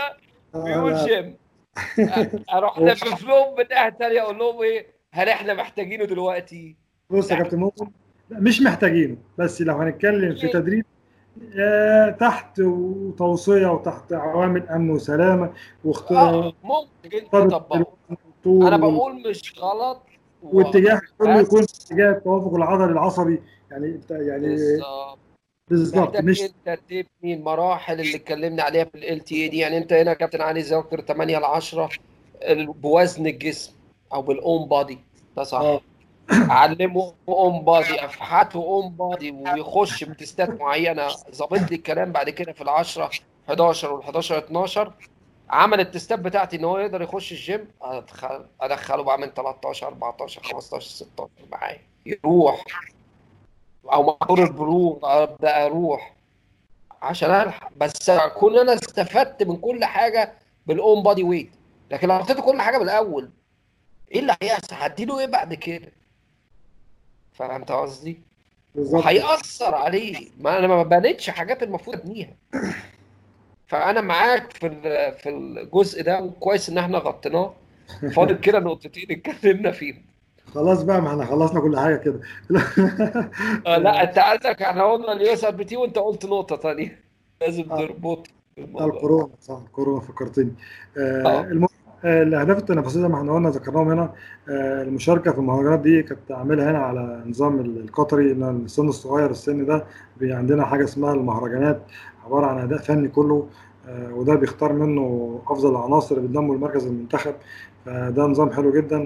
[0.54, 1.38] بيقول أنا جيم
[2.54, 6.76] أروح لفف لهم من ناحيه ثانية أقول لهم إيه هل إحنا محتاجينه دلوقتي؟
[7.10, 7.88] بص يا كابتن مؤمن
[8.30, 10.86] لا، مش محتاجينه بس لو هنتكلم في تدريب
[11.60, 12.62] آه، تحت
[13.18, 15.54] توصية وتحت عوامل أمن وسلامة
[15.86, 17.86] واختيار آه ممكن تطبقه
[18.48, 20.02] أنا بقول مش غلط.
[20.44, 23.42] واتجاه كله يكون اتجاه التوافق العضلي العصبي.
[23.72, 25.20] يعني يعني بالظبط.
[25.74, 29.58] بالظبط مش انت تبني المراحل اللي اتكلمنا عليها في LTAD.
[29.58, 31.90] يعني أنت هنا يا كابتن علي ذاكر 8 ل 10
[32.52, 33.74] بوزن الجسم
[34.14, 35.00] أو بال own body
[35.38, 35.60] ده صح.
[35.60, 35.82] آه.
[36.32, 41.08] اعلمه own body افحته own body ويخش بتستات معينة.
[41.32, 43.10] ظابط لي الكلام بعد كده في ال 10
[43.48, 44.94] 11 وال 11 12
[45.50, 50.90] عمل التستات بتاعتي إن هو يقدر يخش الجيم أدخل أدخله بقى من 13 14 15
[50.90, 51.80] 16 معايا.
[52.06, 52.64] يروح.
[53.92, 56.14] أو مقر البلوغ أبدأ أروح
[57.02, 57.72] عشان ألحق.
[57.78, 60.34] بس أكون أنا استفدت من كل حاجة
[60.68, 61.52] بال own body weight
[61.92, 63.30] لكن لو حطيت كل حاجة من الأول
[64.12, 65.92] إيه اللي هيحصل؟ هديله إيه بعد كده؟
[67.34, 68.22] فهمت قصدي؟
[68.76, 70.28] وهيأثر عليه.
[70.40, 72.34] ما أنا ما بنيتش حاجات المفروض أبنيها.
[73.68, 74.70] فأنا معاك في
[75.12, 77.54] في الجزء ده وكويس إن إحنا غطيناه.
[78.16, 80.06] فاضل كده نقطتين اتكلمنا فيهم.
[80.54, 82.20] خلاص بقى ما إحنا خلصنا كل حاجة كده.
[83.68, 87.00] آه لا انت عندك إحنا قلنا ال USRPT وانت قلت نقطة ثانية
[87.42, 87.78] لازم آه.
[87.78, 88.28] تربط
[88.80, 90.54] آه، الكورونا صح الكورونا فكرتني.
[90.98, 91.42] آه آه.
[91.42, 91.68] الم...
[92.06, 94.14] آه الأهداف التنافسية زي ما إحنا قلنا ذكرناهم هنا.
[94.50, 99.66] آه المشاركة في المهرجانات دي كانت عاملها هنا على نظام القطري إن السن الصغير السن
[99.66, 99.86] ده
[100.22, 101.82] عندنا حاجة اسمها المهرجانات
[102.26, 103.48] عبارة عن أداء فني كله.
[103.88, 107.34] آه وده بيختار منه أفضل العناصر اللي بتنموا المركز المنتخب.
[107.86, 109.00] فده نظام حلو جدا.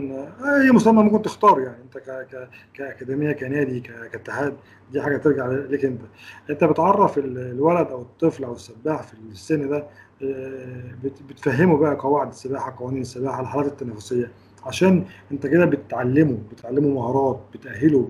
[0.62, 1.82] أي مسمى ممكن تختار يعني.
[1.84, 2.10] أنت ك...
[2.32, 2.50] ك...
[2.74, 3.80] كأكاديمية كنادي.
[4.12, 4.54] كاتحاد
[4.92, 6.02] دي حاجة ترجع ليك أنت.
[6.50, 9.78] أنت بتعرف ال- الولد أو الطفل أو السباح في السن ده
[10.24, 14.32] آه، بت- بتفهمه بقى قواعد السباحة قوانين السباحة الحالات التنافسية.
[14.66, 18.10] عشان أنت كده بتعلمه بتعلمه مهارات بتأهله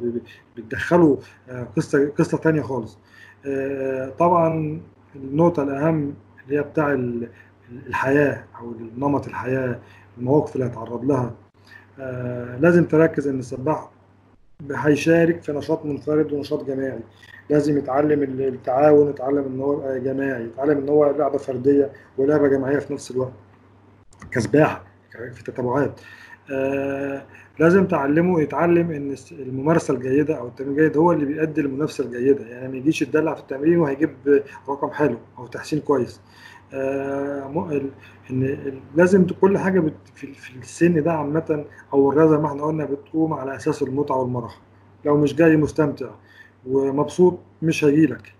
[0.57, 1.17] بتدخله
[1.49, 2.97] آه، قصة قصة تانية خالص.
[3.45, 4.79] آه، طبعا
[5.15, 6.13] النقطة الأهم
[6.45, 7.29] اللي هي بتاع ال-
[7.87, 9.79] الحياة أو نمط الحياة
[10.19, 11.35] المواقف اللي هيتعرض لها.
[11.99, 13.89] آه، لازم تركز إن السباح
[14.71, 16.99] هيشارك في نشاط منفرد ونشاط جماعي.
[17.49, 22.93] لازم يتعلم التعاون يتعلم إن هو جماعي يتعلم إن هو لعبة فردية ولعبة جماعية في
[22.93, 23.31] نفس الوقت
[24.31, 24.83] كسباحة
[25.33, 26.01] في تتابعات.
[26.51, 27.23] آه
[27.59, 32.45] لازم تعلمه يتعلم إن الممارسة الجيدة أو التمرين الجيد هو اللي بيؤدي للمنافسه الجيدة.
[32.45, 36.21] يعني ما يجيش يتدلع في التمرين وهيجيب رقم حلو أو تحسين كويس.
[36.73, 37.47] آه
[38.31, 38.57] إن
[38.95, 43.33] لازم كل حاجة بت في السن ده عامة أو الرياضه زي ما إحنا قلنا بتقوم
[43.33, 44.59] على أساس المتعة والمرح
[45.05, 46.09] لو مش جاي مستمتع
[46.67, 48.33] ومبسوط مش هيجيلك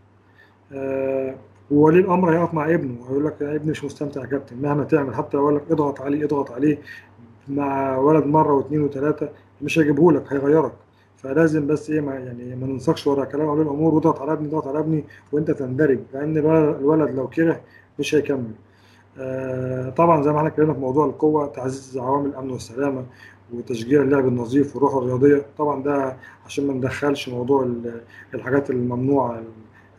[0.74, 1.36] آه
[1.72, 4.62] وولي الأمر هيقف مع ابنه هيقول لك يا ابني مش مستمتع يا كابتن.
[4.62, 6.78] مهما تعمل حتى لو قال لك اضغط عليه اضغط عليه
[7.48, 9.30] مع ولد مرة واثنين وثلاثه
[9.62, 10.72] مش هيجيبه لك هيغيرك.
[11.18, 14.68] فلازم بس إيه ما يعني ما ننساقش ورا كلام اولياء الأمور واضغط على ابني اضغط
[14.68, 16.00] على ابني وأنت تندرج.
[16.14, 17.62] لأن الولد لو كره
[18.00, 18.52] مش هيكمل.
[19.98, 23.06] طبعا زي ما إحنا اتكلمنا في موضوع القوة تعزيز عوامل الأمن والسلامة
[23.54, 28.02] وتشجيع اللعب النظيف والروح الرياضية طبعا ده عشان ما ندخلش موضوع ال-
[28.34, 29.44] الحاجات الممنوعة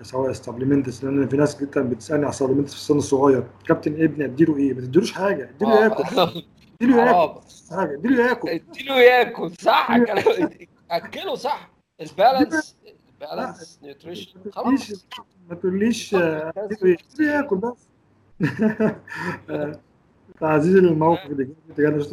[0.02, 3.44] سواء supplements لأن في ناس جدا بتسألني على supplements في السن الصغير.
[3.68, 6.32] كابتن ابني اديله إيه؟ ما تديلوش حاجة اديله ياكل آه
[6.82, 7.34] اديله ياكل حرام
[7.70, 8.48] حاجة اديله ياكل.
[8.48, 9.88] اديله ياكل صح.
[10.90, 11.70] أكله صح.
[12.00, 12.92] ال balance لا.
[13.26, 15.06] ال balance nutrition خلاص.
[15.48, 16.82] ما تقوليش آه، بس.
[16.82, 16.96] اديله
[17.34, 17.64] ياكل بس.
[17.64, 17.76] آه،
[20.40, 22.04] تعزيز الموقف الايجابي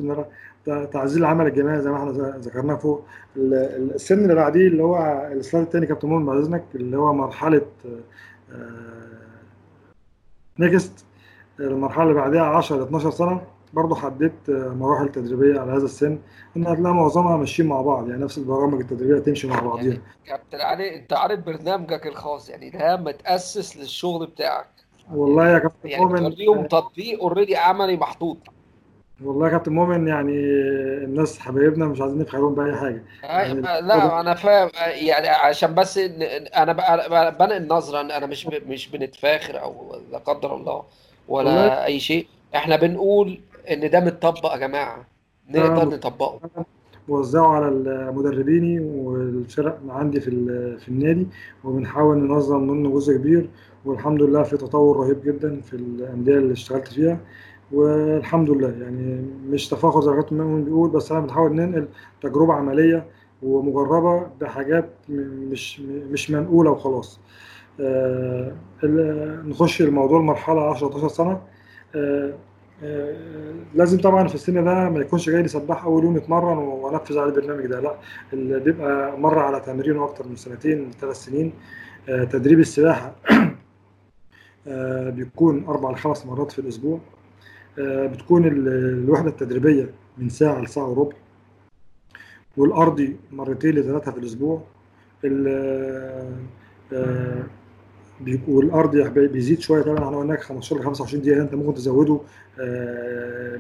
[0.66, 3.06] تجاه تعزيز العمل الجماعي زي ما إحنا ذكرناه فوق.
[3.38, 6.98] ال- ال- السن اللي بعديه اللي هو ال slide الثاني كابتن مؤمن بعد اذنك اللي
[6.98, 7.62] هو مرحلة
[10.60, 11.06] next
[11.60, 13.42] المرحلة اللي بعدها 10 ل 12 سنة.
[13.74, 16.20] برضه حددت آه، مراحل تدريبية على هذا السن.
[16.58, 18.10] إن هتلاقي معظمها ماشيين مع بعض.
[18.10, 19.84] يعني نفس البرامج التدريبية تمشي مع بعضيها.
[19.94, 22.50] يعني كابتن علي أنت عارف برنامجك الخاص.
[22.50, 24.75] يعني ده متأسس للشغل بتاعك.
[25.14, 28.38] والله يا كابتن يعني مؤمن بتوريهم تطبيق اوريدي عملي محطوط.
[29.24, 30.32] والله يا كابتن مؤمن يعني
[31.04, 33.04] الناس حبايبنا مش عايزين نبخلهم بأي حاجة.
[33.24, 35.98] يعني آه، لا أنا فاهم آه، يعني عشان بس
[36.58, 36.74] أنا
[37.30, 40.84] بنقل نظرا أنا مش مش بنتفاخر أو لا قدر الله
[41.28, 42.28] والله ولا أي شيء.
[42.56, 43.40] إحنا بنقول
[43.72, 45.06] إن ده متطبق يا جماعة.
[45.50, 46.40] نقدر نطبقه.
[47.08, 50.32] وزعه على المدربيني والفرق عندي في
[50.80, 51.28] في النادي
[51.64, 53.50] وبنحاول ننظم منه جزء كبير.
[53.86, 57.20] والحمد لله في تطور رهيب جدا في الأندية اللي اشتغلت فيها.
[57.72, 61.88] والحمد لله يعني مش تفاخر زي ما بيقول بس أنا بنحاول ننقل
[62.22, 63.06] تجربة عملية
[63.44, 67.20] ومجربة بحاجات مش مش منقولة وخلاص.
[67.80, 68.52] آه،
[69.46, 71.42] نخش الموضوع المرحلة 10 12 سنة.
[71.96, 72.34] آه،
[72.84, 73.16] آه،
[73.76, 77.30] لازم طبعا في السن ده ما يكونش جاي لي سباح أول يوم يتمرن وأنفذ على
[77.30, 77.96] البرنامج ده لا.
[78.34, 81.54] اللي بيبقى مر على تمرينه أكتر من سنتين ثلاث سنين.
[82.10, 83.16] آه، تدريب السباحة.
[85.10, 87.00] بيكون أربع لخمس مرات في الأسبوع.
[87.80, 88.68] آه، بتكون ال-
[89.04, 91.16] الوحدة التدريبية من ساعة لساعة وربع
[92.58, 94.62] والأرضي مرتين لثلاثة في الأسبوع.
[98.48, 102.20] والأرض بيزيد شوية طبعا إحنا قلنا 15 ل 25 دقيقة أنت ممكن تزوده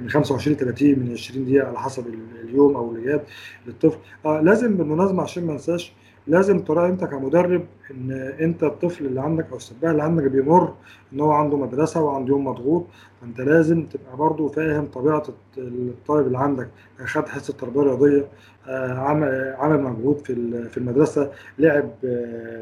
[0.02, 2.06] من 25 ل 30 من 20 دقيقة على حسب
[2.44, 3.20] اليوم أو الأيام
[3.68, 3.98] للطفل.
[4.26, 5.94] آه لازم بالمناسبة عشان ما انساش
[6.28, 10.74] لازم تراعي انت كمدرب ان انت الطفل اللي عندك أو السباح اللي عندك بيمر
[11.14, 12.86] ان هو عنده مدرسة وعنده يوم مضغوط
[13.22, 15.24] فانت لازم تبقى برضه فاهم طبيعة
[15.58, 16.70] الطالب اللي عندك.
[17.06, 18.28] خد حصة تربية رياضية
[18.68, 21.90] عمل عمل مجهود في في المدرسة لعب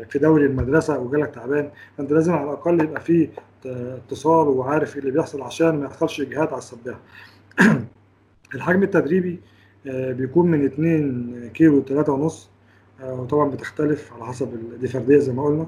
[0.10, 3.30] في دوري المدرسة وجالك تعبان فانت لازم على الأقل يبقى في
[3.66, 6.98] اتصال وعارف إيه اللي بيحصل عشان ما يحصلش إجهاد على السباح
[8.56, 9.40] الحجم التدريبي
[9.86, 12.53] بيكون من 2 كيلو ل 3 ونص
[13.02, 15.68] وطبعا بتختلف على حسب دي فردية زي ما قلنا.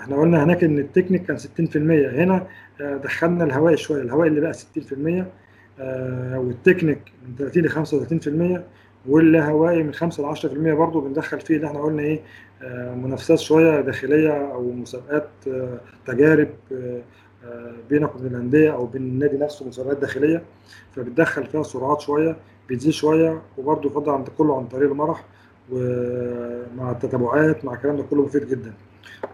[0.00, 1.76] إحنا قلنا هناك إن التكنيك كان 60%
[2.14, 2.46] هنا
[2.80, 4.02] دخلنا الهوائي شوية.
[4.02, 5.24] الهوائي اللي بقى 60%
[6.36, 7.70] والتكنيك من 30 ل
[8.58, 8.60] 35%
[9.08, 11.56] والهوائي من 5 ل 10% برضه بندخل فيه.
[11.56, 12.20] اللي إحنا قلنا إيه؟
[12.94, 15.28] منافسات شوية داخلية أو مسابقات
[16.06, 16.48] تجارب
[17.90, 20.42] بينك وبين الأندية أو بين النادي نفسه مسابقات داخلية.
[20.96, 22.36] فبتدخل فيها سرعات شوية
[22.70, 25.24] بتزيد شوية وبرضه يفضل عن كله عن طريق المرح.
[25.72, 28.72] ومع التتابعات مع الكلام ده كله مفيد جدا.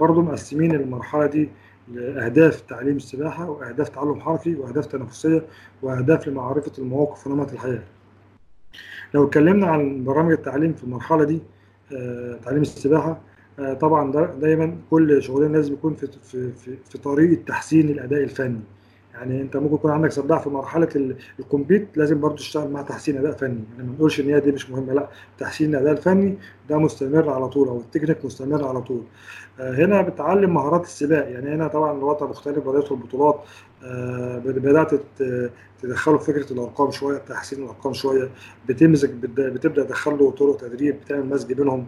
[0.00, 1.48] برضه مقسمين المرحلة دي
[1.92, 5.44] لأهداف تعليم السباحة وأهداف تعلم حركي وأهداف تنافسية
[5.82, 7.82] وأهداف لمعرفة المواقف ونمط الحياة.
[9.14, 11.40] لو اتكلمنا عن برامج التعليم في المرحلة دي
[12.44, 13.20] تعليم السباحة
[13.80, 18.60] طبعا دايما كل شغلنا لازم يكون في في في, في طريقة تحسين الأداء الفني.
[19.14, 23.32] يعني انت ممكن يكون عندك سباح في مرحلة الكومبيت لازم برضو تشتغل مع تحسين أداء
[23.32, 23.64] فني.
[23.76, 25.08] يعني ما نقولش إن هي دي مش مهمة لأ
[25.38, 29.02] تحسين الاداء الفني ده مستمر على طول أو التكنيك مستمر على طول.
[29.58, 31.28] هنا بتعلم مهارات السباق.
[31.28, 33.44] يعني هنا طبعا الوضع مختلف بدأت البطولات.
[34.44, 34.90] بدأت
[35.82, 38.30] تدخله في فكرة الأرقام شوية تحسين الأرقام شوية.
[38.68, 41.86] بتمزج بتبدأ تدخل له طرق تدريب بتعمل مزج بينهم.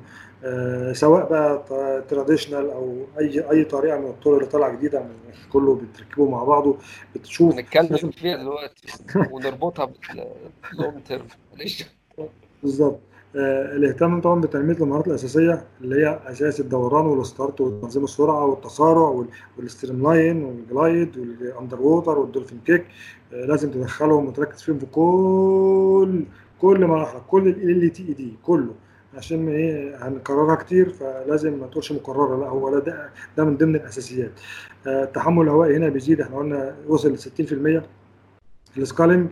[0.92, 1.64] سواء بقى
[2.08, 5.06] traditional أو أي أي طريقة من الطرق اللي طالعة جديدة
[5.52, 6.76] كله بتركبه مع بعضه
[7.14, 8.88] بتشوف نتكلم فيها دلوقتي.
[9.30, 11.26] ونربطها بال long term
[12.62, 13.00] بالظبط.
[13.36, 19.24] الاهتمام طبعا بتنميه المهارات الأساسية اللي هي أساس الدوران وال start وتنظيم السرعة والتسارع
[19.58, 22.84] وال streamline وال glide وال underwater وال dolphin kick
[23.32, 26.24] لازم تدخلهم وتركز فيهم في كل
[26.60, 28.74] كل مراحل كل LTAD كله
[29.14, 34.30] عشان إيه هنكررها كتير فلازم ما تقولش مكررة لا هو ده ده من ضمن الأساسيات.
[34.86, 39.28] التحمل الهوائي هنا بيزيد إحنا قلنا وصل ل 60% ال sculling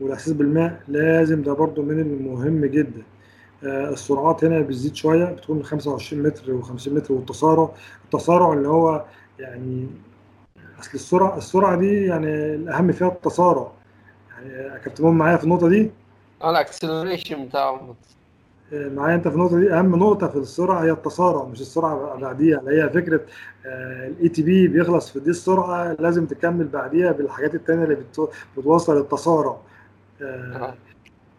[0.00, 3.02] والإحساس بالماء لازم ده برضو من المهم جدا.
[3.64, 7.68] السرعات هنا بتزيد شوية بتكون من 25 متر و50 متر والتسارع
[8.04, 9.04] التسارع اللي هو
[9.38, 9.86] يعني
[10.80, 13.72] أصل السرعة السرعة دي يعني الأهم فيها التسارع
[14.30, 15.90] يعني كابتن مؤمن معايا في النقطة دي؟
[16.42, 17.94] آه ال acceleration بتاعه.
[18.72, 22.58] معايا أنت في النقطة دي؟ أهم نقطة في السرعة هي التسارع مش السرعة بعديها.
[22.60, 23.20] اللي هي فكرة
[23.66, 27.96] ال ATP بيخلص في دي السرعة لازم تكمل بعديها بالحاجات الثانية اللي
[28.56, 29.56] بتوصل التسارع
[30.22, 30.74] آه.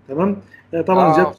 [0.07, 0.41] تمام؟
[0.87, 1.31] طبعا آه زياده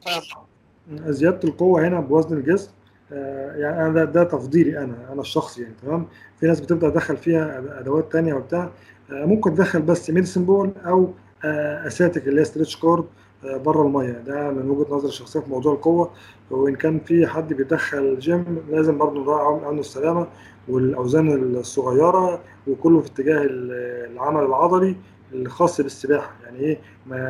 [0.91, 2.71] زيادة القوة هنا بوزن الجسم
[3.11, 6.05] آه يعني أنا ده, ده تفضيلي أنا أنا الشخصي يعني تمام؟
[6.39, 8.69] في ناس بتبدأ تدخل فيها أدوات ثانية وبتاع
[9.11, 11.09] آه ممكن تدخل بس medicine ball أو
[11.45, 13.05] آه اساتيك اللي هي stretch cord
[13.43, 14.11] بره المية.
[14.11, 16.11] ده من وجهة نظري الشخصية في موضوع القوة.
[16.51, 20.27] وإن كان في حد بيدخل جيم لازم برضه نراعي عنه السلامة
[20.67, 24.95] والأوزان الصغيرة وكله في اتجاه العمل العضلي
[25.33, 26.33] الخاص بالسباحة.
[26.43, 26.79] يعني إيه؟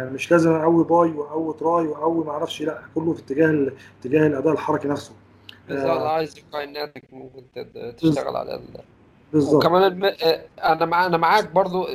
[0.10, 4.54] مش لازم أقوي باي وأقوي تراي وأقوي ما أعرفش لأ كله في اتجاه اتجاه الأداء
[4.54, 5.12] الحركي نفسه.
[5.70, 7.44] بالظبط عايز كايناتيك ممكن
[7.98, 8.62] تشتغل على ال...
[9.34, 9.66] بالظبط.
[9.66, 10.14] وكمان الم...
[10.64, 11.06] أنا مع...
[11.06, 11.88] أنا معاك برضو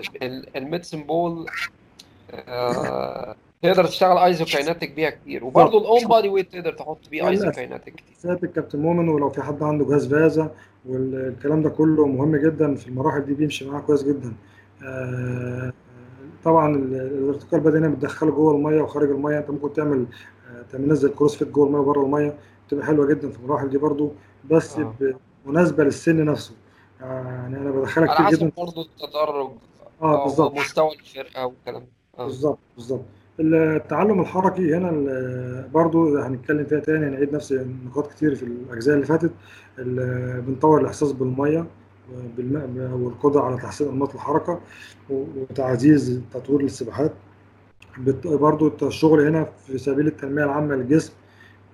[0.57, 1.47] الميدسن بول
[2.49, 3.35] آه...
[3.63, 5.45] تقدر تشتغل ايزو كايناتيك بيها كتير.
[5.45, 8.15] وبرضه الاون بادي ويت تقدر تحط بيه ايزو كايناتيك كتير.
[8.19, 10.51] سات الكابتن مؤمن ولو في حد عنده جهاز فازا
[10.87, 14.33] والكلام ده كله مهم جدا في المراحل دي بيمشي معاه كويس جدا.
[14.85, 15.73] آه
[16.49, 19.39] طبعا الارتقاء البدني هنا بتدخله جوه المية وخارج المية.
[19.39, 20.07] أنت ممكن تعمل
[20.73, 22.35] تعمل نزل كروس فيت جوه المية وبره المية.
[22.67, 24.13] بتبقى حلوة جدا في المراحل دي برضو.
[24.51, 24.95] بس آه.
[25.47, 26.55] مناسبة للسن نفسه.
[27.01, 28.53] يعني أنا بدخلها كتير جدا.
[28.57, 29.51] برضه التدرج
[30.03, 30.55] آه بالظبط.
[30.55, 31.83] مستوى الفرقة والكلام
[32.19, 32.25] آه.
[32.25, 33.05] بالظبط بالظبط.
[33.41, 34.91] التعلم الحركي هنا
[35.75, 37.11] برضو هنتكلم فيها تاني.
[37.11, 39.31] نعيد نفس النقاط كتير في الأجزاء اللي فاتت.
[40.47, 41.67] بنطور الإحساس بالمية.
[42.93, 44.61] والقدره على تحسين أنماط الحركة
[45.11, 47.13] وتعزيز تطوير السباحات.
[48.25, 51.13] برضو الشغل هنا في سبيل التنمية العامة للجسم.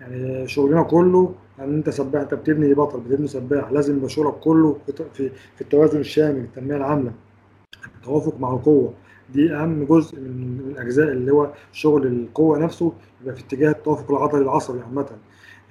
[0.01, 3.73] يعني شغلنا كله إن أنت سباح أنت بتبني بطل بتبني سباح.
[3.73, 4.79] لازم يبقى شغلك كله
[5.15, 7.13] في في التوازن الشامل التنمية العامة.
[7.97, 8.95] التوافق مع القوة.
[9.33, 14.43] دي أهم جزء من الأجزاء اللي هو شغل القوة نفسه يبقى في اتجاه التوافق العضلي
[14.43, 15.07] العصبي عامة.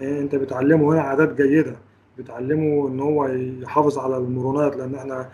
[0.01, 1.75] آه، أنت بتعلمه هنا عادات جيدة.
[2.17, 3.25] بتعلمه إن هو
[3.61, 5.29] يحافظ على المرونات لأن إحنا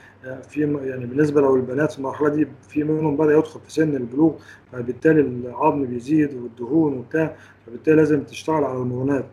[0.50, 4.34] في يعني بالنسبة لو البنات في المرحلة دي في منهم بدأ يدخل في سن البلوغ
[4.72, 7.36] فبالتالي العظم بيزيد والدهون وبتاع
[7.66, 9.26] فبالتالي لازم تشتغل على المرونات.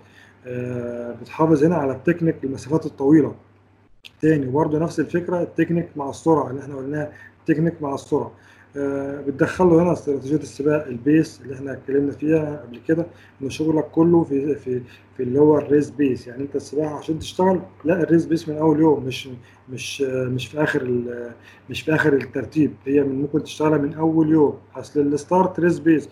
[0.47, 3.35] آه، بتحافظ هنا على التكنيك المسافات الطويلة.
[4.21, 8.33] تاني وبرضه نفس الفكرة التكنيك مع السرعة اللي إحنا قلناها التكنيك مع السرعة.
[9.27, 13.07] بتدخل له هنا استراتيجية السباق ال pace اللي إحنا اتكلمنا فيها قبل كده
[13.43, 14.81] إن شغلك كله في في
[15.17, 16.27] في اللي هو ال race pace.
[16.27, 19.29] يعني انت السباحه عشان تشتغل لا ال race pace من أول يوم مش
[19.73, 21.03] مش مش في آخر
[21.71, 22.73] مش في آخر الترتيب.
[22.87, 24.59] هي من ممكن تشتغلها من أول يوم.
[24.77, 26.09] أصل ال start race pace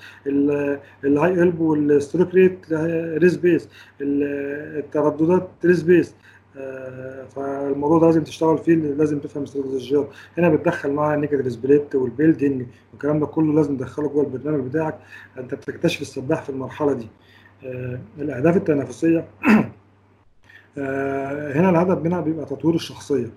[1.04, 2.58] الهاي قلب وال stroke rate
[3.18, 3.68] race pace
[4.00, 6.08] الترددات race pace.
[6.10, 6.14] آه،
[7.28, 10.08] فالموضوع ده لازم تشتغل فيه لازم تفهم استراتيجيات
[10.38, 14.64] هنا بتدخل معاها ال negative split وال building والكلام ده كله لازم تدخله جوه البرنامج
[14.64, 14.98] بتاعك.
[15.38, 17.08] انت بتكتشف السباح في المرحلة دي.
[17.64, 19.24] آه، الأهداف التنافسية.
[20.78, 23.30] آه، هنا الهدف منها بيبقى تطوير الشخصية.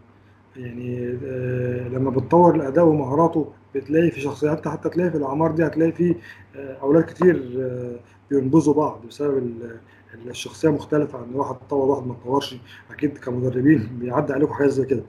[0.55, 1.11] يعني
[1.89, 6.15] لما بتطور الأداء ومهاراته بتلاقي في شخصيات حتى تلاقي في الأعمار دي هتلاقي في
[6.55, 7.67] أولاد كتير
[8.29, 9.61] بينبذوا بعض بسبب
[10.25, 12.55] الشخصية مختلفة عن واحد اتطور واحد ما اتطورش.
[12.91, 15.03] أكيد كمدربين بيعدي عليكم حاجات زي كده.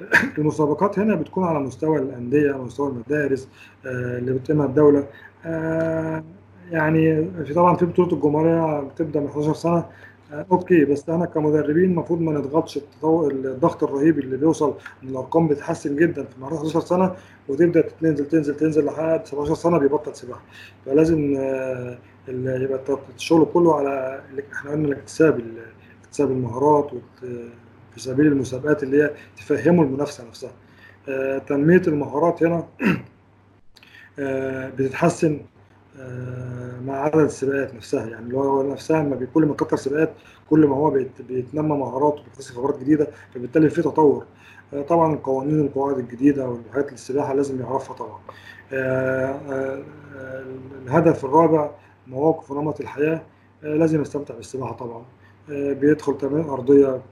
[0.38, 3.48] المسابقات هنا بتكون على مستوى الأندية على مستوى المدارس
[3.86, 5.06] آه، اللي بتقيمها الدولة.
[5.46, 6.24] آه،
[6.70, 9.86] يعني في طبعا في بطولة الجمهورية بتبدأ من 11 سنة.
[10.32, 15.96] آه، أوكي بس إحنا كمدربين المفروض ما نضغطش الضغط الرهيب اللي بيوصل إن الأرقام بتتحسن
[15.96, 17.14] جدا في مرحله 11 سنة
[17.48, 20.42] وتبدأ تنزل تنزل تنزل لحد 17 سنة بيبطل سباحة.
[20.86, 21.36] فلازم
[22.28, 24.22] يبقى الشغل كله على
[24.52, 25.40] إحنا قلنا الاكتساب
[26.02, 26.90] اكتساب المهارات
[27.94, 30.52] في سبيل المسابقات اللي هي تفهموا المنافسة نفسها.
[31.08, 32.66] آه، تنمية المهارات هنا
[34.18, 35.40] آه، بتتحسن
[35.98, 38.06] آه، مع عدد السباقات نفسها.
[38.06, 40.12] يعني اللي هو نفسها لما كل ما كتر سباقات
[40.50, 40.90] كل ما هو
[41.28, 44.26] بيتنمى مهاراته وبيكتسب خبرات جديدة فبالتالي في تطور.
[44.88, 48.18] طبعا القوانين والقواعد الجديدة والحاجات السباحة لازم يعرفها طبعا.
[50.86, 51.70] الهدف الرابع
[52.06, 53.22] مواقف ونمط الحياة
[53.64, 55.04] آه، لازم يستمتع بالسباحة طبعا.
[55.50, 57.02] آه، بيدخل تمارين أرضية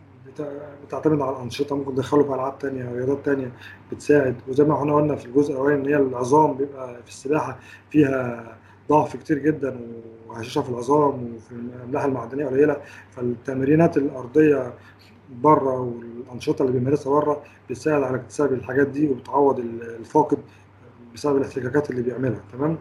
[0.87, 3.53] بتعتمد على الأنشطة ممكن تدخله في ألعاب تانية رياضات تانية
[3.93, 4.37] بتساعد.
[4.49, 7.59] وزي ما إحنا قلنا في الجزء الأولاني إن هي العظام بيبقى في السباحة
[7.91, 8.57] فيها
[8.89, 9.81] ضعف كتير جدا
[10.29, 12.77] وهشاشة في العظام وفي الأملاح المعدنية قليلة.
[13.11, 14.75] فالتمرينات الأرضية
[15.43, 20.39] بره والأنشطة اللي بيمارسها بره بتساعد على اكتساب الحاجات دي وبتعوض الفاقد
[21.15, 22.79] بسبب الاحتكاكات اللي بيعملها تمام؟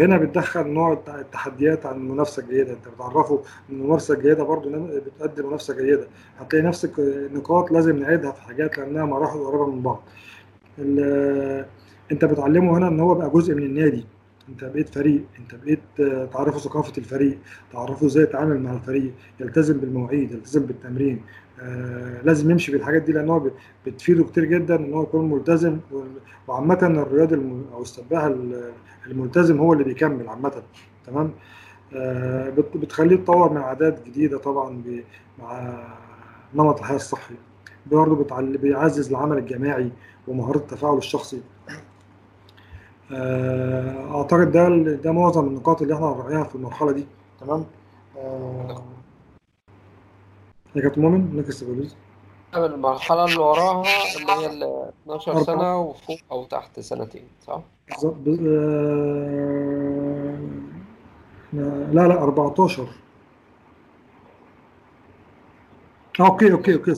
[0.00, 5.74] هنا بتدخل نوع التحديات عن المنافسه الجيده انت بتعرفه إن الممارسه الجيده برضو بتؤدي منافسة
[5.74, 6.08] جيدة.
[6.38, 6.92] هتلاقي نفسك
[7.34, 10.02] نقاط لازم نعيدها في حاجات لأنها مراحل قريبة من بعض.
[12.12, 14.04] انت بتعلمه هنا إن هو بقى جزء من النادي.
[14.48, 15.24] انت بقيت فريق.
[15.38, 15.80] انت بقيت
[16.32, 17.38] تعرفه ثقافة الفريق.
[17.72, 19.12] تعرفه إزاي يتعامل مع الفريق.
[19.40, 20.32] يلتزم بالمواعيد.
[20.32, 21.22] يلتزم بالتمرين.
[21.60, 23.50] آه لازم يمشي بالحاجات دي لأن هو
[23.86, 25.78] بتفيده كتير جدا إن هو يكون ملتزم
[26.48, 27.34] وعامة الرياضي
[27.74, 28.30] أو السباح
[29.06, 30.62] الملتزم هو اللي بيكمل عامة
[31.06, 31.30] تمام؟
[31.96, 34.82] آه بتخليه يتطور من عادات جديدة طبعا
[35.38, 35.82] مع
[36.54, 37.34] نمط الحياة الصحي
[37.86, 38.16] برضه
[38.58, 39.90] بيعزز العمل الجماعي
[40.28, 41.40] ومهارة التفاعل الشخصي.
[43.12, 47.06] آه، أعتقد ده ده معظم النقاط اللي إحنا هنراعيها في المرحلة دي
[47.40, 47.64] تمام؟
[50.82, 51.96] كابتن مؤمن next please
[52.56, 53.82] المرحلة اللي وراها
[54.16, 58.14] اللي هي ال 12 سنة وفوق أو تحت سنتين صح؟ بالظبط.
[61.54, 62.86] آه، لا لا 14
[66.20, 66.94] okay okay okay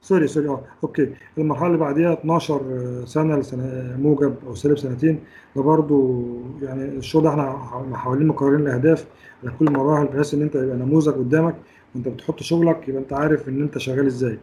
[0.00, 0.48] sorry sorry.
[0.48, 1.14] آه okay.
[1.38, 2.60] المرحلة اللي بعديها 12
[3.04, 5.20] سنة لسنة موجب أو سالب سنتين.
[5.56, 6.24] ده برضو
[6.62, 7.58] يعني الشغل ده إحنا
[7.94, 9.06] حوالين مقررين الأهداف
[9.42, 11.54] على كل المراحل بحيث إن أنت يبقى نموذج قدامك.
[11.98, 14.38] وانت بتحط شغلك يبقى انت عارف ان انت شغال إزاي.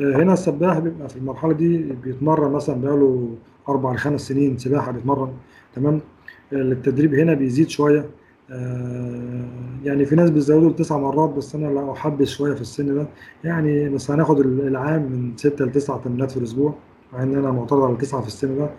[0.00, 3.28] آه، هنا السباح بيبقى في المرحلة دي بيتمرن مثلا بقاله
[3.68, 5.32] أربع لخمس سنين سباحة بيتمرن
[5.74, 5.94] تمام؟
[6.52, 8.04] آه، التدريب هنا بيزيد شوية.
[8.50, 9.44] آه،
[9.84, 13.06] يعني في ناس بيزودوا لتسع مرات بس أنا لا احبس شوية في السن ده
[13.44, 16.74] يعني بس هناخد العام من ستة لتسع تمرينات في الأسبوع
[17.12, 18.70] مع إن أنا معترض على تسعة في السن ده.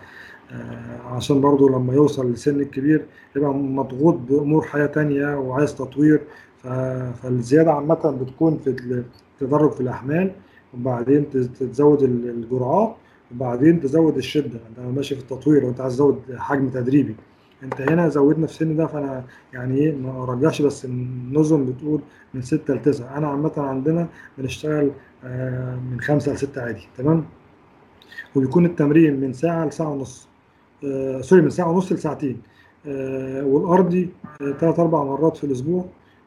[1.06, 3.04] عشان برضو لما يوصل للسن الكبير
[3.36, 6.20] يبقى مضغوط بأمور حياة تانية وعايز تطوير.
[6.62, 9.04] فالزيادة عامة بتكون في
[9.40, 10.32] التدرج في الأحمال
[10.74, 12.96] وبعدين تزود الجرعات
[13.34, 14.60] وبعدين تزود الشدة.
[14.70, 17.14] انت ماشي في التطوير وانت عايز تزود حجم تدريبي.
[17.62, 22.00] انت هنا زودنا في السن ده فأنا يعني إيه ما ارجعش بس النظم بتقول
[22.34, 24.08] من 6 ل 9 أنا عامة عندنا
[24.38, 24.90] بنشتغل
[25.24, 26.88] آه، من 5 ل 6 عادي.
[26.98, 27.24] تمام؟
[28.36, 30.28] وبيكون التمرين من ساعة لساعة ونص.
[30.84, 32.42] آه سوري من ساعة ونص لساعتين.
[32.86, 34.08] آه والأرضي
[34.60, 35.84] ثلاث أربع مرات في الأسبوع.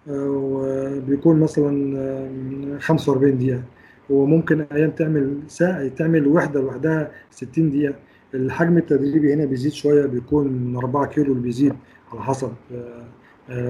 [0.07, 3.63] وبيكون مثلا 45 دقيقة.
[4.09, 7.95] وممكن أيام تعمل ساعة تعمل وحدة لوحدها 60 دقيقة.
[8.33, 11.73] الحجم التدريبي هنا بيزيد شوية بيكون من 4 كيلو اللي بيزيد
[12.11, 12.51] على حسب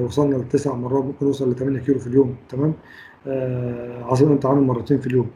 [0.01, 2.35] وصلنا لتسع مرات ممكن نوصل ل 8 كيلو في اليوم.
[2.49, 2.73] تمام؟
[4.03, 5.29] عشان انت عامل مرتين في اليوم.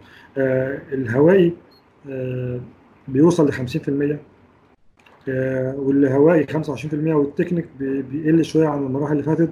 [0.93, 1.53] الهوائي
[3.07, 4.19] بيوصل ل 50%
[5.77, 9.49] والهوائي 25% والتكنيك بيقل شوية عن المراحل اللي فاتت.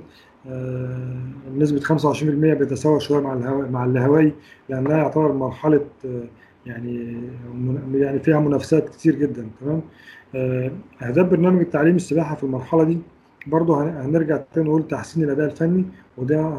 [1.58, 4.34] نسبة 25% بيتساوى شوية مع الهواء مع الهوائي
[4.70, 5.82] لأنها يعتبر مرحلة
[6.66, 7.18] يعني
[7.94, 9.82] يعني فيها منافسات كتير جدا تمام؟
[11.02, 12.98] أهداف برنامج التعليم السباحة في المرحلة دي
[13.48, 15.86] برضه هنرجع تاني نقول تحسين الأداء الفني
[16.18, 16.52] وده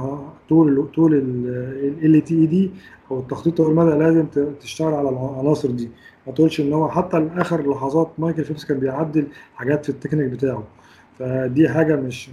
[0.48, 1.14] طول طول
[2.04, 2.70] ال LTAD
[3.10, 4.26] أو التخطيط طويل المدى لازم
[4.60, 5.90] تشتغل على العناصر دي.
[6.26, 10.64] ما تقولش إن هو حتى لآخر لحظات مايكل فيبس كان بيعدل حاجات في التكنيك بتاعه.
[11.18, 12.30] فدي حاجة مش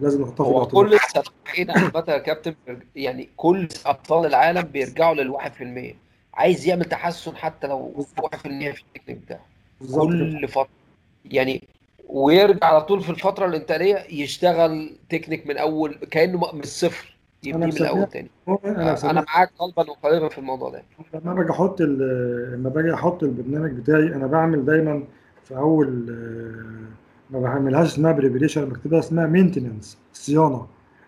[0.00, 2.54] لازم نحطها في هو كل السباحين عامة يا كابتن
[2.96, 5.94] يعني كل أبطال العالم بيرجعوا في المية.
[6.34, 9.46] عايز يعمل تحسن حتى لو واحد في المية في التكنيك بتاعه
[9.94, 10.68] كل فترة.
[11.24, 11.62] يعني
[12.08, 17.72] ويرجع على طول في الفترة الانتقالية يشتغل تكنيك من أول كأنه من الصفر يبني من
[17.72, 18.30] الأول تاني.
[18.64, 20.82] أنا أنا معاك قلبا وقالبا في الموضوع ده.
[21.14, 25.04] لما باجي أحط لما باجي أحط البرنامج بتاعي أنا بعمل دايما
[25.44, 26.06] في أول
[27.30, 30.66] ما بعملهاش اسمها preparation بكتبها اسمها maintenance صيانة.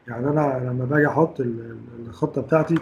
[0.08, 1.40] يعني أنا لما باجي أحط
[2.06, 2.74] الخطة بتاعتي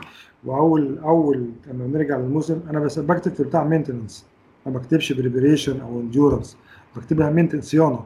[0.44, 4.26] واول أول لما بنرجع للموسم أنا بس بكتب في بتاع maintenance
[4.66, 6.56] ما بكتبش preparation أو endurance
[6.96, 8.04] بكتبها maintenance صيانة.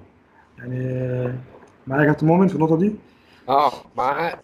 [0.59, 1.35] يعني
[1.87, 2.95] معايا كابتن مؤمن في النقطة دي؟
[3.49, 4.39] آه معاك.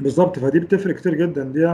[0.00, 0.38] بالظبط.
[0.38, 1.44] فدي بتفرق كتير جدا.
[1.44, 1.66] دي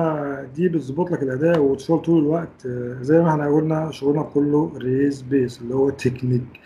[0.55, 2.67] دي بتظبط لك الأداء وتشتغل طول الوقت.
[3.01, 6.61] زي ما إحنا قلنا شغلنا كله race pace اللي هو تكنيك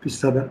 [0.00, 0.46] في السبق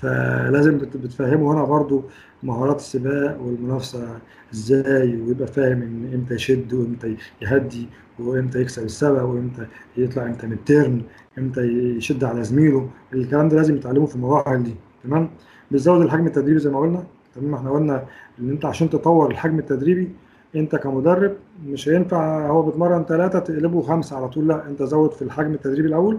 [0.00, 1.52] فلازم بتفهمه.
[1.52, 2.04] هنا برضو
[2.42, 4.18] مهارات السباق والمنافسة
[4.54, 10.52] إزاي ويبقى فاهم ان إمتى يشد وامتى يهدي وامتى يكسب السبق وامتى يطلع إمتى من
[10.52, 11.02] الترن
[11.38, 11.60] إمتى
[11.96, 12.88] يشد على زميله.
[13.12, 14.74] الكلام ده لازم يتعلمه في المراحل دي.
[15.04, 15.30] تمام؟
[15.70, 17.04] بتزود الحجم التدريبي زي ما قلنا.
[17.34, 18.04] تمام؟ إحنا قلنا
[18.40, 20.10] إن انت عشان تطور الحجم التدريبي
[20.56, 21.32] انت كمدرب
[21.66, 24.48] مش هينفع هو بيتمرن ثلاثة تقلبه خمسة على طول.
[24.48, 26.18] لا انت زود في الحجم التدريبي الأول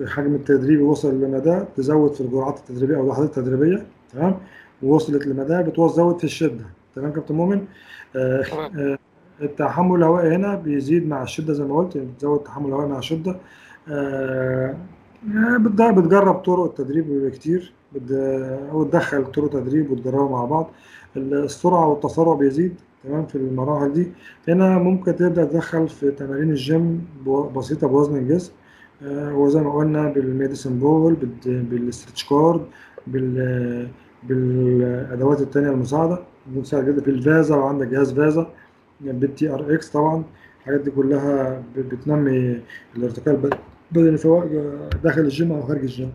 [0.00, 3.86] الحجم التدريبي وصل لمدى تزود في الجرعات التدريبية أو اللحظات التدريبية.
[4.12, 4.36] تمام؟
[4.82, 6.64] ووصلت لمدى بتزود في الشدة.
[6.94, 7.64] تمام كابتن مؤمن
[8.16, 8.42] آه
[8.76, 8.98] آه
[9.42, 13.36] التحمل الهوائي هنا بيزيد مع الشدة زي ما قلت بتزود التحمل الهوائي مع الشدة.
[13.88, 14.76] آه
[15.96, 17.72] بتجرب طرق التدريب كتير
[18.72, 20.70] وتدخل طرق تدريب وتجربها مع بعض.
[21.16, 22.74] السرعة والتسارع بيزيد.
[23.04, 24.12] تمام؟ في المراحل دي.
[24.48, 27.06] هنا ممكن تبدأ تدخل في تمارين الجيم
[27.56, 28.52] بسيطة بوزن الجسم.
[29.06, 32.66] وزي ما قلنا بال medicine ball بال stretch cord
[33.06, 33.88] بال
[34.22, 36.18] بالأدوات التانية المساعدة
[36.54, 37.00] مساعد جدا.
[37.02, 38.50] بال Vasa لو عندك جهاز Vasa
[39.00, 40.24] بال TRX طبعا
[40.60, 42.60] الحاجات دي كلها بتنمي
[42.96, 43.50] الارتقاء
[43.92, 44.46] البدني سواء
[45.04, 46.12] داخل الجيم أو خارج الجيم.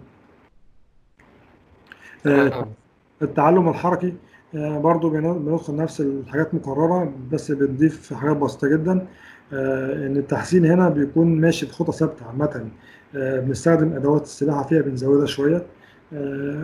[3.22, 4.14] التعلم الحركي
[4.53, 9.08] برضو بندخل نفس الحاجات مكررة بس بنضيف حاجات بسيطة جدا.
[9.53, 12.67] إن التحسين هنا بيكون ماشي بخطى ثابتة عامة.
[13.14, 15.65] بنستخدم أدوات السباحه فيها بنزودها شوية.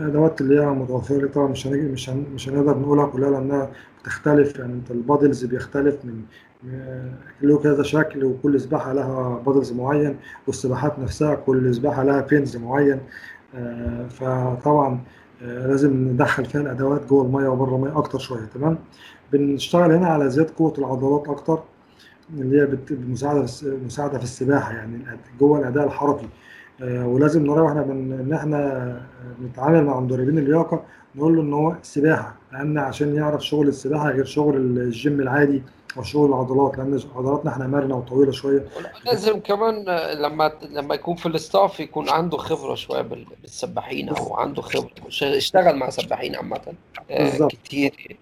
[0.08, 4.59] أدوات اللي هي متوفرة طبعا مش مش مش هنقدر نقولها كلها لأنها بتختلف.
[4.59, 6.22] يعني أنت ال paddles بيختلف من
[7.42, 10.16] له كذا شكل وكل سباحة لها paddles معين
[10.48, 13.00] والسباحات نفسها كل سباحة لها fins معين.
[14.09, 15.00] فطبعا
[15.42, 18.77] لازم ندخل فيها الأدوات جوه المية وبره المية أكتر شوية تمام؟
[19.34, 21.59] بنشتغل هنا على زياده قوة العضلات أكتر.
[22.33, 23.45] اللي هي مساعده
[23.85, 25.01] مساعدة في السباحة يعني
[25.40, 26.27] جوه الأداء الحركي.
[26.82, 28.11] آه ولازم نراعي وإحنا بن...
[28.14, 29.01] إن إحنا
[29.40, 30.83] بنتعامل مع مدربين اللياقة
[31.16, 35.64] نقول له إن هو سباحة لأن عشان يعرف شغل السباحة غير شغل الجيم العادي
[35.98, 38.66] أو شغل العضلات لأن عضلاتنا إحنا مرنة وطويلة شوية.
[39.06, 39.85] لازم كمان
[40.22, 43.01] لما لما يكون في الاستاف يكون عنده خبرة شوية
[43.41, 44.90] بالسباحين أو عنده خبرة
[45.22, 46.61] اشتغل مع سباحين عامة
[47.11, 48.17] آه كتير.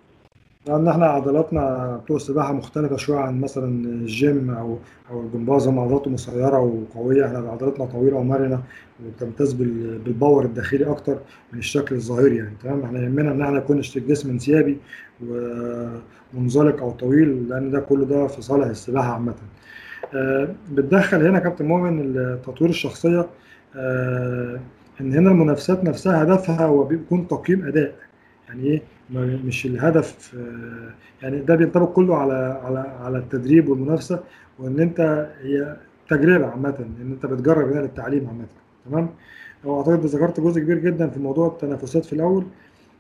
[0.68, 4.78] لأن إحنا عضلاتنا بتوع السباحة مختلفة شوية عن مثلا الجيم أو
[5.12, 7.26] أو الجمباز هم عضلاته قصيره وقوية.
[7.26, 8.64] إحنا عضلاتنا طويلة ومرنة
[9.06, 11.18] وبتمتاز بالباور الداخلي أكتر
[11.54, 14.78] من الشكل الظاهري يعني تمام؟ إحنا يهمنا إن إحنا يكون الجسم انسيابي
[16.34, 19.34] ومنزلق أو طويل لأن ده كله ده في صالح السباحة عامة.
[20.16, 22.14] آه بتدخل هنا كابتن مؤمن
[22.46, 23.28] تطوير الشخصية
[23.76, 24.60] آه
[25.02, 27.94] إن هنا المنافسات نفسها هدفها هو بيكون تقييم أداء.
[28.48, 28.82] يعني إيه
[29.46, 30.34] مش الهدف
[31.24, 34.24] يعني ده بينطبق كله على على على التدريب والمنافسة
[34.60, 35.78] وإن أنت هي
[36.10, 38.48] تجربة عامة إن أنت بتجرب هنا للتعليم عامة.
[38.86, 39.10] تمام؟
[39.64, 42.46] واعتقد ذكرت جزء كبير جدا في موضوع التنافسات في الأول.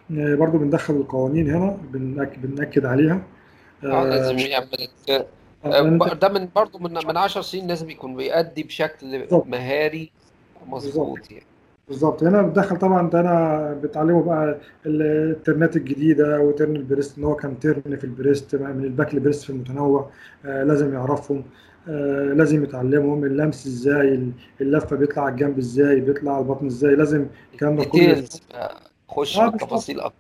[0.10, 3.22] برضو بندخل القوانين هنا بنأكد, بنأكد عليها.
[3.84, 5.26] آه لازم يعمل آه،
[5.66, 10.12] آه، أنت ده من برضه من من 10 سنين لازم يكون بيأدي بشكل مهاري
[10.68, 11.44] مظبوط يعني.
[11.88, 12.24] بالظبط.
[12.24, 17.36] هنا بتدخل طبعا انت هنا بتعلمه بقى الترنات الجديدة و turn ال breast إن هو
[17.36, 20.10] كان turn في ال breast من ال back ل breast في المتنوع
[20.46, 21.44] آه لازم يعرفهم
[21.90, 23.24] آه لازم يتعلمهم.
[23.24, 27.92] اللمس إزاي اللفة بيطلع على الجنب إزاي بيطلع على البطن إزاي لازم الكلام ده كله.
[28.06, 28.42] details
[29.10, 30.18] خش آه بالظبط بالتفاصيل أكتر.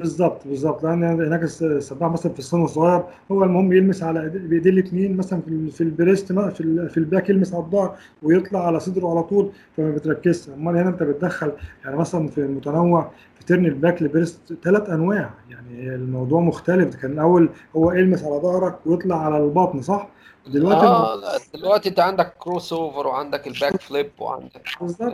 [0.00, 0.84] بالظبط بالظبط.
[0.84, 3.02] لأن هناك الس- السباح مثلا في السن الصغير
[3.32, 7.30] هو المهم يلمس على بايديه الاثنين مثلا في في ال breast في في ال back
[7.30, 10.48] يلمس على الظهر ويطلع على صدره على طول فما بتركزش.
[10.48, 11.52] أمال هنا أنت بتدخل
[11.84, 15.30] يعني مثلا في المتنوع في turn ال back ل breast ثلاث أنواع.
[15.50, 16.94] يعني الموضوع مختلف.
[16.96, 20.08] كان الأول هو يلمس على ظهرك ويطلع على البطن صح؟
[20.46, 25.12] دلوقتي آه لا دلوقتي أنت عندك cross over وعندك ال back flip وعندك بالظبط.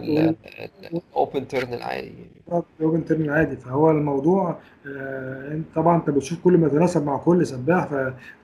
[0.92, 2.12] ال open turn العادي.
[2.48, 7.46] يعني open turn عادي فهو الموضوع آه، طبعا أنت بتشوف كل ما يتناسب مع كل
[7.46, 7.86] سباح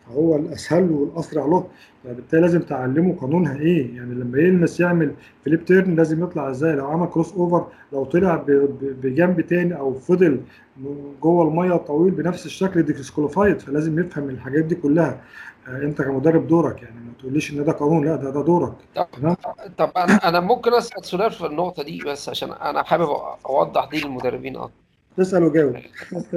[0.06, 1.66] فهو الأسهل والأسرع له.
[2.04, 3.96] فبالتالي لازم تعلمه قانونها إيه.
[3.96, 5.14] يعني لما يلمس يعمل
[5.44, 8.44] flip turn لازم يطلع إزاي؟ لو عمل cross over لو طلع
[9.02, 10.40] بجنب تاني أو فضل
[11.22, 15.20] جوه المية طويل بنفس الشكل disqualified فلازم يفهم الحاجات دي كلها.
[15.68, 18.72] انت كمدرب دورك يعني ما تقوليش ان ده قانون لا ده ده دورك.
[19.12, 19.36] تمام؟
[19.78, 23.08] طب أنا أنا ممكن أسأل سؤال في النقطة دي بس عشان أنا حابب
[23.46, 24.74] أوضح دي للمدربين أكتر.
[25.16, 25.76] تسأل وجاوب.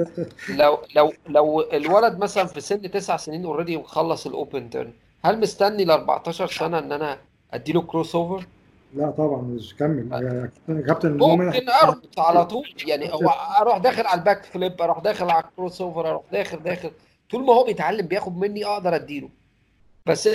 [0.60, 4.92] لو لو لو الولد مثلا في سن تسع سنين already مخلص ال open turn
[5.24, 7.18] هل مستني ل 14 سنة إن أنا
[7.54, 8.46] أديله cross over؟
[8.94, 10.08] لا طبعا مش كمل.
[10.86, 13.28] كابتن ممكن أربط على طول يعني هو
[13.60, 16.90] أروح داخل على ال back flip أروح داخل على ال cross over أروح داخل داخل.
[17.30, 19.30] طول ما هو بيتعلم بياخد مني أقدر اديله.
[20.06, 20.28] بس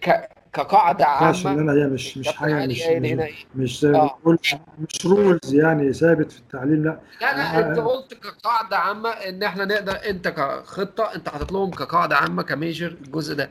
[0.00, 0.28] ك...
[0.52, 4.38] كقاعدة ينفعش ان عامه أنا مش مش حاجة مش هنا إيه؟ مش بتقول
[4.78, 7.00] مش رولز يعني ثابت في التعليم لا.
[7.20, 11.70] لا لا انت آه، قلت كقاعدة عامة إن إحنا نقدر أنت كخطة أنت حاطط لهم
[11.70, 13.50] كقاعدة عامة كميجر الجزء ده.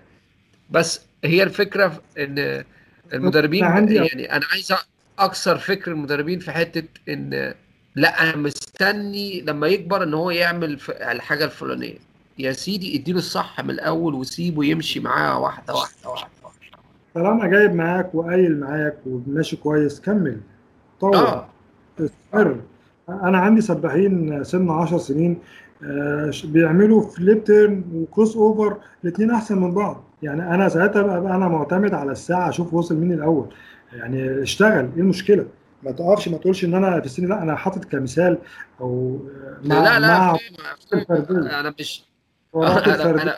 [0.69, 2.63] بس هي الفكرة في إن
[3.13, 4.73] المدربين عندي يعني أنا عايز
[5.19, 7.53] أكسر فكر المدربين في حتة إن
[7.95, 11.97] لا أنا مستني لما يكبر إن هو يعمل الحاجة الفلانية.
[12.39, 16.29] يا سيدي اديله الصح من الأول وسيبه يمشي معاه واحدة واحدة واحدة
[17.15, 20.39] طالما جايب معاك وقايل معاك وماشي كويس كمل.
[20.99, 21.49] طور آه.
[21.99, 22.59] استمر
[23.09, 25.37] أنا عندي سباحين سن 10 سنين
[25.83, 30.03] آه، بيعملوا flip turn و cross over الاثنين أحسن من بعض.
[30.23, 33.47] يعني أنا ساعتها بقى, أنا معتمد على الساعة أشوف وصل مين الأول.
[33.93, 35.45] يعني اشتغل إيه المشكلة؟
[35.83, 38.37] ما تقفش ما تقولش إن أنا في السن لا أنا حاطط كمثال
[38.81, 39.19] أو
[39.63, 42.03] آه، مع لا لا مع أنا مش
[42.55, 43.35] أنا أنا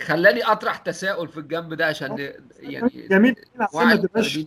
[0.00, 2.18] خلاني أطرح تساؤل في الجنب ده عشان
[2.60, 3.34] يعني جميل.
[3.60, 4.38] عشان ما تبقاش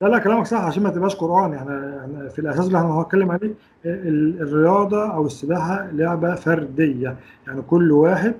[0.00, 1.52] لا لا كلامك صح عشان ما تبقاش قرآن.
[1.52, 3.54] يعني يعني في الأساس اللي إحنا هنتكلم عليه
[3.84, 7.16] ال- الرياضة أو السباحة لعبة فردية.
[7.46, 8.34] يعني كل واحد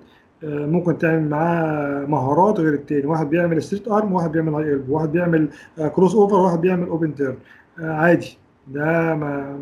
[0.44, 3.06] آه، ممكن تعمل معاه مهارات غير التاني.
[3.06, 5.48] واحد بيعمل straight arm واحد بيعمل high elbow واحد بيعمل
[5.78, 7.36] آه، cross over واحد بيعمل open turn.
[7.80, 8.38] آه، عادي.
[8.66, 9.56] ده ما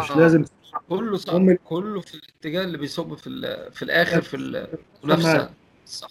[0.00, 0.18] مش آه.
[0.18, 0.44] لازم
[0.88, 4.36] كله صح هم كله في الاتجاه اللي بيصب في ال- في الآخر في
[5.04, 5.50] المنافسة.
[5.86, 6.08] صح.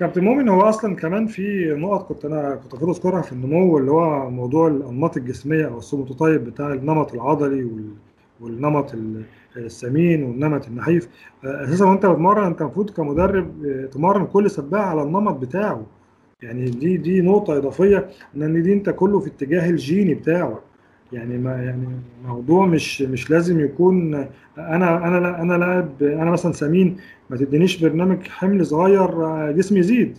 [0.00, 3.90] كابتن مؤمن هو أصلا كمان في نقط كنت أنا كنت المفروض أذكرها في النمو اللي
[3.90, 7.94] هو موضوع الأنماط الجسمية أو السوموتوتايب بتاع النمط العضلي وال-
[8.40, 9.24] والنمط ال-
[9.56, 11.08] السمين والنمط النحيف.
[11.44, 15.86] آه، أساسا وأنت بتمرن أنت المفروض كمدرب آه، تمرن كل سباح على النمط بتاعه.
[16.42, 20.60] يعني دي دي نقطة إضافية لأن دي أنت كله في اتجاه الجيني بتاعه
[21.12, 21.86] يعني ما يعني
[22.24, 24.14] موضوع مش مش لازم يكون
[24.58, 26.96] أنا أنا لا- أنا لاعب أنا مثلا سمين
[27.30, 30.18] ما تدينيش برنامج حمل صغير آه، جسمي يزيد.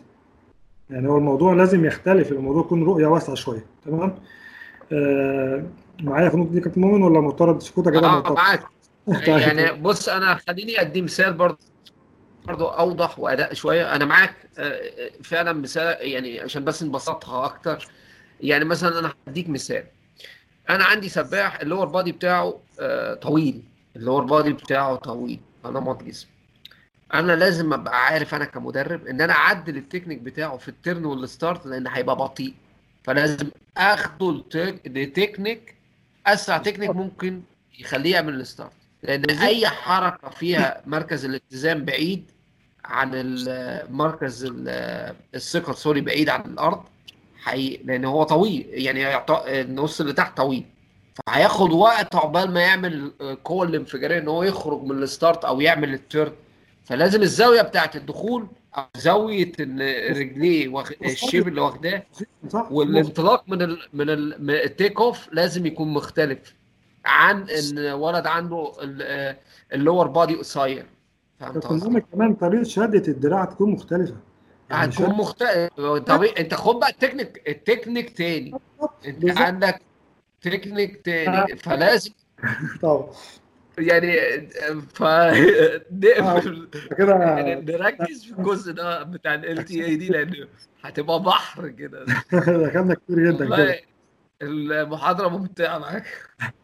[0.90, 4.16] يعني هو الموضوع لازم يختلف الموضوع يكون رؤية واسعة شوية تمام؟
[4.94, 5.64] آه
[6.04, 8.64] معايا في النقطة دي كابتن مؤمن ولا معترض سكوتك كده آه معترض معاك.
[9.08, 9.28] طيب.
[9.28, 11.58] يعني بص أنا خليني أدي مثال برضه
[12.48, 13.96] برضه أوضح وأداء شوية.
[13.96, 14.82] أنا معاك آه،
[15.24, 17.88] فعلا مثال يعني عشان بس نبسطها أكتر.
[18.42, 19.84] يعني مثلا أنا هديك مثال.
[20.70, 23.64] أنا عندي سباح ال lower body بتاعه آه، طويل.
[23.96, 25.40] ال lower body بتاعه طويل.
[25.66, 26.28] نمط جسم
[27.14, 31.23] أنا لازم ابقى عارف أنا كمدرب ان أنا اعدل التكنيك بتاعه في ال turn وال
[31.23, 32.54] start لأن هيبقى بطيء.
[33.04, 34.44] فلازم اخده
[34.86, 35.76] لتكنيك
[36.28, 37.42] اسرع تكنيك ممكن
[37.80, 38.72] يخليه يعمل ال start.
[39.04, 42.32] لأن أي حركة فيها مركز الاتزان بعيد
[42.86, 43.10] عن
[43.90, 46.84] مركز ال- الثقل sorry بعيد عن الأرض
[47.42, 47.80] حي...
[47.86, 50.66] لأن هو طويل يعني النص اللي تحت طويل.
[51.28, 55.94] فهياخد وقت عقبال ما يعمل القوه الانفجارية إن هو يخرج من ال start أو يعمل
[55.94, 56.32] ال turn
[56.86, 58.48] فلازم الزاوية بتاعت الدخول
[58.78, 59.52] أو زاوية
[60.10, 60.92] رجليه واخ...
[61.06, 62.04] ال shape اللي واخداه
[62.72, 63.80] والانطلاق من ال...
[63.94, 64.36] من ال...
[64.44, 66.54] من ال take off لازم يكون مختلف
[67.06, 69.36] عن إن ولد عنده ال-
[69.74, 70.86] ال lower body قصير.
[71.40, 74.16] فهمت كمان طريقة شده الدراع تكون مختلفة.
[74.72, 75.70] هتكون شد مختلف
[76.08, 78.54] طبيعي انت خد بقى التكنيك التكنيك تاني.
[79.08, 79.82] انت عندك
[80.42, 81.56] تكنيك تاني.
[81.58, 82.12] فلازم
[82.82, 83.08] طبعا.
[83.78, 84.12] يعني
[84.94, 90.48] ف آه، نقفل كده يعني نركز في الجزء ده بتاع LTAD لأن
[90.84, 92.06] هتبقى بحر كده.
[92.32, 93.56] دخلنا كتير جدا كده.
[93.56, 93.80] والله
[94.42, 96.06] المحاضرة ممتعة معاك.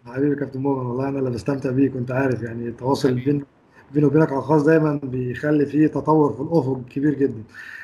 [0.06, 3.46] حبيبي كابتن مؤمن والله أنا اللي بستمتع بيك وأنت عارف يعني التواصل بين
[3.92, 7.44] بيني وبينك على الخاص دايما بيخلي فيه تطور في الأفق كبير جدا.
[7.44, 7.77] آه، آه،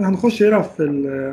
[0.00, 0.82] هنخش هنا في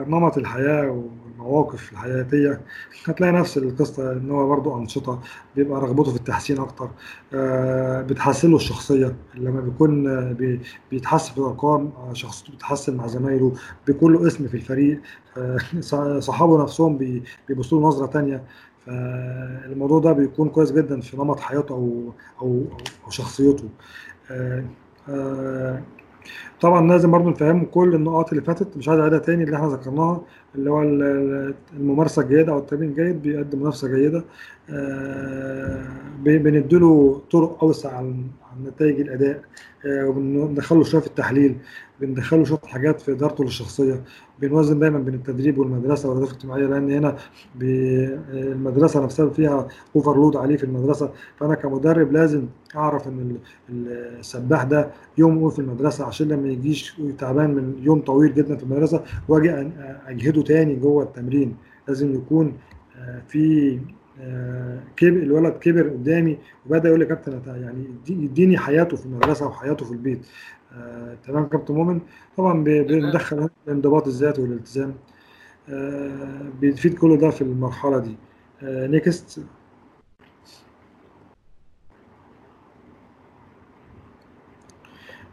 [0.07, 0.89] نمط الحياة
[1.37, 2.61] والمواقف الحياتية.
[3.05, 5.19] هتلاقي نفس القصة إن هو برضو أنشطة
[5.55, 6.89] بيبقى رغبته في التحسين أكتر
[7.33, 9.15] آه، بتحسن له الشخصية.
[9.35, 10.59] لما بيكون آه، بي-
[10.91, 13.53] بيتحسن في الأرقام آه، شخصيته بتتحسن مع زمايله
[13.87, 15.01] بيكون له اسم في الفريق
[15.37, 15.57] آه،
[16.19, 18.43] صحابه نفسهم بي- بيبصوا له نظرة تانية.
[18.85, 22.63] فالموضوع ده بيكون كويس جدا في نمط حياته أو أو
[23.05, 23.69] أو شخصيته.
[24.31, 24.63] آه،
[25.09, 25.81] آه،
[26.61, 30.21] طبعا لازم برضو نفهمهم كل النقاط اللي فاتت مش عايز أعيدها تاني اللي إحنا ذكرناها
[30.55, 34.23] اللي هو ال- ال- الممارسة الجيدة أو التمرين الجيد بيقدم منافسة جيدة
[34.69, 35.83] آه،
[36.23, 38.03] بنديله طرق أوسع
[38.51, 39.41] عن نتائج الأداء
[39.85, 41.55] آه، وبندخله شوية في التحليل
[42.01, 44.03] بندخله شوية حاجات في إدارته للشخصيه
[44.41, 47.15] بنوازن دايما بين التدريب والمدرسة والاهداف الاجتماعية لأن هنا
[47.55, 51.11] بي- المدرسة نفسها فيها overload عليه في المدرسة.
[51.37, 53.37] فأنا كمدرب لازم أعرف إن ال-
[53.69, 58.55] ال- السباح ده يومه طويل في المدرسة عشان ما يجيش تعبان من يوم طويل جدا
[58.55, 59.51] في المدرسة وأجي
[60.07, 61.55] أجهده تاني جوه التمرين.
[61.87, 62.53] لازم يكون
[62.97, 63.79] آه، في آه،
[64.95, 69.85] كبر الولد كبر قدامي وبدأ يقول لي كابتن يعني يدي- يديني حياته في المدرسة وحياته
[69.85, 70.25] في البيت.
[70.73, 72.01] آه، تمام كابتن مؤمن.
[72.37, 74.93] طبعا بندخل الانضباط الذاتي والالتزام.
[75.69, 78.15] آه، بيفيد كل ده في المرحلة دي.
[78.63, 79.39] نيكست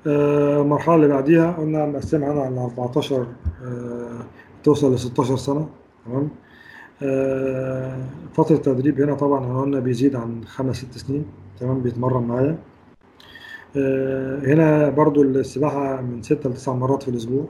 [0.07, 3.27] المرحلة اللي بعديها قلنا مقسمها على 14
[3.65, 4.21] آه،
[4.65, 5.69] توصل ل 16 سنة.
[6.07, 6.23] تمام.
[6.25, 6.29] آه،
[8.33, 11.25] فترة التدريب هنا طبعا قلنا بيزيد عن خمس ست سنين.
[11.61, 12.59] تمام بيتمرن معايا.
[13.77, 17.45] آه، هنا برضو السباحة من ستة لتسع مرات في الأسبوع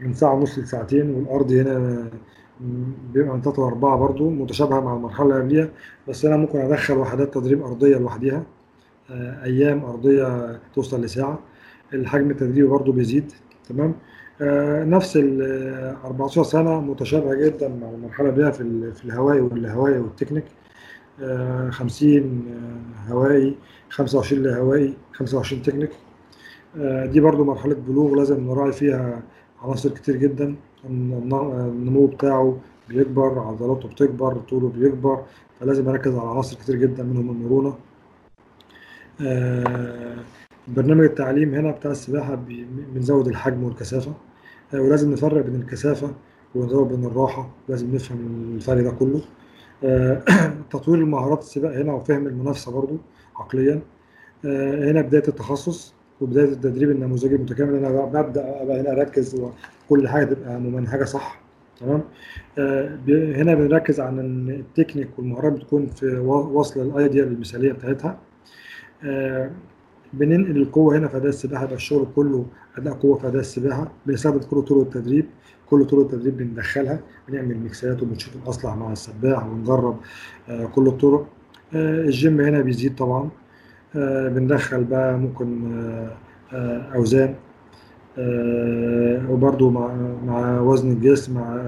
[0.00, 2.08] من ساعة ونص لساعتين والأرض هنا
[3.12, 5.68] بيبقى من تلاتة لأربعة برضو متشابهة مع المرحلة اللي قبليها.
[6.08, 8.42] بس أنا ممكن أدخل وحدات تدريب أرضية لوحديها
[9.10, 11.38] آه، أيام أرضية توصل لساعة.
[11.94, 13.32] الحجم التدريبي برضو بيزيد.
[13.68, 14.11] تمام؟ آه،
[14.84, 15.42] نفس ال
[16.04, 20.44] 14 سنة متشابهة جدا مع المرحلة اللي قبلها في في الهوائي واللاهوائي والتكنيك.
[21.22, 22.44] آه، 50
[23.08, 23.56] آه، هوائي
[23.90, 25.90] 25 لاهوائي 25 تكنيك.
[26.76, 29.22] آه، دي برضو مرحلة بلوغ لازم نراعي فيها
[29.62, 30.54] عناصر كتير جدا.
[30.84, 31.32] الن-
[31.72, 35.22] النمو بتاعه بيكبر عضلاته بتكبر طوله بيكبر
[35.60, 37.74] فلازم أركز على عناصر كتير جدا منهم المرونة.
[39.26, 40.16] آه،
[40.68, 44.10] برنامج التعليم هنا بتاع السباحة بي- بنزود الحجم والكثافة.
[44.10, 44.31] آه،
[44.74, 46.10] ولازم نفرق بين الكثافة
[46.54, 47.50] ونزود بين الراحة.
[47.68, 48.18] لازم نفهم
[48.54, 49.20] الفرق ده كله.
[49.84, 50.22] آه،
[50.72, 52.96] تطوير المهارات السباق هنا وفهم المنافسة برضو
[53.36, 53.80] عقليا.
[54.44, 57.74] آه، هنا بداية التخصص وبداية التدريب النموذجي المتكامل.
[57.74, 59.40] أنا ببدأ أبقى هنا أركز
[59.88, 61.40] وكل حاجة تبقى ممنهجة صح
[61.80, 62.02] تمام؟
[62.58, 68.18] آه، هنا بنركز على إن التكنيك والمهارات بتكون في وصل الأيديا المثالية بتاعتها.
[70.12, 74.38] بننقل القوة هنا في أداء السباحة يبقى الشغل كله أداء قوة في أداء السباحة بنستخدم
[74.38, 75.26] كل طرق التدريب
[75.70, 79.96] كل طرق التدريب بندخلها بنعمل ميكسات وبنشوف الأصلح مع السباح ونجرب
[80.48, 81.26] آه، كل الطرق.
[81.74, 83.30] آه، الجيم هنا بيزيد طبعا.
[83.96, 85.72] آه، بندخل بقى ممكن
[88.18, 89.94] آه، وبرضو مع
[90.26, 91.62] مع وزن الجسم مع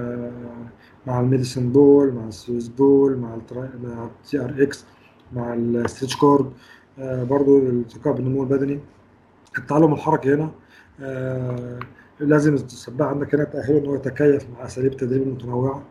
[1.07, 4.85] مع ال medicine ball مع ال Swiss ball مع ال TRX
[5.33, 6.51] مع ال stretch cord
[6.97, 8.79] برضو الالتقاء بالنمو البدني.
[9.57, 10.51] التعلم الحركي هنا
[11.01, 11.79] آه،
[12.19, 15.83] لازم السباح عندك هنا تأهله إن هو يتكيف مع أساليب التدريب المتنوعة.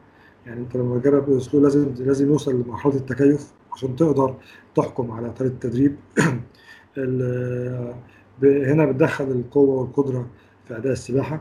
[0.47, 4.35] يعني أنت لما تجرب أسلوب لازم لازم يوصل لمرحلة التكيف عشان تقدر
[4.77, 5.97] تحكم على طريقه التدريب.
[6.99, 7.95] ال-
[8.43, 10.27] ب- هنا بتدخل القوة والقدرة
[10.65, 11.41] في أداء السباحة.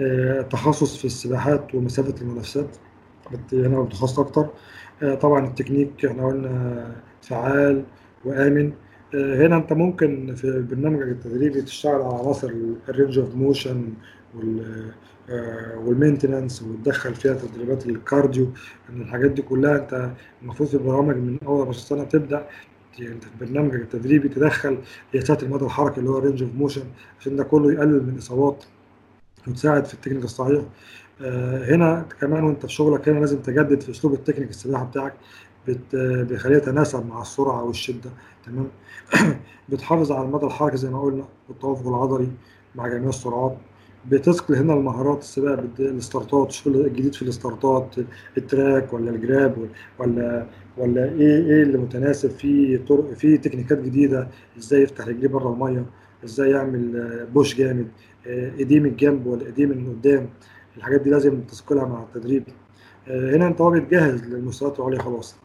[0.00, 2.76] آه، تخصص في السباحات ومسافة المنافسات.
[3.52, 4.48] هنا بتخصص أكتر.
[5.02, 7.84] آه، طبعا التكنيك إحنا قلنا فعال.
[8.24, 8.72] وآمن.
[9.14, 12.52] آه، هنا أنت ممكن في برنامجك التدريبي تشتغل على عناصر
[12.88, 13.92] ال range of motion
[15.84, 18.48] وال maintenance وتدخل فيها تدريبات ال cardio.
[18.90, 20.10] إن الحاجات دي كلها أنت
[20.42, 22.46] المفروض في البرامج من أول 14 سنه تبدأ
[22.98, 24.78] يعني في برنامجك التدريبي تدخل
[25.12, 26.82] قياسات المدى الحركي اللي هو range of motion
[27.20, 28.64] عشان ده كله يقلل من الاصابات
[29.48, 30.62] وتساعد في التكنيك الصحيح.
[31.22, 35.12] آه، هنا كمان وأنت في شغلك هنا لازم تجدد في أسلوب التكنيك السباحة بتاعك.
[35.12, 35.18] بت-
[36.28, 38.10] بيخليها تتناسب مع السرعة والشدة
[38.46, 38.68] تمام؟
[39.68, 42.28] بتحافظ على المدى الحركي زي ما قلنا والتوافق العضلي
[42.74, 43.56] مع جميع السرعات.
[44.10, 47.96] بتثقل هنا المهارات السباق ال start ات شوف الجديد في الاستارتات
[48.36, 49.68] التراك ولا الجراب
[49.98, 54.28] ولا ولا إيه إيه اللي متناسب في طرق في تكنيكات جديدة
[54.58, 55.86] إزاي يفتح رجليه بره المية
[56.24, 57.88] إزاي يعمل بوش جامد
[58.26, 60.28] آه، من الجنب ولا ايديه من قدام.
[60.76, 62.44] الحاجات دي لازم تثقلها مع التدريب.
[63.08, 65.36] آه، هنا انت هو بيتجهز للمستويات العليا خلاص.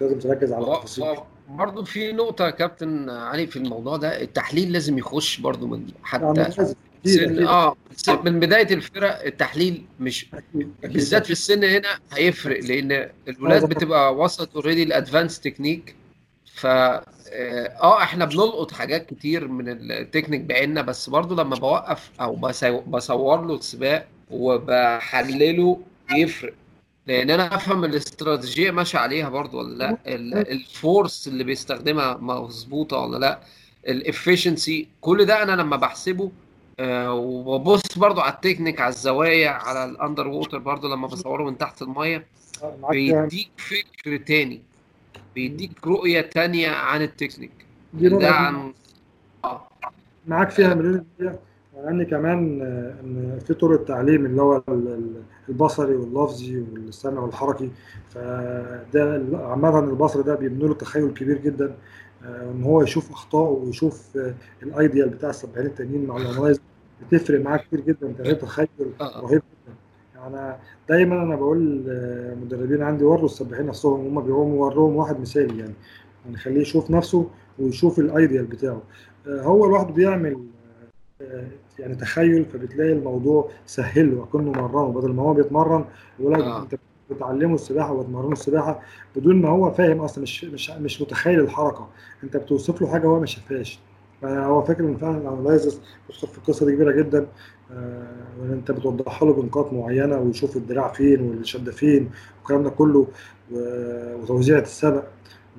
[0.00, 1.04] لازم تركز على التفاصيل.
[1.48, 5.92] برضه في نقطة يا كابتن علي في الموضوع ده التحليل لازم يخش برضه من يعني
[6.02, 7.76] حتى أكيد سن آه
[8.24, 10.26] من بداية الفرق التحليل مش
[10.82, 15.96] بالذات في السن هنا هيفرق لأن الولاد طبعا بتبقى وصلت already ال advanced technique
[16.54, 22.36] ف آه إحنا بنلقط حاجات كتير من التكنيك بعيننا بس برضه لما بوقف أو
[22.86, 25.80] بصور له السباق وبحلله
[26.14, 26.54] يفرق.
[27.06, 32.98] لأن أنا افهم الاستراتيجية ماشية عليها برضو ولا لا؟ ال- ال force اللي بيستخدمها مظبوطة
[32.98, 33.40] ولا لا؟
[33.88, 36.30] ال efficiency كل ده أنا لما بحسبه
[36.80, 41.82] آه، وببص برضو على التكنيك على الزوايا على ال underwater برضو لما بصوره من تحت
[41.82, 42.26] المية
[42.62, 44.62] آه، فيها بيديك فكر تاني.
[45.34, 47.50] بيديك رؤية تانية عن التكنيك.
[47.92, 48.72] ده عن
[49.44, 49.68] آه.
[50.26, 51.06] معاك فيها مليون
[51.76, 57.70] لأن كمان آه، إن في طرق التعليم اللي هو ال- ال- البصري واللفظي والسمع والحركي
[58.08, 61.74] فده عامة البصري ده بيبني له تخيل كبير جدا
[62.24, 66.60] آه، إن هو يشوف أخطائه ويشوف آه، الأيديال بتاع السباحين التانيين مع الأنالايز
[67.12, 68.68] بتفرق معاه كتير جدا ده تخيل
[69.00, 69.74] آه رهيب جدا.
[70.16, 70.56] يعني
[70.88, 75.74] دايما أنا بقول للمدربين عندي وروا السباحين نفسهم هم بيقوموا وروهم واحد مثالي يعني.
[76.30, 78.82] نخليه يشوف نفسه ويشوف الأيديال بتاعه.
[79.26, 80.38] آه، هو لوحده بيعمل آه،
[81.78, 85.84] يعني تخيل فبتلاقي الموضوع سهل اكنه مرنه بدل ما هو بيتمرن
[86.20, 86.62] لك آه.
[86.62, 86.74] أنت
[87.10, 88.82] بتعلمه السباحة وتمرنه السباحة
[89.16, 91.88] بدون ما هو فاهم أصلا مش مش مش متخيل الحركة.
[92.24, 93.78] أنت بتوصف له حاجة هو ما شافهاش.
[94.22, 97.26] فهو فاكر إن فعلا الانالايزس بيدخل في القصة دي كبيرة جدا.
[97.72, 98.06] آه،
[98.40, 103.06] وإن أنت بتوضح له بنقاط معينة ويشوف الدراع فين والشده فين والكلام ده كله
[103.52, 105.04] و- وتوزيع السبق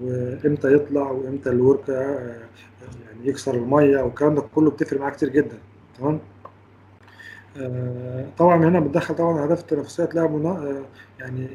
[0.01, 2.37] وإمتى يطلع وإمتى الوركه آه،
[3.27, 5.57] يكسر المية والكلام ده كله بتفرق معاه كتير جدا
[5.99, 6.19] تمام؟
[7.57, 10.85] آه، طبعا هنا بتدخل طبعا اهداف التنافسية تلاقيها منا- آه،
[11.19, 11.47] يعني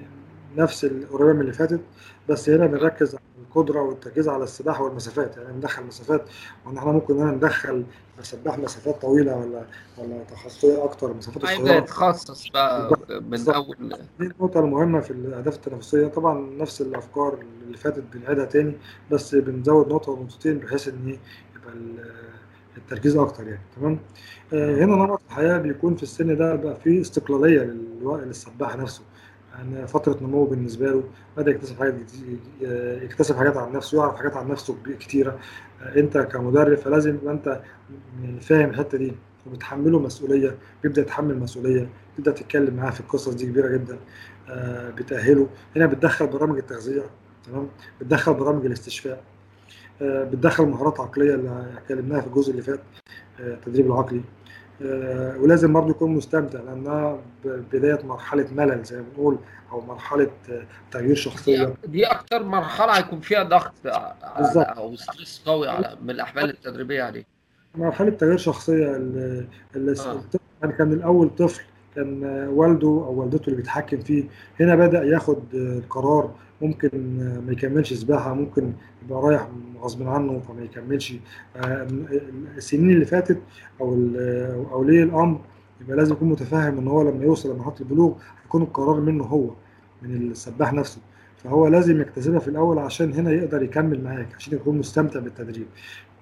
[0.57, 1.81] نفس القريبة من اللي فاتت
[2.29, 6.23] بس هنا بنركز على القدرة والتركيز على السباحة والمسافات يعني بندخل مسافات
[6.67, 7.85] وإن إحنا ممكن هنا ندخل
[8.23, 9.63] سباح مسافات طويلة ولا
[9.99, 13.11] ولا تخصصية أكتر هيبدا القصيره يتخصص بقى بالظبط.
[13.13, 13.55] من بالظبط.
[13.55, 13.77] اول
[14.21, 16.07] دي النقطة المهمة في الأهداف التنافسية.
[16.07, 18.73] طبعا نفس الأفكار اللي فاتت بنعيدها تاني
[19.11, 21.19] بس بنزود نقطة ونقطتين بحيث إن
[22.77, 23.99] التركيز أكتر يعني تمام؟
[24.53, 29.03] آه، هنا نمط الحياة بيكون في السن ده بقى فيه استقلالية للو- للسباح نفسه.
[29.55, 31.03] يعني فترة نمو بالنسبة له
[31.37, 31.95] بدأ يكتسب حاجات
[33.03, 35.39] يكتسب حاجات عن نفسه يعرف حاجات عن نفسه كتيرة.
[35.83, 37.61] آه، أنت كمدرب فلازم يبقى أنت
[38.23, 39.13] يعني فاهم الحتة دي
[39.47, 43.99] وبتحمله مسؤولية بيبدأ يتحمل مسؤولية تبدأ تتكلم معاه في القصص دي كبيرة جدا.
[44.49, 45.49] آه، بتأهله.
[45.77, 47.03] هنا بتدخل برامج التغذية
[47.47, 47.69] تمام؟
[48.01, 49.23] بتدخل برامج الاستشفاء.
[50.03, 52.81] بتدخل مهارات عقلية اللي اتكلمناها في الجزء اللي فات
[53.41, 54.21] آه، التدريب العقلي.
[54.85, 59.39] آه، ولازم برضه يكون مستمتع لأنها ب- بداية مرحلة ملل زي ما بنقول
[59.73, 61.75] أو مرحلة آه، تغيير دي شخصية.
[61.87, 67.25] دي أكتر مرحلة هيكون فيها ضغط أو ستريس قوي على من الاحمال التدريبية عليه
[67.75, 70.13] مرحلة تغيير شخصية ال- ال- آه.
[70.13, 71.63] الطفل يعني كان الأول طفل
[71.97, 74.25] كان آه، والده أو والدته اللي بيتحكم فيه
[74.61, 78.73] هنا بدأ ياخد آه، القرار ممكن آه، ما يكملش سباحة ممكن
[79.07, 79.49] يبقى رايح
[79.81, 81.15] غصب عنه فما يكملش.
[81.57, 81.87] آه،
[82.57, 83.39] السنين اللي فاتت
[83.81, 85.41] أو ال- أو أولياء الأمر
[85.81, 88.13] يبقى لازم يكون متفهم إن هو لما يوصل لمرحلة البلوغ
[88.45, 89.51] هيكون القرار منه هو
[90.03, 91.01] من السباح نفسه.
[91.37, 95.67] فهو لازم يكتسبها في الأول عشان هنا يقدر يكمل معاك عشان يكون مستمتع بالتدريب.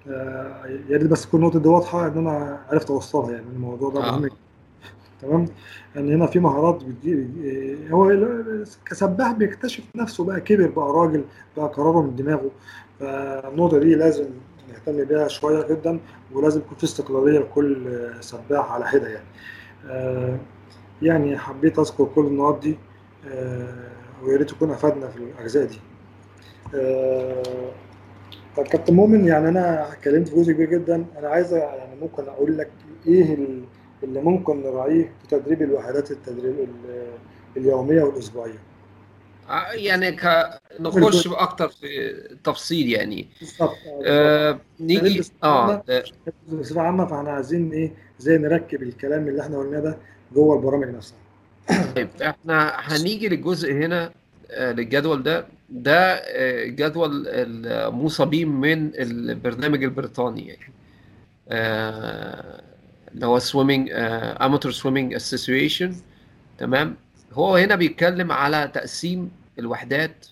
[0.07, 3.99] آه، يا ريت بس تكون النقطة دي واضحة إن أنا عرفت أوصلها يعني الموضوع ده
[4.01, 4.25] مهم.
[4.25, 4.35] جدا
[5.21, 5.45] تمام؟
[5.95, 7.13] يعني هنا في مهارات بتجي
[7.45, 8.11] آه، هو
[8.85, 11.23] كسباح بيكتشف نفسه بقى كبر بقى راجل
[11.57, 12.51] بقى قراره من دماغه.
[12.99, 14.25] فالنقطة دي لازم
[14.69, 15.99] نهتم بيها شوية جدا
[16.33, 17.87] ولازم يكون في استقلالية لكل
[18.19, 19.25] سباح على حدة يعني.
[19.89, 20.37] آه،
[21.01, 22.77] يعني حبيت أذكر كل النقط دي
[23.27, 23.89] آه،
[24.23, 25.79] ويا ريت يكون أفادنا في الأجزاء دي.
[28.57, 31.05] طب كابتن مؤمن يعني أنا اتكلمت في جزء كبير جدا.
[31.17, 32.71] أنا عايز يعني ممكن أقول لك
[33.07, 33.37] إيه
[34.03, 37.17] اللي ممكن نراعيه في تدريب الوحدات التدريب ال-
[37.57, 38.59] اليومية والأسبوعية.
[39.73, 40.17] يعني
[40.79, 43.27] نخش أكتر في التفصيل يعني.
[43.39, 44.61] بالظبط آه، اتكلمت
[45.03, 46.03] نيجي بصفه آه عامه آه،
[46.51, 49.97] بصفه عامه فإحنا عايزين إيه إزاي نركب الكلام اللي إحنا قلناه ده
[50.33, 51.17] جوه البرامج نفسها.
[51.95, 54.11] طيب إحنا هنيجي للجزء هنا
[54.51, 55.45] آه، للجدول ده.
[55.69, 60.73] ده آه، جدول الموصى بيه من البرنامج البريطاني يعني.
[61.49, 62.61] آه،
[63.15, 65.95] اللي هو swimming amateur swimming association
[66.57, 66.95] تمام؟
[67.33, 70.27] هو هنا بيتكلم على تقسيم الوحدات.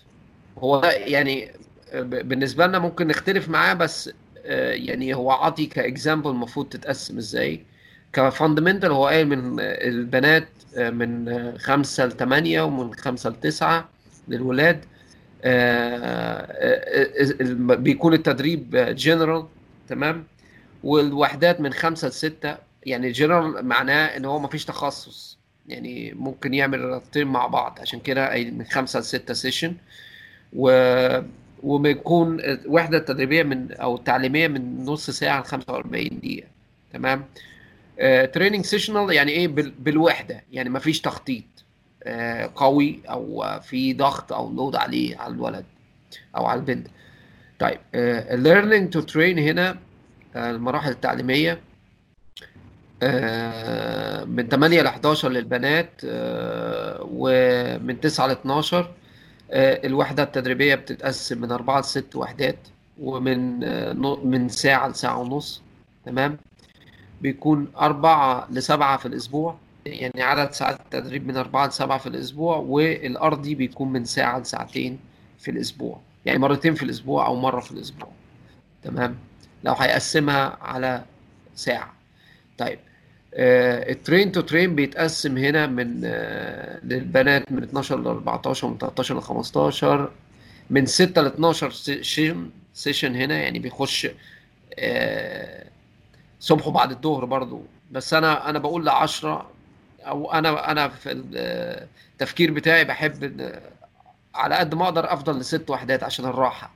[0.58, 1.52] هو يعني
[1.94, 4.10] ب- بالنسبة لنا ممكن نختلف معاه بس
[4.44, 7.64] آه، يعني هو عاطي ك example المفروض تتقسم إزاي.
[8.12, 13.88] ك fundamental هو قايل من آه، البنات آه، من آه، خمسة لثمانية ومن خمسة لتسعة
[14.28, 14.84] للولاد.
[15.44, 15.98] آه،
[16.40, 19.46] آه، آه، بيكون التدريب جنرال
[19.88, 20.24] تمام؟
[20.84, 25.38] والوحدات من خمسة لستة يعني جنرال معناه إن هو مفيش تخصص.
[25.68, 27.78] يعني ممكن يعمل رياضتين مع بعض.
[27.80, 29.74] عشان كده من خمسة لستة session
[30.52, 30.70] و
[31.62, 36.48] وبيكون وحدة تدريبية من أو تعليمية من نص ساعة ل 45 دقيقة.
[36.92, 37.24] تمام؟
[38.32, 40.42] training session ال يعني إيه؟ بال- بالوحدة.
[40.52, 41.44] يعني مفيش تخطيط.
[42.04, 45.64] آه، قوي أو آه، في ضغط أو load عليه على الولد
[46.36, 46.86] أو على البنت.
[47.58, 47.78] طيب
[48.30, 49.78] learning to train هنا
[50.36, 51.52] آه، المراحل التعليمية.
[51.52, 51.58] آه،
[53.02, 58.90] من 8 ل 11 للبنات آه، ومن 9 ل 12
[59.50, 62.58] آه، الوحدة التدريبية بتتقسم من أربعة لست وحدات
[63.00, 63.92] ومن آه،
[64.24, 65.62] من ساعة لساعة ونص
[66.06, 66.36] تمام؟
[67.20, 69.56] بيكون أربعة لسبعة في الأسبوع
[69.86, 74.98] يعني عدد ساعات التدريب من أربعة لسبعة في الأسبوع والأرضي بيكون من ساعة لساعتين
[75.38, 78.08] في الأسبوع يعني مرتين في الأسبوع أو مرة في الأسبوع
[78.82, 79.16] تمام؟
[79.64, 81.04] لو هيقسمها على
[81.54, 81.92] ساعة.
[82.58, 82.78] طيب
[83.34, 89.18] ال train to train بيتقسم هنا من آه، للبنات من 12 ل 14 ومن 13
[89.18, 90.10] ل 15
[90.70, 94.08] من 6 ل 12 session session هنا يعني بيخش
[94.78, 95.64] آه،
[96.40, 97.62] صبح وبعد الظهر برضو.
[97.90, 99.50] بس أنا أنا بقول ل 10
[100.00, 103.42] أو أنا أنا في ال- التفكير بتاعي بحب
[104.34, 106.70] على قد ما أقدر أفضل لست وحدات عشان الراحة.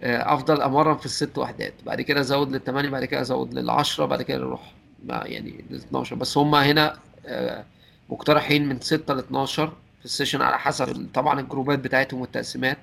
[0.00, 4.22] آه، أفضل أمرن في الست وحدات بعد كده أزود للثمانيه بعد كده أزود للعشرة بعد
[4.22, 4.72] كده نروح
[5.08, 7.64] مع يعني لل 12 بس هم هنا آه،
[8.10, 9.66] مقترحين من 6 ل 12
[9.98, 12.78] في السيشن على حسب طبعا الجروبات بتاعتهم والتقسيمات.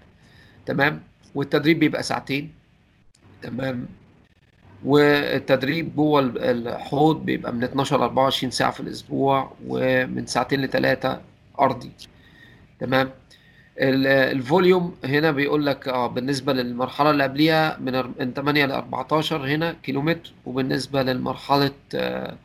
[0.65, 1.01] تمام؟
[1.35, 2.51] والتدريب بيبقى ساعتين.
[3.41, 3.87] تمام؟
[4.85, 11.21] والتدريب جوه ال- الحوض بيبقى من 12 ل 24 ساعة في الأسبوع ومن ساعتين لثلاثة
[11.59, 11.91] أرضي.
[12.79, 13.09] تمام؟
[13.81, 18.71] ال volume هنا بيقول لك آه بالنسبة للمرحلة اللي قبليها من أر- من 8 ل
[18.71, 22.35] 14 هنا كيلومتر وبالنسبة للمرحلة آه،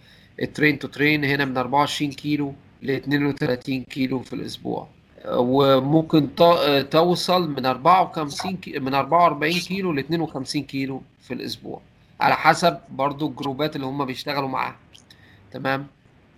[0.43, 4.89] ال train to train هنا من 24 كيلو ل 32 كيلو في الأسبوع.
[5.25, 11.81] آه، وممكن آه، توصل من 54 كي- من 44 كيلو ل 52 كيلو في الأسبوع.
[12.21, 14.77] على حسب برضو ال group ات اللي هم بيشتغلوا معاها.
[15.53, 15.87] تمام؟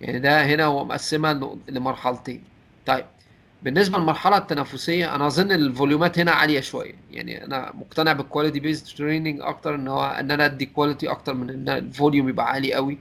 [0.01, 2.43] يعني ده هنا هو مقسمها لمرحلتين.
[2.85, 3.05] طيب
[3.63, 6.93] بالنسبة للمرحلة التنافسية أنا أظن ال volume ات هنا عالية شوية.
[7.11, 11.33] يعني أنا مقتنع بال quality based training أكتر إن هو إن أنا أدي quality أكتر
[11.33, 12.97] من إن ال volume يبقى عالي قوي.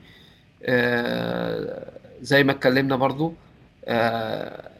[0.62, 3.34] آه زي ما اتكلمنا برضو.
[3.84, 4.70] آه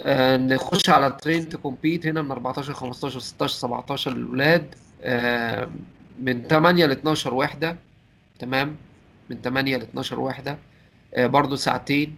[0.00, 4.74] آه نخش على train to compete هنا من 14 15 16 17 للولاد.
[5.02, 5.68] آه
[6.20, 7.76] من 8 ل 12 وحدة.
[8.38, 8.76] تمام؟
[9.30, 10.58] من 8 ل 12 وحدة.
[11.18, 12.16] برضو ساعتين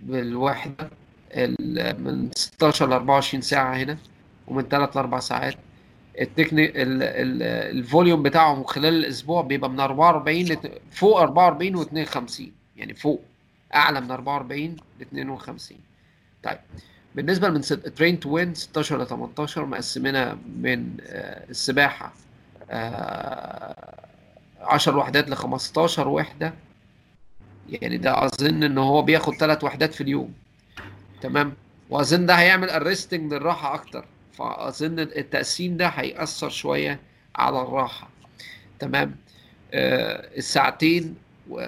[0.00, 0.74] بالوحدة.
[0.84, 0.97] ال-
[1.98, 3.98] من 16 ل 24 ساعة هنا
[4.46, 5.54] ومن 3 ل 4 ساعات.
[6.20, 7.42] التكنيك ال- ال-
[7.78, 10.80] ال volume بتاعهم خلال الأسبوع بيبقى من 44 لت...
[10.90, 13.22] فوق 44 و 52 يعني فوق
[13.74, 15.78] أعلى من 44 ل 52
[16.42, 16.58] طيب
[17.14, 17.60] بالنسبة من
[17.96, 22.12] train to win 16 ل 18 مقسمينها من آه، السباحة
[22.70, 24.04] آه،
[24.60, 26.54] 10 وحدات ل 15 وحدة.
[27.68, 30.32] يعني ده أظن إن هو بياخد ثلاث وحدات في اليوم.
[31.20, 31.52] تمام؟
[31.90, 34.04] وأظن ده هيعمل ارستنج للراحه أكتر.
[34.32, 37.00] فأظن التقسيم ده هيأثر شوية
[37.36, 38.08] على الراحة.
[38.78, 39.16] تمام؟
[39.74, 41.14] آه الساعتين
[41.50, 41.66] و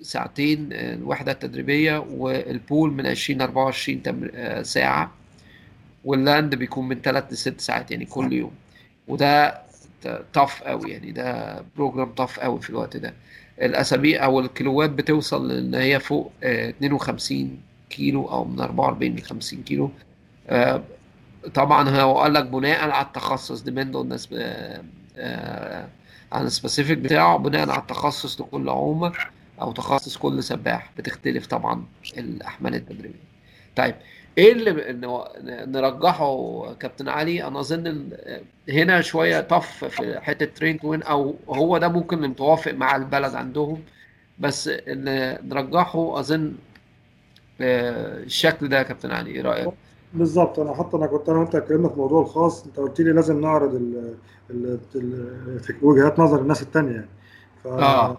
[0.00, 4.30] ساعتين آه، الوحدة التدريبية والبول من 20 ل 24 تمر...
[4.34, 5.12] آه، ساعة.
[6.04, 8.52] وال land بيكون من 3 ل 6 ساعات يعني كل يوم.
[9.08, 9.62] وده
[10.34, 11.12] tough قوي يعني.
[11.12, 13.14] ده program tough قوي في الوقت ده.
[13.62, 17.58] الأسابيع أو الكيلوات بتوصل إن هي فوق آه، 52
[17.96, 19.90] كيلو أو من 44 ل 50 كيلو.
[20.48, 20.82] آه،
[21.54, 24.12] طبعا هو قال لك بناء على التخصص depend on
[26.32, 29.12] على ال specific بتاعه بناء على التخصص لكل عومة
[29.60, 30.90] أو تخصص كل سباح.
[30.98, 31.84] بتختلف طبعا
[32.18, 33.18] الأحمال التدريبية.
[33.76, 33.94] طيب
[34.38, 34.72] إيه اللي
[35.66, 41.34] نرجحه كابتن علي؟ أنا أظن ال- هنا شوية طف في حتة ترين تو وين أو
[41.48, 43.82] هو ده ممكن متوافق مع البلد عندهم.
[44.38, 46.54] بس اللي نرجحه أظن
[47.60, 49.68] آه، الشكل ده يا كابتن علي إيه رأيك؟
[50.14, 50.58] بالظبط.
[50.58, 52.66] أنا حتى أنا كنت أنا وانت اتكلمنا في موضوع الخاص.
[52.66, 54.14] أنت قلت لي لازم نعرض ال
[54.50, 55.34] ال ال
[55.82, 57.08] وجهات نظر الناس التانية يعني.
[57.64, 58.18] ف آه.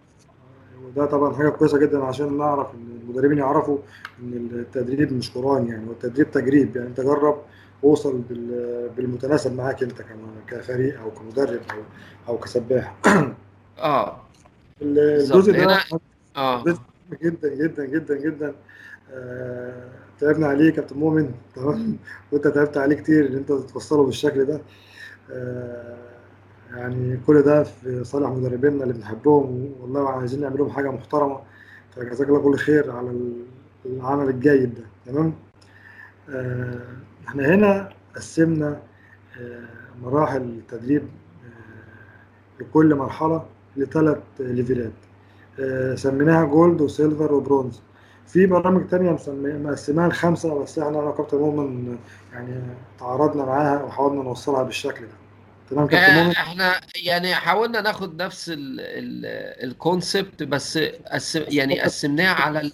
[0.88, 3.78] وده طبعا حاجة كويسة جدا عشان نعرف إن المدربين يعرفوا
[4.24, 6.88] إن التدريب مش قرآن يعني والتدريب تجريب يعني.
[6.88, 7.38] أنت جرب
[7.84, 10.02] ووصل بال- بالمتناسب معاك أنت
[10.48, 11.78] كفريق أو كمدرب أو
[12.28, 12.96] أو كسباح.
[13.80, 14.18] آه.
[14.82, 15.80] الجزء ده
[16.38, 16.64] آه.
[17.24, 18.48] جدا جدا جدا جدا.
[18.50, 18.54] آه،
[20.20, 21.98] تعبنا عليه كابتن مؤمن تمام؟
[22.32, 24.62] وانت تعبت عليه كتير ان انت توصله بالشكل ده.
[25.32, 25.98] آه،
[26.72, 31.40] يعني كل ده في صالح مدربينا اللي بنحبهم والله عايزين نعملهم حاجة محترمة.
[31.96, 33.12] فجزاك الله كل خير على
[33.86, 35.34] العمل الجيد ده تمام؟
[36.30, 36.80] آه،
[37.28, 38.80] إحنا هنا قسمنا
[39.42, 39.66] آه،
[40.04, 43.46] مراحل التدريب آه، لكل مرحلة
[43.78, 44.92] لثلاث level ات.
[45.60, 47.82] آه، سميناها gold و silver و bronze
[48.28, 51.98] في برامج تانية مقسماها لخمسة بس إحنا أنا وكابتن مؤمن
[52.34, 52.62] يعني
[53.00, 55.12] تعارضنا معاها وحاولنا نوصلها بالشكل ده.
[55.70, 58.52] تمام كابتن آه، مؤمن؟ إحنا يعني حاولنا ناخد نفس
[59.64, 60.80] ال concept بس
[61.36, 62.72] يعني قسمناها على ال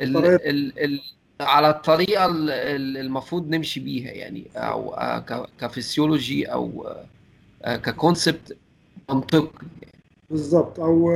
[0.00, 0.50] ال طريقة.
[0.50, 1.00] ال ال
[1.40, 6.88] على الطريقة ال- ال- المفروض نمشي بيها يعني أو آه، كفسيولوجي أو
[7.64, 8.56] آه، ك concept
[9.10, 9.50] منطقي
[10.32, 11.10] بالظبط أو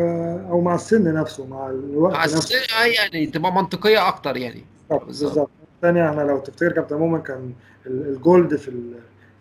[0.51, 2.39] أو مع السن نفسه مع الوقت مع نفسه.
[2.39, 4.65] السن آه، يعني تبقى منطقية أكتر يعني.
[4.91, 7.53] بالظبط الثانية إحنا لو تفتكر كابتن مؤمن كان
[7.87, 8.93] ال- ال gold في ال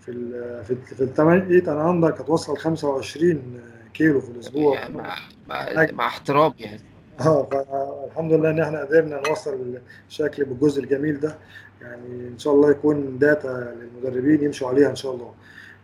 [0.01, 3.59] في ال في ال في الثمان eight and under كانت واصلة ل 25
[3.93, 4.75] كيلو في الأسبوع.
[4.75, 5.15] يعني مع
[5.47, 6.81] مع مع احترام يعني.
[7.19, 9.79] آه فالحمد لله إن إحنا قدرنا نوصل
[10.09, 11.37] الشكل بالجزء الجميل ده.
[11.81, 15.33] يعني إن شاء الله يكون data للمدربين يمشوا عليها إن شاء الله.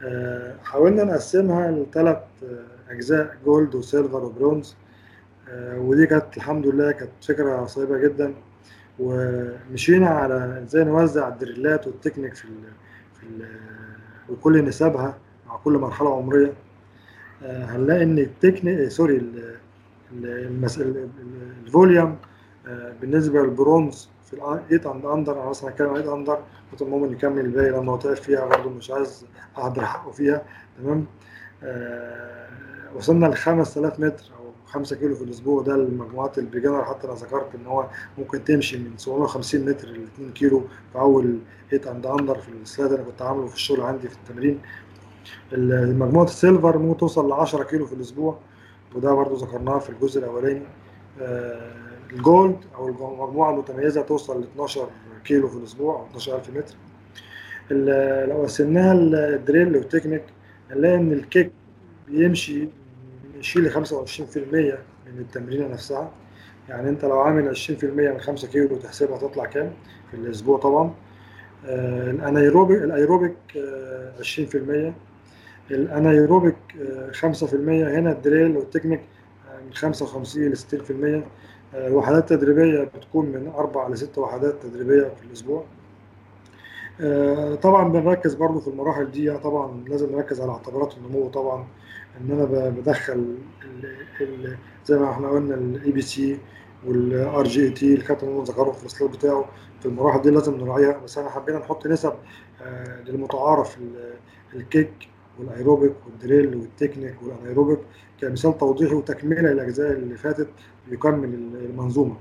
[0.03, 2.18] آه، حاولنا نقسمها لثلاث
[2.92, 4.76] أجزاء gold و silver و bronze
[5.50, 8.34] آه، ودي كانت الحمد لله كانت فكرة صعبة جدا.
[9.00, 12.56] ومشينا على إزاي نوزع ال drill ات وال technique في ال
[13.20, 13.45] في ال
[14.30, 16.53] وكل نسبها مع كل مرحلة عمرية.
[17.44, 19.18] آه، هنلاقي إن ال technique sorry.
[19.18, 19.56] ال-
[20.14, 21.10] ال-
[21.66, 22.18] ال volume
[22.68, 26.40] آه، بالنسبة للبرونز في ال eight and under أنا مثلا هتكلم eight under
[26.72, 29.26] كابتن مؤمن يكمل الباقي هو تعب فيها برضه مش عايز
[29.58, 30.42] اهدر حقه فيها.
[30.78, 31.06] تمام؟
[31.64, 32.48] آه،
[32.95, 35.64] وصلنا ل 5000 متر أو 5 كيلو في الأسبوع.
[35.64, 37.86] ده المجموعات ال beginner حتى أنا ذكرت إن هو
[38.18, 40.60] ممكن تمشي من 750 متر ل 2 كيلو
[40.94, 41.40] في أول
[41.74, 44.60] eight and under في ال slide اللي كنت عامله في الشغل عندي في التمرين.
[45.98, 48.38] مجموعة ال silver ممكن توصل ل 10 كيلو في الأسبوع.
[48.95, 50.61] وده برضو ذكرناه في الجزء الأولاني.
[51.22, 51.72] آه،
[52.14, 54.90] ال gold أو المجموعة المتميزة توصل ل 12
[55.26, 56.76] كيلو في الأسبوع أو 12000 متر.
[58.28, 60.24] لو قسمناها ال drill وال technique
[60.72, 61.51] هنلاقي إن ال kick
[62.08, 62.70] بيمشي
[63.42, 63.78] يشيل 25%
[65.08, 66.11] من التمرينة نفسها.
[66.70, 69.72] يعني أنت لو عامل 20% من 5 كيلو تحسبها تطلع كام؟
[70.11, 70.94] في الأسبوع طبعا.
[71.66, 74.94] آه، ال anaerobic ال aerobic آه، 20%
[75.72, 79.01] ال anaerobic آه، 5% هنا ال drill وال technique
[79.52, 81.24] آه، من 55 ل 60%
[81.76, 85.64] آه، الوحدات التدريبيه بتكون من أربع لست وحدات تدريبية في الأسبوع.
[87.02, 89.38] آه، طبعا بنركز برضو في المراحل دي.
[89.38, 91.68] طبعا لازم نركز على اعتبارات النمو طبعا.
[92.17, 93.35] إن أنا بدخل
[94.22, 96.38] ال- زي ما إحنا قلنا ال ABC وال
[96.88, 99.45] RJT الكابتن ذكره في ال slide بتاعه
[99.80, 100.98] في المراحل دي لازم نراعيها.
[100.98, 102.14] بس إحنا حبينا نحط نسب
[102.61, 104.14] آه، للمتعارف ال-
[104.53, 104.93] الكيك
[105.40, 107.80] والأيروبيك والدريل والتكنيك والأنايروبيك
[108.22, 110.48] كمثال توضيحي وتكملة للأجزاء اللي فاتت
[110.91, 111.33] يكمل
[111.69, 112.15] المنظومة.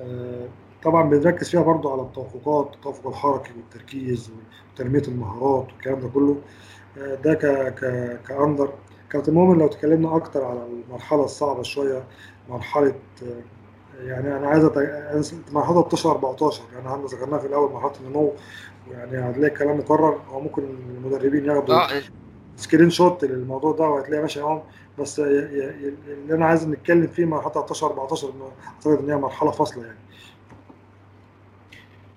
[0.00, 0.48] آه،
[0.82, 4.30] طبعا بنركز فيها برضو على التوافقات التوافق الحركي والتركيز
[4.74, 6.36] وتنمية المهارات والكلام ده كله.
[6.98, 7.74] آه، ده ك
[8.28, 8.72] ك under.
[9.16, 12.04] كابتن مؤمن لو تكلمنا أكتر على المرحلة الصعبة شوية
[12.48, 17.92] مرحلة آه، يعني أنا عايز أت- مرحلة 13 14 يعني إحنا ذكرناها في الأول مرحلة
[18.00, 18.32] النمو
[18.92, 20.62] يعني هتلاقي الكلام مكرر أو ممكن
[20.96, 22.02] المدربين ياخدوا آه.
[22.56, 24.62] screenshot للموضوع ده وهتلاقي ماشي معاهم
[24.98, 29.16] بس ي- ي- اللي أنا عايز نتكلم فيه مرحلة 13 14 إنه أعتقد إن هي
[29.16, 29.98] مرحلة فاصلة يعني.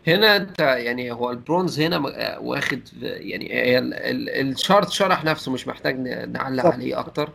[0.09, 3.77] هنا انت يعني هو البرونز هنا آه، واخد يعني
[4.41, 7.29] ال chart شرح نفسه مش محتاج نعلق عليه أكتر.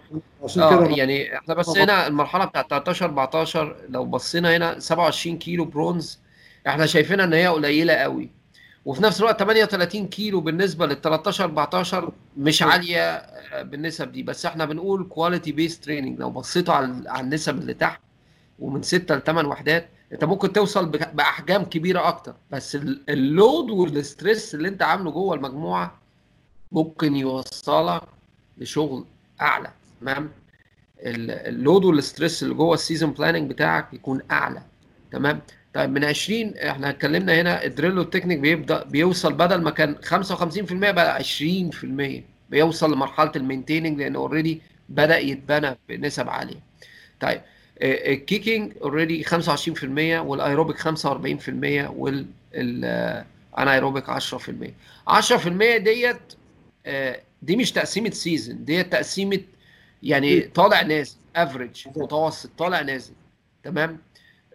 [0.63, 6.19] آه يعني إحنا بس هنا المرحلة بتاعت 13 14 لو بصينا هنا 27 كيلو برونز
[6.67, 8.31] إحنا شايفينها إن هي قليلة قوي.
[8.85, 14.23] وفي نفس الوقت 38 كيلو بالنسبة لل 13 14 مش عالية آه، بالنسب دي.
[14.23, 18.01] بس إحنا بنقول quality based training لو بصيتوا على على النسب اللي تحت
[18.59, 23.71] ومن 6 ل 8 وحدات انت ممكن توصل بأحجام كبيرة أكتر بس ال- ال load
[23.71, 25.99] وال stress اللي انت عامله جوه المجموعة
[26.73, 28.03] ممكن يوصلك
[28.59, 29.05] لشغل
[29.41, 30.31] أعلى تمام؟
[31.01, 34.63] ال- ال load وال stress اللي جوه ال season planning بتاعك يكون أعلى
[35.13, 35.41] تمام؟
[35.75, 39.97] طيب من 20 إحنا اتكلمنا هنا ال drill وال technique بيبدا بيوصل بدل ما كان
[40.05, 46.61] 55% بقى 20% بيوصل لمرحلة ال maintaining لأن already بدأ يتبنى بنسب عالية.
[47.21, 47.41] طيب
[47.83, 49.29] ال kicking already 25%
[50.21, 50.83] والايروبيك 45%
[51.91, 54.13] وال anaerobic 10%
[55.09, 56.17] 10% ديت
[56.87, 59.41] آه، دي مش تقسيمة season ديت تقسيمة
[60.03, 63.13] يعني طالع نازل average متوسط طالع نازل.
[63.65, 63.99] تمام؟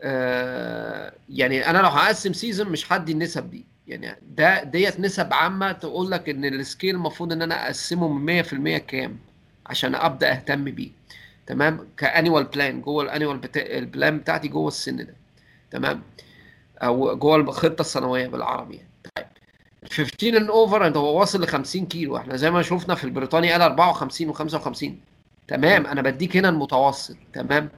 [0.02, 3.66] آه يعني أنا لو هقسم season مش هدي النسب دي.
[3.88, 8.44] يعني ده ديت نسب عامة تقول لك إن ال skill المفروض إن أنا أقسمه من
[8.44, 9.18] 100% كام
[9.66, 10.90] عشان أبدأ أهتم بيه.
[11.50, 13.78] تمام؟ ك annual plan جوه ال annual بتا...
[13.78, 15.16] ال plan بتاعتي جوه السن ده.
[15.72, 16.02] تمام؟
[16.78, 18.90] أو جوه الخطة السنوية بالعربي يعني.
[19.16, 19.26] طيب.
[19.92, 22.18] 15 and over أنت هو واصل ل 50 كيلو.
[22.18, 24.86] إحنا زي ما شفنا في البريطاني قال 54 و55
[25.48, 27.18] تمام؟ أنا بديك هنا المتوسط.
[27.34, 27.70] تمام؟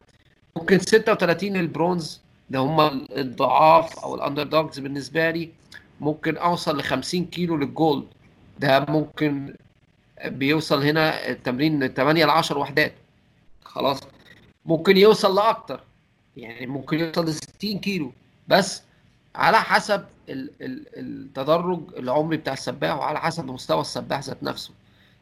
[0.57, 2.79] ممكن 36 البرونز ده هم
[3.17, 5.49] الضعاف أو ال underdogs بالنسبة لي.
[5.99, 8.07] ممكن أوصل ل 50 كيلو لل gold
[8.59, 9.55] ده ممكن
[10.25, 12.93] بيوصل هنا التمرين 8 ل 10 وحدات.
[13.71, 13.99] خلاص.
[14.65, 15.83] ممكن يوصل لأكتر.
[16.37, 18.11] يعني ممكن يوصل ل 60 كيلو.
[18.47, 18.81] بس
[19.35, 24.71] على حسب التدرج العمري بتاع السباح وعلى حسب مستوى السباح ذات نفسه.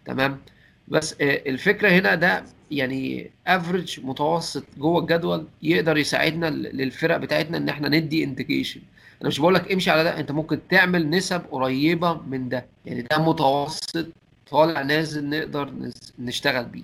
[0.05, 0.39] تمام؟
[0.87, 7.89] بس الفكرة هنا ده يعني average متوسط جوه الجدول يقدر يساعدنا للفرق بتاعتنا إن إحنا
[7.89, 8.81] ندي indication
[9.21, 12.65] أنا مش بقول لك امشي على ده أنت ممكن تعمل نسب قريبة من ده.
[12.85, 14.07] يعني ده متوسط
[14.51, 15.73] طالع نازل نقدر
[16.19, 16.83] نشتغل بيه.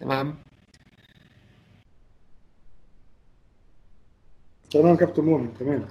[0.00, 0.34] تمام؟
[4.70, 5.84] تمام كابتن مؤمن تمام.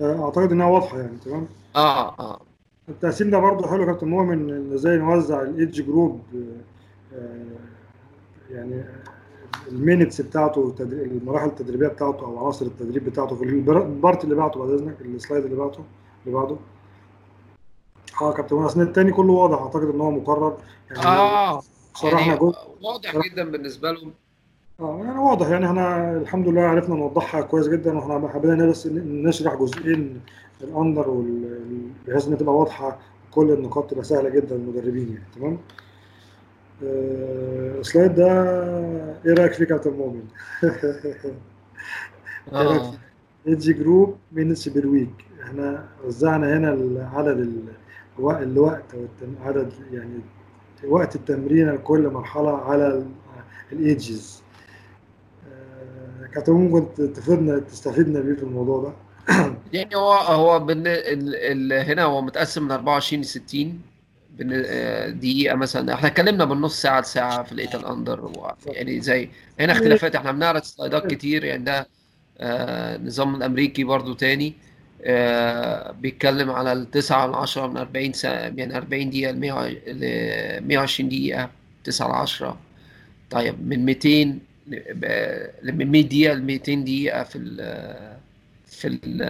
[0.00, 1.46] آه أعتقد إنها واضحة يعني تمام؟
[1.76, 2.40] آه آه.
[2.88, 6.20] التقسيم ده برضه حلو كابتن مؤمن إن إزاي نوزع الايدج جروب
[8.50, 8.84] يعني
[9.68, 14.60] ال elements بتاعته المراحل التدريبية بتاعته أو عناصر التدريب بتاعته في ال part اللي بعته
[14.60, 15.84] بعد إذنك ال slide اللي بعته
[16.26, 16.56] اللي بعده.
[18.22, 20.56] آه كابتن مؤمن الثاني كله واضح أعتقد إن هو مكرر.
[20.90, 21.62] يعني آه
[21.96, 24.12] شرحنا يعني واضح جدا بالنسبة لهم.
[24.80, 29.54] آه يعني واضح يعني إحنا الحمد لله عرفنا نوضحها كويس جدا وإحنا حبينا بس نشرح
[29.54, 30.20] جزئين
[30.60, 31.22] ال under
[32.08, 32.98] بحيث إنها تبقى واضحة
[33.30, 35.58] كل النقاط تبقى سهلة جدا للمدربين يعني تمام؟
[36.84, 38.32] آه ال slide ده
[39.26, 40.22] إيه رأيك فيه كابتن مؤمن؟
[42.52, 42.92] آه.
[43.46, 47.64] age group minutes per week إحنا وزعنا هنا عدد
[48.18, 48.94] الوقت
[49.44, 50.20] عدد يعني
[50.88, 53.06] وقت التمرين لكل مرحلة على
[53.72, 54.43] ال ages
[56.34, 58.92] كابتن ممكن تفيدنا تستفيدنا بيه في الموضوع ده.
[59.72, 60.86] يعني هو هو بن...
[60.86, 61.34] ال...
[61.34, 61.72] ال...
[61.90, 63.80] هنا هو متقسم من 24 ل 60
[65.18, 65.94] دقيقة مثلا.
[65.94, 68.50] إحنا اتكلمنا بالنص ساعة لساعة في الايتال اندر و...
[68.66, 69.28] يعني زي
[69.60, 70.16] هنا اختلافات.
[70.16, 71.44] إحنا بنعرض سلايدات كتير.
[71.44, 71.88] يعني ده
[72.38, 74.54] آه نظام الامريكي برضو تاني.
[75.04, 79.38] آه بيتكلم على التسعة من 10 من 40 سنة يعني 40 دقيقة ل
[80.68, 81.50] 120 دقيقة
[81.84, 82.58] 9 ل 10
[83.30, 87.56] طيب من 200 من 100 دقيقة ل 200 دقيقة في ال
[88.66, 89.22] في ال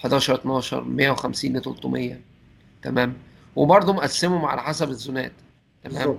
[0.00, 2.20] 11 12 150 ل 300
[2.82, 3.14] تمام؟
[3.56, 5.32] وبرضه مقسمهم على حسب الزونات.
[5.84, 6.18] تمام؟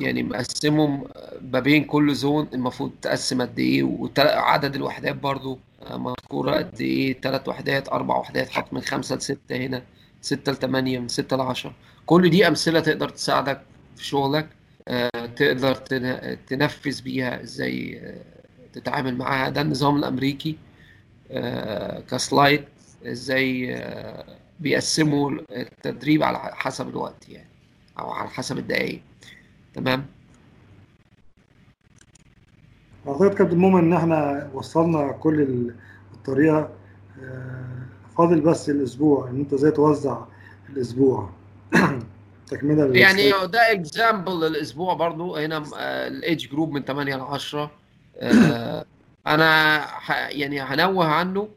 [0.00, 1.04] يعني مقسمهم
[1.52, 5.58] ما بين كل زون المفروض تقسم قد إيه وعدد الوحدات برضه
[5.90, 9.82] مذكورة قد إيه ثلاث وحدات أربع وحدات حط من خمسة لستة هنا
[10.20, 11.74] ستة لثمانية من ستة لعشرة.
[12.06, 13.62] كل دي أمثلة تقدر تساعدك
[13.96, 14.48] في شغلك.
[15.36, 15.74] تقدر
[16.46, 18.02] تنفذ بيها إزاي
[18.72, 19.48] تتعامل معاها.
[19.50, 20.58] ده النظام الأمريكي
[22.10, 22.64] ك slide
[23.06, 23.76] إزاي
[24.60, 27.48] بيقسموا التدريب على حسب الوقت يعني
[27.98, 29.02] أو على حسب الدقايق.
[29.74, 30.06] تمام؟
[33.08, 35.72] أعتقد كابتن مؤمن إن إحنا وصلنا كل
[36.14, 36.70] الطريقة.
[38.16, 40.24] فاضل بس الأسبوع إن أنت إزاي توزع
[40.68, 41.30] الأسبوع.
[42.56, 45.36] تكمله يعني ده example للأسبوع برضو.
[45.36, 45.64] هنا
[46.06, 47.70] ال age group من 8 ل 10
[49.26, 49.86] أنا
[50.30, 51.48] يعني هنوه عنه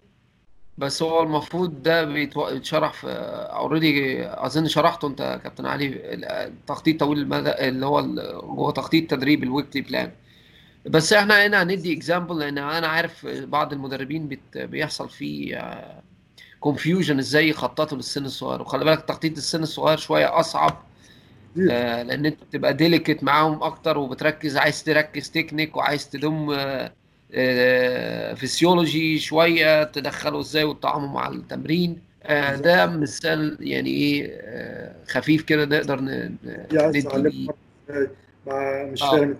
[0.77, 3.07] بس هو المفروض ده بيتشرح في
[3.52, 7.99] already أظن شرحته أنت يا كابتن علي التخطيط طويل المدى اللي هو
[8.43, 10.11] هو تخطيط تدريب ال weekly plan
[10.85, 15.72] بس إحنا هنا هندي example لأن أنا عارف بعض المدربين بيحصل فيه
[16.60, 18.61] confusion إزاي يخططوا للسن الصغير.
[18.61, 20.85] وخلي بالك تخطيط السن الصغير شوية أصعب آه
[21.56, 26.92] لأن أنت بتبقى delicate معاهم أكتر وبتركز عايز تركز تكنيك وعايز تضم آه
[27.34, 32.01] آه فيسيولوجي شوية تدخله إزاي وتطعمه مع التمرين.
[32.24, 37.50] آه ده مثال يعني إيه آه خفيف كده نقدر ندي
[38.92, 39.38] مش فاهم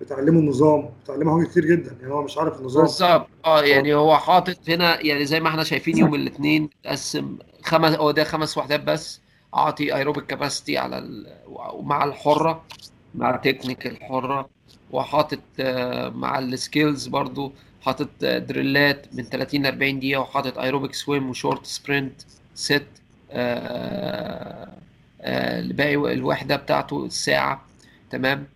[0.00, 2.82] بتعلمه النظام بتعلمه حاجات كتير جدا يعني هو مش عارف النظام.
[2.82, 3.28] بالظبط.
[3.44, 8.10] آه يعني هو حاطط هنا يعني زي ما إحنا شايفين يوم الاثنين متقسم خمس هو
[8.10, 9.20] ده خمس وحدات بس.
[9.56, 11.24] أعطي aerobic capacity على.
[11.82, 12.64] مع الحرة
[13.14, 14.48] مع تكنيك الحرة.
[14.92, 17.52] وحاطط آه، مع ال skills برضو
[17.82, 22.22] حاطط آه، drillات من 30 ل 40 دقيقة وحاطط aerobic swim و short sprint
[22.54, 22.86] set
[25.72, 27.64] باقي الوحدة بتاعته الساعة
[28.10, 28.46] تمام؟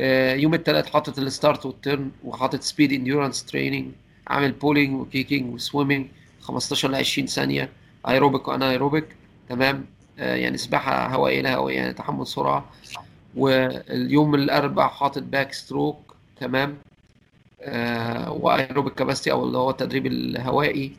[0.00, 3.92] آه، يوم الثلاث حاطط ال start وال turn وحاطط speed endurance training
[4.26, 6.06] عامل pulling و kicking و swimming
[6.40, 7.68] 15 ل 20 ثانية
[8.08, 9.06] aerobic و anaerobic
[9.48, 12.64] تمام؟ آه، يعني سباحة هوائية لا هوائية يعني تحمل سرعة.
[13.36, 16.76] واليوم الأربع حاطط backstroke تمام؟
[17.62, 20.92] آه و aerobic capacity أو اللي هو التدريب الهوائي.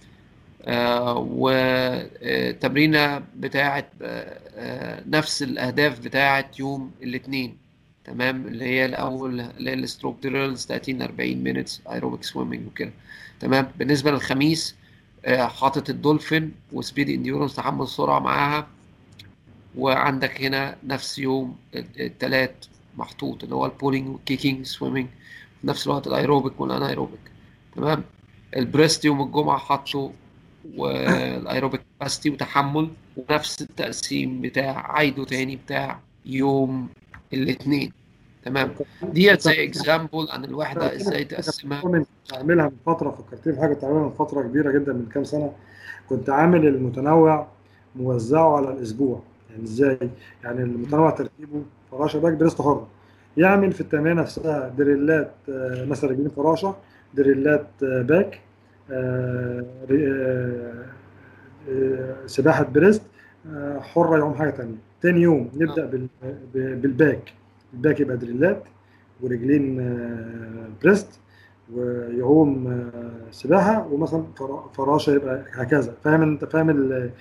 [0.65, 7.57] آه وتمرينة بتاعه آه نفس الأهداف بتاعه يوم الاثنين
[8.05, 12.91] تمام؟ اللي هي الأول اللي هي ال stroke drills 30 40 minutes aerobic swimming وكده
[13.39, 14.75] تمام؟ بالنسبة للخميس
[15.25, 18.67] آه حاطط ال dolphin و speed endurance تحمل سرعة معاها.
[19.77, 22.51] وعندك هنا نفس يوم الثلاث
[22.97, 25.07] محطوط اللي هو ال pulling وال kicking swimming
[25.61, 27.19] في نفس الوقت ال aerobic وال anaerobic.
[27.75, 28.03] تمام؟
[28.55, 30.11] ال breast يوم الجمعة حاطه
[30.75, 36.89] وال aerobic capacity وتحمل ونفس التقسيم بتاع عاده تاني بتاع يوم
[37.33, 37.93] الاثنين
[38.45, 42.05] تمام؟ ديت زي example عن الوحدة إزاي تقسمها.
[42.33, 45.51] عاملها من فترة فكرتني بحاجه كنت عاملها من فترة كبيرة جدا من كام سنة.
[46.09, 47.47] كنت عامل المتنوع
[47.95, 49.21] موزعه على الأسبوع.
[49.53, 49.97] يعني إزاي؟
[50.43, 52.87] يعني المتنوع ترتيبه فراشة back breast حره
[53.37, 55.31] يعمل في التمرين نفسها drillات
[55.87, 56.75] مثلا رجلين فراشة
[57.13, 58.39] drillات back
[62.25, 63.01] سباحة breast
[63.79, 65.85] حرة يوم حاجة ثانية تاني يوم نبدأ
[66.53, 67.33] بال back.
[67.73, 68.63] ال back يبقى drillات
[69.21, 69.97] ورجلين
[70.83, 71.07] breast.
[71.73, 72.89] ويعوم
[73.31, 74.23] سباحة ومثلا
[74.73, 75.93] فراشه يبقى هكذا.
[76.03, 77.11] فاهم أنت؟ فاهم ال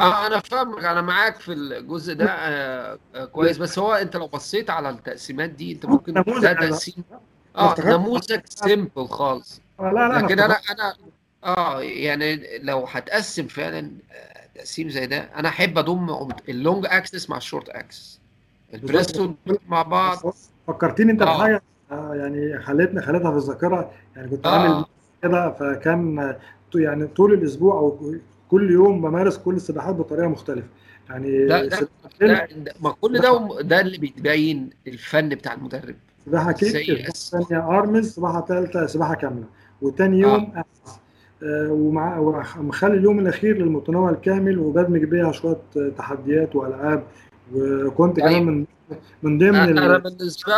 [0.00, 0.84] آه أنا فاهمك.
[0.84, 2.98] أنا معاك في الجزء ده آه
[3.32, 3.58] كويس.
[3.58, 7.04] بس هو أنت لو بصيت على التقسيمات دي أنت ممكن ده تقسيم.
[7.56, 9.60] آه نموذج simple خالص.
[9.80, 10.94] لا لا لكن أنا أنا
[11.44, 13.90] آه يعني لو هتقسم فعلا
[14.54, 18.20] تقسيم زي ده أنا أحب أضم ال long axis مع ال short axis.
[18.74, 19.30] البريست
[19.68, 20.34] مع بعض.
[20.66, 21.22] فكرتني أنت
[21.92, 22.14] آه.
[22.14, 24.86] يعني خلتني خلتها في الذاكرة يعني كنت عامل آه.
[25.22, 26.34] كده فكان
[26.74, 28.14] يعني طول الأسبوع أو
[28.50, 30.68] كل يوم بمارس كل السباحات بطريقة مختلفة
[31.10, 31.88] يعني ده, ده,
[32.20, 32.48] ده
[32.80, 35.94] ما كل ده ده اللي بيبين الفن بتاع المدرب
[36.26, 39.44] سباحة كيك ثانية أرمز سباحة ثالثه سباحة كاملة
[39.82, 40.64] وتاني يوم آه.
[41.42, 45.56] آه ومع ومخلي اليوم الأخير للمتنوع الكامل وبدمج بيها شوية
[45.98, 47.04] تحديات وألعاب
[47.54, 48.64] وكنت كمان من
[49.22, 50.52] من ضمن أنا بالنسبة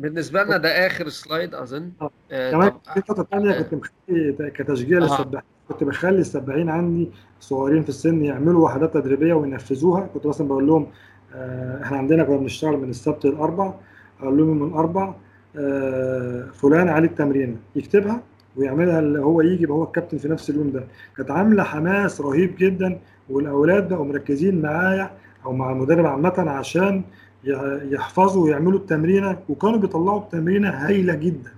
[0.00, 1.90] بالنسبة لنا ده آخر سلايد أظن.
[2.02, 2.50] آه.
[2.50, 5.00] كمان في خطه ثانية كنت مخلي كتشجيع آه.
[5.00, 5.48] للسباحين.
[5.68, 10.06] كنت بخلي السباحين عندي صغيرين في السن يعملوا وحدات تدريبية وينفذوها.
[10.14, 10.86] كنت مثلا بقول لهم
[11.34, 13.74] آه إحنا عندنا كنا بنشتغل من السبت للأربع.
[14.20, 15.14] أقول لهم من الاربع
[15.56, 18.22] آه فلان عليه التمرينه يكتبها
[18.56, 20.84] ويعملها اللي هو يجي يبقى هو الكابتن في نفس اليوم ده.
[21.16, 22.98] كانت عاملة حماس رهيب جدا
[23.30, 25.10] والأولاد بقوا مركزين معايا
[25.44, 27.02] أو مع المدرب عامة عشان
[27.44, 31.52] يحفظوا ويعملوا التمرينة وكانوا بيطلعوا التمرينة هايلة جدا.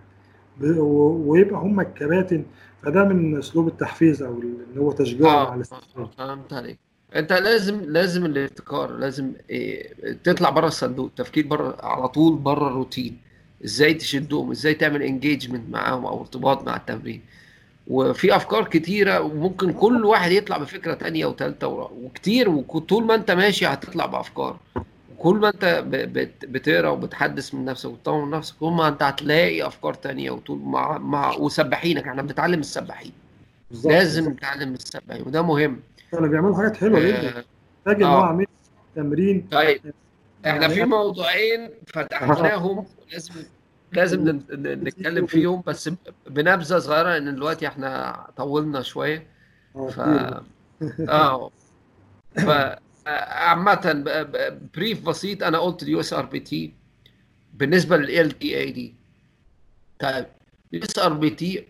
[0.60, 2.44] ويبقى هم الكباتن
[2.82, 6.78] فده من أسلوب التحفيز أو اللي هو تشجيعهم على الاستثمار فهمت عليك.
[7.16, 9.92] أنت لازم لازم الابتكار لازم إيه
[10.24, 13.16] تطلع بره الصندوق التفكير بره على طول بره الروتين.
[13.64, 17.20] إزاي تشدهم؟ إزاي تعمل انجيجمنت معاهم أو ارتباط مع التمرين؟
[17.86, 23.66] وفي أفكار كتيرة وممكن كل واحد يطلع بفكرة تانية وثالثه وكتير وطول ما أنت ماشي
[23.66, 24.56] هتطلع بأفكار.
[25.22, 25.84] كل ما انت
[26.48, 30.98] بتقرا وبتحدث من نفسك وتطور من نفسك كل ما انت هتلاقي أفكار تانية وطول مع
[30.98, 33.12] مع وسباحينك إحنا بنتعلم السباحين.
[33.84, 35.80] لازم نتعلم السباحين وده مهم.
[36.12, 37.44] كانوا بيعملوا حاجات حلوة جدا.
[37.78, 38.46] محتاج ان هو عامل
[38.96, 39.48] تمرين.
[39.50, 39.80] طيب
[40.46, 42.86] إحنا في موضوعين فتحناهم.
[43.12, 43.34] لازم
[43.92, 45.90] لازم نتكلم فيهم بس
[46.26, 49.26] بنبذة صغيرة لأن دلوقتي إحنا طولنا شوية.
[49.74, 50.00] ف
[51.08, 51.50] آه.
[52.36, 52.50] ف
[53.06, 54.04] عامة
[54.74, 56.74] brief بسيط أنا قلت ال USRPT
[57.54, 58.94] بالنسبة لل TID
[59.98, 60.26] طيب
[60.72, 61.66] ال USRPT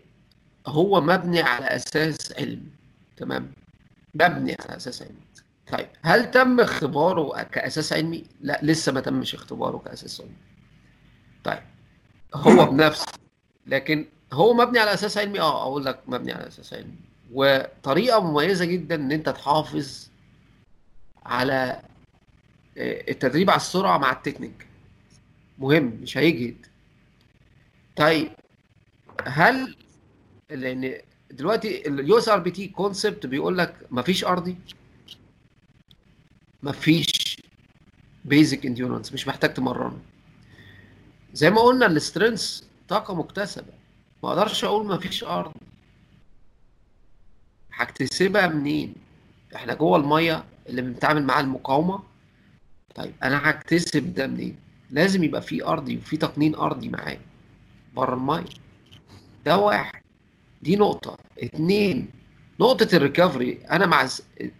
[0.67, 2.69] هو مبني على أساس علم
[3.17, 3.51] تمام؟
[4.15, 5.23] مبني على أساس علمي
[5.71, 10.33] طيب هل تم اختباره كأساس علمي؟ لا لسه ما تمش اختباره كأساس علمي.
[11.43, 11.63] طيب
[12.35, 13.05] هو بنفسه
[13.67, 16.95] لكن هو مبني على أساس علمي؟ آه أقول لك مبني على أساس علمي.
[17.31, 20.09] وطريقة مميزة جدا إن أنت تحافظ
[21.25, 21.81] على
[22.77, 24.67] التدريب على السرعة مع التكنيك.
[25.59, 26.65] مهم مش هيجهد
[27.95, 28.31] طيب
[29.25, 29.75] هل
[30.49, 34.57] لأن دلوقتي ال USRPT concept بيقول لك مفيش أرضي؟
[36.63, 37.37] مفيش.
[38.25, 39.99] basic endurance مش محتاج تمرنه.
[41.33, 43.73] زي ما قلنا ال strength طاقة مكتسبة.
[44.23, 45.53] ما أقدرش أقول مفيش ارض
[47.73, 48.95] هكتسبها منين؟
[49.55, 50.43] إحنا جوه المية.
[50.69, 52.03] اللي بنتعامل معاها المقاومة.
[52.95, 54.55] طيب أنا هكتسب ده منين؟
[54.91, 57.19] لازم يبقى في أرضي وفي تقنين أرضي معايا.
[57.95, 58.45] بره الميه
[59.45, 60.01] ده واحد.
[60.61, 61.17] دي نقطة.
[61.39, 62.07] اتنين
[62.59, 64.07] نقطة ال recovery أنا مع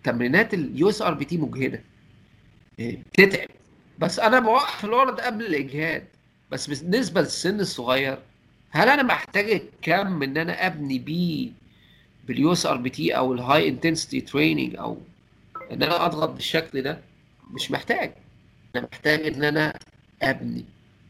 [0.04, 1.84] تمرينات ال USRPT مجهدة.
[2.80, 3.48] بتتعب.
[4.00, 6.04] بس أنا بوقف الولد قبل الإجهاد.
[6.52, 8.18] بس بالنسبة للسن الصغير
[8.70, 11.52] هل أنا محتاج كم إن أنا أبني بيه
[12.28, 14.98] بال USRPT أو ال high intensity training أو
[15.74, 17.00] إن أنا أضغط بالشكل ده
[17.52, 18.14] مش محتاج.
[18.76, 19.80] أنا محتاج إن أنا
[20.22, 20.66] أبني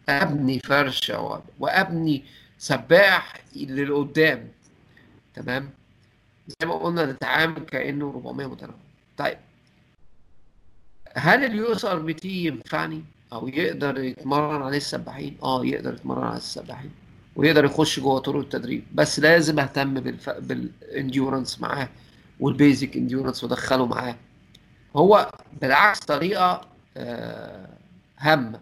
[0.09, 2.23] أبني فرشة وأبني
[2.57, 4.47] سباح للقدام.
[5.35, 5.69] تمام؟
[6.47, 8.75] زي ما قلنا نتعامل كأنه 400 متنوع.
[9.17, 9.37] طيب.
[11.15, 16.91] هل ال USRPT ينفعني؟ أو يقدر يتمرن عليه السباحين؟ آه يقدر يتمرن على السباحين.
[17.35, 18.83] ويقدر يخش جوه طرق التدريب.
[18.93, 20.29] بس لازم أهتم بالف...
[20.29, 21.89] بال endurance معاه
[22.39, 24.15] وال basic endurance وادخله معاه.
[24.95, 25.31] هو
[25.61, 27.69] بالعكس طريقة آه
[28.19, 28.59] هامة.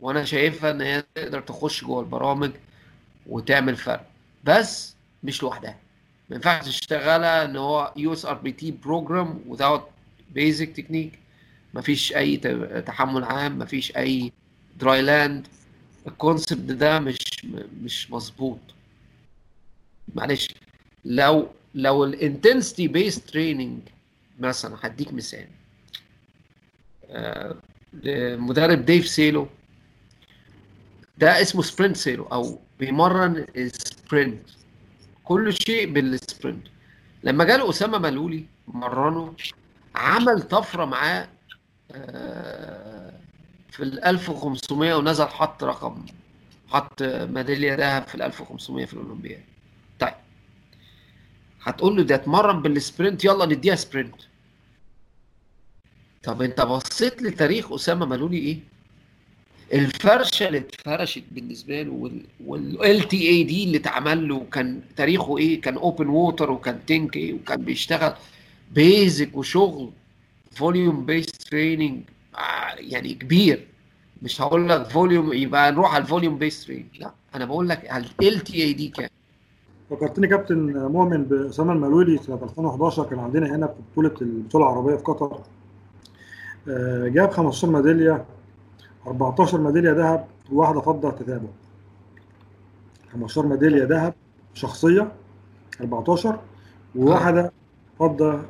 [0.00, 2.50] وأنا شايفها إن هي تقدر تخش جوه البرامج
[3.26, 4.06] وتعمل فرق.
[4.44, 5.76] بس مش لوحدها.
[6.30, 9.80] ما ينفعش تشتغلها إن هو يو إس آر بي تي بروجرام without
[10.30, 11.18] basic technique
[11.74, 12.36] مفيش أي
[12.86, 14.32] تحمل عام مفيش أي
[14.80, 15.46] dry land
[16.06, 17.18] ال concept ده مش
[17.82, 18.58] مش مظبوط.
[20.14, 20.48] معلش.
[21.04, 23.80] لو لو ال intensity based training
[24.48, 25.46] مثلا هديك مثال.
[27.10, 27.56] آه
[28.36, 29.48] مدرب Dave Salo
[31.18, 34.42] ده اسمه sprint Salo أو بيمرن ال sprint.
[35.24, 36.66] كل شيء بال sprint.
[37.24, 39.34] لما جاله اسامه ملولي مرنه
[39.94, 41.28] عمل طفرة معاه
[43.70, 46.06] في ال 1500 ونزل حط رقم
[46.68, 49.42] حط ميدالية ذهب في ال 1500 في الأولمبياد.
[50.00, 50.14] طيب
[51.62, 54.14] هتقول له ده اتمرن بال sprint يلا نديها sprint.
[56.24, 58.58] طب انت بصيت لتاريخ أسامة ملولي إيه؟
[59.72, 62.10] الفرشة اللي اتفرشت بالنسبة له
[62.46, 67.62] وال LTAD اللي اتعمل له كان تاريخه إيه؟ كان open water وكان تنك إيه؟ وكان
[67.62, 68.12] بيشتغل
[68.74, 69.90] basic وشغل
[70.50, 72.02] volume based training
[72.78, 73.66] يعني كبير.
[74.22, 77.90] مش هقول لك volume يبقى نروح على ال volume based training لا أنا بقول لك
[78.22, 79.08] LTAD كام
[79.90, 85.02] فكرتني كابتن مؤمن بأسامة الملولي سنة 2011 كان عندنا هنا في بطولة البطولة العربية في
[85.02, 85.40] قطر.
[86.66, 88.24] جاب 15 ميدالية
[89.06, 91.48] 14 ميدالية ذهب وواحدة فضة تتابع.
[93.12, 94.14] 15 ميدالية ذهب
[94.54, 95.12] شخصية
[95.80, 96.40] 14
[96.94, 97.52] وواحدة
[97.98, 98.42] فضة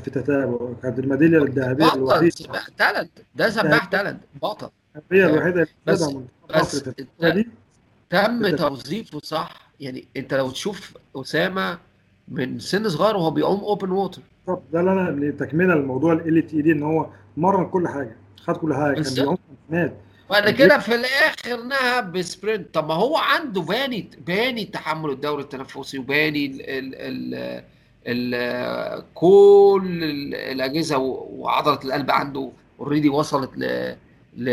[0.00, 0.58] في تتابع.
[0.82, 2.30] كانت الميدالية الذهبية الوحيدة.
[2.30, 3.10] سباح talent.
[3.34, 4.20] ده سباح talent.
[4.42, 4.68] بطل.
[5.12, 6.14] هي الوحيدة بس
[6.54, 6.88] بس
[7.20, 7.48] دي.
[8.10, 11.78] تم توظيفه صح؟ يعني انت لو تشوف أسامة
[12.28, 14.62] من سن صغير وهو بيعوم open water بالظبط.
[14.72, 19.14] ده اللي أنا تكملة الموضوع LTAD إن هو مرن كل حاجة خد كل حاجة كان
[19.14, 19.38] بيعوم
[20.30, 22.74] بعد كده في الآخر نهى ب sprint.
[22.74, 30.00] طب ما هو عنده باني باني تحمل الدوري التنفسي وباني ال ال ال ال كل
[30.34, 33.96] الأجهزة وعضلة القلب عنده already وصلت ل
[34.36, 34.48] ل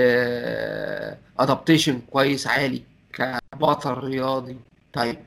[1.40, 2.82] adaptation كويس عالي
[3.14, 4.58] كبطل رياضي.
[4.94, 5.18] طيب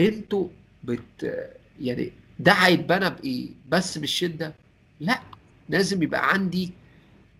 [0.00, 0.48] أنتوا
[0.84, 1.46] بت
[1.80, 4.54] يعني ده هيتبنى بإيه؟ بس بالشدة؟
[5.00, 5.20] لا.
[5.68, 6.72] لازم يبقى عندي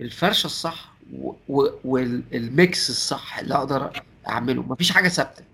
[0.01, 0.93] الفرشة الصح
[1.85, 4.63] وال mix الصح اللي أقدر أعمله.
[4.63, 5.45] مفيش حاجة ثابتة.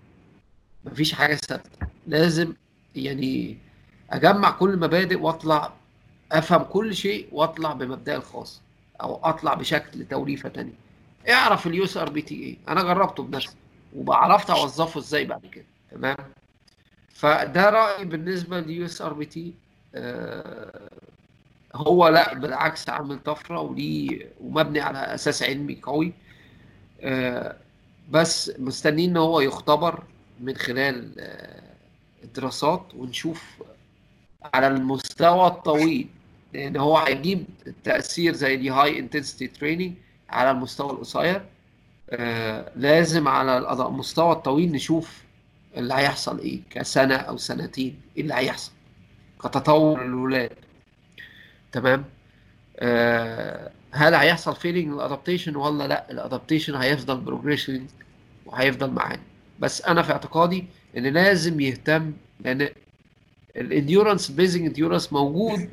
[0.85, 1.87] مفيش حاجة ثابتة.
[2.07, 2.53] لازم
[2.95, 3.57] يعني
[4.09, 5.73] أجمع كل المبادئ وأطلع
[6.31, 8.61] أفهم كل شيء وأطلع بمبدأي الخاص
[9.01, 10.73] أو أطلع بشكل توليفة تانية.
[11.29, 12.57] اعرف ال USRPT إيه.
[12.67, 13.55] أنا جربته بنفسي
[13.95, 15.65] وعرفت أوظفه إزاي بعد كده.
[15.91, 16.17] تمام؟
[17.13, 19.53] فده رأيي بالنسبة لل USRPT.
[21.75, 26.13] هو لا بالعكس عامل طفرة وليه ومبني على أساس علمي قوي.
[27.01, 27.55] آه
[28.11, 30.03] بس مستنيين إن هو يختبر
[30.39, 31.61] من خلال آه
[32.23, 33.43] الدراسات ونشوف
[34.53, 36.07] على المستوى الطويل.
[36.53, 37.45] لأن هو هيجيب
[37.83, 39.93] تأثير زي دي high intensity training
[40.29, 41.45] على المستوى القصير.
[42.09, 45.23] آه لازم على المستوى الطويل نشوف
[45.77, 48.71] اللي هيحصل إيه كسنة أو سنتين إيه اللي هيحصل
[49.43, 50.51] كتطور الولاد.
[51.71, 52.05] تمام؟
[52.79, 57.85] آه هل هيحصل failing ال adaptation ولا لا؟ ال adaptation هيفضل progression
[58.45, 59.21] وهيفضل معانا.
[59.59, 60.65] بس أنا في اعتقادي
[60.97, 62.69] إن لازم يهتم لأن
[63.57, 65.69] ال endurance basic endurance موجود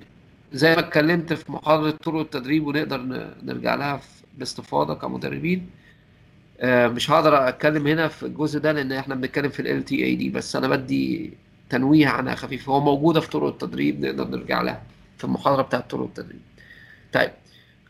[0.52, 3.00] زي ما اتكلمت في محاضرة طرق التدريب ونقدر
[3.42, 4.00] نرجع لها
[4.38, 5.70] باستفاضة كمدربين.
[6.60, 10.56] آه، مش هقدر أتكلم هنا في الجزء ده لأن إحنا بنتكلم في ال LTAD بس
[10.56, 11.32] أنا بدي
[11.70, 14.82] تنويه عنها خفيف هو موجودة في طرق التدريب نقدر نرجع لها.
[15.18, 16.40] في المحاضرة بتاعت طرق التدريب.
[17.12, 17.30] طيب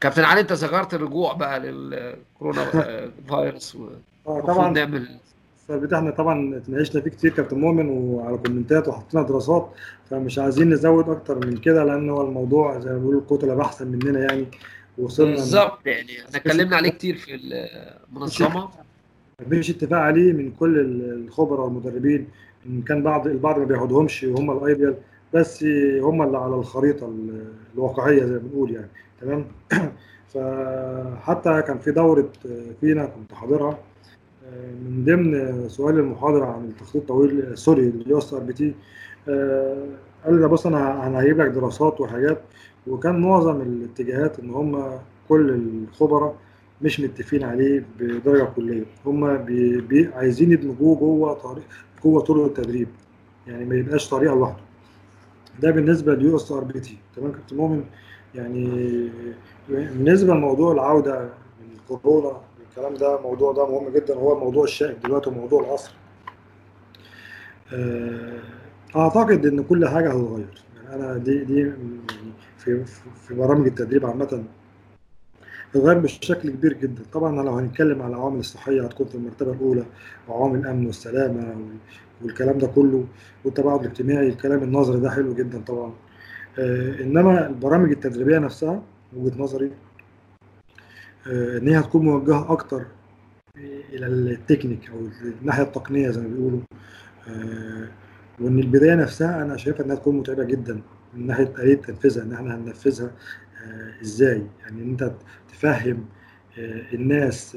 [0.00, 2.64] كابتن علي أنت ذكرت الرجوع بقى للكورونا
[3.28, 3.76] فيروس
[4.26, 5.08] آه طبعا نعمل
[5.68, 9.70] ثابت إحنا طبعا اتناقشنا فيه كتير كابتن مؤمن وعلى كومنتات وحطينا دراسات
[10.10, 14.20] فمش عايزين نزود أكتر من كده لأن هو الموضوع زي ما بيقولوا الكتلة احسن مننا
[14.20, 14.46] يعني
[14.98, 17.34] وصلنا بالظبط يعني إحنا اتكلمنا عليه كتير في
[18.12, 18.68] المنظمة.
[19.46, 22.28] مفيش اتفاق عليه من كل الخبراء والمدربين
[22.66, 24.94] إن كان بعض البعض ما بياخدهمش وهم الأيديال.
[25.34, 25.64] بس
[26.02, 27.12] هم اللي على الخريطة
[27.74, 28.88] الواقعية زي ما بنقول يعني.
[29.20, 29.44] تمام؟
[30.34, 32.28] فحتى كان في دورة
[32.80, 33.78] فينا كنت حاضرها
[34.84, 38.74] من ضمن سؤال المحاضرة عن التخطيط الطويل sorry ال USRPT
[40.24, 42.40] قال لي بص أنا أنا هجيب لك دراسات وحاجات
[42.86, 44.98] وكان معظم الاتجاهات إن هم
[45.28, 46.36] كل الخبراء
[46.82, 48.84] مش متفقين عليه بدرجة كلية.
[49.06, 51.64] هم بي بي عايزين يدمجوه جوه طريق
[52.04, 52.88] جوه طرق التدريب.
[53.46, 54.67] يعني ما يبقاش طريقة لوحده.
[55.62, 57.84] ده بالنسبة لل USRPT تمام كابتن مؤمن؟
[58.34, 59.08] يعني
[59.68, 61.20] بالنسبة لموضوع العودة
[61.60, 64.14] من الكورونا الكلام ده الموضوع ده مهم جدا.
[64.14, 65.92] هو الموضوع الشائك دلوقتي وموضوع العصر.
[68.96, 70.64] أعتقد إن كل حاجة هتتغير.
[70.74, 71.72] يعني أنا دي دي
[72.58, 72.84] في
[73.26, 74.44] في برامج التدريب عامة
[75.70, 77.02] هتتغير بشكل كبير جدا.
[77.12, 79.84] طبعا لو هنتكلم على العوامل الصحية هتكون في المرتبة الأولى
[80.28, 81.56] وعوامل الامن والسلامة
[82.22, 83.04] والكلام ده كله
[83.44, 85.92] والتباعد الاجتماعي الكلام النظري ده حلو جدا طبعا.
[87.00, 88.82] إنما البرامج التدريبية نفسها
[89.16, 89.70] وجهة نظري
[91.26, 92.84] إن هي هتكون موجهة أكتر
[93.92, 95.00] إلى التكنيك أو
[95.40, 96.60] الناحية التقنية زي ما بيقولوا.
[98.40, 100.80] وإن البداية نفسها أنا شايفها إنها تكون متعبة جدا
[101.14, 103.10] من ناحية اليه تنفيذها إن إحنا هننفذها
[104.02, 105.12] إزاي؟ يعني إن أنت
[105.48, 106.04] تفهم
[106.92, 107.56] الناس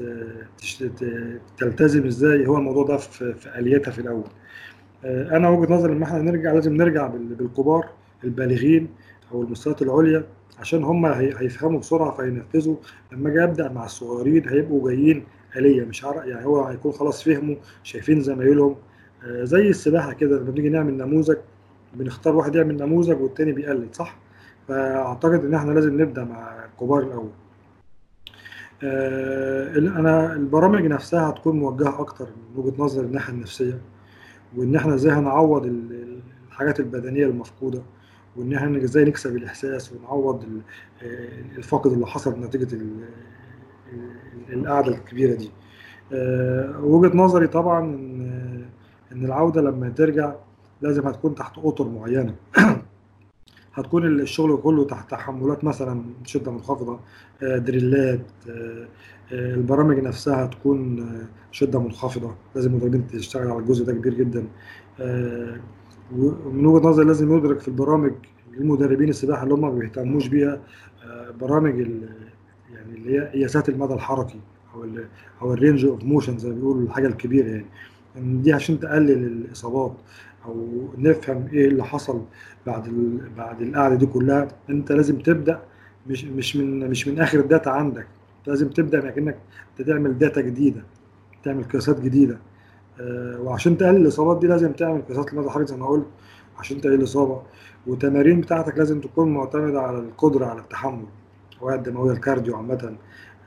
[1.58, 4.24] تلتزم إزاي؟ هو الموضوع ده في آلياتها في الأول.
[5.04, 7.88] أنا وجهة نظري لما إحنا نرجع لازم نرجع بالكبار
[8.24, 8.88] البالغين
[9.32, 10.24] أو المستويات العليا
[10.58, 12.76] عشان هم هيفهموا بسرعة فينفذوا
[13.12, 15.24] لما أجي أبدأ مع الصغيرين هيبقوا جايين
[15.56, 18.76] آلية مش عارف يعني هو هيكون خلاص فهموا شايفين زمايلهم
[19.26, 21.36] زي السباحة كده لما بنيجي نعمل نموذج
[21.94, 24.16] بنختار واحد يعمل نموذج والتاني بيقلد صح؟
[24.68, 27.30] فأعتقد إن إحنا لازم نبدأ مع الكبار الأول.
[29.98, 32.24] أنا البرامج نفسها هتكون موجهة أكتر
[32.56, 33.78] من وجهة نظر الناحية النفسية
[34.56, 35.66] وإن إحنا إزاي هنعوض
[36.48, 37.82] الحاجات البدنية المفقودة
[38.36, 40.44] وإن إحنا إزاي نكسب الإحساس ونعوض
[41.56, 42.78] الفقد اللي حصل نتيجة
[44.52, 45.50] القعدة الكبيرة دي.
[46.80, 48.64] وجهة نظري طبعا إن
[49.12, 50.34] إن العودة لما ترجع
[50.82, 52.34] لازم هتكون تحت أطر معينة
[53.74, 57.00] هتكون الشغل كله تحت تحملات مثلا شدة منخفضة
[57.42, 58.20] دريلات
[59.32, 61.08] البرامج نفسها هتكون
[61.50, 62.34] شدة منخفضة.
[62.54, 64.44] لازم المدربين تشتغل على الجزء ده كبير جدا.
[66.16, 68.12] ومن وجهة نظري لازم ندرك في البرامج
[68.58, 70.60] المدربين السباحة اللي هم ما بيهتموش بيها
[71.40, 74.40] برامج يعني اللي هي قياسات المدى الحركي
[74.74, 74.86] أو
[75.42, 77.66] أو ال range of motion زي ما بيقولوا الحاجة الكبيرة يعني.
[78.16, 79.96] دي عشان تقلل الإصابات
[80.44, 82.22] أو نفهم إيه اللي حصل
[82.66, 82.88] بعد.
[83.36, 85.60] بعد القعدة دي كلها أنت لازم تبدأ
[86.06, 88.06] مش مش من مش من آخر ال data عندك.
[88.46, 89.38] لازم تبدأ كأنك
[89.86, 90.82] تعمل data جديدة
[91.44, 92.38] تعمل قياسات جديدة.
[93.00, 96.06] آه وعشان تقلل الإصابات دي لازم تعمل قياسات المدى الحركي زي ما قلت
[96.58, 97.42] عشان تقلل الإصابة.
[97.86, 101.04] والتمارين بتاعتك لازم تكون معتمدة على القدرة على التحمل.
[101.52, 102.96] الهواء الدموية ال cardio عامة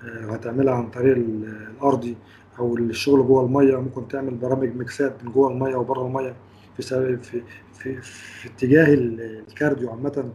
[0.04, 2.18] آه وهتعملها عن طريق الارضي
[2.60, 3.82] أو الشغل جوه المية.
[3.82, 6.36] ممكن تعمل برامج ميكسات من جوه المية وبره المية
[6.78, 7.42] في في
[7.74, 10.30] في, في اتجاه الكارديو عامة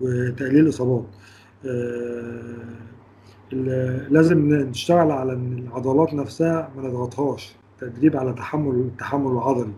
[0.00, 1.04] وتقليل الإصابات.
[3.52, 7.54] لازم نشتغل على إن العضلات نفسها ما نضغطهاش.
[7.80, 9.72] تدريب على تحمل التحمل العضلي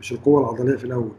[0.00, 1.12] مش القوة العضلية في الأول.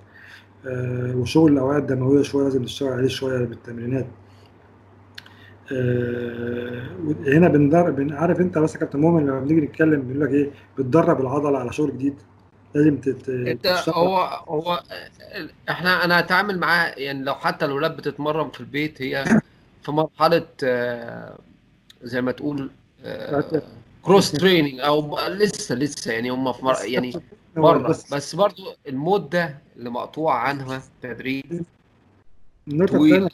[1.15, 4.07] وشغل الاوعيه الدموية شوية لازم نشتغل عليه شوية بالتمرينات.
[7.27, 11.21] هنا بندرب عارف أنت بس يا كابتن مؤمن لما بنيجي نتكلم بيقول لك إيه؟ بتدرب
[11.21, 12.15] العضلة على شغل جديد.
[12.75, 13.29] لازم تت...
[13.29, 14.17] أنت هو
[14.47, 14.83] هو
[15.69, 19.25] إحنا أنا اتعامل معاه يعني لو حتى الأولاد بتتمرن في البيت هي
[19.81, 20.45] في مرحلة
[22.03, 22.71] زي ما تقول
[24.01, 26.75] كروس تريننج أو لسه لسه يعني هم في مر...
[26.85, 27.13] يعني
[27.57, 27.87] بره.
[27.87, 31.63] بس, بس برضو المده اللي مقطوع عنها تدريب
[32.67, 33.29] النقطة الثانية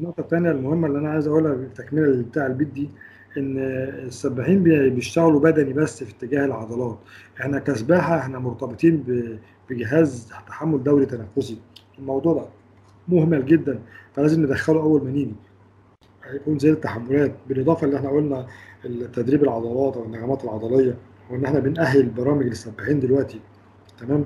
[0.00, 2.88] النقطة الثانية المهمة اللي أنا عايز أقولها تكمله بتاع البيت دي
[3.36, 3.58] إن
[4.06, 6.98] السباحين بي- بيشتغلوا بدني بس في اتجاه العضلات.
[7.40, 9.04] إحنا كسباحة إحنا مرتبطين
[9.70, 11.58] بجهاز تحمل دوري تنفسي.
[11.98, 12.46] الموضوع ده
[13.08, 13.78] مهمل جدا
[14.14, 15.34] فلازم ندخله أول ما نيجي.
[16.30, 18.46] هيكون زي التحملات بالإضافة اللي إحنا قلنا
[19.12, 20.94] تدريب العضلات أو النغمات العضلية
[21.30, 23.40] وإن إحنا بنأهل برامج للسباحين دلوقتي
[24.00, 24.24] تمام؟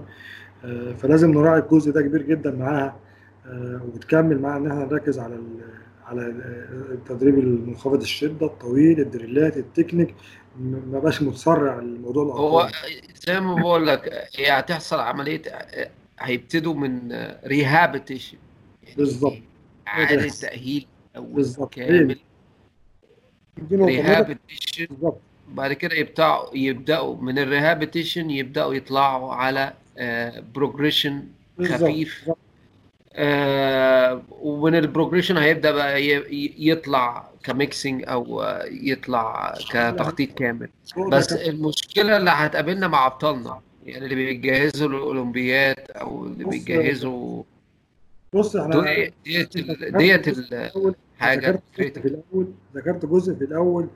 [0.64, 2.96] آه، فلازم نراعي الجزء ده كبير جدا معاها
[3.46, 5.38] آه، وبتكمل معاها إن إحنا نركز على
[6.06, 10.14] على آه، التدريب المنخفض الشدة الطويل الدريلات التكنيك
[10.60, 12.90] ما بقاش متسرع الموضوع هو الارقام
[13.26, 15.42] زي ما بقول لك هي هتحصل عملية
[16.20, 17.12] هيبتدوا من
[17.46, 18.38] rehabilitation
[18.96, 19.32] بالظبط.
[19.86, 20.28] يعني هو
[21.16, 22.18] هي كامل
[23.72, 24.86] rehabilitation
[25.48, 29.72] بعد كده يبدأوا يبدأوا من ال rehabilitation يبدأوا يطلعوا على
[30.54, 31.24] progression
[31.58, 32.30] بالظبط خفيف.
[33.12, 36.04] آه، ومن ال progression هيبدأ بقى
[36.68, 40.68] يطلع ك mixing أو آه، يطلع كتخطيط كامل.
[41.10, 47.42] بس كان المشكلة اللي هتقابلنا مع أبطالنا يعني اللي بيجهزوا الأولمبياد أو اللي بيجهزوا
[48.32, 48.82] بص إحنا؟
[49.24, 49.56] ديت
[49.96, 53.88] ديت جزء في ال- الأول حاجة ذكرت جزء في الأول ذكرت جزء في الأول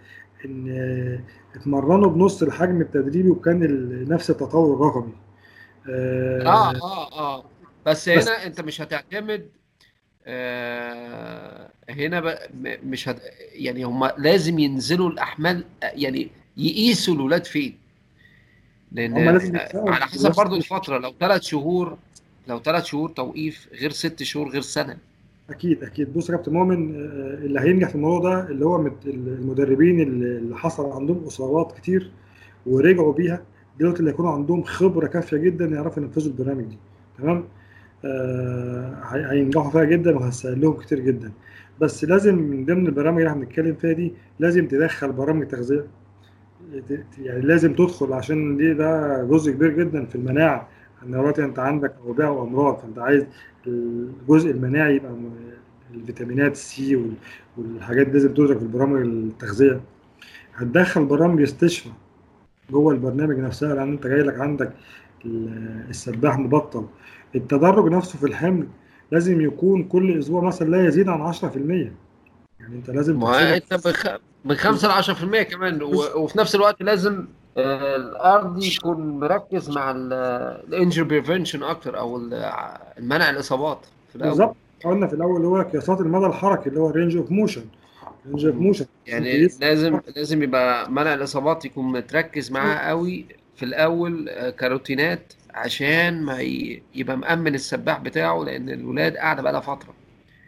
[0.44, 1.20] إن آه،
[1.58, 3.58] اتمرنوا بنص الحجم التدريبي وكان
[4.08, 5.12] نفس التطور الرقمي.
[5.88, 7.44] آه آه، آه آه.
[7.86, 9.48] بس بس هنا أنت مش هتعتمد
[10.26, 12.48] آه هنا بقى
[12.84, 13.20] مش هت
[13.52, 17.78] يعني هم لازم ينزلوا الأحمال يعني يقيسوا الولاد فين؟
[18.92, 19.16] لأن
[19.74, 21.98] على حسب برضو الفترة لو ثلاث شهور
[22.48, 24.96] لو ثلاث شهور توقيف غير ست شهور غير سنة.
[25.50, 26.12] أكيد أكيد.
[26.14, 26.98] بص يا كابتن مؤمن آه،
[27.44, 32.10] اللي هينجح في الموضوع ده اللي هو المدربين اللي حصل عندهم إصابات كتير
[32.66, 33.42] ورجعوا بيها
[33.80, 36.78] دلوقتي اللي هيكونوا عندهم خبرة كافية جدا يعرفوا ينفذوا البرنامج دي.
[37.18, 37.44] تمام؟
[38.04, 41.32] آه، هي- هينجحوا فيها جدا وهتسهل لهم كتير جدا.
[41.80, 45.86] بس لازم من ضمن البرامج اللي إحنا بنتكلم فيها دي لازم تدخل برامج تغذية.
[47.18, 50.68] يعني لازم تدخل عشان دي ده جزء كبير جدا في المناعة
[51.06, 53.26] إن دلوقتي أنت عندك اوبئه وامراض فأنت عايز
[53.66, 55.12] الجزء المناعي يبقى
[55.94, 57.14] الفيتامينات سي وال-
[57.56, 59.80] والحاجات دي لازم تدرك في برامج التغذية
[60.54, 61.92] هتدخل برامج استشفاء
[62.70, 64.72] جوه البرنامج نفسها لأن أنت جاي لك عندك
[65.24, 66.86] ال- السباح مبطل
[67.34, 68.66] التدرج نفسه في الحمل
[69.12, 71.92] لازم يكون كل أسبوع مثلا لا يزيد عن 10%
[72.60, 73.26] يعني أنت لازم ما
[73.56, 73.74] أنت.
[74.44, 74.92] من 5 ل
[75.42, 75.88] 10% كمان و...
[76.16, 77.26] وفي نفس الوقت لازم
[77.56, 82.16] آه، الأرضي يكون مركز مع ال injury prevention أكتر أو
[82.98, 84.30] المنع الإصابات في الأول.
[84.30, 84.56] بالظبط.
[84.84, 87.64] قلنا في الأول هو قياسات المدى الحركي اللي هو range of motion
[88.26, 93.26] range of motion يعني لازم لازم يبقى منع الإصابات يكون متركز معاه قوي
[93.56, 96.40] في الأول آه، كروتينات عشان ما.
[96.94, 99.94] يبقى مأمن السباح بتاعه لأن الولاد قاعدة بقى لها فترة.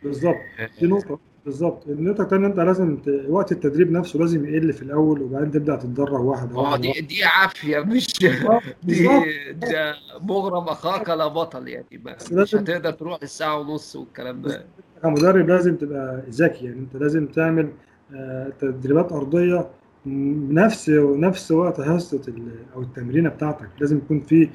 [0.03, 0.37] بالظبط.
[0.81, 1.87] دي نقطة بالظبط.
[1.89, 3.25] النقطة التانية أنت لازم ت...
[3.29, 7.79] وقت التدريب نفسه لازم يقل في الأول وبعدين تبدأ تتدرب واحدة آه دي دي عافية
[7.79, 8.07] مش.
[8.83, 9.07] دي
[9.53, 14.65] ده مغرم أخاك لا بطل يعني بس مش هتقدر تروح للساعه ونص والكلام ده.
[15.03, 16.79] كمدرب لازم تبقى ذكي يعني.
[16.79, 17.69] أنت لازم تعمل
[18.15, 19.69] آه، تدريبات أرضية
[20.07, 23.69] م- نفس نفس وقت حصة ال- أو التمرينة بتاعتك.
[23.81, 24.49] لازم يكون في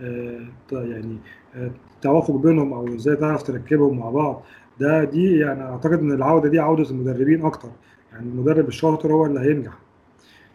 [0.00, 0.40] آه،
[0.72, 1.16] يعني
[1.56, 1.70] آه،
[2.02, 4.42] توافق بينهم أو إزاي تعرف تركبهم مع بعض.
[4.80, 7.68] ده دي يعني أعتقد إن العودة دي عودة المدربين أكتر.
[8.12, 9.72] يعني المدرب الشاطر هو اللي هينجح.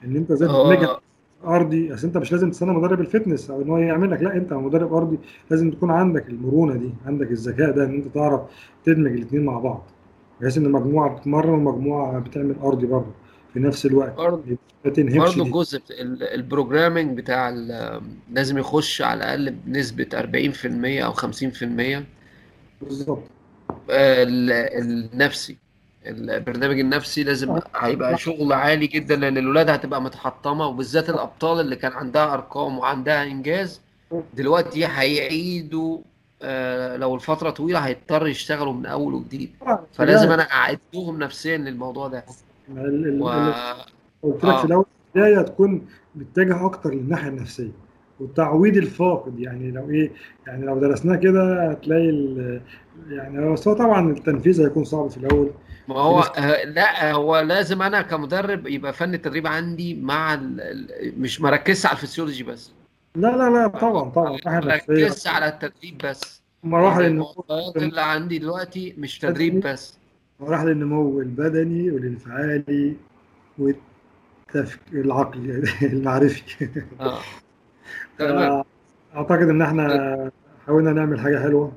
[0.06, 1.00] إن أنت إزاي تدمجها هو
[1.56, 4.35] أرضي أصل أنت مش لازم تستنى مدرب ال fitness أو إن هو يعمل لك لا
[4.35, 5.19] أنت مدرب أرضي
[5.52, 8.42] لازم تكون عندك المرونة دي عندك الذكاء ده إن أنت تعرف
[8.85, 9.84] تدمج الاثنين مع بعض.
[10.42, 13.11] بحيث إن مجموعة بتتمرن ومجموعة بتعمل أرضي برضه
[13.53, 14.18] في نفس الوقت.
[14.18, 14.42] برضه
[14.85, 15.42] ما تنهكش برضه دي.
[15.50, 17.50] الجزء بت- ال- ال programming بتاع
[18.32, 22.06] لازم يخش على الأقل بنسبة 40% أو 50%
[22.82, 23.18] بالظبط.
[23.18, 23.33] ال-
[23.90, 25.58] النفسي.
[26.06, 31.92] البرنامج النفسي لازم هيبقى شغل عالي جدا لأن الولاد هتبقى متحطمة وبالذات الأبطال اللي كان
[31.92, 33.82] عندها أرقام وعندها إنجاز
[34.34, 35.98] دلوقتي هيعيدوا
[36.45, 39.52] آه، لو الفترة طويلة هيضطر يشتغلوا من أول وجديد.
[39.94, 42.24] فلازم أنا أعدهم نفسيا للموضوع ده.
[43.22, 43.28] و
[44.24, 47.72] قلت لك في الأول البداية تكون متجهة أكتر للناحية النفسية
[48.20, 49.40] وتعويض الفاقد.
[49.40, 50.12] يعني لو إيه
[50.48, 52.62] يعني لو درسناه كده هتلاقي ال-
[53.10, 55.52] يعني بس هو طبعا التنفيذ هيكون صعب في الأول.
[55.88, 60.40] ما هو آه، لا هو لازم أنا كمدرب يبقى فن التدريب عندي مع
[61.18, 62.72] مش مركز على الفسيولوجي بس.
[63.16, 64.40] لا لا لا طبعا طبعا.
[64.46, 66.42] مركز على التدريب بس.
[66.64, 69.98] مراحل النمو اللي عندي دلوقتي مش تدريب بس.
[70.40, 72.96] مراحل النمو البدني والانفعالي
[73.58, 76.70] والتفكير العقلي المعرفي.
[77.00, 77.20] آه.
[78.20, 78.64] تمام
[79.14, 80.32] فأعتقد إن إحنا
[80.68, 81.72] حاولنا نعمل حاجة حلوة.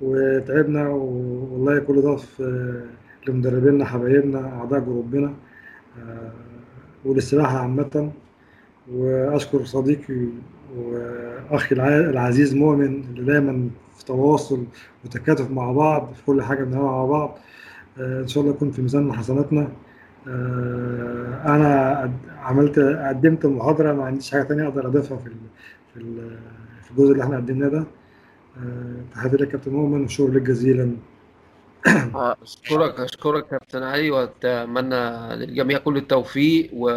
[0.00, 2.82] وتعبنا والله كل ده في
[3.28, 5.34] لمدربينا حبايبنا أعضاء جروبنا
[5.98, 6.30] آه،
[7.04, 8.10] وللسباحة عامة.
[8.92, 10.26] وأشكر صديقي
[11.72, 14.64] الع- العزيز مؤمن اللي دايما في تواصل
[15.04, 17.38] وتكاتف مع بعض في كل حاجة بنعملها مع بعض.
[17.98, 19.68] آه، إن شاء الله يكون في ميزان حسناتنا.
[20.28, 25.30] آه، قد- عملت قدمت المحاضرة ما عنديش حاجة تانية أقدر أضيفها في
[25.94, 26.38] في ال-
[26.82, 27.78] في الجزء اللي إحنا قدمناه ده.
[27.78, 27.84] آه،
[29.14, 30.96] تحياتي لك كابتن مؤمن وشكرا لك جزيلا
[32.14, 36.88] آه، أشكرك أشكرك كابتن علي وأتمنى للجميع كل التوفيق و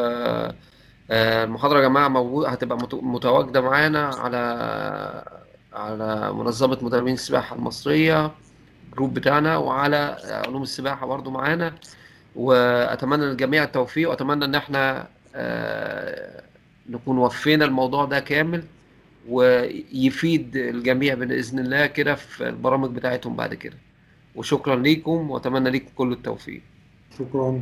[1.12, 4.38] آه، المحاضرة يا جماعة موجود هتبقى مت- متواجدة معانا على
[5.74, 8.32] على منظمة مدربين السباحة المصرية
[8.90, 10.18] الجروب بتاعنا وعلى
[10.48, 11.74] علوم السباحة برضو معانا.
[12.36, 16.44] وأتمنى للجميع التوفيق وأتمنى إن إحنا آه،
[16.90, 18.64] نكون وفينا الموضوع ده كامل.
[19.30, 23.78] ويفيد الجميع بإذن الله كده في البرامج بتاعتهم بعد كده.
[24.36, 26.62] وشكرا ليكم وأتمنى ليكم كل التوفيق.
[27.20, 27.60] شكرا.